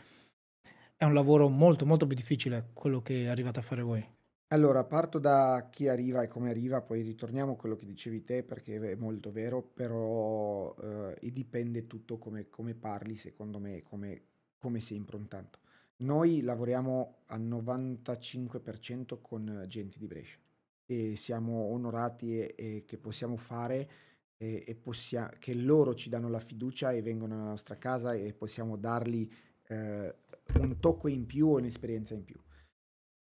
è 0.96 1.04
un 1.04 1.14
lavoro 1.14 1.48
molto 1.48 1.84
molto 1.84 2.06
più 2.06 2.14
difficile 2.14 2.68
quello 2.74 3.02
che 3.02 3.28
arrivate 3.28 3.58
a 3.58 3.62
fare 3.62 3.82
voi. 3.82 4.17
Allora, 4.50 4.82
parto 4.82 5.18
da 5.18 5.68
chi 5.70 5.88
arriva 5.88 6.22
e 6.22 6.26
come 6.26 6.48
arriva, 6.48 6.80
poi 6.80 7.02
ritorniamo 7.02 7.52
a 7.52 7.56
quello 7.56 7.76
che 7.76 7.84
dicevi 7.84 8.24
te 8.24 8.42
perché 8.42 8.80
è 8.80 8.94
molto 8.94 9.30
vero, 9.30 9.60
però 9.62 10.74
eh, 10.74 11.30
dipende 11.30 11.86
tutto 11.86 12.16
come, 12.16 12.48
come 12.48 12.74
parli, 12.74 13.14
secondo 13.14 13.58
me, 13.58 13.82
come, 13.82 14.22
come 14.56 14.80
sei 14.80 14.96
improntato. 14.96 15.58
Noi 15.96 16.40
lavoriamo 16.40 17.18
al 17.26 17.42
95% 17.42 19.18
con 19.20 19.66
gente 19.68 19.98
di 19.98 20.06
Brescia 20.06 20.38
e 20.86 21.14
siamo 21.16 21.64
onorati 21.64 22.38
e, 22.38 22.54
e 22.56 22.84
che 22.86 22.96
possiamo 22.96 23.36
fare 23.36 23.90
e, 24.38 24.64
e 24.66 24.74
possia- 24.76 25.30
che 25.38 25.52
loro 25.52 25.94
ci 25.94 26.08
danno 26.08 26.30
la 26.30 26.40
fiducia 26.40 26.92
e 26.92 27.02
vengono 27.02 27.34
nella 27.34 27.48
nostra 27.48 27.76
casa 27.76 28.14
e 28.14 28.32
possiamo 28.32 28.78
dargli 28.78 29.28
eh, 29.66 30.14
un 30.60 30.78
tocco 30.80 31.08
in 31.08 31.26
più 31.26 31.48
o 31.48 31.58
un'esperienza 31.58 32.14
in 32.14 32.24
più 32.24 32.40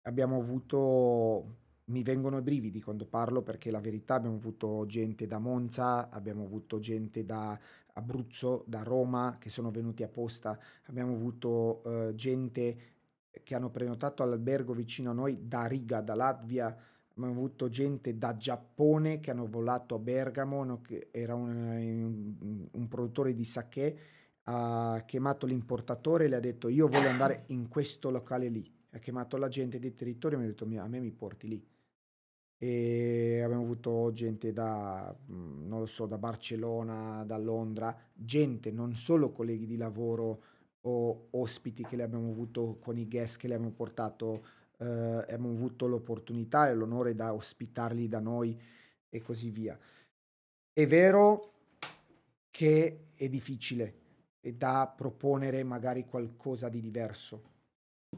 abbiamo 0.04 0.38
avuto 0.38 1.62
mi 1.86 2.02
vengono 2.02 2.38
i 2.38 2.42
brividi 2.42 2.82
quando 2.82 3.06
parlo 3.06 3.42
perché 3.42 3.70
la 3.70 3.82
verità 3.82 4.16
abbiamo 4.16 4.38
avuto 4.38 4.86
gente 4.86 5.28
da 5.28 5.40
Monza, 5.40 6.10
abbiamo 6.10 6.46
avuto 6.46 6.80
gente 6.80 7.26
da 7.26 7.60
Abruzzo, 7.94 8.64
da 8.68 8.84
Roma 8.84 9.36
che 9.38 9.50
sono 9.50 9.70
venuti 9.70 10.02
apposta, 10.04 10.58
abbiamo 10.86 11.14
avuto 11.14 11.82
uh, 11.84 12.14
gente 12.14 12.78
che 13.44 13.56
hanno 13.56 13.70
prenotato 13.70 14.24
all'albergo 14.24 14.74
vicino 14.74 15.12
a 15.12 15.14
noi 15.14 15.48
da 15.48 15.66
Riga, 15.66 16.00
da 16.00 16.16
Latvia, 16.16 16.76
abbiamo 17.16 17.32
avuto 17.32 17.68
gente 17.68 18.18
da 18.18 18.38
Giappone 18.38 19.20
che 19.20 19.32
hanno 19.32 19.48
volato 19.48 19.96
a 19.96 20.00
Bergamo, 20.00 20.82
che 20.82 21.10
era 21.12 21.36
un, 21.36 22.68
un 22.72 22.88
produttore 22.88 23.34
di 23.34 23.44
sake, 23.44 24.00
ha 24.44 25.04
chiamato 25.06 25.46
l'importatore 25.46 26.26
e 26.26 26.28
le 26.30 26.36
ha 26.38 26.40
detto 26.40 26.70
io 26.70 26.88
voglio 26.88 27.10
andare 27.10 27.44
in 27.48 27.68
questo 27.68 28.10
locale 28.10 28.48
lì 28.50 28.82
ha 28.94 29.00
chiamato 29.00 29.38
la 29.38 29.48
gente 29.48 29.80
del 29.80 29.96
territorio 29.96 30.38
e 30.38 30.42
mi 30.42 30.48
ha 30.48 30.50
detto 30.50 30.66
a 30.66 30.88
me 30.88 31.00
mi 31.00 31.12
porti 31.12 31.48
lì. 31.48 31.68
E 32.58 33.42
abbiamo 33.44 33.64
avuto 33.64 34.12
gente 34.14 34.54
da, 34.54 35.14
mm, 35.32 35.68
non 35.68 35.80
lo 35.80 35.86
so, 35.86 36.06
da 36.06 36.18
Barcellona, 36.18 37.24
da 37.26 37.38
Londra, 37.38 37.96
gente, 38.14 38.72
non 38.72 38.96
solo 38.96 39.32
colleghi 39.32 39.66
di 39.66 39.78
lavoro 39.78 40.44
o 40.82 41.28
ospiti 41.32 41.84
che 41.84 41.96
le 41.96 42.04
abbiamo 42.04 42.30
avuto 42.30 42.78
con 42.80 42.98
i 42.98 43.08
guest 43.08 43.38
che 43.38 43.48
le 43.48 43.56
abbiamo 43.56 43.74
portato, 43.74 44.46
eh, 44.78 44.86
abbiamo 44.86 45.50
avuto 45.50 45.88
l'opportunità 45.88 46.70
e 46.70 46.76
l'onore 46.76 47.16
da 47.16 47.34
ospitarli 47.34 48.08
da 48.08 48.20
noi 48.20 48.58
e 49.10 49.22
così 49.22 49.50
via. 49.50 49.78
È 50.72 50.86
vero 50.86 51.52
che 52.50 53.08
è 53.16 53.28
difficile 53.28 54.02
e 54.40 54.54
da 54.54 54.94
proponere 54.96 55.64
magari 55.64 56.06
qualcosa 56.06 56.70
di 56.70 56.80
diverso 56.80 57.52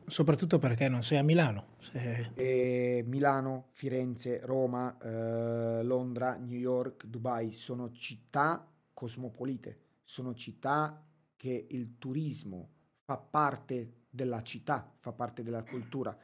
Soprattutto 0.06 0.60
perché 0.60 0.88
non 0.88 1.04
sei 1.04 1.18
a 1.18 1.24
Milano. 1.24 1.76
Se... 1.80 2.32
E 2.36 3.04
Milano, 3.08 3.68
Firenze, 3.72 4.40
Roma, 4.44 4.98
eh, 4.98 5.84
Londra, 5.84 6.36
New 6.36 6.58
York, 6.58 7.06
Dubai 7.06 7.52
sono 7.54 7.92
città 7.92 8.68
cosmopolite, 8.94 9.80
sono 10.04 10.34
città 10.34 11.04
che 11.36 11.68
il 11.70 11.98
turismo 11.98 12.70
fa 13.04 13.18
parte 13.18 14.06
della 14.10 14.42
città, 14.42 14.96
fa 15.00 15.12
parte 15.12 15.44
della 15.44 15.64
cultura. 15.64 16.18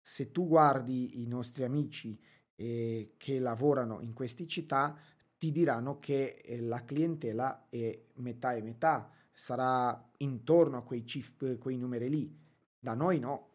Se 0.00 0.30
tu 0.30 0.46
guardi 0.46 1.22
i 1.22 1.26
nostri 1.26 1.64
amici 1.64 2.18
eh, 2.54 3.14
che 3.16 3.38
lavorano 3.38 4.00
in 4.00 4.12
queste 4.12 4.46
città, 4.46 4.96
ti 5.38 5.52
diranno 5.52 5.98
che 5.98 6.36
eh, 6.42 6.60
la 6.60 6.84
clientela 6.84 7.66
è 7.68 8.02
metà 8.14 8.54
e 8.54 8.62
metà, 8.62 9.10
sarà 9.32 10.10
intorno 10.18 10.78
a 10.78 10.82
quei, 10.82 11.04
cif- 11.04 11.58
quei 11.58 11.76
numeri 11.76 12.08
lì 12.08 12.44
da 12.86 12.94
noi 12.94 13.18
no. 13.18 13.48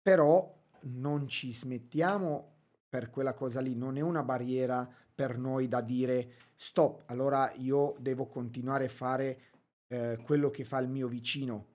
Però 0.00 0.50
non 0.84 1.28
ci 1.28 1.52
smettiamo 1.52 2.54
per 2.88 3.10
quella 3.10 3.34
cosa 3.34 3.60
lì, 3.60 3.76
non 3.76 3.98
è 3.98 4.00
una 4.00 4.22
barriera 4.22 4.88
per 5.14 5.36
noi 5.36 5.68
da 5.68 5.82
dire 5.82 6.32
stop, 6.56 7.02
allora 7.06 7.52
io 7.56 7.94
devo 7.98 8.26
continuare 8.26 8.86
a 8.86 8.88
fare 8.88 9.40
eh, 9.88 10.18
quello 10.24 10.48
che 10.48 10.64
fa 10.64 10.78
il 10.78 10.88
mio 10.88 11.06
vicino. 11.06 11.66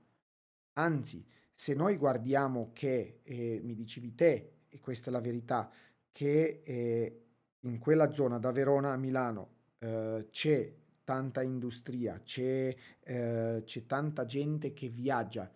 Anzi, 0.74 1.24
se 1.54 1.76
noi 1.76 1.98
guardiamo 1.98 2.72
che, 2.74 3.20
eh, 3.22 3.62
mi 3.64 3.76
dicevi 3.76 4.16
te, 4.16 4.54
e 4.68 4.80
questa 4.80 5.10
è 5.10 5.14
la 5.14 5.22
verità, 5.22 5.72
che 6.12 6.62
eh, 6.64 7.26
in 7.60 7.78
quella 7.78 8.12
zona 8.12 8.40
da 8.40 8.52
Verona 8.52 8.92
a 8.92 8.98
Milano 8.98 9.50
eh, 9.78 10.28
c'è 10.32 10.74
tanta 11.04 11.44
industria, 11.44 12.20
c'è, 12.24 12.76
eh, 13.02 13.62
c'è 13.64 13.86
tanta 13.86 14.26
gente 14.26 14.74
che 14.74 14.90
viaggia, 14.90 15.50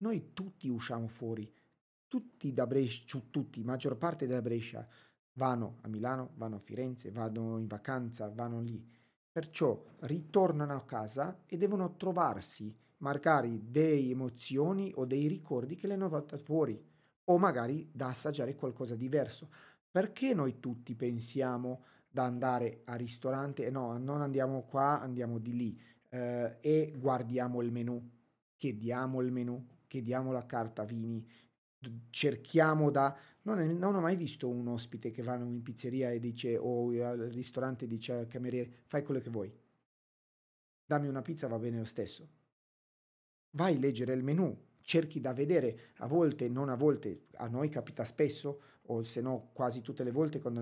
noi 0.00 0.32
tutti 0.32 0.68
usciamo 0.68 1.08
fuori, 1.08 1.50
tutti 2.06 2.52
da 2.52 2.66
Brescia, 2.66 3.20
tutti, 3.30 3.62
maggior 3.62 3.96
parte 3.96 4.26
della 4.26 4.42
Brescia 4.42 4.86
vanno 5.34 5.78
a 5.82 5.88
Milano, 5.88 6.32
vanno 6.36 6.56
a 6.56 6.60
Firenze, 6.60 7.10
vanno 7.10 7.58
in 7.58 7.66
vacanza, 7.66 8.28
vanno 8.28 8.60
lì. 8.60 8.84
Perciò 9.30 9.80
ritornano 10.00 10.74
a 10.74 10.84
casa 10.84 11.42
e 11.46 11.56
devono 11.56 11.96
trovarsi 11.96 12.76
magari 12.98 13.70
delle 13.70 14.10
emozioni 14.10 14.92
o 14.96 15.04
dei 15.04 15.26
ricordi 15.28 15.76
che 15.76 15.86
le 15.86 15.94
hanno 15.94 16.08
portate 16.08 16.42
fuori 16.42 16.82
o 17.24 17.38
magari 17.38 17.88
da 17.92 18.08
assaggiare 18.08 18.56
qualcosa 18.56 18.94
di 18.94 19.02
diverso. 19.02 19.50
Perché 19.90 20.34
noi 20.34 20.60
tutti 20.60 20.94
pensiamo 20.94 21.84
da 22.08 22.24
andare 22.24 22.82
al 22.86 22.98
ristorante 22.98 23.66
e 23.66 23.70
no, 23.70 23.96
non 23.98 24.20
andiamo 24.20 24.62
qua, 24.62 25.00
andiamo 25.00 25.38
di 25.38 25.56
lì 25.56 25.80
eh, 26.08 26.56
e 26.60 26.94
guardiamo 26.96 27.62
il 27.62 27.70
menù, 27.70 28.10
chiediamo 28.56 29.20
il 29.20 29.30
menù, 29.30 29.64
chiediamo 29.90 30.30
la 30.30 30.46
carta 30.46 30.84
vini, 30.84 31.26
cerchiamo 32.10 32.90
da... 32.90 33.16
Non, 33.42 33.58
è, 33.58 33.66
non, 33.66 33.96
ho 33.96 34.00
mai 34.00 34.14
visto 34.14 34.48
un 34.48 34.68
ospite 34.68 35.10
che 35.10 35.22
va 35.22 35.34
in 35.34 35.62
pizzeria 35.64 36.12
e 36.12 36.20
dice 36.20 36.56
o 36.56 36.90
al 37.02 37.18
ristorante 37.32 37.88
dice 37.88 38.12
al 38.12 38.26
cameriere 38.28 38.70
fai 38.86 39.02
quello 39.02 39.18
che 39.18 39.30
vuoi. 39.30 39.52
Dammi 40.86 41.08
una 41.08 41.22
pizza 41.22 41.48
va 41.48 41.58
bene 41.58 41.78
lo 41.78 41.84
stesso. 41.84 42.28
Vai 43.52 43.74
a 43.74 43.78
leggere 43.80 44.12
il 44.12 44.22
menù, 44.22 44.56
cerchi 44.80 45.20
da 45.20 45.32
vedere, 45.32 45.90
a 45.96 46.06
volte, 46.06 46.48
non 46.48 46.68
a 46.68 46.76
volte, 46.76 47.26
a 47.38 47.48
noi 47.48 47.68
capita 47.68 48.04
spesso, 48.04 48.60
o 48.82 49.02
se 49.02 49.20
no 49.20 49.50
quasi 49.52 49.80
tutte 49.80 50.04
le 50.04 50.12
volte 50.12 50.38
quando 50.40 50.60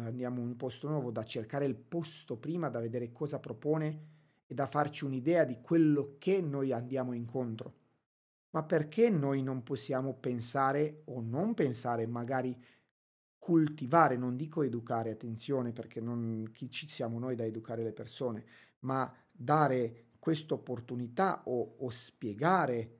andiamo 0.00 0.40
in 0.40 0.48
un 0.48 0.56
posto 0.56 0.88
nuovo, 0.88 1.12
da 1.12 1.24
cercare 1.24 1.66
il 1.66 1.76
posto 1.76 2.36
prima, 2.36 2.68
da 2.68 2.80
vedere 2.80 3.12
cosa 3.12 3.38
propone 3.38 4.14
e 4.44 4.54
da 4.54 4.66
farci 4.66 5.04
un'idea 5.04 5.44
di 5.44 5.60
quello 5.60 6.16
che 6.18 6.40
noi 6.40 6.72
andiamo 6.72 7.12
incontro. 7.12 7.84
Ma 8.56 8.62
perché 8.62 9.10
noi 9.10 9.42
non 9.42 9.62
possiamo 9.62 10.14
pensare 10.14 11.02
o 11.08 11.20
non 11.20 11.52
pensare, 11.52 12.06
magari 12.06 12.58
coltivare, 13.36 14.16
non 14.16 14.34
dico 14.34 14.62
educare, 14.62 15.10
attenzione 15.10 15.72
perché 15.72 16.00
non, 16.00 16.48
chi 16.54 16.70
ci 16.70 16.88
siamo 16.88 17.18
noi 17.18 17.36
da 17.36 17.44
educare 17.44 17.82
le 17.82 17.92
persone, 17.92 18.46
ma 18.80 19.14
dare 19.30 20.06
questa 20.18 20.54
opportunità 20.54 21.42
o, 21.44 21.74
o 21.80 21.90
spiegare 21.90 22.98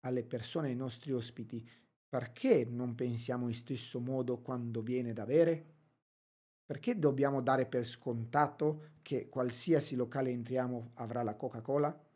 alle 0.00 0.24
persone, 0.24 0.68
ai 0.68 0.74
nostri 0.74 1.12
ospiti, 1.12 1.68
perché 2.08 2.64
non 2.64 2.94
pensiamo 2.94 3.46
in 3.46 3.54
stesso 3.54 4.00
modo 4.00 4.38
quando 4.38 4.80
viene 4.80 5.12
da 5.12 5.26
bere? 5.26 5.66
Perché 6.64 6.98
dobbiamo 6.98 7.42
dare 7.42 7.66
per 7.66 7.84
scontato 7.84 8.92
che 9.02 9.28
qualsiasi 9.28 9.96
locale 9.96 10.30
entriamo 10.30 10.92
avrà 10.94 11.22
la 11.22 11.34
Coca-Cola? 11.34 12.07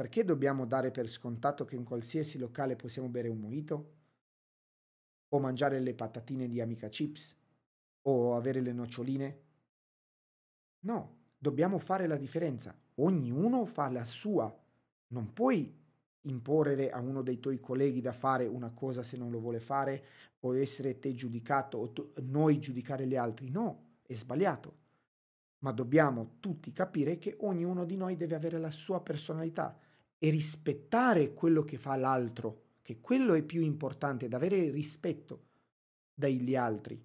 Perché 0.00 0.24
dobbiamo 0.24 0.64
dare 0.64 0.90
per 0.90 1.06
scontato 1.08 1.66
che 1.66 1.76
in 1.76 1.84
qualsiasi 1.84 2.38
locale 2.38 2.74
possiamo 2.74 3.08
bere 3.10 3.28
un 3.28 3.38
mojito? 3.38 3.96
O 5.28 5.38
mangiare 5.38 5.78
le 5.78 5.92
patatine 5.92 6.48
di 6.48 6.58
Amica 6.58 6.88
Chips? 6.88 7.36
O 8.04 8.34
avere 8.34 8.62
le 8.62 8.72
noccioline? 8.72 9.40
No, 10.86 11.16
dobbiamo 11.36 11.76
fare 11.76 12.06
la 12.06 12.16
differenza. 12.16 12.74
Ognuno 12.94 13.66
fa 13.66 13.90
la 13.90 14.06
sua. 14.06 14.50
Non 15.08 15.34
puoi 15.34 15.70
imporre 16.22 16.90
a 16.90 16.98
uno 17.00 17.20
dei 17.20 17.38
tuoi 17.38 17.60
colleghi 17.60 18.00
da 18.00 18.12
fare 18.12 18.46
una 18.46 18.70
cosa 18.70 19.02
se 19.02 19.18
non 19.18 19.30
lo 19.30 19.38
vuole 19.38 19.60
fare 19.60 20.04
o 20.40 20.56
essere 20.56 20.98
te 20.98 21.12
giudicato 21.12 21.76
o 21.76 21.92
tu, 21.92 22.12
noi 22.22 22.58
giudicare 22.58 23.06
gli 23.06 23.16
altri. 23.16 23.50
No, 23.50 23.98
è 24.00 24.14
sbagliato. 24.14 24.78
Ma 25.58 25.72
dobbiamo 25.72 26.36
tutti 26.40 26.72
capire 26.72 27.18
che 27.18 27.36
ognuno 27.40 27.84
di 27.84 27.96
noi 27.98 28.16
deve 28.16 28.34
avere 28.34 28.58
la 28.58 28.70
sua 28.70 29.02
personalità 29.02 29.78
e 30.22 30.28
rispettare 30.28 31.32
quello 31.32 31.64
che 31.64 31.78
fa 31.78 31.96
l'altro, 31.96 32.64
che 32.82 33.00
quello 33.00 33.32
è 33.32 33.42
più 33.42 33.62
importante, 33.62 34.26
ad 34.26 34.34
avere 34.34 34.70
rispetto 34.70 35.46
dagli 36.12 36.54
altri. 36.54 37.02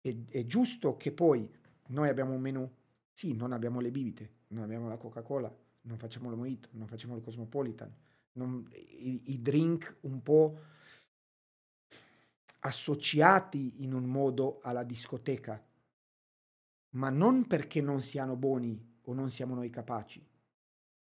È, 0.00 0.14
è 0.28 0.44
giusto 0.44 0.96
che 0.96 1.12
poi 1.12 1.48
noi 1.88 2.08
abbiamo 2.08 2.34
un 2.34 2.40
menù, 2.40 2.68
sì, 3.12 3.34
non 3.34 3.52
abbiamo 3.52 3.78
le 3.78 3.92
bibite, 3.92 4.30
non 4.48 4.64
abbiamo 4.64 4.88
la 4.88 4.96
Coca-Cola, 4.96 5.54
non 5.82 5.96
facciamo 5.96 6.28
lo 6.28 6.36
mojito, 6.36 6.70
non 6.72 6.88
facciamo 6.88 7.14
il 7.14 7.22
Cosmopolitan, 7.22 7.94
non, 8.32 8.68
i, 8.72 9.22
i 9.26 9.40
drink 9.40 9.98
un 10.00 10.20
po' 10.20 10.58
associati 12.60 13.84
in 13.84 13.94
un 13.94 14.04
modo 14.06 14.58
alla 14.62 14.82
discoteca, 14.82 15.64
ma 16.90 17.10
non 17.10 17.46
perché 17.46 17.80
non 17.80 18.02
siano 18.02 18.34
buoni 18.34 18.96
o 19.02 19.12
non 19.12 19.30
siamo 19.30 19.54
noi 19.54 19.70
capaci, 19.70 20.24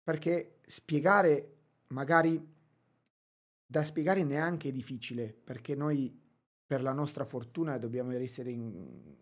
perché 0.04 0.61
spiegare 0.72 1.58
magari 1.88 2.42
da 3.66 3.84
spiegare 3.84 4.24
neanche 4.24 4.70
è 4.70 4.72
difficile, 4.72 5.34
perché 5.34 5.76
noi 5.76 6.18
per 6.66 6.82
la 6.82 6.94
nostra 6.94 7.26
fortuna 7.26 7.78
dobbiamo 7.78 8.12
essere 8.12 8.52
in, 8.52 8.74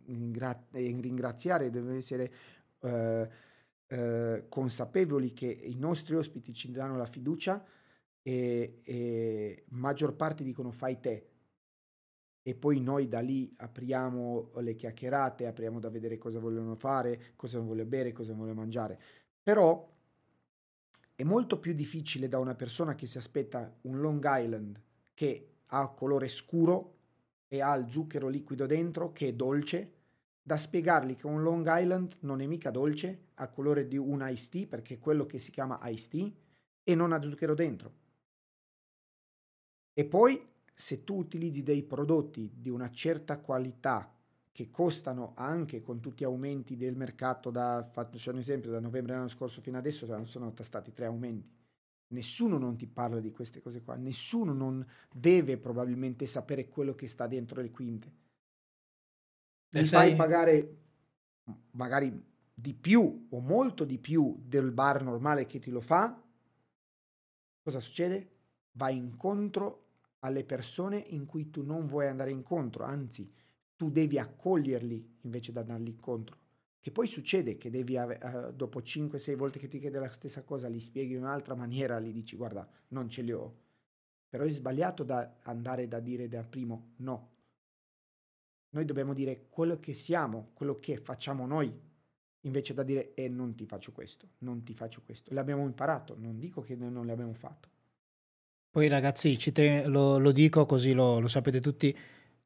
in, 0.06 0.60
in 0.74 1.02
ringraziare, 1.02 1.72
dobbiamo 1.72 1.98
essere 1.98 2.32
eh, 2.80 3.30
eh, 3.88 4.46
consapevoli 4.48 5.34
che 5.34 5.48
i 5.48 5.76
nostri 5.76 6.16
ospiti 6.16 6.54
ci 6.54 6.72
danno 6.72 6.98
la 6.98 7.08
fiducia 7.08 7.66
e, 8.22 8.82
e 8.84 9.64
maggior 9.70 10.16
parte 10.16 10.44
dicono 10.44 10.70
fai 10.72 11.00
te 11.00 11.30
e 12.44 12.56
poi 12.56 12.80
noi 12.80 13.08
da 13.08 13.22
lì 13.22 13.52
apriamo 13.58 14.52
le 14.58 14.76
chiacchierate, 14.76 15.48
apriamo 15.48 15.80
da 15.80 15.90
vedere 15.90 16.20
cosa 16.20 16.40
vogliono 16.40 16.76
fare, 16.76 17.34
cosa 17.36 17.60
vogliono 17.60 17.90
bere, 17.90 18.12
cosa 18.12 18.34
vogliono 18.34 18.62
mangiare. 18.62 19.00
Però 19.42 19.98
è 21.20 21.26
molto 21.26 21.60
più 21.60 21.74
difficile 21.74 22.30
da 22.30 22.40
una 22.40 22.56
persona 22.56 22.96
che 22.96 23.06
si 23.06 23.18
aspetta 23.18 23.76
un 23.82 24.00
Long 24.00 24.24
Island 24.26 24.82
che 25.14 25.56
ha 25.66 25.90
colore 25.90 26.30
scuro 26.30 26.96
e 27.50 27.62
ha 27.62 27.76
il 27.76 27.90
zucchero 27.90 28.30
liquido 28.30 28.66
dentro, 28.66 29.12
che 29.12 29.28
è 29.28 29.34
dolce, 29.34 29.96
da 30.41 30.56
spiegargli 30.56 31.18
che 31.18 31.28
un 31.28 31.44
Long 31.44 31.68
Island 31.70 32.20
non 32.22 32.40
è 32.40 32.46
mica 32.46 32.72
dolce, 32.72 33.32
ha 33.34 33.50
colore 33.50 33.86
di 33.90 33.98
un 33.98 34.26
iced 34.26 34.50
tea, 34.50 34.68
perché 34.68 34.94
è 34.94 35.00
quello 35.00 35.26
che 35.26 35.40
si 35.40 35.52
chiama 35.52 35.78
iced 35.90 36.10
tea, 36.10 36.32
e 36.86 36.96
non 36.96 37.12
ha 37.12 37.22
zucchero 37.22 37.54
dentro. 37.54 37.94
E 39.91 40.06
poi 40.06 40.41
se 40.74 41.04
tu 41.04 41.18
utilizzi 41.18 41.64
dei 41.64 41.84
prodotti 41.84 42.50
di 42.56 42.70
una 42.70 42.90
certa 42.91 43.40
qualità 43.40 44.10
che 44.52 44.70
costano 44.72 45.34
anche 45.36 45.82
con 45.82 46.00
tutti 46.00 46.24
gli 46.24 46.26
aumenti 46.26 46.76
del 46.76 46.96
mercato 46.96 47.50
da, 47.50 47.88
faccio 47.92 48.32
un 48.32 48.40
esempio, 48.40 48.72
da 48.72 48.80
novembre 48.80 49.14
dell'anno 49.14 49.30
scorso 49.30 49.62
fino 49.62 49.78
adesso 49.78 50.06
sono 50.26 50.54
stati 50.60 50.92
tre 50.92 51.06
aumenti. 51.06 51.50
Nessuno 52.12 52.58
non 52.58 52.76
ti 52.76 52.88
parla 52.88 53.20
di 53.20 53.32
queste 53.32 53.62
cose 53.62 53.82
qua, 53.84 53.96
nessuno 53.96 54.52
non 54.52 54.86
deve 55.14 55.58
probabilmente 55.58 56.26
sapere 56.26 56.68
quello 56.68 56.96
che 56.96 57.08
sta 57.08 57.28
dentro 57.28 57.62
le 57.62 57.70
quinte. 57.70 58.12
Mi 59.72 59.86
fai 59.86 60.16
pagare 60.16 60.78
magari 61.72 62.26
di 62.52 62.74
più 62.74 63.28
o 63.30 63.40
molto 63.40 63.86
di 63.86 64.00
più 64.00 64.42
del 64.44 64.72
bar 64.72 65.04
normale 65.04 65.46
che 65.46 65.60
ti 65.60 65.70
lo 65.70 65.82
fa, 65.82 66.20
cosa 67.62 67.80
succede? 67.80 68.32
Vai 68.72 68.98
incontro 68.98 69.86
alle 70.20 70.44
persone 70.44 70.98
in 70.98 71.26
cui 71.26 71.50
tu 71.52 71.64
non 71.64 71.86
vuoi 71.86 72.08
andare 72.08 72.32
incontro, 72.32 72.84
anzi 72.84 73.32
tu 73.80 73.89
devi 73.89 74.19
accoglierli 74.19 75.19
invece 75.22 75.53
di 75.53 75.57
andarli 75.57 75.89
incontro. 75.91 76.35
Che 76.81 76.91
poi 76.91 77.07
succede 77.07 77.57
che 77.57 77.69
devi, 77.69 77.95
uh, 77.95 78.51
dopo 78.53 78.81
5-6 78.81 79.35
volte 79.38 79.57
che 79.57 79.69
ti 79.69 79.80
chiede 79.80 79.99
la 79.99 80.11
stessa 80.11 80.43
cosa, 80.43 80.68
li 80.68 80.81
spieghi 80.81 81.14
in 81.14 81.19
un'altra 81.19 81.56
maniera, 81.56 81.97
gli 82.01 82.11
dici 82.11 82.35
guarda, 82.35 82.69
non 82.89 83.07
ce 83.07 83.22
li 83.22 83.31
ho. 83.31 83.56
Però 84.27 84.43
è 84.43 84.51
sbagliato 84.51 85.06
da 85.06 85.38
andare 85.43 85.88
da 85.88 86.01
dire 86.01 86.27
da 86.27 86.43
primo 86.43 86.95
no. 86.97 87.30
Noi 88.72 88.84
dobbiamo 88.84 89.14
dire 89.14 89.47
quello 89.47 89.80
che 89.80 89.93
siamo, 89.93 90.49
quello 90.56 90.76
che 90.76 90.97
facciamo 90.97 91.47
noi, 91.47 91.73
invece 92.41 92.73
da 92.73 92.84
dire 92.84 93.14
eh 93.14 93.30
non 93.30 93.56
ti 93.56 93.65
faccio 93.65 93.93
questo, 93.93 94.31
non 94.39 94.61
ti 94.64 94.73
faccio 94.73 95.03
questo. 95.06 95.34
L'abbiamo 95.34 95.64
imparato, 95.64 96.18
non 96.19 96.38
dico 96.38 96.60
che 96.60 96.76
non 96.76 97.06
l'abbiamo 97.06 97.34
fatto. 97.34 97.69
Poi 98.72 98.89
ragazzi, 98.89 99.38
te, 99.53 99.85
lo, 99.85 100.18
lo, 100.19 100.31
dico 100.31 100.65
così 100.65 100.91
lo, 100.91 101.19
lo, 101.19 101.27
sapete 101.27 101.60
tutti, 101.60 101.95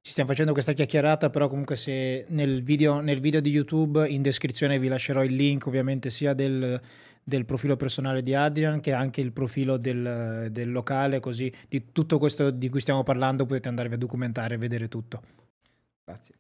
ci 0.04 0.12
stiamo 0.12 0.30
facendo 0.30 0.52
questa 0.52 0.74
chiacchierata, 0.74 1.30
però 1.30 1.48
comunque 1.48 1.78
se 1.78 2.26
nel 2.28 2.62
video, 2.62 3.00
nel 3.00 3.22
video 3.22 3.40
di 3.40 3.50
YouTube 3.50 4.06
in 4.06 4.22
descrizione 4.22 4.78
vi 4.78 4.90
lascerò 4.90 5.24
il 5.24 5.34
link 5.34 5.66
ovviamente 5.66 6.10
sia 6.10 6.34
del, 6.34 6.80
del 7.24 7.46
profilo 7.46 7.78
personale 7.78 8.22
di 8.22 8.34
Adrian 8.34 8.82
che 8.82 8.92
anche 8.92 9.22
il 9.22 9.32
profilo 9.32 9.78
del, 9.78 10.50
del, 10.52 10.70
locale, 10.74 11.22
così 11.22 11.50
di 11.70 11.94
tutto 11.94 12.18
questo 12.18 12.52
di 12.52 12.68
cui 12.68 12.82
stiamo 12.82 13.02
parlando 13.04 13.46
potete 13.46 13.70
andarvi 13.70 13.94
a 13.94 13.98
documentare 13.98 14.56
e 14.56 14.58
vedere 14.58 14.90
tutto. 14.90 15.22
Grazie. 16.04 16.36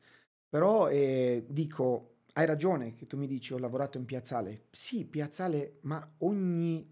Però 0.50 0.90
eh, 0.90 1.46
dico, 1.48 2.16
hai 2.34 2.46
ragione 2.46 2.96
che 2.96 3.08
tu 3.08 3.16
mi 3.16 3.28
dici 3.28 3.54
ho 3.54 3.58
lavorato 3.60 3.98
in 3.98 4.04
piazzale. 4.04 4.66
Sì, 4.72 5.06
piazzale, 5.06 5.78
ma 5.84 6.06
ogni, 6.18 6.86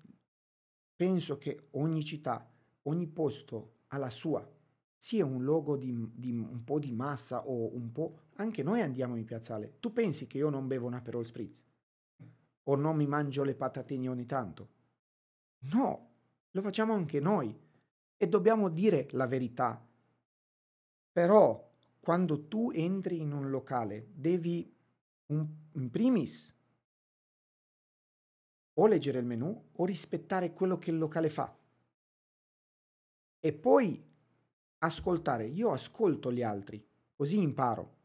penso 0.96 1.38
che 1.38 1.68
ogni 1.72 2.06
città 2.06 2.50
ogni 2.84 3.08
posto 3.08 3.80
ha 3.88 3.98
la 3.98 4.10
sua, 4.10 4.50
sia 5.02 5.26
un 5.26 5.44
logo 5.44 5.78
di, 5.78 6.12
di, 6.14 6.30
un 6.30 6.64
po' 6.64 6.78
di 6.78 6.92
massa 6.92 7.48
o 7.48 7.74
un 7.74 7.92
po'... 7.92 8.20
Anche 8.36 8.62
noi 8.62 8.82
andiamo 8.82 9.16
in 9.16 9.26
piazzale. 9.26 9.80
Tu 9.80 9.92
pensi 9.92 10.28
che 10.28 10.38
io 10.38 10.52
non 10.52 10.68
bevo 10.68 10.86
un 10.86 10.94
Aperol 10.94 11.26
Spritz? 11.26 11.64
O 12.66 12.76
non 12.76 12.98
mi 12.98 13.08
mangio 13.08 13.44
le 13.44 13.56
patatine 13.56 14.08
ogni 14.08 14.28
tanto? 14.28 14.70
No, 15.72 16.10
lo 16.52 16.62
facciamo 16.62 16.94
anche 16.94 17.20
noi. 17.20 17.60
E 18.16 18.30
dobbiamo 18.30 18.70
dire 18.70 19.08
la 19.14 19.26
verità. 19.26 19.84
Però, 21.12 21.72
quando 22.00 22.48
tu 22.48 22.70
entri 22.72 23.22
in 23.22 23.32
un 23.32 23.50
locale, 23.50 24.08
devi, 24.14 24.72
un, 25.28 25.48
in 25.72 25.90
primis, 25.90 26.56
o 28.76 28.86
leggere 28.86 29.18
il 29.18 29.26
menù 29.26 29.70
o 29.72 29.84
rispettare 29.84 30.54
quello 30.54 30.78
che 30.78 30.92
il 30.92 31.00
locale 31.00 31.32
fa 31.32 31.58
e 33.40 33.54
poi 33.54 34.10
ascoltare. 34.84 35.46
Io 35.46 35.72
ascolto 35.72 36.32
gli 36.32 36.44
altri, 36.44 36.84
così 37.16 37.40
imparo. 37.40 38.00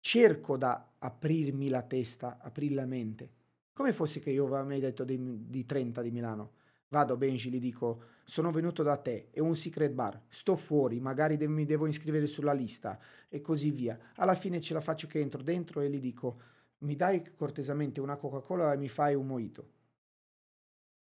Cerco 0.00 0.56
da 0.56 0.94
aprirmi 0.98 1.68
la 1.68 1.82
testa, 1.82 2.38
aprire 2.40 2.74
la 2.74 2.86
mente. 2.86 3.30
Come 3.72 3.92
fosse 3.92 4.20
che 4.20 4.30
io 4.30 4.46
mi 4.64 4.80
detto 4.80 5.04
di, 5.04 5.18
di 5.48 5.64
30 5.64 6.02
di 6.02 6.10
Milano. 6.10 6.60
Vado 6.88 7.16
Benji, 7.16 7.50
gli 7.50 7.58
dico, 7.58 8.02
sono 8.24 8.50
venuto 8.50 8.82
da 8.82 8.98
te, 8.98 9.28
è 9.30 9.40
un 9.40 9.56
secret 9.56 9.92
bar, 9.92 10.24
sto 10.28 10.56
fuori, 10.56 11.00
magari 11.00 11.38
de- 11.38 11.48
mi 11.48 11.64
devo 11.64 11.86
iscrivere 11.86 12.26
sulla 12.26 12.52
lista 12.52 12.98
e 13.30 13.40
così 13.40 13.70
via. 13.70 13.98
Alla 14.16 14.34
fine 14.34 14.60
ce 14.60 14.74
la 14.74 14.82
faccio 14.82 15.06
che 15.06 15.18
entro 15.18 15.42
dentro 15.42 15.80
e 15.80 15.88
gli 15.88 16.00
dico, 16.00 16.40
mi 16.78 16.94
dai 16.94 17.34
cortesemente 17.34 18.00
una 18.00 18.16
Coca-Cola 18.16 18.74
e 18.74 18.76
mi 18.76 18.88
fai 18.88 19.14
un 19.14 19.26
mojito. 19.26 19.70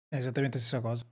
È 0.09 0.17
esattamente 0.17 0.59
la 0.59 0.63
stessa 0.63 0.83
cosa. 0.83 1.07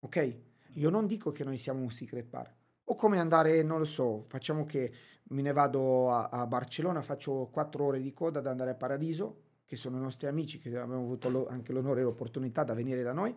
Ok? 0.00 0.36
Io 0.76 0.88
non 0.88 1.06
dico 1.06 1.30
che 1.30 1.44
noi 1.44 1.58
siamo 1.58 1.82
un 1.82 1.90
secret 1.90 2.26
bar. 2.26 2.55
O 2.88 2.94
come 2.94 3.18
andare, 3.18 3.62
non 3.62 3.78
lo 3.78 3.84
so, 3.84 4.20
facciamo 4.28 4.64
che 4.64 4.92
me 5.28 5.42
ne 5.42 5.52
vado 5.52 6.12
a, 6.12 6.28
a 6.28 6.46
Barcellona, 6.46 7.02
faccio 7.02 7.48
quattro 7.50 7.86
ore 7.86 8.00
di 8.00 8.12
coda 8.12 8.38
ad 8.38 8.46
andare 8.46 8.70
a 8.70 8.74
Paradiso, 8.74 9.42
che 9.64 9.74
sono 9.74 9.98
nostri 9.98 10.28
amici, 10.28 10.58
che 10.60 10.68
abbiamo 10.68 11.02
avuto 11.02 11.28
lo, 11.28 11.48
anche 11.48 11.72
l'onore 11.72 12.00
e 12.00 12.04
l'opportunità 12.04 12.62
da 12.62 12.74
venire 12.74 13.02
da 13.02 13.12
noi. 13.12 13.34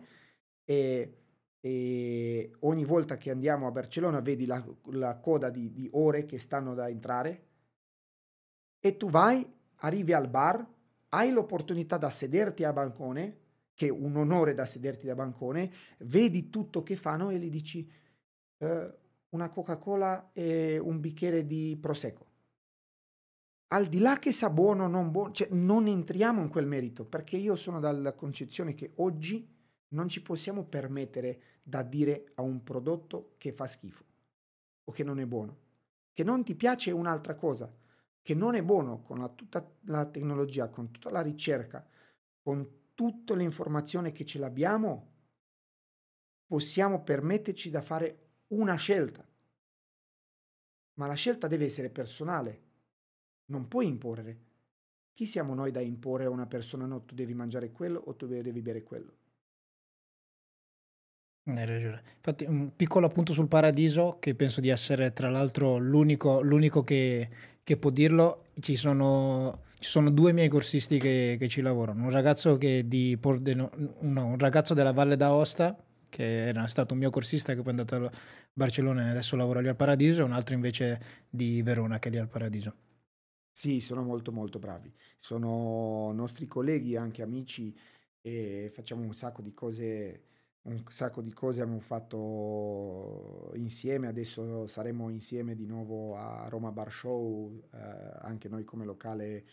E, 0.64 1.16
e 1.58 2.52
ogni 2.60 2.84
volta 2.84 3.16
che 3.16 3.30
andiamo 3.30 3.66
a 3.66 3.72
Barcellona 3.72 4.20
vedi 4.20 4.46
la, 4.46 4.64
la 4.92 5.16
coda 5.18 5.50
di, 5.50 5.72
di 5.72 5.88
ore 5.92 6.26
che 6.26 6.38
stanno 6.38 6.74
da 6.74 6.88
entrare. 6.88 7.46
E 8.78 8.96
tu 8.96 9.10
vai, 9.10 9.44
arrivi 9.78 10.12
al 10.12 10.28
bar, 10.28 10.64
hai 11.08 11.32
l'opportunità 11.32 11.96
da 11.96 12.08
sederti 12.08 12.62
a 12.62 12.72
bancone, 12.72 13.38
che 13.74 13.88
è 13.88 13.90
un 13.90 14.14
onore 14.14 14.54
da 14.54 14.64
sederti 14.64 15.06
da 15.06 15.16
bancone, 15.16 15.72
vedi 15.98 16.50
tutto 16.50 16.84
che 16.84 16.94
fanno 16.94 17.30
e 17.30 17.38
gli 17.38 17.50
dici 17.50 17.90
eh, 18.58 18.94
una 19.30 19.50
Coca-Cola 19.50 20.30
e 20.32 20.78
un 20.78 21.00
bicchiere 21.00 21.46
di 21.46 21.76
Prosecco. 21.80 22.26
Al 23.68 23.86
di 23.86 23.98
là 23.98 24.18
che 24.18 24.32
sa 24.32 24.50
buono 24.50 24.84
o 24.84 24.88
non 24.88 25.10
buono, 25.10 25.32
cioè 25.32 25.48
non 25.52 25.86
entriamo 25.86 26.40
in 26.40 26.48
quel 26.48 26.66
merito, 26.66 27.04
perché 27.04 27.36
io 27.36 27.54
sono 27.54 27.78
dalla 27.78 28.14
concezione 28.14 28.74
che 28.74 28.92
oggi 28.96 29.48
non 29.88 30.08
ci 30.08 30.22
possiamo 30.22 30.64
permettere 30.64 31.40
da 31.62 31.82
dire 31.82 32.32
a 32.34 32.42
un 32.42 32.62
prodotto 32.64 33.34
che 33.38 33.52
fa 33.52 33.66
schifo 33.66 34.04
o 34.84 34.92
che 34.92 35.04
non 35.04 35.20
è 35.20 35.26
buono. 35.26 35.68
Che 36.12 36.24
non 36.24 36.42
ti 36.42 36.56
piace 36.56 36.90
un'altra 36.90 37.36
cosa, 37.36 37.72
che 38.20 38.34
non 38.34 38.56
è 38.56 38.62
buono 38.62 39.02
con 39.02 39.20
la, 39.20 39.28
tutta 39.28 39.64
la 39.82 40.04
tecnologia, 40.06 40.68
con 40.68 40.90
tutta 40.90 41.10
la 41.10 41.22
ricerca, 41.22 41.86
con 42.42 42.78
tutte 42.94 43.36
le 43.36 43.44
informazioni 43.44 44.10
che 44.12 44.24
ce 44.24 44.38
l'abbiamo, 44.38 45.08
possiamo 46.46 47.02
permetterci 47.02 47.70
da 47.70 47.80
fare 47.80 48.29
una 48.50 48.76
scelta. 48.76 49.26
Ma 50.94 51.06
la 51.06 51.14
scelta 51.14 51.46
deve 51.46 51.64
essere 51.64 51.88
personale, 51.88 52.60
non 53.46 53.68
puoi 53.68 53.86
imporre. 53.86 54.48
Chi 55.14 55.26
siamo 55.26 55.54
noi 55.54 55.70
da 55.70 55.80
imporre 55.80 56.24
a 56.24 56.30
una 56.30 56.46
persona 56.46 56.86
no, 56.86 57.02
tu 57.02 57.14
devi 57.14 57.34
mangiare 57.34 57.70
quello 57.70 58.00
o 58.04 58.14
tu 58.14 58.26
devi 58.26 58.62
bere 58.62 58.82
quello? 58.82 59.12
Hai 61.44 61.66
ragione. 61.66 62.02
Infatti, 62.16 62.44
un 62.44 62.74
piccolo 62.76 63.06
appunto 63.06 63.32
sul 63.32 63.48
paradiso, 63.48 64.18
che 64.20 64.34
penso 64.34 64.60
di 64.60 64.68
essere 64.68 65.12
tra 65.12 65.30
l'altro 65.30 65.78
l'unico, 65.78 66.40
l'unico 66.40 66.84
che, 66.84 67.28
che, 67.62 67.76
può 67.76 67.90
dirlo. 67.90 68.44
Ci 68.60 68.76
sono, 68.76 69.62
ci 69.78 69.88
sono, 69.88 70.10
due 70.10 70.32
miei 70.32 70.48
corsisti 70.48 70.98
che, 70.98 71.36
che 71.38 71.48
ci 71.48 71.60
lavorano. 71.60 72.04
Un 72.04 72.10
ragazzo, 72.10 72.56
di, 72.56 73.18
no, 73.20 73.70
un 74.00 74.38
ragazzo 74.38 74.74
della 74.74 74.92
Valle 74.92 75.16
d'Aosta, 75.16 75.76
che 76.10 76.48
era 76.48 76.66
stato 76.66 76.92
un 76.92 77.00
mio 77.00 77.10
corsista, 77.10 77.54
che 77.54 77.62
poi 77.62 77.74
è 77.74 77.78
andato 77.78 77.94
a 77.96 78.10
Barcellona 78.52 79.06
e 79.06 79.10
adesso 79.10 79.36
lavora 79.36 79.60
lì 79.60 79.68
al 79.68 79.76
Paradiso, 79.76 80.20
e 80.20 80.24
un 80.24 80.32
altro 80.32 80.54
invece 80.54 81.00
di 81.30 81.62
Verona, 81.62 81.98
che 81.98 82.08
è 82.08 82.12
lì 82.12 82.18
al 82.18 82.28
Paradiso. 82.28 82.74
Sì, 83.52 83.80
sono 83.80 84.02
molto 84.02 84.32
molto 84.32 84.58
bravi. 84.58 84.92
Sono 85.18 86.12
nostri 86.12 86.46
colleghi, 86.46 86.96
anche 86.96 87.22
amici, 87.22 87.76
e 88.20 88.70
facciamo 88.72 89.02
un 89.02 89.14
sacco 89.14 89.42
di 89.42 89.52
cose 89.54 90.24
un 90.62 90.84
sacco 90.88 91.22
di 91.22 91.32
cose 91.32 91.62
abbiamo 91.62 91.80
fatto 91.80 93.50
insieme, 93.54 94.08
adesso 94.08 94.66
saremo 94.66 95.08
insieme 95.08 95.54
di 95.54 95.64
nuovo 95.64 96.16
a 96.16 96.48
Roma 96.48 96.70
Bar 96.70 96.92
Show, 96.92 97.68
eh, 97.72 97.78
anche 98.20 98.48
noi 98.48 98.64
come 98.64 98.84
locale 98.84 99.46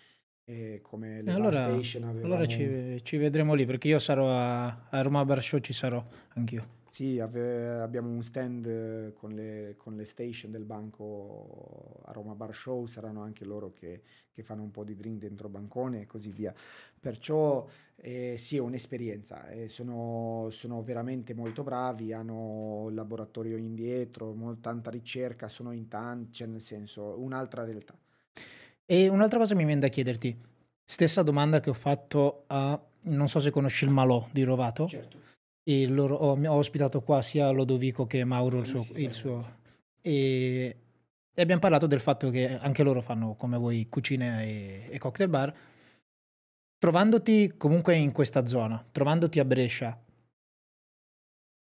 e 0.50 0.80
come 0.82 1.22
le 1.22 1.32
allora, 1.34 1.70
station. 1.70 2.04
Avevamo... 2.04 2.34
Allora 2.34 2.48
ci, 2.48 3.02
ci, 3.04 3.18
vedremo 3.18 3.54
lì 3.54 3.66
perché 3.66 3.90
io 3.90 4.00
sarò 4.00 4.32
a, 4.32 4.88
a 4.90 5.02
Roma 5.02 5.26
Bar 5.26 5.44
Show, 5.44 5.60
ci 5.60 5.74
sarò 5.74 6.02
anch'io. 6.36 6.76
Sì, 6.90 7.20
ave, 7.20 7.82
abbiamo 7.82 8.08
un 8.10 8.24
stand 8.24 9.14
con 9.14 9.34
le, 9.34 9.76
con 9.78 9.98
le, 9.98 10.06
station 10.06 10.50
del 10.52 10.64
banco 10.64 12.02
a 12.06 12.14
Roma 12.14 12.34
Bar 12.34 12.56
Show, 12.56 12.86
saranno 12.86 13.22
anche 13.22 13.44
loro 13.44 13.74
che, 13.74 14.02
che 14.32 14.42
fanno 14.42 14.64
un 14.64 14.72
po' 14.72 14.86
di 14.86 14.96
drink 14.96 15.20
dentro 15.20 15.50
bancone 15.50 16.02
e 16.02 16.06
così 16.06 16.32
via. 16.32 16.54
Perciò 16.98 17.68
eh, 17.98 18.38
sì, 18.38 18.56
è 18.56 18.60
un'esperienza, 18.62 19.50
eh, 19.50 19.68
sono, 19.68 20.48
sono, 20.50 20.82
veramente 20.82 21.34
molto 21.34 21.62
bravi, 21.62 22.14
hanno 22.14 22.86
il 22.88 22.96
laboratorio 22.96 23.58
indietro, 23.58 24.34
molta, 24.34 24.70
tanta 24.70 24.90
ricerca, 24.90 25.50
sono 25.50 25.74
in 25.74 25.90
tanti, 25.90 26.38
cioè 26.38 26.48
nel 26.48 26.62
senso, 26.62 27.20
un'altra 27.20 27.66
realtà. 27.66 27.96
E 28.90 29.08
un'altra 29.10 29.38
cosa 29.38 29.54
mi 29.54 29.66
viene 29.66 29.82
da 29.82 29.90
chiederti, 29.90 30.36
stessa 30.84 31.22
domanda 31.22 31.60
che 31.60 31.70
ho 31.70 31.74
fatto 31.74 32.46
a, 32.48 32.80
non 33.02 33.28
so 33.28 33.40
se 33.40 33.52
conosci 33.52 33.84
il 33.84 33.92
Malò 33.92 34.28
di 34.32 34.44
Rovato. 34.44 34.88
Certo. 34.88 35.26
Loro, 35.68 36.16
ho, 36.16 36.40
ho, 36.42 36.54
ospitato 36.54 37.02
qua 37.02 37.22
sia 37.22 37.50
Lodovico 37.50 38.08
che 38.08 38.24
Mauro, 38.24 38.64
sì, 38.64 38.76
il 38.76 38.84
suo... 38.84 38.94
Sì, 38.94 39.04
il 39.04 39.12
suo 39.12 39.56
e, 40.02 40.76
e, 41.34 41.42
abbiamo 41.42 41.60
parlato 41.60 41.88
del 41.88 42.00
fatto 42.00 42.30
che 42.30 42.58
anche 42.58 42.84
loro 42.84 43.02
fanno 43.02 43.36
come 43.36 43.58
voi 43.58 43.86
cucine 43.90 44.46
e, 44.46 44.88
e 44.90 44.98
cocktail 44.98 45.30
bar 45.30 45.54
Trovandoti 46.80 47.56
comunque 47.58 47.96
in 47.96 48.12
questa 48.12 48.46
zona, 48.46 48.86
trovandoti 48.92 49.40
a 49.40 49.46
Brescia, 49.46 50.00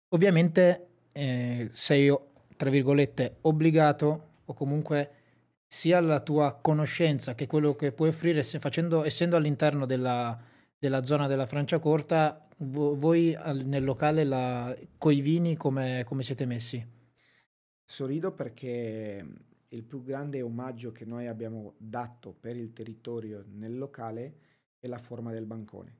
ovviamente 0.09 0.87
eh, 1.13 1.69
sei, 1.71 2.13
tra 2.57 2.69
virgolette, 2.69 3.37
obbligato 3.41 4.31
o 4.43 4.53
comunque 4.53 5.14
sia 5.75 5.99
la 5.99 6.21
tua 6.21 6.57
conoscenza 6.61 7.35
che 7.35 7.47
quello 7.47 7.75
che 7.75 7.91
puoi 7.91 8.07
offrire, 8.07 8.43
facendo, 8.43 9.03
essendo 9.03 9.35
all'interno 9.35 9.85
della, 9.85 10.41
della 10.79 11.03
zona 11.03 11.27
della 11.27 11.45
Franciacorta, 11.45 12.47
voi 12.59 13.37
nel 13.65 13.83
locale 13.83 14.23
la, 14.23 14.73
coi 14.97 15.19
vini 15.19 15.57
come, 15.57 16.05
come 16.05 16.23
siete 16.23 16.45
messi? 16.45 16.83
Sorrido 17.83 18.31
perché 18.31 19.27
il 19.67 19.83
più 19.83 20.01
grande 20.01 20.41
omaggio 20.41 20.93
che 20.93 21.03
noi 21.03 21.27
abbiamo 21.27 21.73
dato 21.77 22.31
per 22.31 22.55
il 22.55 22.71
territorio 22.71 23.43
nel 23.45 23.77
locale 23.77 24.37
e 24.79 24.87
la 24.87 24.97
forma 24.97 25.33
del 25.33 25.45
bancone. 25.45 25.97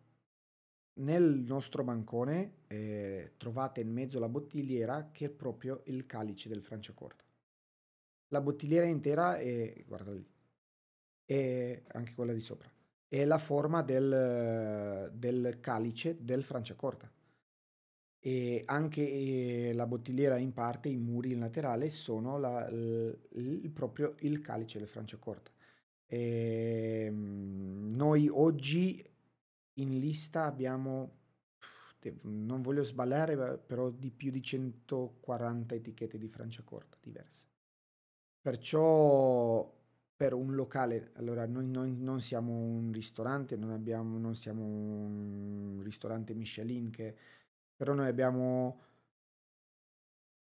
Nel 0.99 1.43
nostro 1.45 1.83
bancone 1.83 2.59
eh, 2.67 3.33
trovate 3.35 3.81
in 3.81 3.91
mezzo 3.91 4.19
la 4.19 4.29
bottigliera 4.29 5.09
che 5.11 5.25
è 5.25 5.29
proprio 5.29 5.81
il 5.87 6.05
calice 6.05 6.47
del 6.47 6.63
Franciacorta. 6.63 7.24
La 8.35 8.41
bottigliera 8.41 8.85
intera 8.85 9.37
è, 9.37 9.81
guarda 9.87 10.11
lì, 10.11 10.27
è 11.23 11.81
anche 11.93 12.13
quella 12.13 12.33
di 12.33 12.41
sopra, 12.41 12.69
è 13.07 13.23
la 13.23 13.37
forma 13.37 13.81
del, 13.81 15.09
del 15.13 15.59
calice 15.61 16.17
del 16.19 16.43
Franciacorta. 16.43 17.09
E 18.19 18.63
anche 18.65 19.09
eh, 19.09 19.71
la 19.73 19.87
bottigliera 19.87 20.35
in 20.35 20.51
parte, 20.51 20.89
i 20.89 20.97
muri 20.97 21.31
in 21.31 21.39
laterale 21.39 21.89
sono 21.89 22.37
la, 22.37 22.67
il, 22.67 23.17
il, 23.35 23.71
proprio 23.71 24.15
il 24.19 24.41
calice 24.41 24.79
del 24.79 24.89
Franciacorta. 24.89 25.49
E, 26.05 27.05
ehm, 27.05 27.91
noi 27.93 28.27
oggi 28.27 29.01
in 29.75 29.97
lista 29.97 30.43
abbiamo, 30.43 31.19
non 32.23 32.61
voglio 32.61 32.83
sbagliare, 32.83 33.57
però 33.59 33.89
di 33.91 34.11
più 34.11 34.29
di 34.29 34.43
140 34.43 35.73
etichette 35.73 36.17
di 36.17 36.27
Franciacorta 36.27 36.97
diverse. 36.99 37.53
Perciò 38.45 39.73
per 40.15 40.33
un 40.33 40.53
locale, 40.53 41.09
allora 41.15 41.47
noi, 41.47 41.67
noi, 41.67 41.95
non 41.97 42.21
siamo 42.21 42.51
un 42.51 42.91
ristorante, 42.91 43.55
non, 43.55 43.71
abbiamo, 43.71 44.19
non 44.19 44.35
siamo 44.35 44.63
un 44.63 45.81
ristorante 45.81 46.35
Michelin, 46.35 46.91
che, 46.91 47.15
però 47.75 47.95
noi 47.95 48.07
abbiamo 48.07 48.81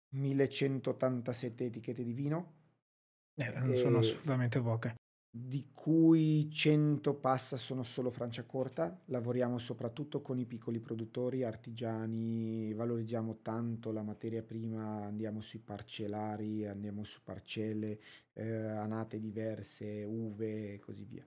1187 0.10 1.64
etichette 1.64 2.04
di 2.04 2.12
vino. 2.12 2.54
Eh, 3.36 3.50
non 3.54 3.74
sono 3.78 4.00
assolutamente 4.00 4.60
poche 4.60 4.96
di 5.36 5.72
cui 5.74 6.48
100 6.52 7.16
passa 7.16 7.58
sono 7.58 7.82
solo 7.82 8.12
Franciacorta, 8.12 9.02
lavoriamo 9.06 9.58
soprattutto 9.58 10.22
con 10.22 10.38
i 10.38 10.46
piccoli 10.46 10.80
produttori, 10.80 11.44
artigiani, 11.44 12.72
valorizziamo 12.76 13.40
tanto 13.42 13.92
la 13.92 14.04
materia 14.04 14.44
prima, 14.44 15.04
andiamo 15.06 15.42
sui 15.42 15.58
parcellari, 15.58 16.68
andiamo 16.68 17.04
su 17.04 17.22
parcelle, 17.24 18.00
eh, 18.34 18.46
anate 18.48 19.20
diverse, 19.20 20.04
uve 20.04 20.74
e 20.76 20.80
così 20.80 21.04
via. 21.04 21.26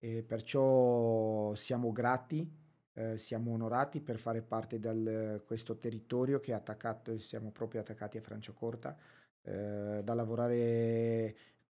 E 0.00 0.24
perciò 0.24 1.54
siamo 1.54 1.92
grati, 1.92 2.50
eh, 2.94 3.16
siamo 3.16 3.52
onorati 3.52 4.00
per 4.00 4.18
fare 4.18 4.42
parte 4.42 4.80
di 4.80 5.40
questo 5.44 5.78
territorio 5.78 6.40
che 6.40 6.50
è 6.50 6.54
attaccato, 6.54 7.16
siamo 7.18 7.52
proprio 7.52 7.80
attaccati 7.80 8.18
a 8.18 8.22
Franciacorta, 8.22 8.96
eh, 9.42 10.00
da 10.02 10.14
lavorare 10.14 11.36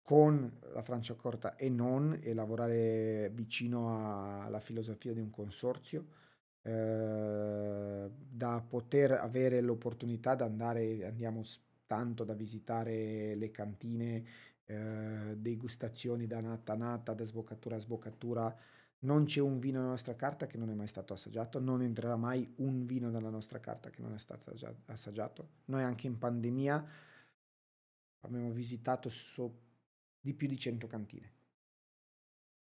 con 0.10 0.52
la 0.74 0.82
Franciacorta 0.82 1.56
e 1.56 1.70
non 1.70 2.18
e 2.24 2.34
lavorare 2.34 3.30
vicino 3.32 4.42
alla 4.42 4.60
filosofia 4.60 5.14
di 5.14 5.20
un 5.20 5.30
consorzio, 5.30 6.08
eh, 6.64 8.10
da 8.12 8.66
poter 8.68 9.12
avere 9.12 9.62
l'opportunità 9.62 10.34
di 10.34 10.42
andare, 10.42 11.06
andiamo 11.06 11.44
tanto 11.86 12.24
da 12.24 12.34
visitare 12.34 13.36
le 13.36 13.52
cantine, 13.52 14.26
eh, 14.66 15.36
degustazioni 15.38 16.26
da 16.26 16.40
nata 16.42 16.74
a 16.74 16.78
nata, 16.78 17.14
da 17.14 17.24
sboccatura 17.24 17.76
a 17.76 17.80
sboccatura. 17.80 18.58
Non 19.02 19.26
c'è 19.26 19.42
un 19.42 19.60
vino 19.60 19.78
nella 19.78 19.92
nostra 19.92 20.16
carta 20.16 20.48
che 20.48 20.58
non 20.58 20.72
è 20.72 20.74
mai 20.74 20.88
stato 20.88 21.14
assaggiato, 21.14 21.60
non 21.60 21.84
entrerà 21.84 22.16
mai 22.16 22.52
un 22.56 22.88
vino 22.88 23.12
nella 23.12 23.30
nostra 23.30 23.60
carta 23.60 23.92
che 23.92 24.02
non 24.02 24.16
è 24.16 24.18
stato 24.18 24.52
assaggiato. 24.86 25.50
Noi 25.66 25.84
anche 25.84 26.08
in 26.08 26.18
pandemia 26.18 26.84
abbiamo 28.22 28.50
visitato 28.50 29.08
so 29.10 29.68
di 30.20 30.34
più 30.34 30.48
di 30.48 30.58
100 30.58 30.88
cantine. 30.88 31.34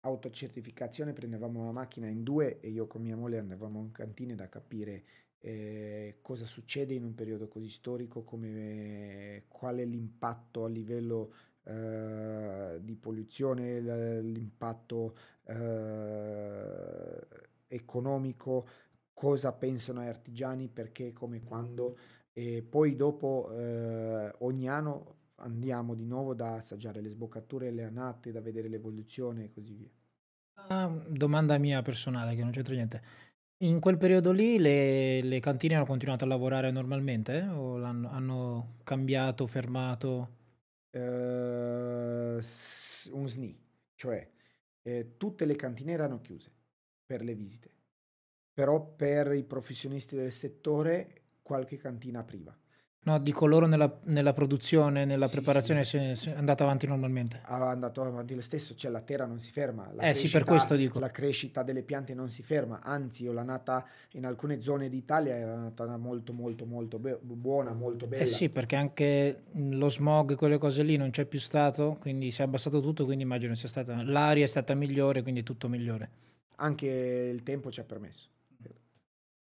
autocertificazione 0.00 1.12
prendevamo 1.12 1.64
la 1.64 1.72
macchina 1.72 2.06
in 2.06 2.22
due 2.22 2.60
e 2.60 2.68
io 2.68 2.86
con 2.86 3.02
mia 3.02 3.16
moglie 3.16 3.38
andavamo 3.38 3.80
in 3.80 3.90
cantina 3.90 4.34
da 4.36 4.48
capire 4.48 5.04
eh, 5.40 6.18
cosa 6.22 6.44
succede 6.44 6.94
in 6.94 7.04
un 7.04 7.14
periodo 7.14 7.48
così 7.48 7.68
storico, 7.68 8.22
come, 8.22 9.44
qual 9.48 9.76
è 9.76 9.84
l'impatto 9.84 10.64
a 10.64 10.68
livello 10.68 11.32
eh, 11.64 12.78
di 12.82 12.96
polluzione, 12.96 14.20
l'impatto 14.20 15.16
eh, 15.44 17.26
economico, 17.68 18.68
cosa 19.12 19.52
pensano 19.52 20.02
gli 20.02 20.06
artigiani, 20.06 20.68
perché, 20.68 21.12
come, 21.12 21.42
quando. 21.42 21.98
E 22.32 22.62
poi 22.62 22.96
dopo 22.96 23.50
eh, 23.52 24.34
ogni 24.38 24.68
anno 24.68 25.14
andiamo 25.36 25.94
di 25.94 26.04
nuovo 26.04 26.34
da 26.34 26.54
assaggiare 26.54 27.00
le 27.00 27.08
sboccature, 27.10 27.70
le 27.70 27.84
annate, 27.84 28.32
da 28.32 28.40
vedere 28.40 28.68
l'evoluzione 28.68 29.44
e 29.44 29.50
così 29.50 29.74
via. 29.74 29.90
Ah, 30.68 30.88
domanda 31.08 31.58
mia 31.58 31.82
personale, 31.82 32.34
che 32.34 32.42
non 32.42 32.50
c'entra 32.50 32.74
niente. 32.74 33.02
In 33.58 33.80
quel 33.80 33.96
periodo 33.96 34.32
lì 34.32 34.58
le, 34.58 35.22
le 35.22 35.40
cantine 35.40 35.76
hanno 35.76 35.86
continuato 35.86 36.24
a 36.24 36.26
lavorare 36.26 36.70
normalmente 36.70 37.38
eh? 37.38 37.48
o 37.48 37.82
hanno 37.82 38.76
cambiato, 38.84 39.46
fermato? 39.46 40.34
Uh, 40.90 42.38
un 43.12 43.28
SNI, 43.28 43.58
cioè 43.94 44.30
eh, 44.82 45.16
tutte 45.16 45.44
le 45.44 45.56
cantine 45.56 45.92
erano 45.92 46.20
chiuse 46.20 46.50
per 47.04 47.22
le 47.22 47.34
visite, 47.34 47.70
però 48.52 48.82
per 48.82 49.32
i 49.32 49.44
professionisti 49.44 50.16
del 50.16 50.32
settore 50.32 51.22
qualche 51.42 51.76
cantina 51.76 52.20
apriva. 52.20 52.56
No, 53.06 53.20
dico 53.20 53.46
loro 53.46 53.66
nella, 53.66 54.00
nella 54.06 54.32
produzione, 54.32 55.04
nella 55.04 55.28
sì, 55.28 55.34
preparazione 55.36 55.84
sì. 55.84 55.96
è 55.96 56.34
andata 56.34 56.64
avanti 56.64 56.88
normalmente. 56.88 57.40
È 57.46 57.52
andato 57.52 58.02
avanti 58.02 58.34
lo 58.34 58.40
stesso, 58.40 58.74
cioè 58.74 58.90
la 58.90 59.00
terra 59.00 59.26
non 59.26 59.38
si 59.38 59.52
ferma. 59.52 59.88
La 59.94 60.08
eh 60.08 60.12
sì, 60.14 60.28
per 60.28 60.42
questo 60.42 60.74
dico. 60.74 60.98
La 60.98 61.12
crescita 61.12 61.62
delle 61.62 61.82
piante 61.82 62.14
non 62.14 62.30
si 62.30 62.42
ferma, 62.42 62.80
anzi 62.82 63.22
io 63.22 63.30
l'ho 63.30 63.44
nata 63.44 63.86
in 64.12 64.26
alcune 64.26 64.60
zone 64.60 64.88
d'Italia 64.88 65.36
era 65.36 65.54
nata 65.54 65.96
molto 65.96 66.32
molto 66.32 66.66
molto 66.66 66.98
be- 66.98 67.20
buona, 67.22 67.72
molto 67.72 68.08
bella. 68.08 68.24
Eh 68.24 68.26
sì, 68.26 68.48
perché 68.48 68.74
anche 68.74 69.42
lo 69.52 69.88
smog, 69.88 70.34
quelle 70.34 70.58
cose 70.58 70.82
lì 70.82 70.96
non 70.96 71.10
c'è 71.10 71.26
più 71.26 71.38
stato, 71.38 71.98
quindi 72.00 72.32
si 72.32 72.40
è 72.40 72.44
abbassato 72.44 72.80
tutto, 72.80 73.04
quindi 73.04 73.22
immagino 73.22 73.54
sia 73.54 73.68
stata... 73.68 74.02
L'aria 74.02 74.42
è 74.42 74.48
stata 74.48 74.74
migliore, 74.74 75.22
quindi 75.22 75.44
tutto 75.44 75.68
migliore. 75.68 76.10
Anche 76.56 76.88
il 77.32 77.44
tempo 77.44 77.70
ci 77.70 77.78
ha 77.78 77.84
permesso. 77.84 78.34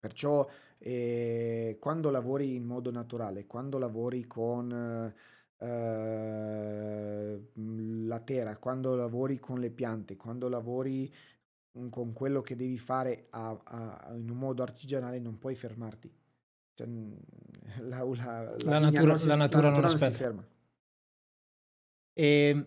Perciò 0.06 0.48
eh, 0.77 1.77
quando 1.80 2.11
lavori 2.11 2.53
in 2.53 2.64
modo 2.64 2.91
naturale, 2.91 3.48
quando 3.48 3.80
lavori 3.80 4.27
con 4.27 4.72
eh, 5.57 7.41
la 8.06 8.19
terra, 8.19 8.56
quando 8.57 8.94
lavori 8.94 9.40
con 9.40 9.60
le 9.60 9.72
piante, 9.72 10.15
quando 10.15 10.48
lavori 10.48 11.11
con 11.90 12.14
quello 12.14 12.41
che 12.44 12.56
devi 12.56 12.77
fare 12.77 13.26
a, 13.32 13.60
a, 13.64 14.11
in 14.14 14.30
un 14.30 14.38
modo 14.38 14.61
artigianale, 14.61 15.18
non 15.18 15.40
puoi 15.40 15.56
fermarti. 15.56 16.14
Cioè, 16.76 16.86
la, 17.82 18.03
la, 18.03 18.56
la, 18.64 18.77
natura, 18.77 19.18
si, 19.18 19.26
la, 19.26 19.36
natura, 19.36 19.72
non, 19.72 19.80
non 19.80 19.98
si 19.98 20.11
ferma. 20.11 20.48
E 22.14 22.65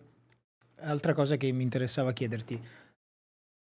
altra 0.81 1.13
cosa 1.13 1.37
che 1.37 1.49
mi 1.53 1.63
interessava 1.63 2.11
chiederti, 2.11 2.61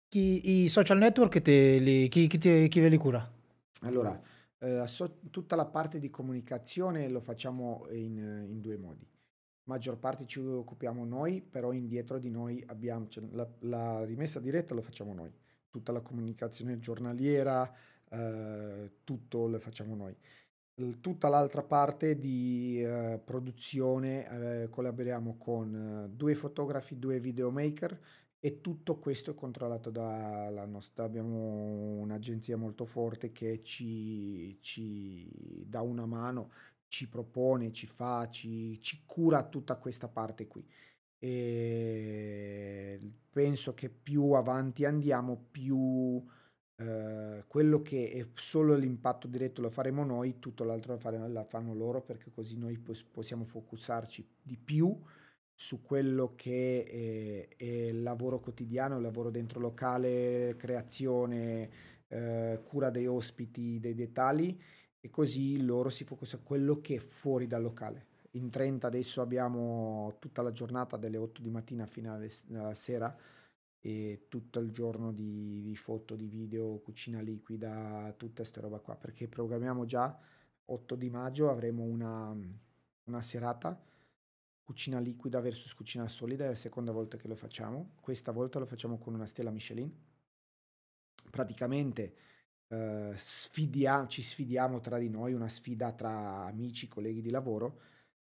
chi, 0.09 0.62
i 0.62 0.68
social 0.68 0.98
network 0.98 1.42
te 1.42 1.78
li, 1.78 2.06
chi, 2.06 2.28
chi, 2.28 2.38
te, 2.38 2.68
chi 2.68 2.78
ve 2.78 2.88
li 2.88 2.96
cura? 2.96 3.34
Allora, 3.80 4.20
eh, 4.59 4.86
so, 4.86 5.18
tutta 5.30 5.56
la 5.56 5.66
parte 5.66 5.98
di 5.98 6.09
comunicazione 6.10 7.09
lo 7.09 7.20
facciamo 7.20 7.86
in, 7.90 8.16
in 8.48 8.60
due 8.60 8.76
modi. 8.76 9.06
Maggior 9.64 9.98
parte 9.98 10.26
ci 10.26 10.40
occupiamo 10.40 11.05
noi, 11.05 11.40
però 11.42 11.72
indietro 11.72 12.18
di 12.18 12.30
noi 12.30 12.62
abbiamo 12.66 13.09
cioè, 13.09 13.24
la, 13.32 13.48
la, 13.60 14.05
rimessa 14.05 14.40
diretta 14.40 14.74
lo 14.74 14.82
facciamo 14.82 15.14
noi. 15.14 15.32
Tutta 15.70 15.90
la 15.92 16.02
comunicazione 16.02 16.78
giornaliera, 16.78 17.70
eh, 18.10 18.92
tutto 19.05 19.46
lo 19.46 19.59
facciamo 19.59 19.94
noi. 19.94 20.14
Tutta 21.01 21.28
l'altra 21.28 21.62
parte 21.62 22.18
di 22.18 22.82
eh, 22.82 23.20
produzione 23.24 24.62
eh, 24.62 24.68
collaboriamo 24.68 25.36
con 25.36 25.74
eh, 25.74 26.09
due 26.09 26.34
fotografi, 26.34 26.98
due 26.98 27.20
videomaker 27.20 27.98
e 28.44 28.60
tutto 28.60 28.98
questo 28.98 29.30
è 29.30 29.34
controllato 29.34 29.88
dalla 29.88 30.66
nostra, 30.66 31.04
abbiamo 31.04 31.98
un'agenzia 32.02 32.58
molto 32.58 32.84
forte 32.84 33.32
che 33.32 33.62
ci, 33.62 34.58
ci 34.60 35.64
dà 35.66 35.80
una 35.80 36.04
mano, 36.04 36.50
ci 36.88 37.08
propone, 37.08 37.72
ci 37.72 37.86
fa, 37.86 38.28
ci, 38.28 38.78
ci 38.82 39.04
cura 39.06 39.44
tutta 39.44 39.76
questa 39.76 40.08
parte 40.08 40.46
qui. 40.46 40.62
E 41.18 43.00
penso 43.30 43.72
che 43.72 43.88
più 43.88 44.32
avanti 44.32 44.84
andiamo, 44.84 45.46
più 45.50 46.22
eh, 46.76 47.44
quello 47.46 47.80
che 47.80 48.10
è 48.10 48.26
solo 48.34 48.76
l'impatto 48.76 49.26
diretto 49.26 49.62
lo 49.62 49.70
faremo 49.70 50.04
noi, 50.04 50.38
tutto 50.38 50.64
l'altro 50.64 50.92
lo, 50.92 50.98
fare, 50.98 51.16
la 51.30 51.44
fanno 51.44 51.72
loro 51.72 52.02
perché 52.02 52.30
così 52.30 52.58
noi 52.58 52.78
possiamo 53.10 53.46
focussarci 53.46 54.28
di 54.42 54.58
più 54.58 54.94
su 55.55 55.82
quello 55.82 56.35
che 56.35 57.48
è, 57.48 57.56
è, 57.56 57.64
il 57.64 58.02
lavoro 58.02 58.40
quotidiano, 58.40 58.97
il 58.97 59.02
lavoro 59.02 59.31
dentro 59.31 59.60
locale, 59.60 60.56
creazione, 60.59 61.70
eh, 62.09 62.60
cura 62.64 62.90
dei 62.90 63.06
ospiti, 63.06 63.78
dei 63.78 63.94
dettagli 63.94 64.59
e 65.01 65.10
così 65.10 65.62
loro 65.62 65.90
si 65.90 66.05
focusano 66.05 66.43
su 66.43 66.47
quello 66.47 66.81
che 66.81 66.97
è 66.97 66.98
fuori 66.98 67.47
dal 67.47 67.62
locale. 67.62 68.06
In 68.32 68.51
30 68.51 68.86
adesso 68.86 69.20
abbiamo 69.20 70.16
tutta 70.18 70.43
la 70.43 70.51
giornata 70.51 70.97
dalle 70.97 71.18
8 71.18 71.40
di 71.40 71.51
mattina 71.51 71.86
fino 71.86 72.12
alla 72.12 72.74
sera 72.74 73.16
e 73.81 74.26
tutto 74.28 74.59
il 74.59 74.72
giorno 74.72 75.12
di, 75.12 75.60
di 75.62 75.76
foto, 75.76 76.16
di 76.16 76.26
video, 76.26 76.81
cucina 76.81 77.20
liquida, 77.20 78.12
tutta 78.16 78.43
questa 78.43 78.60
roba 78.60 78.81
qua 78.81 78.97
perché 78.97 79.28
programmiamo 79.28 79.85
già 79.85 80.18
8 80.64 80.94
di 80.97 81.10
maggio 81.10 81.51
avremo 81.51 81.85
una, 81.85 82.35
una 83.05 83.20
serata 83.20 83.78
cucina 84.65 84.99
liquida 84.99 85.41
versus 85.41 85.74
cucina 85.74 86.09
solida, 86.09 86.45
è 86.45 86.49
la 86.49 86.57
seconda 86.57 86.91
volta 86.91 87.16
che 87.19 87.28
lo 87.28 87.35
facciamo. 87.36 87.93
Questa 88.01 88.32
volta 88.32 88.59
lo 88.59 88.66
facciamo 88.66 88.99
con 88.99 89.15
una 89.15 89.27
stella 89.27 89.51
Michelin. 89.51 89.93
Praticamente 91.31 92.16
eh, 92.69 93.12
sfidia- 93.16 94.07
ci 94.07 94.23
sfidiamo 94.23 94.81
tra 94.81 94.99
di 94.99 95.11
noi, 95.11 95.35
una 95.35 95.49
sfida 95.49 95.93
tra 95.93 96.45
amici, 96.47 96.89
colleghi 96.89 97.20
di 97.20 97.31
lavoro. 97.31 97.81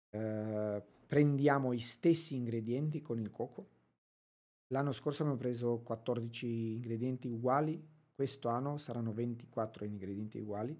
Eh, 0.09 0.83
prendiamo 1.05 1.73
i 1.73 1.79
stessi 1.79 2.35
ingredienti 2.35 3.01
con 3.01 3.19
il 3.19 3.29
coco. 3.29 3.69
L'anno 4.67 4.91
scorso 4.91 5.21
abbiamo 5.21 5.39
preso 5.39 5.81
14 5.81 6.73
ingredienti 6.73 7.27
uguali, 7.27 7.79
questo 8.15 8.49
anno 8.49 8.77
saranno 8.77 9.13
24 9.13 9.85
ingredienti 9.85 10.39
uguali. 10.39 10.75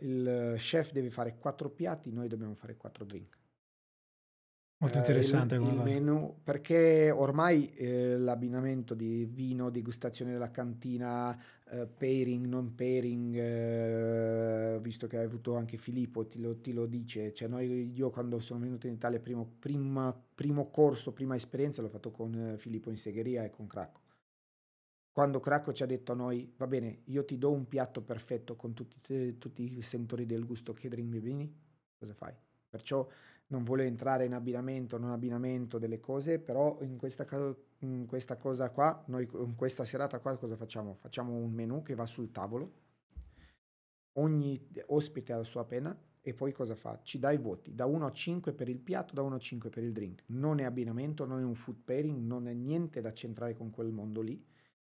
Il 0.00 0.54
chef 0.58 0.92
deve 0.92 1.10
fare 1.10 1.36
4 1.36 1.70
piatti, 1.70 2.12
noi 2.12 2.28
dobbiamo 2.28 2.54
fare 2.54 2.76
4 2.76 3.04
drink. 3.04 3.41
Molto 4.82 4.98
interessante. 4.98 5.54
Eh, 5.54 5.58
il, 5.58 5.64
il 5.64 5.80
menu, 5.80 6.40
perché 6.42 7.12
ormai 7.12 7.72
eh, 7.74 8.18
l'abbinamento 8.18 8.94
di 8.94 9.24
vino, 9.24 9.70
degustazione 9.70 10.32
della 10.32 10.50
cantina, 10.50 11.40
eh, 11.70 11.86
pairing, 11.86 12.44
non 12.46 12.74
pairing, 12.74 13.36
eh, 13.36 14.78
visto 14.82 15.06
che 15.06 15.18
hai 15.18 15.24
avuto 15.24 15.54
anche 15.54 15.76
Filippo, 15.76 16.26
ti 16.26 16.40
lo, 16.40 16.56
ti 16.56 16.72
lo 16.72 16.86
dice. 16.86 17.32
Cioè 17.32 17.46
noi, 17.46 17.92
io 17.94 18.10
quando 18.10 18.40
sono 18.40 18.58
venuto 18.58 18.88
in 18.88 18.94
Italia, 18.94 19.20
primo, 19.20 19.48
prima, 19.56 20.20
primo 20.34 20.68
corso, 20.68 21.12
prima 21.12 21.36
esperienza, 21.36 21.80
l'ho 21.80 21.88
fatto 21.88 22.10
con 22.10 22.34
eh, 22.34 22.58
Filippo 22.58 22.90
in 22.90 22.96
segheria 22.96 23.44
e 23.44 23.50
con 23.50 23.68
Cracco. 23.68 24.00
Quando 25.12 25.38
Cracco 25.38 25.72
ci 25.72 25.84
ha 25.84 25.86
detto 25.86 26.10
a 26.10 26.16
noi, 26.16 26.52
va 26.56 26.66
bene, 26.66 27.02
io 27.04 27.24
ti 27.24 27.38
do 27.38 27.52
un 27.52 27.68
piatto 27.68 28.00
perfetto 28.00 28.56
con 28.56 28.74
tutti, 28.74 29.38
tutti 29.38 29.76
i 29.78 29.82
sentori 29.82 30.26
del 30.26 30.44
gusto, 30.44 30.72
catering 30.72 31.08
bevini, 31.08 31.54
cosa 31.96 32.14
fai? 32.14 32.34
Perciò 32.68 33.06
non 33.52 33.64
vuole 33.64 33.84
entrare 33.84 34.24
in 34.24 34.32
abbinamento, 34.32 34.98
non 34.98 35.10
abbinamento 35.10 35.78
delle 35.78 36.00
cose, 36.00 36.38
però 36.38 36.78
in 36.80 36.96
questa, 36.96 37.26
in 37.80 38.06
questa 38.06 38.36
cosa 38.36 38.70
qua, 38.70 39.04
noi 39.08 39.28
in 39.30 39.54
questa 39.54 39.84
serata 39.84 40.18
qua 40.20 40.36
cosa 40.38 40.56
facciamo? 40.56 40.94
Facciamo 40.94 41.34
un 41.34 41.52
menù 41.52 41.82
che 41.82 41.94
va 41.94 42.06
sul 42.06 42.32
tavolo, 42.32 42.72
ogni 44.14 44.58
ospite 44.86 45.34
ha 45.34 45.36
la 45.36 45.44
sua 45.44 45.66
penna 45.66 45.96
e 46.22 46.32
poi 46.32 46.52
cosa 46.52 46.74
fa? 46.74 46.98
Ci 47.02 47.18
dà 47.18 47.30
i 47.30 47.36
voti, 47.36 47.74
da 47.74 47.84
1 47.84 48.06
a 48.06 48.10
5 48.10 48.52
per 48.54 48.70
il 48.70 48.78
piatto, 48.78 49.12
da 49.12 49.20
1 49.20 49.34
a 49.34 49.38
5 49.38 49.68
per 49.68 49.82
il 49.82 49.92
drink. 49.92 50.22
Non 50.26 50.58
è 50.58 50.64
abbinamento, 50.64 51.26
non 51.26 51.40
è 51.40 51.44
un 51.44 51.54
food 51.54 51.82
pairing, 51.84 52.24
non 52.24 52.48
è 52.48 52.54
niente 52.54 53.02
da 53.02 53.12
centrare 53.12 53.54
con 53.54 53.70
quel 53.70 53.92
mondo 53.92 54.22
lì. 54.22 54.42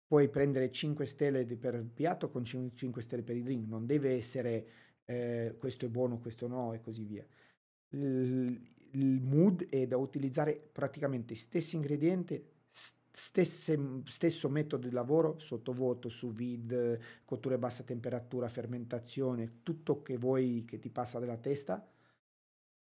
Puoi 0.06 0.28
prendere 0.30 0.70
5 0.70 1.04
stelle 1.04 1.44
per 1.44 1.74
il 1.74 1.90
piatto 1.92 2.30
con 2.30 2.44
5 2.44 3.02
stelle 3.02 3.22
per 3.22 3.36
il 3.36 3.42
drink, 3.42 3.68
non 3.68 3.84
deve 3.84 4.14
essere 4.14 4.66
eh, 5.04 5.56
questo 5.58 5.84
è 5.84 5.88
buono, 5.88 6.18
questo 6.18 6.46
no 6.46 6.72
e 6.72 6.80
così 6.80 7.04
via 7.04 7.26
il 7.94 9.20
mood 9.22 9.68
è 9.68 9.86
da 9.86 9.96
utilizzare 9.96 10.54
praticamente 10.72 11.34
stessi 11.34 11.76
ingredienti, 11.76 12.42
stesse, 13.16 13.78
stesso 14.04 14.48
metodo 14.48 14.88
di 14.88 14.92
lavoro, 14.92 15.38
sottovuoto, 15.38 16.08
sous 16.08 16.34
vide, 16.34 17.00
cottura 17.24 17.54
a 17.54 17.58
bassa 17.58 17.84
temperatura, 17.84 18.48
fermentazione, 18.48 19.60
tutto 19.62 20.02
che 20.02 20.16
vuoi 20.16 20.64
che 20.66 20.78
ti 20.78 20.90
passa 20.90 21.18
dalla 21.18 21.36
testa 21.36 21.86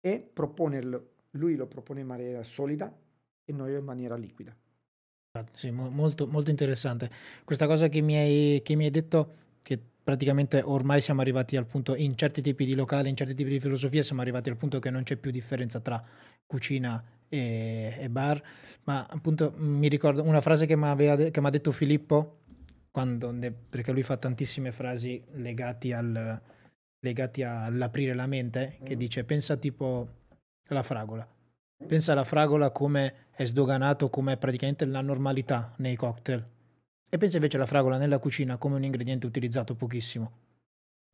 e 0.01 0.31
proponerlo. 0.33 1.11
Lui 1.33 1.55
lo 1.55 1.67
propone 1.67 2.01
in 2.01 2.07
maniera 2.07 2.43
solida 2.43 2.93
e 3.45 3.53
noi 3.53 3.75
in 3.75 3.85
maniera 3.85 4.17
liquida. 4.17 4.57
Sì, 5.53 5.71
molto, 5.71 6.27
molto 6.27 6.51
interessante. 6.51 7.11
Questa 7.45 7.67
cosa 7.67 7.89
che 7.89 8.01
mi, 8.01 8.17
hai, 8.17 8.61
che 8.65 8.75
mi 8.75 8.85
hai 8.85 8.91
detto, 8.91 9.35
che 9.63 9.81
praticamente 10.09 10.63
ormai 10.65 11.03
siamo 11.03 11.21
arrivati 11.21 11.55
al 11.55 11.67
punto, 11.67 11.95
in 11.95 12.17
certi 12.17 12.41
tipi 12.41 12.65
di 12.65 12.75
locali, 12.75 13.11
in 13.11 13.15
certi 13.15 13.35
tipi 13.35 13.51
di 13.51 13.61
filosofia, 13.61 14.03
siamo 14.03 14.23
arrivati 14.23 14.49
al 14.49 14.57
punto 14.57 14.79
che 14.79 14.89
non 14.89 15.03
c'è 15.03 15.17
più 15.17 15.31
differenza 15.31 15.81
tra 15.81 16.03
cucina 16.47 17.05
e, 17.29 17.95
e 17.95 18.09
bar, 18.09 18.43
ma 18.85 19.07
appunto 19.07 19.53
mi 19.59 19.87
ricordo 19.87 20.23
una 20.23 20.41
frase 20.41 20.65
che 20.65 20.77
mi 20.77 20.87
ha 20.87 21.51
detto 21.51 21.73
Filippo, 21.73 22.39
quando, 22.91 23.37
perché 23.69 23.93
lui 23.93 24.03
fa 24.03 24.17
tantissime 24.17 24.73
frasi 24.73 25.23
legate 25.33 25.93
al, 25.93 26.41
legati 27.01 27.43
all'aprire 27.43 28.15
la 28.15 28.27
mente, 28.27 28.79
che 28.83 28.95
mm. 28.95 28.99
dice 28.99 29.25
pensa 29.25 29.59
tipo 29.59 30.09
alla 30.69 30.83
fragola. 30.83 31.29
Pensa 31.87 32.13
alla 32.13 32.25
fragola 32.25 32.71
come 32.71 33.27
è 33.31 33.45
sdoganato, 33.45 34.09
come 34.09 34.33
è 34.33 34.37
praticamente 34.39 34.87
la 34.87 35.03
normalità 35.03 35.75
nei 35.77 35.97
cocktail. 35.97 36.57
E 37.11 37.17
pensa 37.17 37.37
invece 37.37 37.57
alla 37.57 37.67
fragola 37.67 37.97
nella 37.97 38.19
cucina 38.19 38.59
come 38.59 38.77
un 38.77 38.85
ingrediente 38.85 39.27
utilizzato 39.27 39.75
pochissimo. 39.75 40.31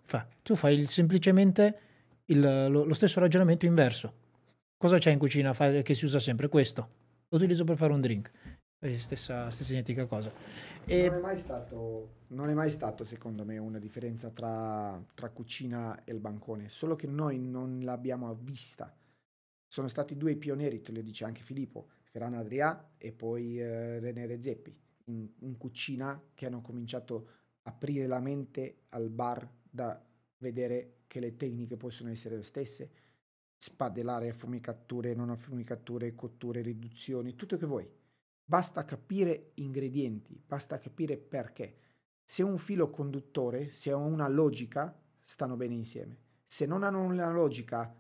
Fa, 0.05 0.27
tu 0.43 0.57
fai 0.57 0.85
semplicemente 0.87 1.79
il, 2.27 2.41
lo, 2.41 2.85
lo, 2.85 2.95
stesso 2.95 3.21
ragionamento 3.21 3.65
inverso. 3.65 4.13
Cosa 4.77 4.99
c'è 4.99 5.11
in 5.11 5.19
cucina 5.19 5.53
che 5.55 5.95
si 5.95 6.05
usa 6.05 6.19
sempre? 6.19 6.49
Questo. 6.49 6.89
Lo 7.29 7.37
utilizzo 7.37 7.65
per 7.65 7.77
fare 7.77 7.93
un 7.93 8.01
drink. 8.01 8.31
Stessa, 8.97 9.49
stessa 9.51 9.73
identica 9.73 10.05
cosa. 10.05 10.31
E... 10.85 11.09
Non, 11.09 11.19
è 11.19 11.21
mai 11.21 11.37
stato, 11.37 12.09
non 12.29 12.51
è 12.51 12.55
mai 12.55 12.69
stato, 12.69 13.03
secondo 13.05 13.45
me, 13.45 13.57
una 13.57 13.79
differenza 13.79 14.29
tra, 14.29 15.03
tra 15.15 15.31
cucina 15.31 16.05
e 16.05 16.13
il 16.13 16.19
bancone, 16.19 16.69
solo 16.69 16.95
che 16.97 17.07
noi 17.07 17.39
non 17.39 17.81
l'abbiamo 17.83 18.35
vista. 18.35 18.95
Sono 19.67 19.89
stati 19.89 20.17
due 20.17 20.37
pionieri, 20.37 20.83
te 20.83 20.93
lo 20.93 21.01
dice 21.01 21.25
anche 21.25 21.41
Filippo, 21.41 21.89
Ferran 22.03 22.35
Adrià 22.35 22.91
e 22.99 23.11
poi 23.13 23.59
eh, 23.59 24.01
René 24.01 24.27
Rezeppi, 24.27 24.77
in, 25.05 25.29
in 25.41 25.57
cucina 25.57 26.21
che 26.35 26.47
hanno 26.47 26.61
cominciato 26.61 27.29
a 27.63 27.71
aprire 27.71 28.07
la 28.07 28.21
mente 28.21 28.85
al 28.91 29.11
bar 29.11 29.49
da 29.63 30.03
vedere 30.39 31.03
che 31.07 31.21
le 31.21 31.37
tecniche 31.37 31.77
possono 31.77 32.11
essere 32.11 32.37
le 32.37 32.43
stesse, 32.43 32.91
spadellare 33.57 34.29
affumicature, 34.29 35.15
non 35.15 35.31
affumicature, 35.31 36.15
cotture, 36.15 36.61
riduzioni, 36.61 37.35
tutto 37.35 37.57
che 37.57 37.67
vuoi 37.67 37.89
Basta 38.47 38.85
capire 38.85 39.53
ingredienti, 39.55 40.39
basta 40.47 40.79
capire 40.79 41.17
perché. 41.17 41.79
Se 42.23 42.43
un 42.43 42.59
filo 42.59 42.91
conduttore, 42.91 43.73
se 43.73 43.91
ha 43.91 43.97
una 43.97 44.29
logica, 44.29 44.95
stanno 45.23 45.57
bene 45.57 45.75
insieme. 45.75 46.19
Se 46.45 46.67
non 46.67 46.83
hanno 46.83 47.03
una 47.03 47.31
logica, 47.31 47.95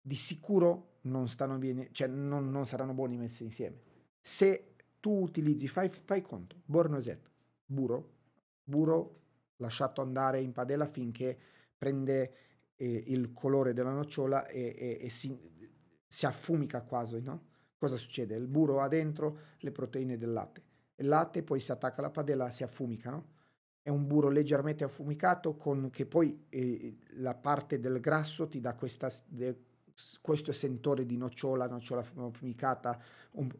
di 0.00 0.14
sicuro 0.14 0.98
non, 1.02 1.28
stanno 1.28 1.58
bene, 1.58 1.90
cioè 1.92 2.08
non, 2.08 2.50
non 2.50 2.66
saranno 2.66 2.94
buoni 2.94 3.18
messi 3.18 3.44
insieme. 3.44 3.80
Se 4.18 4.71
tu 5.02 5.10
utilizzi, 5.10 5.66
fai, 5.66 5.88
fai 5.88 6.22
conto, 6.22 6.62
bornoset, 6.64 7.28
burro, 7.66 8.10
burro 8.62 9.22
lasciato 9.56 10.00
andare 10.00 10.40
in 10.40 10.52
padella 10.52 10.86
finché 10.86 11.36
prende 11.76 12.34
eh, 12.76 13.02
il 13.08 13.32
colore 13.32 13.72
della 13.72 13.90
nocciola 13.90 14.46
e, 14.46 14.76
e, 14.78 14.98
e 15.02 15.10
si, 15.10 15.36
si 16.06 16.24
affumica 16.24 16.82
quasi, 16.82 17.20
no? 17.20 17.50
cosa 17.76 17.96
succede? 17.96 18.36
Il 18.36 18.46
burro 18.46 18.80
ha 18.80 18.86
dentro 18.86 19.38
le 19.58 19.72
proteine 19.72 20.16
del 20.16 20.32
latte. 20.32 20.62
Il 20.94 21.08
latte 21.08 21.42
poi 21.42 21.58
si 21.58 21.72
attacca 21.72 21.98
alla 21.98 22.10
padella, 22.10 22.48
si 22.50 22.62
affumica, 22.62 23.10
no? 23.10 23.26
È 23.82 23.88
un 23.88 24.06
burro 24.06 24.28
leggermente 24.28 24.84
affumicato 24.84 25.56
con 25.56 25.90
che 25.90 26.06
poi 26.06 26.46
eh, 26.48 26.96
la 27.14 27.34
parte 27.34 27.80
del 27.80 27.98
grasso 27.98 28.46
ti 28.46 28.60
dà 28.60 28.76
questa, 28.76 29.10
de, 29.26 29.64
questo 30.20 30.52
sentore 30.52 31.04
di 31.04 31.16
nocciola, 31.16 31.66
nocciola 31.66 32.06
affumicata. 32.18 33.02
Un, 33.32 33.50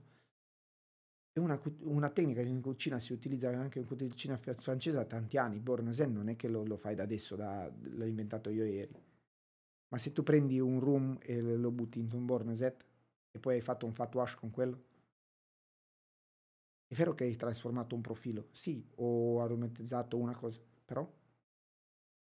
è 1.33 1.39
una, 1.39 1.61
una, 1.81 2.11
tecnica 2.11 2.43
che 2.43 2.49
in 2.49 2.61
cucina 2.61 2.99
si 2.99 3.13
utilizza 3.13 3.49
anche 3.49 3.79
in 3.79 3.87
cucina 3.87 4.37
francese 4.37 4.99
da 4.99 5.05
tanti 5.05 5.39
anni. 5.39 5.61
Bornosen 5.61 6.13
non 6.13 6.29
è 6.29 6.37
che 6.37 6.49
lo, 6.49 6.65
lo 6.65 6.77
fai 6.77 6.95
da 6.95 7.05
adesso, 7.05 7.37
da, 7.37 7.71
l'ho 7.75 8.05
inventato 8.05 8.51
io 8.51 8.65
ieri. 8.65 8.95
Ma 9.89 9.99
se 9.99 10.13
tu 10.13 10.23
prendi 10.23 10.61
un 10.61 10.79
rum 10.79 11.19
e 11.23 11.41
lo 11.41 11.71
butti 11.71 11.99
in 11.99 12.11
un 12.13 12.27
bornoset, 12.27 12.85
e 13.31 13.39
poi 13.39 13.55
hai 13.55 13.61
fatto 13.63 13.87
un 13.87 13.95
fat 13.95 14.35
con 14.35 14.51
quello? 14.51 14.85
È 16.87 16.95
vero 16.95 17.15
che 17.15 17.25
hai 17.25 17.37
trasformato 17.37 17.95
un 17.95 18.03
profilo, 18.03 18.49
sì, 18.53 18.87
o 18.97 19.41
aromatizzato 19.41 20.19
una 20.19 20.37
cosa, 20.37 20.61
però 20.85 21.11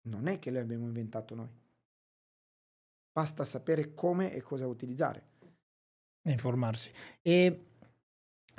non 0.03 0.27
è 0.27 0.37
che 0.37 0.51
l'abbiamo 0.51 0.85
inventato 0.85 1.33
noi. 1.33 1.49
Basta 3.11 3.43
sapere 3.45 3.95
come 3.95 4.31
e 4.31 4.41
cosa 4.41 4.67
utilizzare. 4.67 5.23
E 6.21 6.31
informarsi. 6.31 6.91
E 7.23 7.70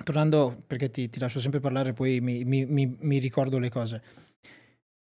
tornando, 0.02 0.62
perché 0.66 0.90
ti, 0.90 1.08
ti 1.08 1.18
lascio 1.18 1.40
sempre 1.40 1.60
parlare, 1.60 1.92
poi 1.92 2.20
mi, 2.20 2.44
mi, 2.44 2.64
mi, 2.64 2.96
mi 2.98 3.18
ricordo 3.18 3.58
le 3.58 3.70
cose. 3.70 4.02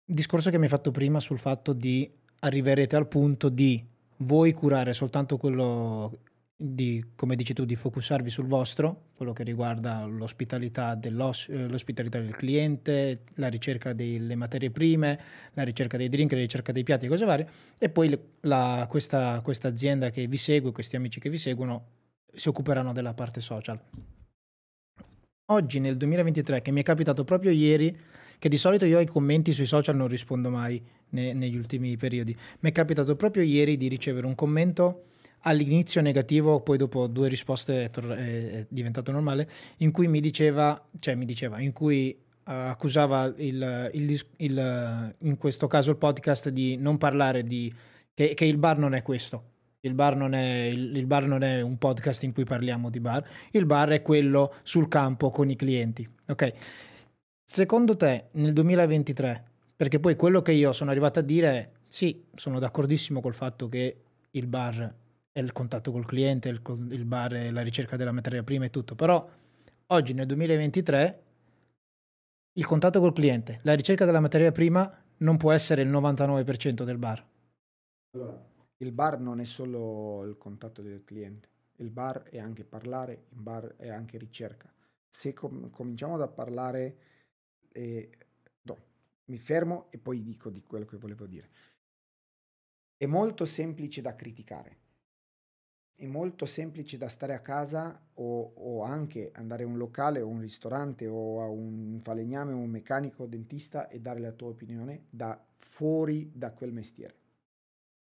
Il 0.05 0.15
discorso 0.15 0.51
che 0.51 0.59
mi 0.59 0.65
hai 0.65 0.71
fatto 0.71 0.91
prima 0.91 1.21
sul 1.21 1.39
fatto 1.39 1.73
di 1.73 2.11
arriverete 2.41 2.97
al 2.97 3.07
punto 3.07 3.49
di 3.49 3.85
voi 4.19 4.53
curare 4.53 4.93
soltanto 4.93 5.37
quello 5.37 6.19
di, 6.63 7.13
come 7.15 7.37
dici 7.37 7.55
tu, 7.55 7.65
di 7.65 7.75
focusarvi 7.75 8.29
sul 8.29 8.47
vostro, 8.47 9.05
quello 9.17 9.33
che 9.33 9.45
riguarda 9.45 10.05
l'ospitalità, 10.05 10.99
eh, 11.01 11.11
l'ospitalità 11.11 12.19
del 12.19 12.37
cliente, 12.37 13.23
la 13.37 13.49
ricerca 13.49 13.95
delle 13.95 14.35
materie 14.35 14.71
prime, 14.71 15.19
la 15.55 15.63
ricerca 15.63 15.97
dei 15.97 16.11
drink, 16.11 16.33
la 16.33 16.39
ricerca 16.39 16.73
dei 16.73 16.83
piatti 16.83 17.07
e 17.07 17.09
cose 17.09 17.25
varie, 17.25 17.49
e 17.79 17.89
poi 17.89 18.19
la, 18.41 18.87
questa, 18.91 19.41
questa 19.43 19.69
azienda 19.69 20.11
che 20.11 20.27
vi 20.27 20.37
segue, 20.37 20.71
questi 20.73 20.97
amici 20.97 21.19
che 21.19 21.31
vi 21.31 21.39
seguono, 21.39 21.87
si 22.31 22.49
occuperanno 22.49 22.93
della 22.93 23.15
parte 23.15 23.41
social. 23.41 23.81
Oggi 25.53 25.81
nel 25.81 25.97
2023, 25.97 26.63
che 26.63 26.71
mi 26.71 26.81
è 26.81 26.85
capitato 26.85 27.25
proprio 27.25 27.51
ieri, 27.51 27.97
che 28.39 28.49
di 28.49 28.57
solito 28.57 28.85
io 28.85 28.99
ai 28.99 29.07
commenti 29.07 29.51
sui 29.51 29.67
social 29.67 29.97
non 29.97 30.07
rispondo 30.07 30.49
mai 30.49 30.81
ne, 31.09 31.33
negli 31.33 31.57
ultimi 31.57 31.97
periodi, 31.97 32.37
mi 32.61 32.71
è 32.71 32.73
capitato 32.73 33.17
proprio 33.17 33.43
ieri 33.43 33.77
di 33.77 33.89
ricevere 33.89 34.27
un 34.27 34.37
commento 34.37 35.07
all'inizio 35.41 36.03
negativo, 36.03 36.61
poi 36.61 36.79
dopo 36.79 37.09
due 37.09 37.27
risposte 37.27 37.87
è, 37.87 37.91
tor- 37.91 38.15
è, 38.15 38.65
diventato 38.69 39.11
normale, 39.11 39.49
in 39.79 39.91
cui 39.91 40.07
mi 40.07 40.21
diceva, 40.21 40.81
cioè 41.01 41.17
mi 41.17 41.25
diceva, 41.25 41.59
in 41.59 41.73
cui 41.73 42.17
uh, 42.17 42.27
accusava 42.45 43.35
il, 43.39 43.91
il, 43.93 44.21
il, 44.37 45.15
in 45.19 45.37
questo 45.37 45.67
caso 45.67 45.91
il 45.91 45.97
podcast 45.97 46.49
di 46.51 46.77
non 46.77 46.97
parlare 46.97 47.43
di, 47.43 47.75
che, 48.15 48.35
che 48.35 48.45
il 48.45 48.57
bar 48.57 48.79
non 48.79 48.95
è 48.95 49.03
questo. 49.03 49.43
Il 49.83 49.95
bar, 49.95 50.15
non 50.15 50.35
è, 50.35 50.65
il, 50.65 50.97
il 50.97 51.07
bar 51.07 51.27
non 51.27 51.43
è 51.43 51.63
un 51.63 51.79
podcast 51.79 52.23
in 52.25 52.33
cui 52.33 52.45
parliamo 52.45 52.91
di 52.91 53.01
bar, 53.01 53.27
il 53.53 53.65
bar 53.65 53.91
è 53.91 54.03
quello 54.03 54.55
sul 54.63 54.89
campo 54.89 55.31
con 55.31 55.49
i 55.49 55.57
clienti. 55.57 56.09
Ok. 56.29 56.53
Secondo 57.43 57.97
te, 57.97 58.27
nel 58.33 58.53
2023, 58.53 59.45
perché 59.75 59.99
poi 59.99 60.17
quello 60.17 60.43
che 60.43 60.53
io 60.53 60.73
sono 60.73 60.91
arrivato 60.91 61.19
a 61.19 61.23
dire 61.23 61.49
è 61.49 61.69
sì, 61.87 62.25
sono 62.35 62.59
d'accordissimo 62.59 63.21
col 63.21 63.35
fatto 63.35 63.69
che 63.69 63.97
il 64.31 64.47
bar 64.47 64.95
è 65.33 65.41
il 65.41 65.53
contatto 65.53 65.91
col 65.91 66.07
cliente, 66.07 66.49
il, 66.49 66.61
il 66.91 67.05
bar, 67.05 67.33
la 67.51 67.63
ricerca 67.63 67.97
della 67.97 68.13
materia 68.13 68.43
prima 68.43 68.67
e 68.67 68.71
tutto, 68.71 68.95
però 68.95 69.29
oggi 69.87 70.13
nel 70.13 70.27
2023 70.27 71.23
il 72.53 72.67
contatto 72.67 73.01
col 73.01 73.13
cliente, 73.13 73.61
la 73.63 73.75
ricerca 73.75 74.05
della 74.05 74.21
materia 74.21 74.53
prima 74.53 74.93
non 75.19 75.37
può 75.37 75.53
essere 75.53 75.83
il 75.83 75.91
99% 75.91 76.83
del 76.83 76.99
bar. 76.99 77.25
Allora, 78.13 78.50
il 78.83 78.93
bar 78.93 79.21
non 79.21 79.41
è 79.41 79.45
solo 79.45 80.25
il 80.25 80.37
contatto 80.37 80.83
del 80.83 81.05
cliente, 81.05 81.49
il 81.77 81.91
bar 81.91 82.25
è 82.25 82.39
anche 82.39 82.65
parlare, 82.65 83.27
il 83.31 83.41
bar 83.41 83.77
è 83.77 83.89
anche 83.89 84.19
ricerca. 84.19 84.73
Se 85.09 85.33
com- 85.33 85.71
cominciamo 85.71 86.17
da 86.17 86.29
parlare, 86.29 86.97
eh, 87.73 88.11
no, 88.63 88.79
mi 89.27 89.39
fermo 89.39 89.87
e 89.91 89.99
poi 89.99 90.23
dico 90.23 90.51
di 90.51 90.63
quello 90.63 90.85
che 90.85 90.97
volevo 90.97 91.27
dire. 91.27 91.49
È 92.97 93.07
molto 93.07 93.47
semplice 93.47 94.01
da 94.01 94.15
criticare 94.15 94.81
è 96.01 96.07
molto 96.07 96.47
semplice 96.47 96.97
da 96.97 97.11
stare 97.11 97.35
a 97.35 97.41
casa 97.41 98.09
o, 98.15 98.53
o, 98.57 98.83
anche 98.83 99.33
andare 99.35 99.65
a 99.65 99.67
un 99.67 99.77
locale 99.77 100.23
o 100.23 100.29
un 100.29 100.41
ristorante 100.41 101.07
o 101.07 101.43
a 101.43 101.47
un 101.47 102.01
falegname 102.03 102.55
o 102.55 102.57
un 102.57 102.71
meccanico 102.71 103.27
dentista 103.27 103.87
e 103.87 104.01
dare 104.01 104.19
la 104.19 104.33
tua 104.33 104.49
opinione 104.49 105.05
da 105.11 105.39
fuori 105.59 106.31
da 106.33 106.53
quel 106.53 106.73
mestiere. 106.73 107.15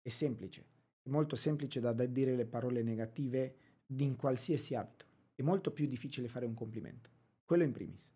È 0.00 0.08
semplice, 0.08 0.64
è 1.02 1.08
molto 1.08 1.36
semplice 1.36 1.80
da, 1.80 1.92
dire 1.92 2.34
le 2.34 2.46
parole 2.46 2.82
negative 2.82 3.54
in 3.86 4.16
qualsiasi 4.16 4.74
abito. 4.74 5.04
È 5.34 5.42
molto 5.42 5.70
più 5.70 5.86
difficile 5.86 6.28
fare 6.28 6.46
un 6.46 6.54
complimento. 6.54 7.10
Quello 7.44 7.62
in 7.62 7.72
primis. 7.72 8.12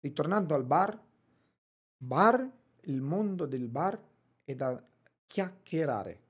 Ritornando 0.00 0.54
al 0.54 0.64
bar, 0.64 1.00
bar, 1.96 2.50
il 2.82 3.00
mondo 3.00 3.46
del 3.46 3.68
bar 3.68 4.00
è 4.44 4.54
da 4.54 4.82
chiacchierare, 5.26 6.20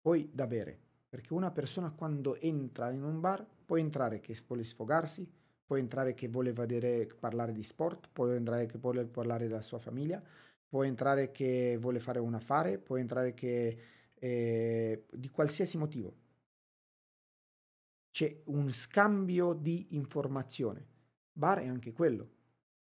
poi 0.00 0.30
da 0.32 0.46
bere 0.46 0.84
perché 1.16 1.32
una 1.32 1.50
persona 1.50 1.90
quando 1.92 2.38
entra 2.40 2.90
in 2.90 3.02
un 3.02 3.20
bar 3.20 3.42
può 3.64 3.78
entrare 3.78 4.20
che 4.20 4.36
vuole 4.46 4.64
sfogarsi, 4.64 5.26
può 5.64 5.76
entrare 5.76 6.12
che 6.12 6.28
vuole 6.28 6.52
vedere, 6.52 7.06
parlare 7.18 7.52
di 7.52 7.62
sport, 7.62 8.08
può 8.12 8.28
entrare 8.28 8.66
che 8.66 8.76
vuole 8.76 9.06
parlare 9.06 9.46
della 9.46 9.62
sua 9.62 9.78
famiglia, 9.78 10.22
può 10.68 10.82
entrare 10.84 11.30
che 11.30 11.78
vuole 11.80 12.00
fare 12.00 12.18
un 12.18 12.34
affare, 12.34 12.76
può 12.76 12.98
entrare 12.98 13.32
che 13.32 13.78
eh, 14.18 15.06
di 15.10 15.28
qualsiasi 15.28 15.76
motivo. 15.76 16.14
C'è 18.10 18.42
un 18.46 18.70
scambio 18.72 19.52
di 19.52 19.88
informazione. 19.90 20.86
Bar 21.32 21.58
è 21.58 21.66
anche 21.66 21.92
quello. 21.92 22.34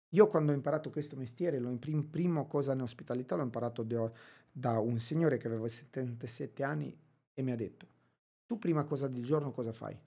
Io 0.09 0.27
quando 0.27 0.51
ho 0.51 0.55
imparato 0.55 0.89
questo 0.89 1.15
mestiere, 1.15 1.59
l'ho 1.59 1.75
prim- 1.77 2.07
prima 2.07 2.43
cosa 2.45 2.73
in 2.73 2.81
ospitalità 2.81 3.35
l'ho 3.35 3.43
imparato 3.43 3.83
da, 3.83 4.09
da 4.51 4.79
un 4.79 4.99
signore 4.99 5.37
che 5.37 5.47
aveva 5.47 5.67
77 5.67 6.63
anni 6.63 6.95
e 7.33 7.41
mi 7.41 7.51
ha 7.51 7.55
detto, 7.55 7.87
tu 8.45 8.57
prima 8.57 8.85
cosa 8.85 9.07
del 9.07 9.23
giorno 9.23 9.51
cosa 9.51 9.71
fai? 9.71 9.97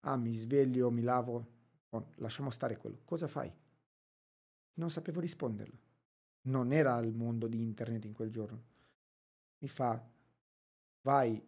Ah, 0.00 0.16
mi 0.16 0.34
sveglio, 0.34 0.90
mi 0.90 1.02
lavo, 1.02 1.46
oh, 1.88 2.06
lasciamo 2.16 2.50
stare 2.50 2.76
quello. 2.76 3.00
Cosa 3.04 3.28
fai? 3.28 3.50
Non 4.74 4.90
sapevo 4.90 5.20
risponderlo. 5.20 5.78
Non 6.42 6.72
era 6.72 6.98
il 6.98 7.14
mondo 7.14 7.46
di 7.46 7.62
internet 7.62 8.04
in 8.04 8.12
quel 8.12 8.30
giorno. 8.30 8.62
Mi 9.58 9.68
fa, 9.68 10.02
vai, 11.02 11.40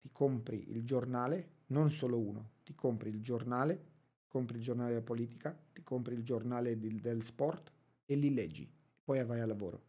ti 0.00 0.10
compri 0.12 0.70
il 0.70 0.84
giornale, 0.84 1.62
non 1.66 1.90
solo 1.90 2.18
uno, 2.18 2.50
ti 2.62 2.74
compri 2.74 3.10
il 3.10 3.22
giornale, 3.22 3.92
compri 4.26 4.56
il 4.56 4.62
giornale 4.62 4.90
della 4.90 5.02
politica, 5.02 5.56
ti 5.72 5.82
compri 5.82 6.14
il 6.14 6.24
giornale 6.24 6.78
di, 6.78 7.00
del 7.00 7.22
sport 7.22 7.72
e 8.04 8.14
li 8.16 8.32
leggi, 8.32 8.70
poi 9.02 9.24
vai 9.24 9.40
al 9.40 9.48
lavoro. 9.48 9.82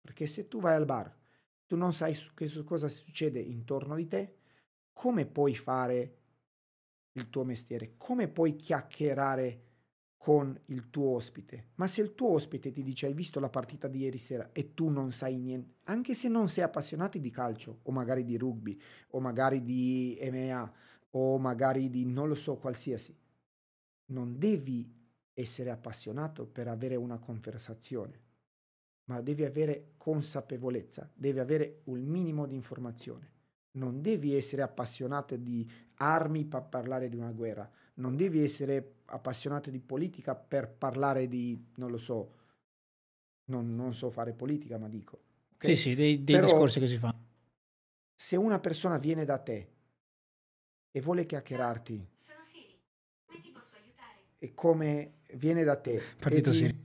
Perché 0.00 0.26
se 0.26 0.48
tu 0.48 0.60
vai 0.60 0.74
al 0.74 0.84
bar, 0.84 1.14
tu 1.66 1.76
non 1.76 1.92
sai 1.92 2.14
su, 2.14 2.32
che, 2.34 2.48
su 2.48 2.64
cosa 2.64 2.88
succede 2.88 3.40
intorno 3.40 3.94
di 3.94 4.06
te, 4.06 4.36
come 4.92 5.26
puoi 5.26 5.54
fare 5.54 6.16
il 7.12 7.28
tuo 7.30 7.44
mestiere? 7.44 7.94
Come 7.96 8.26
puoi 8.28 8.56
chiacchierare 8.56 9.67
con 10.18 10.60
il 10.66 10.90
tuo 10.90 11.14
ospite? 11.14 11.68
Ma 11.76 11.86
se 11.86 12.02
il 12.02 12.14
tuo 12.14 12.32
ospite 12.32 12.70
ti 12.70 12.82
dice 12.82 13.06
hai 13.06 13.14
visto 13.14 13.40
la 13.40 13.48
partita 13.48 13.88
di 13.88 14.00
ieri 14.00 14.18
sera 14.18 14.50
e 14.52 14.74
tu 14.74 14.88
non 14.88 15.12
sai 15.12 15.36
niente, 15.38 15.76
anche 15.84 16.14
se 16.14 16.28
non 16.28 16.48
sei 16.48 16.64
appassionato 16.64 17.16
di 17.16 17.30
calcio 17.30 17.78
o 17.82 17.90
magari 17.92 18.24
di 18.24 18.36
rugby 18.36 18.78
o 19.10 19.20
magari 19.20 19.62
di 19.62 20.18
MMA 20.20 20.72
o 21.10 21.38
magari 21.38 21.88
di 21.88 22.04
non 22.04 22.28
lo 22.28 22.34
so 22.34 22.56
qualsiasi, 22.56 23.16
non 24.06 24.38
devi 24.38 24.94
essere 25.32 25.70
appassionato 25.70 26.46
per 26.46 26.68
avere 26.68 26.96
una 26.96 27.18
conversazione, 27.18 28.20
ma 29.04 29.20
devi 29.20 29.44
avere 29.44 29.92
consapevolezza, 29.96 31.10
devi 31.14 31.38
avere 31.38 31.82
un 31.84 32.02
minimo 32.02 32.46
di 32.46 32.54
informazione. 32.54 33.36
Non 33.78 34.02
devi 34.02 34.34
essere 34.34 34.62
appassionato 34.62 35.36
di 35.36 35.68
armi 35.96 36.44
per 36.44 36.64
parlare 36.64 37.08
di 37.08 37.16
una 37.16 37.30
guerra, 37.30 37.70
non 37.94 38.16
devi 38.16 38.42
essere 38.42 38.96
appassionato 39.10 39.70
di 39.70 39.80
politica 39.80 40.34
per 40.34 40.68
parlare 40.70 41.28
di, 41.28 41.72
non 41.76 41.90
lo 41.90 41.98
so, 41.98 42.34
non, 43.46 43.74
non 43.74 43.94
so 43.94 44.10
fare 44.10 44.32
politica, 44.32 44.78
ma 44.78 44.88
dico. 44.88 45.20
Okay? 45.54 45.74
Sì, 45.74 45.82
sì, 45.82 45.94
dei, 45.94 46.22
dei 46.24 46.40
discorsi 46.40 46.78
che 46.78 46.86
si 46.86 46.98
fanno. 46.98 47.26
Se 48.14 48.36
una 48.36 48.58
persona 48.58 48.98
viene 48.98 49.24
da 49.24 49.38
te 49.38 49.68
e 50.90 51.00
vuole 51.00 51.24
chiacchierarti, 51.24 52.08
sono 52.14 52.42
Siri, 52.42 52.78
come 53.26 53.40
ti 53.40 53.50
posso 53.50 53.76
aiutare? 53.76 54.18
E 54.38 54.54
come 54.54 55.18
viene 55.34 55.64
da 55.64 55.76
te 55.76 56.00
Partito 56.18 56.50
e, 56.50 56.52
Siri. 56.52 56.84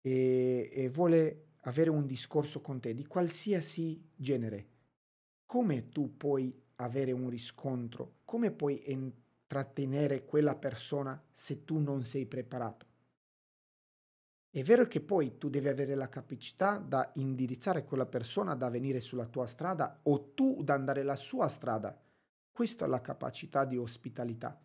E, 0.00 0.70
e 0.72 0.88
vuole 0.90 1.44
avere 1.62 1.90
un 1.90 2.06
discorso 2.06 2.60
con 2.60 2.80
te 2.80 2.94
di 2.94 3.06
qualsiasi 3.06 4.10
genere, 4.14 4.68
come 5.46 5.88
tu 5.88 6.16
puoi 6.16 6.54
avere 6.76 7.12
un 7.12 7.28
riscontro, 7.28 8.18
come 8.24 8.50
puoi 8.50 8.82
intrattenere 9.46 10.24
quella 10.24 10.56
persona 10.56 11.22
se 11.32 11.64
tu 11.64 11.78
non 11.78 12.02
sei 12.02 12.26
preparato? 12.26 12.86
È 14.50 14.62
vero 14.62 14.86
che 14.88 15.00
poi 15.00 15.38
tu 15.38 15.48
devi 15.48 15.68
avere 15.68 15.94
la 15.94 16.08
capacità 16.08 16.78
da 16.78 17.12
indirizzare 17.16 17.84
quella 17.84 18.06
persona 18.06 18.54
da 18.54 18.68
venire 18.70 19.00
sulla 19.00 19.26
tua 19.26 19.46
strada 19.46 20.00
o 20.04 20.32
tu 20.32 20.62
da 20.64 20.74
andare 20.74 21.02
la 21.02 21.14
sua 21.14 21.46
strada. 21.46 21.96
Questa 22.50 22.86
è 22.86 22.88
la 22.88 23.00
capacità 23.00 23.64
di 23.64 23.76
ospitalità. 23.76 24.58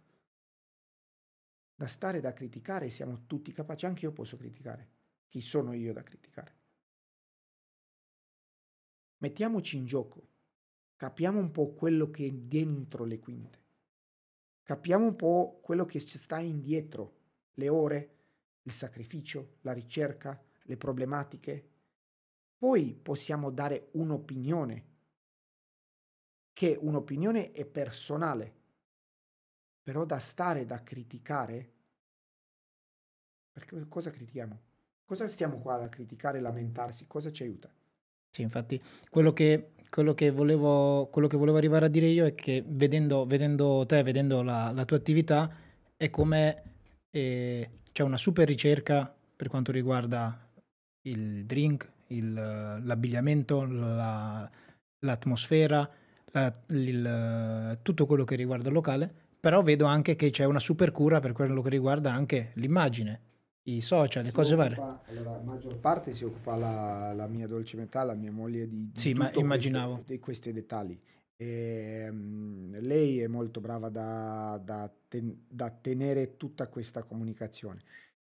Da 1.76 1.88
stare 1.88 2.20
da 2.20 2.34
criticare 2.34 2.90
siamo 2.90 3.26
tutti 3.28 3.52
capaci, 3.52 3.86
anche 3.86 4.06
io 4.06 4.14
posso 4.14 4.38
criticare. 4.38 4.90
Chi 5.28 5.42
sono 5.42 5.74
io 5.74 5.94
da 5.94 6.04
criticare? 6.04 6.56
Mettiamoci 9.18 9.78
in 9.78 9.86
gioco, 9.86 10.30
capiamo 10.96 11.38
un 11.38 11.52
po' 11.52 11.74
quello 11.74 12.10
che 12.10 12.26
è 12.26 12.32
dentro 12.32 13.04
le 13.04 13.20
quinte, 13.20 13.61
capiamo 14.72 15.04
un 15.04 15.18
po' 15.18 15.60
quello 15.62 15.86
che 15.86 16.00
sta 16.00 16.40
indietro, 16.40 17.18
le 17.56 17.68
ore, 17.68 18.16
il 18.62 18.72
sacrificio, 18.72 19.58
la 19.64 19.74
ricerca, 19.74 20.42
le 20.62 20.78
problematiche. 20.78 21.70
Poi 22.58 22.94
possiamo 22.94 23.50
dare 23.52 23.90
un'opinione, 23.92 24.86
che 26.54 26.78
un'opinione 26.80 27.52
è 27.52 27.66
personale, 27.66 28.56
però 29.84 30.06
da 30.06 30.20
stare, 30.20 30.64
da 30.64 30.82
criticare, 30.84 31.74
perché 33.52 33.86
cosa 33.90 34.10
critichiamo? 34.10 34.62
Cosa 35.04 35.28
stiamo 35.28 35.60
qua 35.60 35.82
a 35.82 35.90
criticare, 35.90 36.40
lamentarsi? 36.40 37.08
Cosa 37.08 37.30
ci 37.30 37.44
aiuta? 37.44 37.70
Sì, 38.30 38.42
infatti, 38.42 38.82
quello 39.10 39.34
che, 39.34 39.74
quello 39.92 40.14
che, 40.14 40.32
volevo, 40.32 41.08
quello 41.12 41.28
che 41.28 41.36
volevo 41.36 41.58
arrivare 41.58 41.86
a 41.86 41.90
dire 41.90 42.08
io 42.08 42.26
è 42.26 42.34
che 42.34 42.64
vedendo, 42.66 43.26
vedendo 43.26 43.84
te, 43.86 44.02
vedendo 44.04 44.42
la, 44.42 44.72
la 44.72 44.86
tua 44.86 44.96
attività, 44.96 45.54
è 45.98 46.10
come 46.10 46.64
eh, 47.12 47.70
c'è 47.92 48.02
una 48.02 48.16
super 48.16 48.48
ricerca 48.48 49.14
per 49.36 49.50
quanto 49.50 49.74
riguarda 49.74 50.48
il 51.10 51.44
drink, 51.46 51.92
il, 52.08 52.34
l'abbigliamento, 52.34 53.66
la, 53.66 54.50
l'atmosfera, 55.00 55.90
la, 56.32 56.54
il, 56.70 57.80
tutto 57.82 58.06
quello 58.06 58.24
che 58.24 58.36
riguarda 58.36 58.70
il 58.70 58.74
locale, 58.74 59.14
però 59.42 59.62
vedo 59.62 59.86
anche 59.86 60.16
che 60.16 60.30
c'è 60.30 60.46
una 60.46 60.60
super 60.60 60.92
cura 60.94 61.20
per 61.20 61.34
quello 61.34 61.62
che 61.62 61.70
riguarda 61.70 62.14
anche 62.14 62.52
l'immagine 62.54 63.31
i 63.64 63.82
social, 63.82 64.24
le 64.24 64.32
cose 64.32 64.56
varie. 64.56 64.76
Allora, 65.06 65.32
la 65.32 65.42
maggior 65.42 65.78
parte 65.78 66.14
si 66.14 66.24
occupa 66.24 66.56
la, 66.56 67.14
la 67.14 67.28
mia 67.28 67.48
dolce 67.48 67.78
metà, 67.78 68.04
la 68.04 68.16
mia 68.16 68.32
moglie 68.32 68.68
di, 68.68 68.92
di 68.92 69.00
sì, 69.00 69.14
ma 69.14 69.32
immaginavo. 69.34 69.94
Queste, 69.94 70.14
di 70.14 70.20
questi 70.20 70.54
dettagli. 70.54 71.00
E, 71.36 72.08
um, 72.10 72.80
lei 72.80 73.20
è 73.20 73.28
molto 73.28 73.60
brava 73.60 73.90
da, 73.90 74.60
da, 74.64 74.92
ten, 75.08 75.46
da 75.48 75.70
tenere 75.70 76.38
tutta 76.38 76.68
questa 76.68 77.04
comunicazione. 77.04 77.82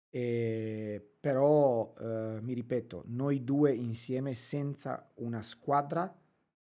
E, 0.10 1.06
però, 1.20 1.94
uh, 1.98 2.40
mi 2.42 2.54
ripeto, 2.54 3.04
noi 3.08 3.44
due 3.44 3.74
insieme 3.74 4.36
senza 4.36 5.12
una 5.16 5.42
squadra 5.42 6.14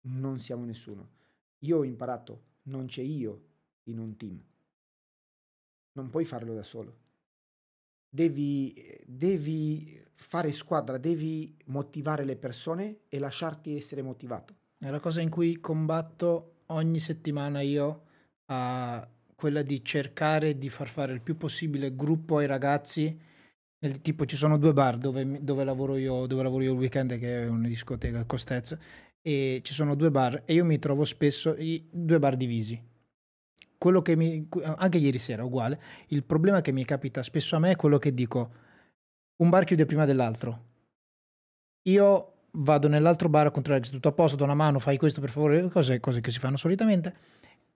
non 0.01 0.39
siamo 0.39 0.65
nessuno. 0.65 1.09
Io 1.59 1.77
ho 1.77 1.83
imparato, 1.83 2.43
non 2.63 2.87
c'è 2.87 3.01
io 3.01 3.41
in 3.83 3.99
un 3.99 4.15
team. 4.15 4.43
Non 5.91 6.09
puoi 6.09 6.25
farlo 6.25 6.53
da 6.53 6.63
solo 6.63 7.05
devi, 8.17 8.73
devi 9.05 10.03
fare 10.15 10.51
squadra, 10.51 10.97
devi 10.97 11.55
motivare 11.65 12.25
le 12.25 12.35
persone 12.35 13.01
e 13.09 13.19
lasciarti 13.19 13.75
essere 13.75 14.01
motivato. 14.01 14.55
È 14.83 14.89
la 14.89 14.99
cosa 14.99 15.21
in 15.21 15.29
cui 15.29 15.59
combatto 15.59 16.63
ogni 16.67 16.99
settimana 16.99 17.61
io 17.61 18.05
a 18.47 19.07
quella 19.35 19.61
di 19.61 19.83
cercare 19.85 20.57
di 20.57 20.69
far 20.69 20.87
fare 20.87 21.13
il 21.13 21.21
più 21.21 21.37
possibile 21.37 21.95
gruppo 21.95 22.37
ai 22.37 22.47
ragazzi. 22.47 23.15
Nel 23.79 24.01
tipo 24.01 24.25
ci 24.25 24.35
sono 24.35 24.57
due 24.57 24.73
bar 24.73 24.97
dove, 24.97 25.43
dove, 25.43 25.63
lavoro, 25.63 25.95
io, 25.97 26.25
dove 26.25 26.41
lavoro 26.41 26.63
io 26.63 26.73
il 26.73 26.79
weekend, 26.79 27.19
che 27.19 27.43
è 27.43 27.47
una 27.47 27.67
discoteca 27.67 28.25
Costez, 28.25 28.75
e 29.21 29.61
ci 29.63 29.73
sono 29.73 29.93
due 29.93 30.09
bar 30.09 30.41
e 30.45 30.53
io 30.53 30.65
mi 30.65 30.79
trovo 30.79 31.05
spesso 31.05 31.53
i 31.55 31.87
due 31.91 32.17
bar 32.17 32.35
divisi 32.35 32.81
quello 33.77 34.01
che 34.01 34.15
mi, 34.15 34.47
anche 34.63 34.97
ieri 34.97 35.19
sera 35.19 35.43
uguale, 35.43 35.79
il 36.07 36.23
problema 36.23 36.61
che 36.61 36.71
mi 36.71 36.85
capita 36.85 37.21
spesso 37.21 37.55
a 37.55 37.59
me 37.59 37.71
è 37.71 37.75
quello 37.75 37.97
che 37.97 38.13
dico, 38.13 38.51
un 39.37 39.49
bar 39.49 39.65
chiude 39.65 39.85
prima 39.85 40.05
dell'altro. 40.05 40.65
Io 41.83 42.33
vado 42.51 42.87
nell'altro 42.87 43.29
bar 43.29 43.47
a 43.47 43.51
controllare 43.51 43.85
che 43.85 43.91
tutto 43.91 44.09
a 44.09 44.13
posto, 44.13 44.35
do 44.35 44.43
una 44.43 44.55
mano, 44.55 44.79
fai 44.79 44.97
questo 44.97 45.21
per 45.21 45.29
favore, 45.29 45.69
cose, 45.69 45.99
cose 45.99 46.21
che 46.21 46.31
si 46.31 46.39
fanno 46.39 46.57
solitamente, 46.57 47.15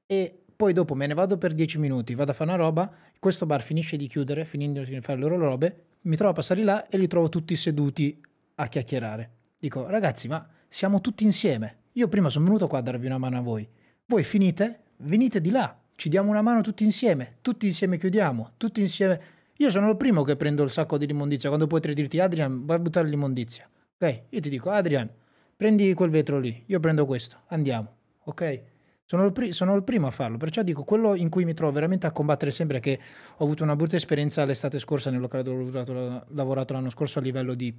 e 0.05 0.43
poi 0.55 0.73
dopo 0.73 0.95
me 0.95 1.07
ne 1.07 1.13
vado 1.13 1.37
per 1.37 1.53
10 1.53 1.77
minuti, 1.79 2.15
vado 2.15 2.31
a 2.31 2.33
fare 2.33 2.51
una 2.51 2.61
roba, 2.61 2.91
questo 3.19 3.45
bar 3.45 3.61
finisce 3.61 3.95
di 3.95 4.07
chiudere, 4.07 4.43
finendo 4.45 4.83
di 4.83 4.99
fare 5.01 5.19
le 5.19 5.27
loro 5.27 5.37
robe, 5.37 5.85
mi 6.01 6.15
trovo 6.15 6.31
a 6.31 6.35
passare 6.35 6.63
là 6.63 6.87
e 6.87 6.97
li 6.97 7.07
trovo 7.07 7.29
tutti 7.29 7.55
seduti 7.55 8.19
a 8.55 8.67
chiacchierare. 8.67 9.29
Dico, 9.57 9.87
ragazzi, 9.87 10.27
ma 10.27 10.47
siamo 10.67 10.99
tutti 10.99 11.23
insieme. 11.23 11.77
Io 11.93 12.07
prima 12.07 12.29
sono 12.29 12.45
venuto 12.45 12.67
qua 12.67 12.79
a 12.79 12.81
darvi 12.81 13.05
una 13.05 13.19
mano 13.19 13.37
a 13.37 13.41
voi. 13.41 13.67
Voi 14.05 14.23
finite, 14.23 14.79
venite 14.97 15.39
di 15.39 15.51
là 15.51 15.80
ci 16.01 16.09
diamo 16.09 16.31
una 16.31 16.41
mano 16.41 16.61
tutti 16.61 16.83
insieme, 16.83 17.37
tutti 17.41 17.67
insieme 17.67 17.99
chiudiamo, 17.99 18.53
tutti 18.57 18.81
insieme. 18.81 19.21
Io 19.57 19.69
sono 19.69 19.87
il 19.87 19.97
primo 19.97 20.23
che 20.23 20.35
prendo 20.35 20.63
il 20.63 20.71
sacco 20.71 20.97
di 20.97 21.05
immondizia 21.07 21.47
quando 21.49 21.67
potrei 21.67 21.93
dirti 21.93 22.19
Adrian, 22.19 22.65
vai 22.65 22.77
a 22.77 22.79
buttare 22.79 23.07
l'immondizia. 23.07 23.69
Ok? 23.99 24.23
Io 24.29 24.39
ti 24.39 24.49
dico 24.49 24.71
Adrian, 24.71 25.07
prendi 25.55 25.93
quel 25.93 26.09
vetro 26.09 26.39
lì, 26.39 26.63
io 26.65 26.79
prendo 26.79 27.05
questo, 27.05 27.41
andiamo. 27.49 27.97
Ok? 28.23 28.61
Sono 29.05 29.25
il, 29.25 29.31
pri- 29.31 29.51
sono 29.51 29.75
il, 29.75 29.83
primo 29.83 30.07
a 30.07 30.09
farlo, 30.09 30.37
perciò 30.37 30.63
dico 30.63 30.83
quello 30.83 31.13
in 31.13 31.29
cui 31.29 31.45
mi 31.45 31.53
trovo 31.53 31.71
veramente 31.71 32.07
a 32.07 32.11
combattere 32.11 32.49
sempre 32.49 32.79
che 32.79 32.99
ho 33.37 33.43
avuto 33.43 33.61
una 33.61 33.75
brutta 33.75 33.95
esperienza 33.95 34.43
l'estate 34.43 34.79
scorsa 34.79 35.11
nel 35.11 35.19
locale 35.19 35.43
dove 35.43 35.81
ho 35.81 36.25
lavorato 36.29 36.73
l'anno 36.73 36.89
scorso 36.89 37.19
a 37.19 37.21
livello 37.21 37.53
di 37.53 37.71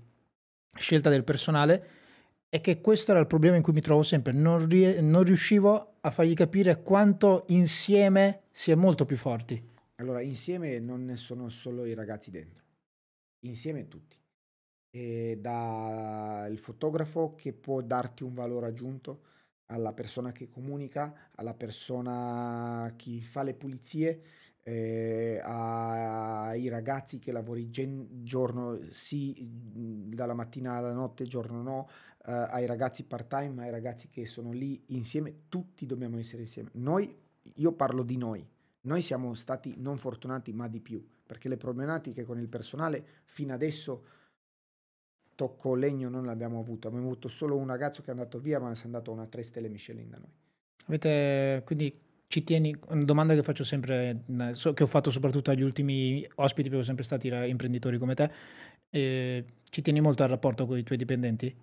scelta 0.77 1.11
del 1.11 1.25
personale 1.25 1.87
è 2.55 2.61
che 2.61 2.83
questo 2.83 3.13
era 3.13 3.21
il 3.21 3.27
problema 3.27 3.57
in 3.57 3.63
cui 3.63 3.73
mi 3.73 3.81
trovo 3.81 4.03
sempre, 4.03 4.35
non, 4.35 4.69
rie- 4.69 5.01
non 5.01 5.23
riuscivo 5.23 5.95
a 6.03 6.11
fargli 6.11 6.35
capire 6.35 6.83
quanto 6.83 7.45
insieme 7.49 8.43
si 8.51 8.71
è 8.71 8.75
molto 8.75 9.07
più 9.07 9.17
forti. 9.17 9.71
Allora, 9.95 10.21
insieme 10.21 10.79
non 10.79 11.07
ne 11.07 11.17
sono 11.17 11.49
solo 11.49 11.87
i 11.87 11.95
ragazzi 11.95 12.31
dentro, 12.31 12.63
insieme 13.47 13.89
tutti. 13.89 14.19
E 14.91 15.39
dal 15.41 16.59
fotografo 16.59 17.35
che 17.35 17.55
può 17.55 17.81
darti 17.81 18.23
un 18.23 18.35
valore 18.35 18.67
aggiunto, 18.67 19.23
alla 19.73 19.95
persona 19.95 20.31
che 20.33 20.51
comunica, 20.51 21.31
alla 21.37 21.55
persona 21.55 22.93
che 22.99 23.23
fa 23.23 23.45
le 23.45 23.55
pulizie, 23.55 24.23
eh, 24.65 25.41
ai 25.43 26.69
ragazzi 26.69 27.19
che 27.19 27.33
lavori 27.33 27.71
gen- 27.71 28.23
giorno 28.23 28.79
sì, 28.91 29.35
dalla 29.41 30.35
mattina 30.35 30.75
alla 30.75 30.93
notte, 30.93 31.25
giorno 31.25 31.63
no, 31.63 31.89
eh, 32.25 32.33
ai 32.33 32.67
ragazzi 32.67 33.05
part 33.05 33.29
time, 33.29 33.65
ai 33.65 33.71
ragazzi 33.71 34.09
che 34.09 34.27
sono 34.27 34.53
lì 34.53 34.81
insieme, 34.87 35.49
tutti 35.49 35.87
dobbiamo 35.87 36.19
essere 36.19 36.43
insieme. 36.43 36.71
Noi, 36.75 37.15
io 37.55 37.73
parlo 37.73 38.03
di 38.03 38.17
noi, 38.17 38.47
noi 38.83 39.03
siamo 39.03 39.35
stati 39.35 39.75
non 39.79 39.99
fortunati 39.99 40.53
ma 40.53 40.69
di 40.69 40.81
più, 40.81 41.05
perché 41.27 41.49
le 41.49 41.57
problematiche 41.57 42.25
con 42.25 42.39
il 42.39 42.49
personale 42.49 43.05
fino 43.25 43.53
adesso 43.53 44.05
tocco 45.35 45.75
legno 45.75 46.09
non 46.09 46.25
l'abbiamo 46.25 46.61
avuto, 46.61 46.89
abbiamo 46.89 47.07
avuto 47.07 47.29
solo 47.29 47.57
un 47.57 47.67
ragazzo 47.67 48.03
che 48.03 48.09
è 48.09 48.11
andato 48.13 48.39
via 48.39 48.61
ma 48.61 48.75
si 48.75 48.83
è 48.83 48.87
andato 48.87 49.11
a 49.11 49.15
una 49.15 49.27
3 49.27 49.43
stelle 49.43 49.69
Michelin 49.69 50.11
da 50.11 50.19
noi. 50.19 50.33
Avete 50.87 51.63
quindi 51.65 51.97
ci 52.27 52.45
tieni, 52.45 52.75
una 52.89 53.05
domanda 53.05 53.35
che 53.35 53.43
faccio 53.43 53.63
sempre, 53.63 54.25
che 54.75 54.83
ho 54.83 54.87
fatto 54.87 55.11
soprattutto 55.11 55.51
agli 55.51 55.63
ultimi 55.63 56.27
ospiti, 56.37 56.69
perché 56.69 56.85
sono 56.85 56.97
sempre 56.97 57.05
stati 57.05 57.29
imprenditori 57.29 57.99
come 57.99 58.15
te, 58.15 58.31
eh, 58.89 59.45
ci 59.69 59.83
tieni 59.83 60.01
molto 60.01 60.23
al 60.23 60.31
rapporto 60.31 60.67
con 60.67 60.79
i 60.79 60.83
tuoi 60.83 60.97
dipendenti? 60.97 61.55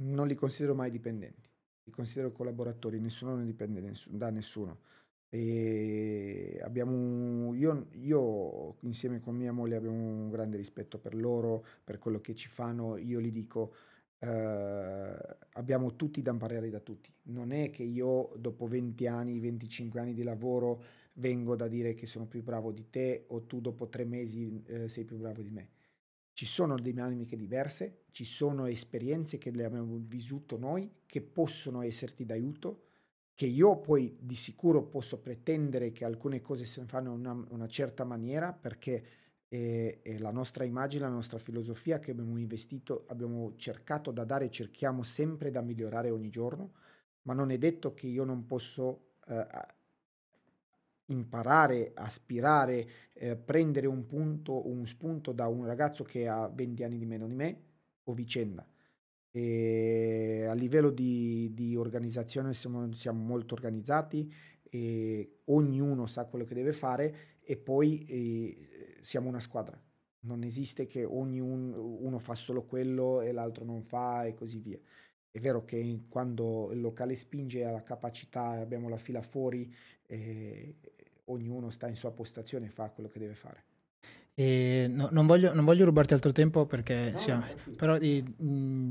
Non 0.00 0.28
li 0.28 0.34
considero 0.36 0.74
mai 0.74 0.90
dipendenti, 0.90 1.48
li 1.84 1.90
considero 1.90 2.30
collaboratori, 2.30 3.00
nessuno 3.00 3.34
ne 3.34 3.44
dipende 3.44 3.92
da 4.10 4.30
nessuno. 4.30 4.80
E 5.28 6.58
abbiamo, 6.62 7.52
io, 7.54 7.88
io 7.94 8.76
insieme 8.82 9.20
con 9.20 9.34
mia 9.36 9.52
moglie 9.52 9.76
abbiamo 9.76 9.96
un 9.96 10.30
grande 10.30 10.56
rispetto 10.56 10.98
per 10.98 11.14
loro, 11.14 11.64
per 11.82 11.98
quello 11.98 12.20
che 12.20 12.34
ci 12.36 12.48
fanno, 12.48 12.96
io 12.96 13.20
gli 13.20 13.32
dico 13.32 13.74
eh, 14.20 15.16
abbiamo 15.54 15.96
tutti 15.96 16.22
da 16.22 16.30
imparare 16.30 16.70
da 16.70 16.80
tutti. 16.80 17.12
Non 17.24 17.50
è 17.52 17.70
che 17.70 17.82
io 17.82 18.32
dopo 18.36 18.66
20 18.68 19.06
anni, 19.08 19.40
25 19.40 20.00
anni 20.00 20.14
di 20.14 20.22
lavoro 20.22 20.82
vengo 21.14 21.56
da 21.56 21.66
dire 21.66 21.94
che 21.94 22.06
sono 22.06 22.26
più 22.26 22.42
bravo 22.44 22.70
di 22.72 22.88
te 22.90 23.24
o 23.28 23.42
tu 23.46 23.60
dopo 23.60 23.88
tre 23.88 24.04
mesi 24.04 24.62
eh, 24.66 24.88
sei 24.88 25.04
più 25.04 25.16
bravo 25.16 25.42
di 25.42 25.50
me. 25.50 25.68
Ci 26.38 26.46
sono 26.46 26.78
dinamiche 26.78 27.36
diverse, 27.36 28.04
ci 28.12 28.24
sono 28.24 28.66
esperienze 28.66 29.38
che 29.38 29.50
le 29.50 29.64
abbiamo 29.64 29.98
vissuto 30.00 30.56
noi 30.56 30.88
che 31.04 31.20
possono 31.20 31.82
esserti 31.82 32.24
d'aiuto, 32.24 32.84
che 33.34 33.46
io 33.46 33.80
poi 33.80 34.16
di 34.20 34.36
sicuro 34.36 34.84
posso 34.84 35.18
pretendere 35.18 35.90
che 35.90 36.04
alcune 36.04 36.40
cose 36.40 36.64
si 36.64 36.80
fanno 36.86 37.12
in 37.14 37.26
una, 37.26 37.44
una 37.48 37.66
certa 37.66 38.04
maniera 38.04 38.52
perché 38.52 39.04
e, 39.48 39.98
e, 40.00 40.18
la 40.20 40.30
nostra 40.30 40.62
immagine, 40.62 41.06
la 41.06 41.10
nostra 41.10 41.38
filosofia 41.38 41.98
che 41.98 42.12
abbiamo 42.12 42.38
investito, 42.38 43.02
abbiamo 43.08 43.54
cercato 43.56 44.12
da 44.12 44.22
dare, 44.22 44.48
cerchiamo 44.48 45.02
sempre 45.02 45.50
da 45.50 45.60
migliorare 45.60 46.10
ogni 46.10 46.30
giorno, 46.30 46.74
ma 47.22 47.34
non 47.34 47.50
è 47.50 47.58
detto 47.58 47.94
che 47.94 48.06
io 48.06 48.22
non 48.22 48.46
posso 48.46 49.14
eh, 49.26 49.44
imparare, 51.08 51.92
aspirare, 51.94 52.88
eh, 53.12 53.36
prendere 53.36 53.86
un 53.86 54.06
punto, 54.06 54.68
un 54.68 54.86
spunto 54.86 55.32
da 55.32 55.46
un 55.46 55.64
ragazzo 55.64 56.04
che 56.04 56.28
ha 56.28 56.48
20 56.48 56.84
anni 56.84 56.98
di 56.98 57.06
meno 57.06 57.26
di 57.26 57.34
me 57.34 57.62
o 58.04 58.12
vicenda. 58.14 58.66
E 59.30 60.46
a 60.48 60.54
livello 60.54 60.90
di, 60.90 61.50
di 61.52 61.76
organizzazione 61.76 62.54
siamo, 62.54 62.92
siamo, 62.92 63.22
molto 63.22 63.54
organizzati, 63.54 64.32
ognuno 65.46 66.06
sa 66.06 66.26
quello 66.26 66.44
che 66.44 66.54
deve 66.54 66.72
fare 66.72 67.38
e 67.40 67.56
poi 67.56 68.04
eh, 68.04 68.96
siamo 69.00 69.28
una 69.28 69.40
squadra. 69.40 69.80
Non 70.20 70.42
esiste 70.42 70.86
che 70.86 71.04
ognuno 71.04 71.82
uno 71.82 72.18
fa 72.18 72.34
solo 72.34 72.64
quello 72.64 73.20
e 73.20 73.32
l'altro 73.32 73.64
non 73.64 73.82
fa 73.82 74.24
e 74.24 74.34
così 74.34 74.58
via. 74.58 74.78
È 75.30 75.40
vero 75.40 75.64
che 75.64 76.04
quando 76.08 76.72
il 76.72 76.80
locale 76.80 77.14
spinge 77.14 77.64
alla 77.64 77.82
capacità 77.82 78.56
e 78.56 78.60
abbiamo 78.60 78.88
la 78.88 78.96
fila 78.96 79.22
fuori, 79.22 79.72
eh, 80.06 80.74
ognuno 81.28 81.70
sta 81.70 81.88
in 81.88 81.96
sua 81.96 82.10
postazione 82.10 82.66
e 82.66 82.68
fa 82.68 82.90
quello 82.90 83.08
che 83.08 83.18
deve 83.18 83.34
fare. 83.34 83.64
No, 84.38 85.08
non, 85.10 85.26
voglio, 85.26 85.52
non, 85.52 85.64
voglio, 85.64 85.84
rubarti 85.84 86.14
altro 86.14 86.30
tempo 86.30 86.64
perché 86.64 87.10
no, 87.10 87.18
siamo, 87.18 87.44
però 87.74 87.96
eh, 87.96 88.22
mh, 88.22 88.90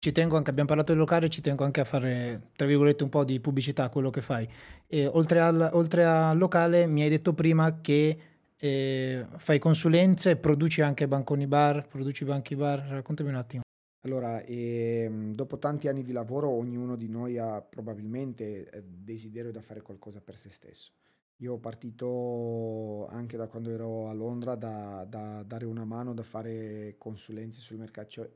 ci 0.00 0.10
tengo 0.10 0.36
anche, 0.36 0.50
abbiamo 0.50 0.68
parlato 0.68 0.90
del 0.90 1.00
locale, 1.00 1.28
ci 1.28 1.40
tengo 1.40 1.62
anche 1.62 1.80
a 1.80 1.84
fare, 1.84 2.48
tra 2.56 2.66
virgolette, 2.66 3.04
un 3.04 3.08
po' 3.08 3.22
di 3.22 3.38
pubblicità 3.38 3.84
a 3.84 3.88
quello 3.88 4.10
che 4.10 4.20
fai. 4.20 4.48
E 4.88 5.06
oltre, 5.06 5.38
al, 5.38 5.70
oltre 5.74 6.04
al 6.04 6.36
locale 6.36 6.86
mi 6.86 7.02
hai 7.02 7.08
detto 7.08 7.34
prima 7.34 7.80
che 7.80 8.18
e 8.62 9.26
fai 9.38 9.58
consulenze, 9.58 10.36
produci 10.36 10.82
anche 10.82 11.08
banconi 11.08 11.46
bar, 11.46 11.88
produci 11.88 12.26
banchi 12.26 12.54
bar, 12.54 12.80
raccontami 12.80 13.30
un 13.30 13.34
attimo. 13.36 13.62
Allora, 14.02 14.42
ehm, 14.42 15.34
dopo 15.34 15.58
tanti 15.58 15.88
anni 15.88 16.02
di 16.02 16.12
lavoro, 16.12 16.50
ognuno 16.50 16.96
di 16.96 17.08
noi 17.08 17.38
ha 17.38 17.62
probabilmente 17.62 18.68
eh, 18.68 18.82
desiderio 18.84 19.50
da 19.50 19.62
fare 19.62 19.80
qualcosa 19.80 20.20
per 20.20 20.36
se 20.36 20.50
stesso. 20.50 20.92
Io 21.42 21.54
ho 21.54 21.58
partito 21.58 23.06
anche 23.08 23.36
da 23.38 23.46
quando 23.48 23.70
ero 23.70 24.08
a 24.08 24.12
Londra 24.12 24.56
da, 24.56 25.06
da 25.08 25.42
dare 25.42 25.64
una 25.64 25.84
mano, 25.86 26.12
da 26.12 26.22
fare 26.22 26.96
consulenze 26.98 27.60
sul 27.60 27.78
mercato, 27.78 28.08
cioè 28.10 28.30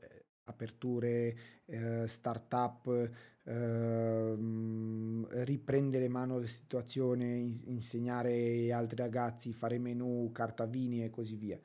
aperture, 0.45 1.35
eh, 1.65 2.07
start-up, 2.07 3.11
ehm, 3.43 5.27
riprendere 5.43 6.07
mano 6.07 6.39
la 6.39 6.47
situazione, 6.47 7.25
insegnare 7.65 8.31
agli 8.33 8.71
altri 8.71 8.95
ragazzi, 8.97 9.53
fare 9.53 9.77
menu, 9.77 10.31
carta 10.31 10.65
vini 10.65 11.03
e 11.03 11.09
così 11.11 11.35
via. 11.35 11.59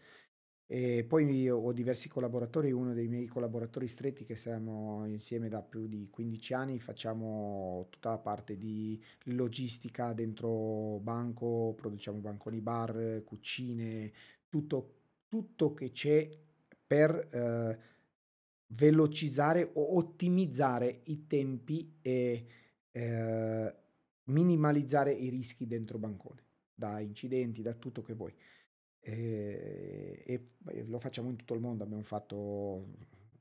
E 0.72 1.02
poi 1.02 1.51
ho 1.51 1.72
diversi 1.72 2.09
collaboratori, 2.09 2.70
uno 2.70 2.94
dei 2.94 3.09
miei 3.09 3.26
collaboratori 3.26 3.88
stretti 3.88 4.24
che 4.24 4.36
siamo 4.36 5.05
insieme 5.05 5.48
da 5.48 5.62
più 5.62 5.88
di 5.88 6.06
15 6.09 6.55
anni, 6.55 6.78
facciamo 6.78 7.88
tutta 7.90 8.10
la 8.10 8.18
parte 8.18 8.56
di 8.56 9.02
logistica 9.24 10.12
dentro 10.12 11.01
banco, 11.02 11.74
produciamo 11.76 12.20
banconi 12.20 12.60
bar, 12.60 13.20
cucine, 13.24 14.12
tutto, 14.48 14.94
tutto 15.26 15.74
che 15.74 15.90
c'è 15.90 16.30
per 16.86 17.16
eh, 17.32 17.78
velocizzare 18.68 19.70
o 19.74 19.97
ottimizzare 19.97 21.01
i 21.06 21.26
tempi 21.26 21.97
e 22.01 22.47
eh, 22.92 23.74
minimalizzare 24.26 25.12
i 25.12 25.30
rischi 25.30 25.66
dentro 25.66 25.98
bancone, 25.98 26.44
da 26.72 27.01
incidenti, 27.01 27.60
da 27.60 27.74
tutto 27.74 28.02
che 28.02 28.14
vuoi. 28.14 28.32
E, 29.02 30.22
e 30.27 30.85
lo 30.85 30.98
facciamo 30.98 31.31
in 31.31 31.36
tutto 31.36 31.55
il 31.55 31.60
mondo, 31.60 31.82
abbiamo 31.85 32.02
fatto 32.02 32.86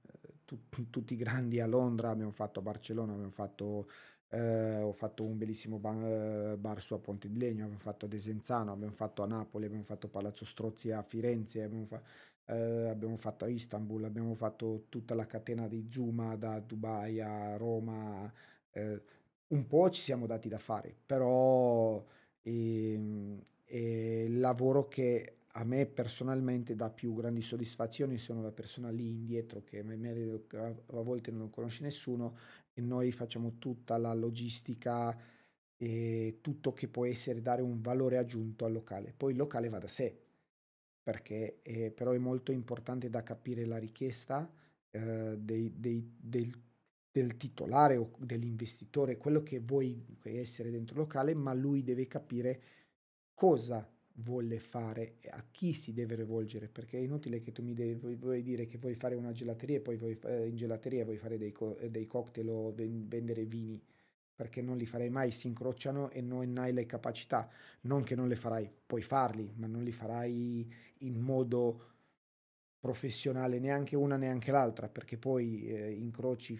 eh, 0.07 0.33
tu, 0.45 0.59
tutti 0.89 1.13
i 1.13 1.17
grandi 1.17 1.59
a 1.59 1.67
Londra, 1.67 2.09
abbiamo 2.09 2.31
fatto 2.31 2.59
a 2.59 2.61
Barcellona, 2.63 3.11
abbiamo 3.13 3.31
fatto, 3.31 3.89
eh, 4.29 4.77
ho 4.81 4.93
fatto 4.93 5.23
un 5.23 5.37
bellissimo 5.37 5.77
bar, 5.79 6.57
bar, 6.57 6.81
su 6.81 6.93
a 6.93 6.99
Ponte 6.99 7.27
di 7.29 7.37
Legno, 7.37 7.63
abbiamo 7.63 7.81
fatto 7.81 8.05
a 8.05 8.07
Desenzano, 8.09 8.71
abbiamo 8.71 8.93
fatto 8.93 9.23
a 9.23 9.27
Napoli, 9.27 9.65
abbiamo 9.65 9.83
fatto 9.83 10.07
Palazzo 10.07 10.45
Strozzi 10.45 10.91
a 10.91 11.01
Firenze, 11.03 11.63
abbiamo 11.63 11.85
fatto 11.85 12.07
eh, 12.45 12.87
abbiamo 12.89 13.15
fatto 13.17 13.45
a 13.45 13.47
Istanbul, 13.47 14.03
abbiamo 14.05 14.33
fatto 14.35 14.85
tutta 14.89 15.13
la 15.15 15.25
catena 15.27 15.67
di 15.67 15.87
Zuma 15.91 16.35
da 16.35 16.59
Dubai 16.59 17.19
a 17.21 17.55
Roma, 17.57 18.31
eh, 18.71 19.01
un 19.49 19.67
po' 19.67 19.89
ci 19.91 20.01
siamo 20.01 20.25
dati 20.25 20.49
da 20.49 20.57
fare, 20.59 20.95
però 21.05 22.03
ehm, 22.41 23.39
è 23.65 23.75
il 23.77 24.39
lavoro 24.39 24.87
che 24.87 25.38
a 25.53 25.63
me 25.63 25.85
personalmente 25.87 26.75
dà 26.75 26.89
più 26.89 27.13
grandi 27.15 27.41
soddisfazioni, 27.41 28.17
sono 28.17 28.41
la 28.41 28.51
persona 28.51 28.89
lì 28.89 29.09
indietro 29.09 29.63
che 29.63 29.79
a 29.79 31.01
volte 31.01 31.31
non 31.31 31.49
conosce 31.49 31.83
nessuno 31.83 32.37
e 32.73 32.81
noi 32.81 33.11
facciamo 33.11 33.57
tutta 33.57 33.97
la 33.97 34.13
logistica 34.13 35.17
e 35.75 36.39
tutto 36.41 36.73
che 36.73 36.87
può 36.87 37.05
essere 37.05 37.41
dare 37.41 37.61
un 37.61 37.81
valore 37.81 38.17
aggiunto 38.17 38.65
al 38.65 38.73
locale. 38.73 39.13
Poi 39.15 39.31
il 39.31 39.37
locale 39.37 39.69
va 39.69 39.79
da 39.79 39.87
sé, 39.87 40.17
perché 41.01 41.61
è, 41.61 41.89
però 41.89 42.11
è 42.11 42.17
molto 42.17 42.51
importante 42.51 43.09
da 43.09 43.23
capire 43.23 43.65
la 43.65 43.77
richiesta 43.77 44.51
eh, 44.91 45.35
dei, 45.37 45.73
dei, 45.75 46.15
del, 46.19 46.53
del, 47.11 47.37
titolare 47.37 47.95
o 47.95 48.11
dell'investitore, 48.19 49.17
quello 49.17 49.41
che 49.41 49.59
vuoi 49.59 50.05
essere 50.23 50.69
dentro 50.69 50.95
il 50.95 51.01
locale, 51.01 51.33
ma 51.33 51.53
lui 51.53 51.81
deve 51.81 52.07
capire 52.07 52.61
cosa 53.33 53.89
vuole 54.23 54.59
fare 54.59 55.15
e 55.19 55.29
a 55.29 55.43
chi 55.51 55.73
si 55.73 55.93
deve 55.93 56.15
rivolgere, 56.15 56.67
perché 56.67 56.97
è 56.97 57.01
inutile 57.01 57.39
che 57.39 57.51
tu 57.51 57.61
mi 57.63 57.73
devi, 57.73 58.15
vuoi, 58.15 58.41
dire 58.41 58.65
che 58.65 58.77
vuoi 58.77 58.95
fare 58.95 59.15
una 59.15 59.31
gelateria 59.31 59.77
e 59.77 59.81
poi 59.81 59.97
vuoi, 59.97 60.17
eh, 60.25 60.47
in 60.47 60.55
gelateria 60.55 61.03
vuoi 61.03 61.17
fare 61.17 61.37
dei, 61.37 61.51
co- 61.51 61.77
dei 61.89 62.07
cocktail 62.07 62.49
o 62.49 62.73
vendere 62.75 63.45
vini 63.45 63.81
perché 64.39 64.61
non 64.61 64.77
li 64.77 64.85
farai 64.85 65.09
mai, 65.09 65.31
si 65.31 65.47
incrociano 65.47 66.09
e 66.11 66.21
non 66.21 66.57
hai 66.57 66.71
le 66.71 66.85
capacità, 66.85 67.49
non 67.81 68.03
che 68.03 68.15
non 68.15 68.29
le 68.29 68.37
farai, 68.37 68.71
puoi 68.85 69.01
farli, 69.01 69.51
ma 69.57 69.67
non 69.67 69.83
li 69.83 69.91
farai 69.91 70.73
in 70.99 71.19
modo 71.19 71.87
professionale 72.79 73.59
neanche 73.59 73.97
una 73.97 74.15
neanche 74.15 74.51
l'altra 74.51 74.87
perché 74.87 75.17
poi 75.17 75.67
eh, 75.67 75.91
incroci 75.91 76.57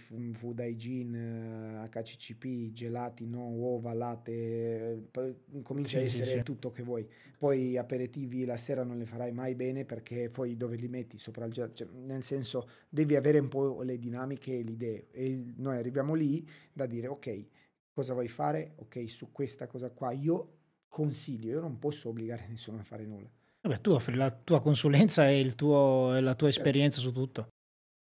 hygiene, 0.57 1.85
eh, 1.85 1.89
HCCP, 1.89 2.71
gelati, 2.73 3.25
no, 3.25 3.47
uova, 3.47 3.93
latte, 3.93 5.07
eh, 5.11 5.35
comincia 5.63 5.97
sì, 5.97 5.97
a 5.97 6.01
essere 6.01 6.37
sì, 6.39 6.43
tutto 6.43 6.71
che 6.71 6.83
vuoi. 6.83 7.07
Poi 7.37 7.77
aperitivi 7.77 8.43
la 8.43 8.57
sera 8.57 8.83
non 8.83 8.97
le 8.97 9.05
farai 9.05 9.31
mai 9.31 9.55
bene 9.55 9.85
perché 9.85 10.29
poi 10.29 10.57
dove 10.57 10.75
li 10.75 10.89
metti? 10.89 11.17
Sopra 11.17 11.45
il 11.45 11.53
gelato, 11.53 11.73
cioè, 11.75 11.87
nel 11.87 12.23
senso 12.23 12.69
devi 12.89 13.15
avere 13.15 13.39
un 13.39 13.47
po' 13.47 13.81
le 13.81 13.97
dinamiche 13.97 14.59
e 14.59 14.63
le 14.63 14.71
idee. 14.71 15.07
E 15.11 15.53
noi 15.55 15.77
arriviamo 15.77 16.15
lì 16.15 16.45
da 16.73 16.85
dire 16.85 17.07
ok, 17.07 17.45
cosa 17.93 18.11
vuoi 18.11 18.27
fare? 18.27 18.73
Ok, 18.75 19.09
su 19.09 19.31
questa 19.31 19.67
cosa 19.67 19.89
qua. 19.89 20.11
Io 20.11 20.57
consiglio, 20.89 21.49
io 21.49 21.61
non 21.61 21.79
posso 21.79 22.09
obbligare 22.09 22.45
nessuno 22.49 22.79
a 22.79 22.83
fare 22.83 23.05
nulla 23.05 23.29
Vabbè, 23.61 23.81
tu 23.81 23.91
offri 23.91 24.15
la 24.15 24.31
tua 24.31 24.61
consulenza 24.61 25.27
e, 25.27 25.39
il 25.39 25.55
tuo, 25.55 26.15
e 26.15 26.21
la 26.21 26.35
tua 26.35 26.47
esperienza 26.47 26.99
su 26.99 27.11
tutto. 27.11 27.47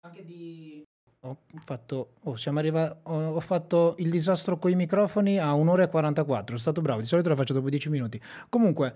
Anche 0.07 0.25
di... 0.25 0.83
Ho 1.21 1.39
fatto, 1.61 2.13
oh, 2.25 2.37
siamo 2.37 2.59
arrivati, 2.59 2.99
ho, 3.05 3.35
ho, 3.35 3.41
fatto 3.41 3.95
il 3.99 4.11
disastro 4.11 4.59
con 4.59 4.71
i 4.71 4.75
microfoni 4.75 5.39
a 5.39 5.55
un'ora 5.55 5.85
e 5.85 5.89
44, 5.89 6.45
sono 6.49 6.59
stato 6.59 6.83
bravo, 6.83 7.01
di 7.01 7.07
solito 7.07 7.31
lo 7.31 7.37
faccio 7.37 7.55
dopo 7.55 7.71
10 7.71 7.89
minuti. 7.89 8.21
Comunque, 8.51 8.95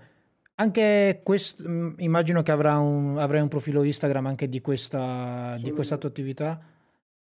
anche 0.55 1.21
questo, 1.23 1.67
mm, 1.67 1.93
immagino 1.97 2.43
che 2.43 2.51
avrà 2.51 2.77
un, 2.77 3.17
avrai 3.17 3.41
un 3.41 3.47
profilo 3.47 3.81
Instagram 3.81 4.27
anche 4.27 4.47
di 4.47 4.61
questa, 4.61 5.57
di 5.59 5.71
questa 5.71 5.97
tua 5.97 6.09
attività. 6.09 6.61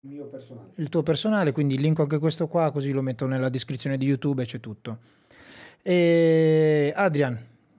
Il 0.00 0.10
mio 0.10 0.26
personale. 0.26 0.72
Il 0.74 0.88
tuo 0.90 1.02
personale, 1.02 1.52
quindi 1.52 1.78
linko 1.78 2.02
anche 2.02 2.18
questo 2.18 2.46
qua, 2.46 2.70
così 2.70 2.92
lo 2.92 3.00
metto 3.00 3.26
nella 3.26 3.48
descrizione 3.48 3.96
di 3.96 4.04
YouTube 4.04 4.42
e 4.42 4.46
c'è 4.46 4.60
tutto. 4.60 4.98
E 5.82 6.92
Adrian, 6.94 7.38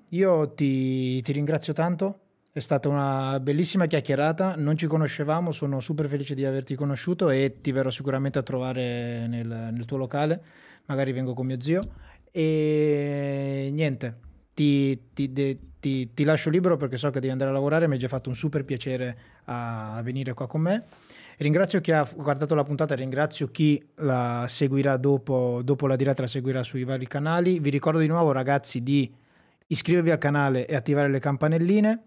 io 0.10 0.54
ti, 0.54 1.22
ti 1.22 1.32
ringrazio 1.32 1.74
tanto, 1.74 2.20
è 2.52 2.60
stata 2.60 2.90
una 2.90 3.40
bellissima 3.40 3.86
chiacchierata, 3.86 4.56
non 4.58 4.76
ci 4.76 4.88
conoscevamo, 4.88 5.52
sono 5.52 5.80
super 5.80 6.08
felice 6.08 6.34
di 6.34 6.46
averti 6.46 6.76
conosciuto 6.76 7.30
e 7.30 7.58
ti 7.62 7.72
verrò 7.72 7.90
sicuramente 7.90 8.40
a 8.40 8.44
trovare 8.44 9.28
nel, 9.28 9.48
nel 9.48 9.86
tuo 9.86 9.98
locale, 9.98 10.42
magari 10.86 11.12
vengo 11.12 11.34
con 11.34 11.46
mio 11.46 11.62
zio. 11.62 11.82
E 12.32 13.70
niente, 13.72 14.18
ti, 14.54 15.00
ti, 15.14 15.32
ti, 15.80 16.14
ti, 16.14 16.24
lascio 16.24 16.50
libero 16.50 16.76
perché 16.76 16.98
so 16.98 17.10
che 17.12 17.20
devi 17.20 17.32
andare 17.32 17.52
a 17.52 17.54
lavorare, 17.54 17.88
mi 17.88 17.94
hai 17.94 18.00
già 18.00 18.08
fatto 18.08 18.30
un 18.30 18.36
super 18.36 18.66
piacere 18.66 19.18
a 19.46 20.02
venire 20.04 20.34
qua 20.34 20.48
con 20.48 20.62
me. 20.62 20.84
Ringrazio 21.38 21.80
chi 21.80 21.92
ha 21.92 22.08
guardato 22.14 22.54
la 22.56 22.64
puntata, 22.64 22.96
ringrazio 22.96 23.50
chi 23.52 23.82
la 23.96 24.46
seguirà 24.50 24.98
dopo, 24.98 25.62
dopo 25.64 25.88
la 25.88 25.96
diretta, 25.96 26.24
la 26.24 26.28
seguirà 26.28 26.64
sui 26.64 26.84
vari 26.84 27.08
canali. 27.08 27.60
Vi 27.60 27.70
ricordo 27.70 28.00
di 28.00 28.08
nuovo 28.08 28.34
ragazzi 28.34 28.84
di 28.84 29.10
iscrivervi 29.72 30.12
al 30.12 30.18
canale 30.18 30.68
e 30.68 30.76
attivare 30.76 31.10
le 31.10 31.20
campanelline. 31.20 32.04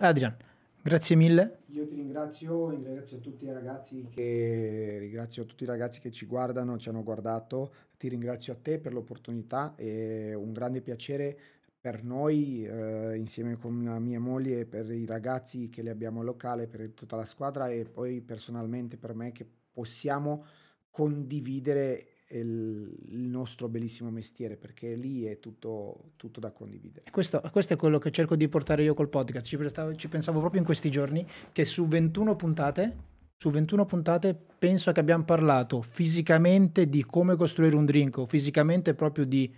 Adrian, 0.00 0.36
grazie 0.82 1.16
mille. 1.16 1.58
Io 1.68 1.86
ti 1.86 1.96
ringrazio, 1.96 2.70
ringrazio 2.70 3.18
tutti 3.18 3.44
i 3.44 3.52
ragazzi 3.52 4.08
che 4.10 4.96
ringrazio 5.00 5.44
tutti 5.44 5.62
i 5.62 5.66
ragazzi 5.66 6.00
che 6.00 6.10
ci 6.10 6.26
guardano, 6.26 6.78
ci 6.78 6.88
hanno 6.88 7.02
guardato. 7.02 7.72
Ti 7.96 8.08
ringrazio 8.08 8.52
a 8.52 8.56
te 8.60 8.78
per 8.78 8.92
l'opportunità 8.92 9.74
e 9.76 10.34
un 10.34 10.52
grande 10.52 10.80
piacere 10.80 11.38
per 11.80 12.02
noi 12.02 12.64
eh, 12.64 13.14
insieme 13.16 13.56
con 13.56 13.74
mia 13.74 14.18
moglie, 14.18 14.66
per 14.66 14.90
i 14.90 15.06
ragazzi 15.06 15.68
che 15.68 15.82
li 15.82 15.88
abbiamo 15.88 16.18
al 16.20 16.26
locale, 16.26 16.66
per 16.66 16.90
tutta 16.90 17.14
la 17.14 17.24
squadra 17.24 17.68
e 17.68 17.84
poi 17.84 18.20
personalmente 18.22 18.96
per 18.96 19.14
me 19.14 19.30
che 19.30 19.46
possiamo 19.70 20.44
condividere 20.90 22.15
il, 22.30 23.28
nostro 23.28 23.68
bellissimo 23.68 24.10
mestiere, 24.10 24.56
perché 24.56 24.94
lì 24.94 25.24
è 25.24 25.38
tutto, 25.38 26.12
tutto 26.16 26.40
da 26.40 26.50
condividere. 26.50 27.10
Questo, 27.10 27.40
questo, 27.52 27.74
è 27.74 27.76
quello 27.76 27.98
che 27.98 28.10
cerco 28.10 28.34
di 28.34 28.48
portare 28.48 28.82
io 28.82 28.94
col 28.94 29.08
podcast. 29.08 29.46
Ci, 29.46 29.56
prestavo, 29.56 29.94
ci 29.94 30.08
pensavo 30.08 30.40
proprio 30.40 30.60
in 30.60 30.66
questi 30.66 30.90
giorni 30.90 31.24
che 31.52 31.64
su 31.64 31.86
21 31.86 32.34
puntate, 32.34 32.96
su 33.36 33.50
21 33.50 33.84
puntate 33.84 34.36
penso 34.58 34.92
che 34.92 35.00
abbiamo 35.00 35.24
parlato 35.24 35.82
fisicamente 35.82 36.88
di 36.88 37.04
come 37.04 37.36
costruire 37.36 37.76
un 37.76 37.84
drink 37.84 38.18
o 38.18 38.26
fisicamente 38.26 38.94
proprio 38.94 39.24
di 39.24 39.54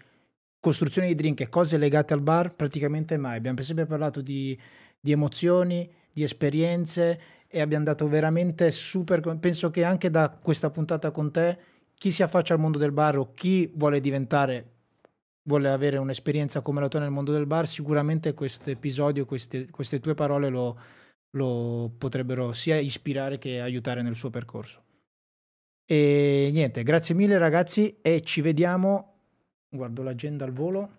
costruzione 0.60 1.06
di 1.08 1.14
drink 1.14 1.40
e 1.40 1.48
cose 1.48 1.78
legate 1.78 2.12
al 2.12 2.20
bar, 2.20 2.54
praticamente 2.54 3.16
mai. 3.16 3.36
Abbiamo 3.36 3.60
sempre 3.62 3.86
parlato 3.86 4.20
di, 4.20 4.58
di 5.00 5.12
emozioni, 5.12 5.90
di 6.12 6.22
esperienze 6.22 7.20
e 7.46 7.60
abbiamo 7.60 7.84
dato 7.84 8.06
veramente 8.08 8.70
super... 8.70 9.20
Penso 9.38 9.70
che 9.70 9.84
anche 9.84 10.10
da 10.10 10.28
questa 10.28 10.68
puntata 10.68 11.10
con 11.10 11.30
te 11.30 11.76
chi 11.98 12.12
si 12.12 12.22
affaccia 12.22 12.54
al 12.54 12.60
mondo 12.60 12.78
del 12.78 12.92
bar 12.92 13.18
o 13.18 13.34
chi 13.34 13.70
vuole 13.74 14.00
diventare, 14.00 14.76
vuole 15.42 15.68
avere 15.68 15.98
un'esperienza 15.98 16.60
come 16.60 16.80
la 16.80 16.88
tua 16.88 17.00
nel 17.00 17.10
mondo 17.10 17.32
del 17.32 17.46
bar, 17.46 17.66
sicuramente 17.66 18.34
questo 18.34 18.70
episodio, 18.70 19.26
queste, 19.26 19.68
queste 19.70 19.98
tue 19.98 20.14
parole 20.14 20.48
lo, 20.48 20.78
lo 21.30 21.92
potrebbero 21.98 22.52
sia 22.52 22.76
ispirare 22.76 23.38
che 23.38 23.60
aiutare 23.60 24.02
nel 24.02 24.14
suo 24.14 24.30
percorso. 24.30 24.84
E 25.84 26.50
niente, 26.52 26.82
grazie 26.84 27.14
mille 27.14 27.36
ragazzi 27.36 27.98
e 28.00 28.20
ci 28.20 28.42
vediamo. 28.42 29.14
Guardo 29.68 30.02
l'agenda 30.02 30.44
al 30.44 30.52
volo. 30.52 30.96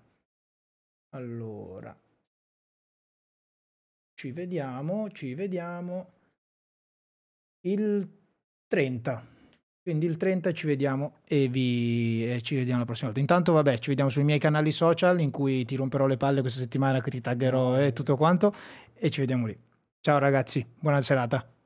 Allora, 1.12 1.98
ci 4.16 4.32
vediamo, 4.32 5.10
ci 5.12 5.34
vediamo 5.34 6.12
il 7.62 8.08
30. 8.68 9.39
Quindi 9.90 10.06
il 10.06 10.18
30 10.18 10.54
ci 10.54 10.68
vediamo 10.68 11.14
e, 11.28 11.48
vi, 11.48 12.24
e 12.32 12.44
ci 12.44 12.54
vediamo 12.54 12.78
la 12.78 12.86
prossima 12.86 13.08
volta. 13.08 13.20
Intanto, 13.20 13.54
vabbè, 13.54 13.80
ci 13.80 13.90
vediamo 13.90 14.12
sui 14.12 14.24
miei 14.24 14.38
canali 14.38 14.72
social 14.72 15.20
in 15.20 15.32
cui 15.32 15.66
ti 15.66 15.76
romperò 15.76 16.06
le 16.06 16.16
palle 16.16 16.42
questa 16.42 16.60
settimana 16.60 17.02
che 17.02 17.10
ti 17.10 17.22
taggerò 17.22 17.76
e 17.76 17.92
tutto 17.92 18.16
quanto. 18.16 18.54
E 18.94 19.10
ci 19.10 19.20
vediamo 19.22 19.48
lì. 19.48 19.58
Ciao 20.00 20.20
ragazzi, 20.20 20.64
buona 20.80 21.02
serata. 21.02 21.59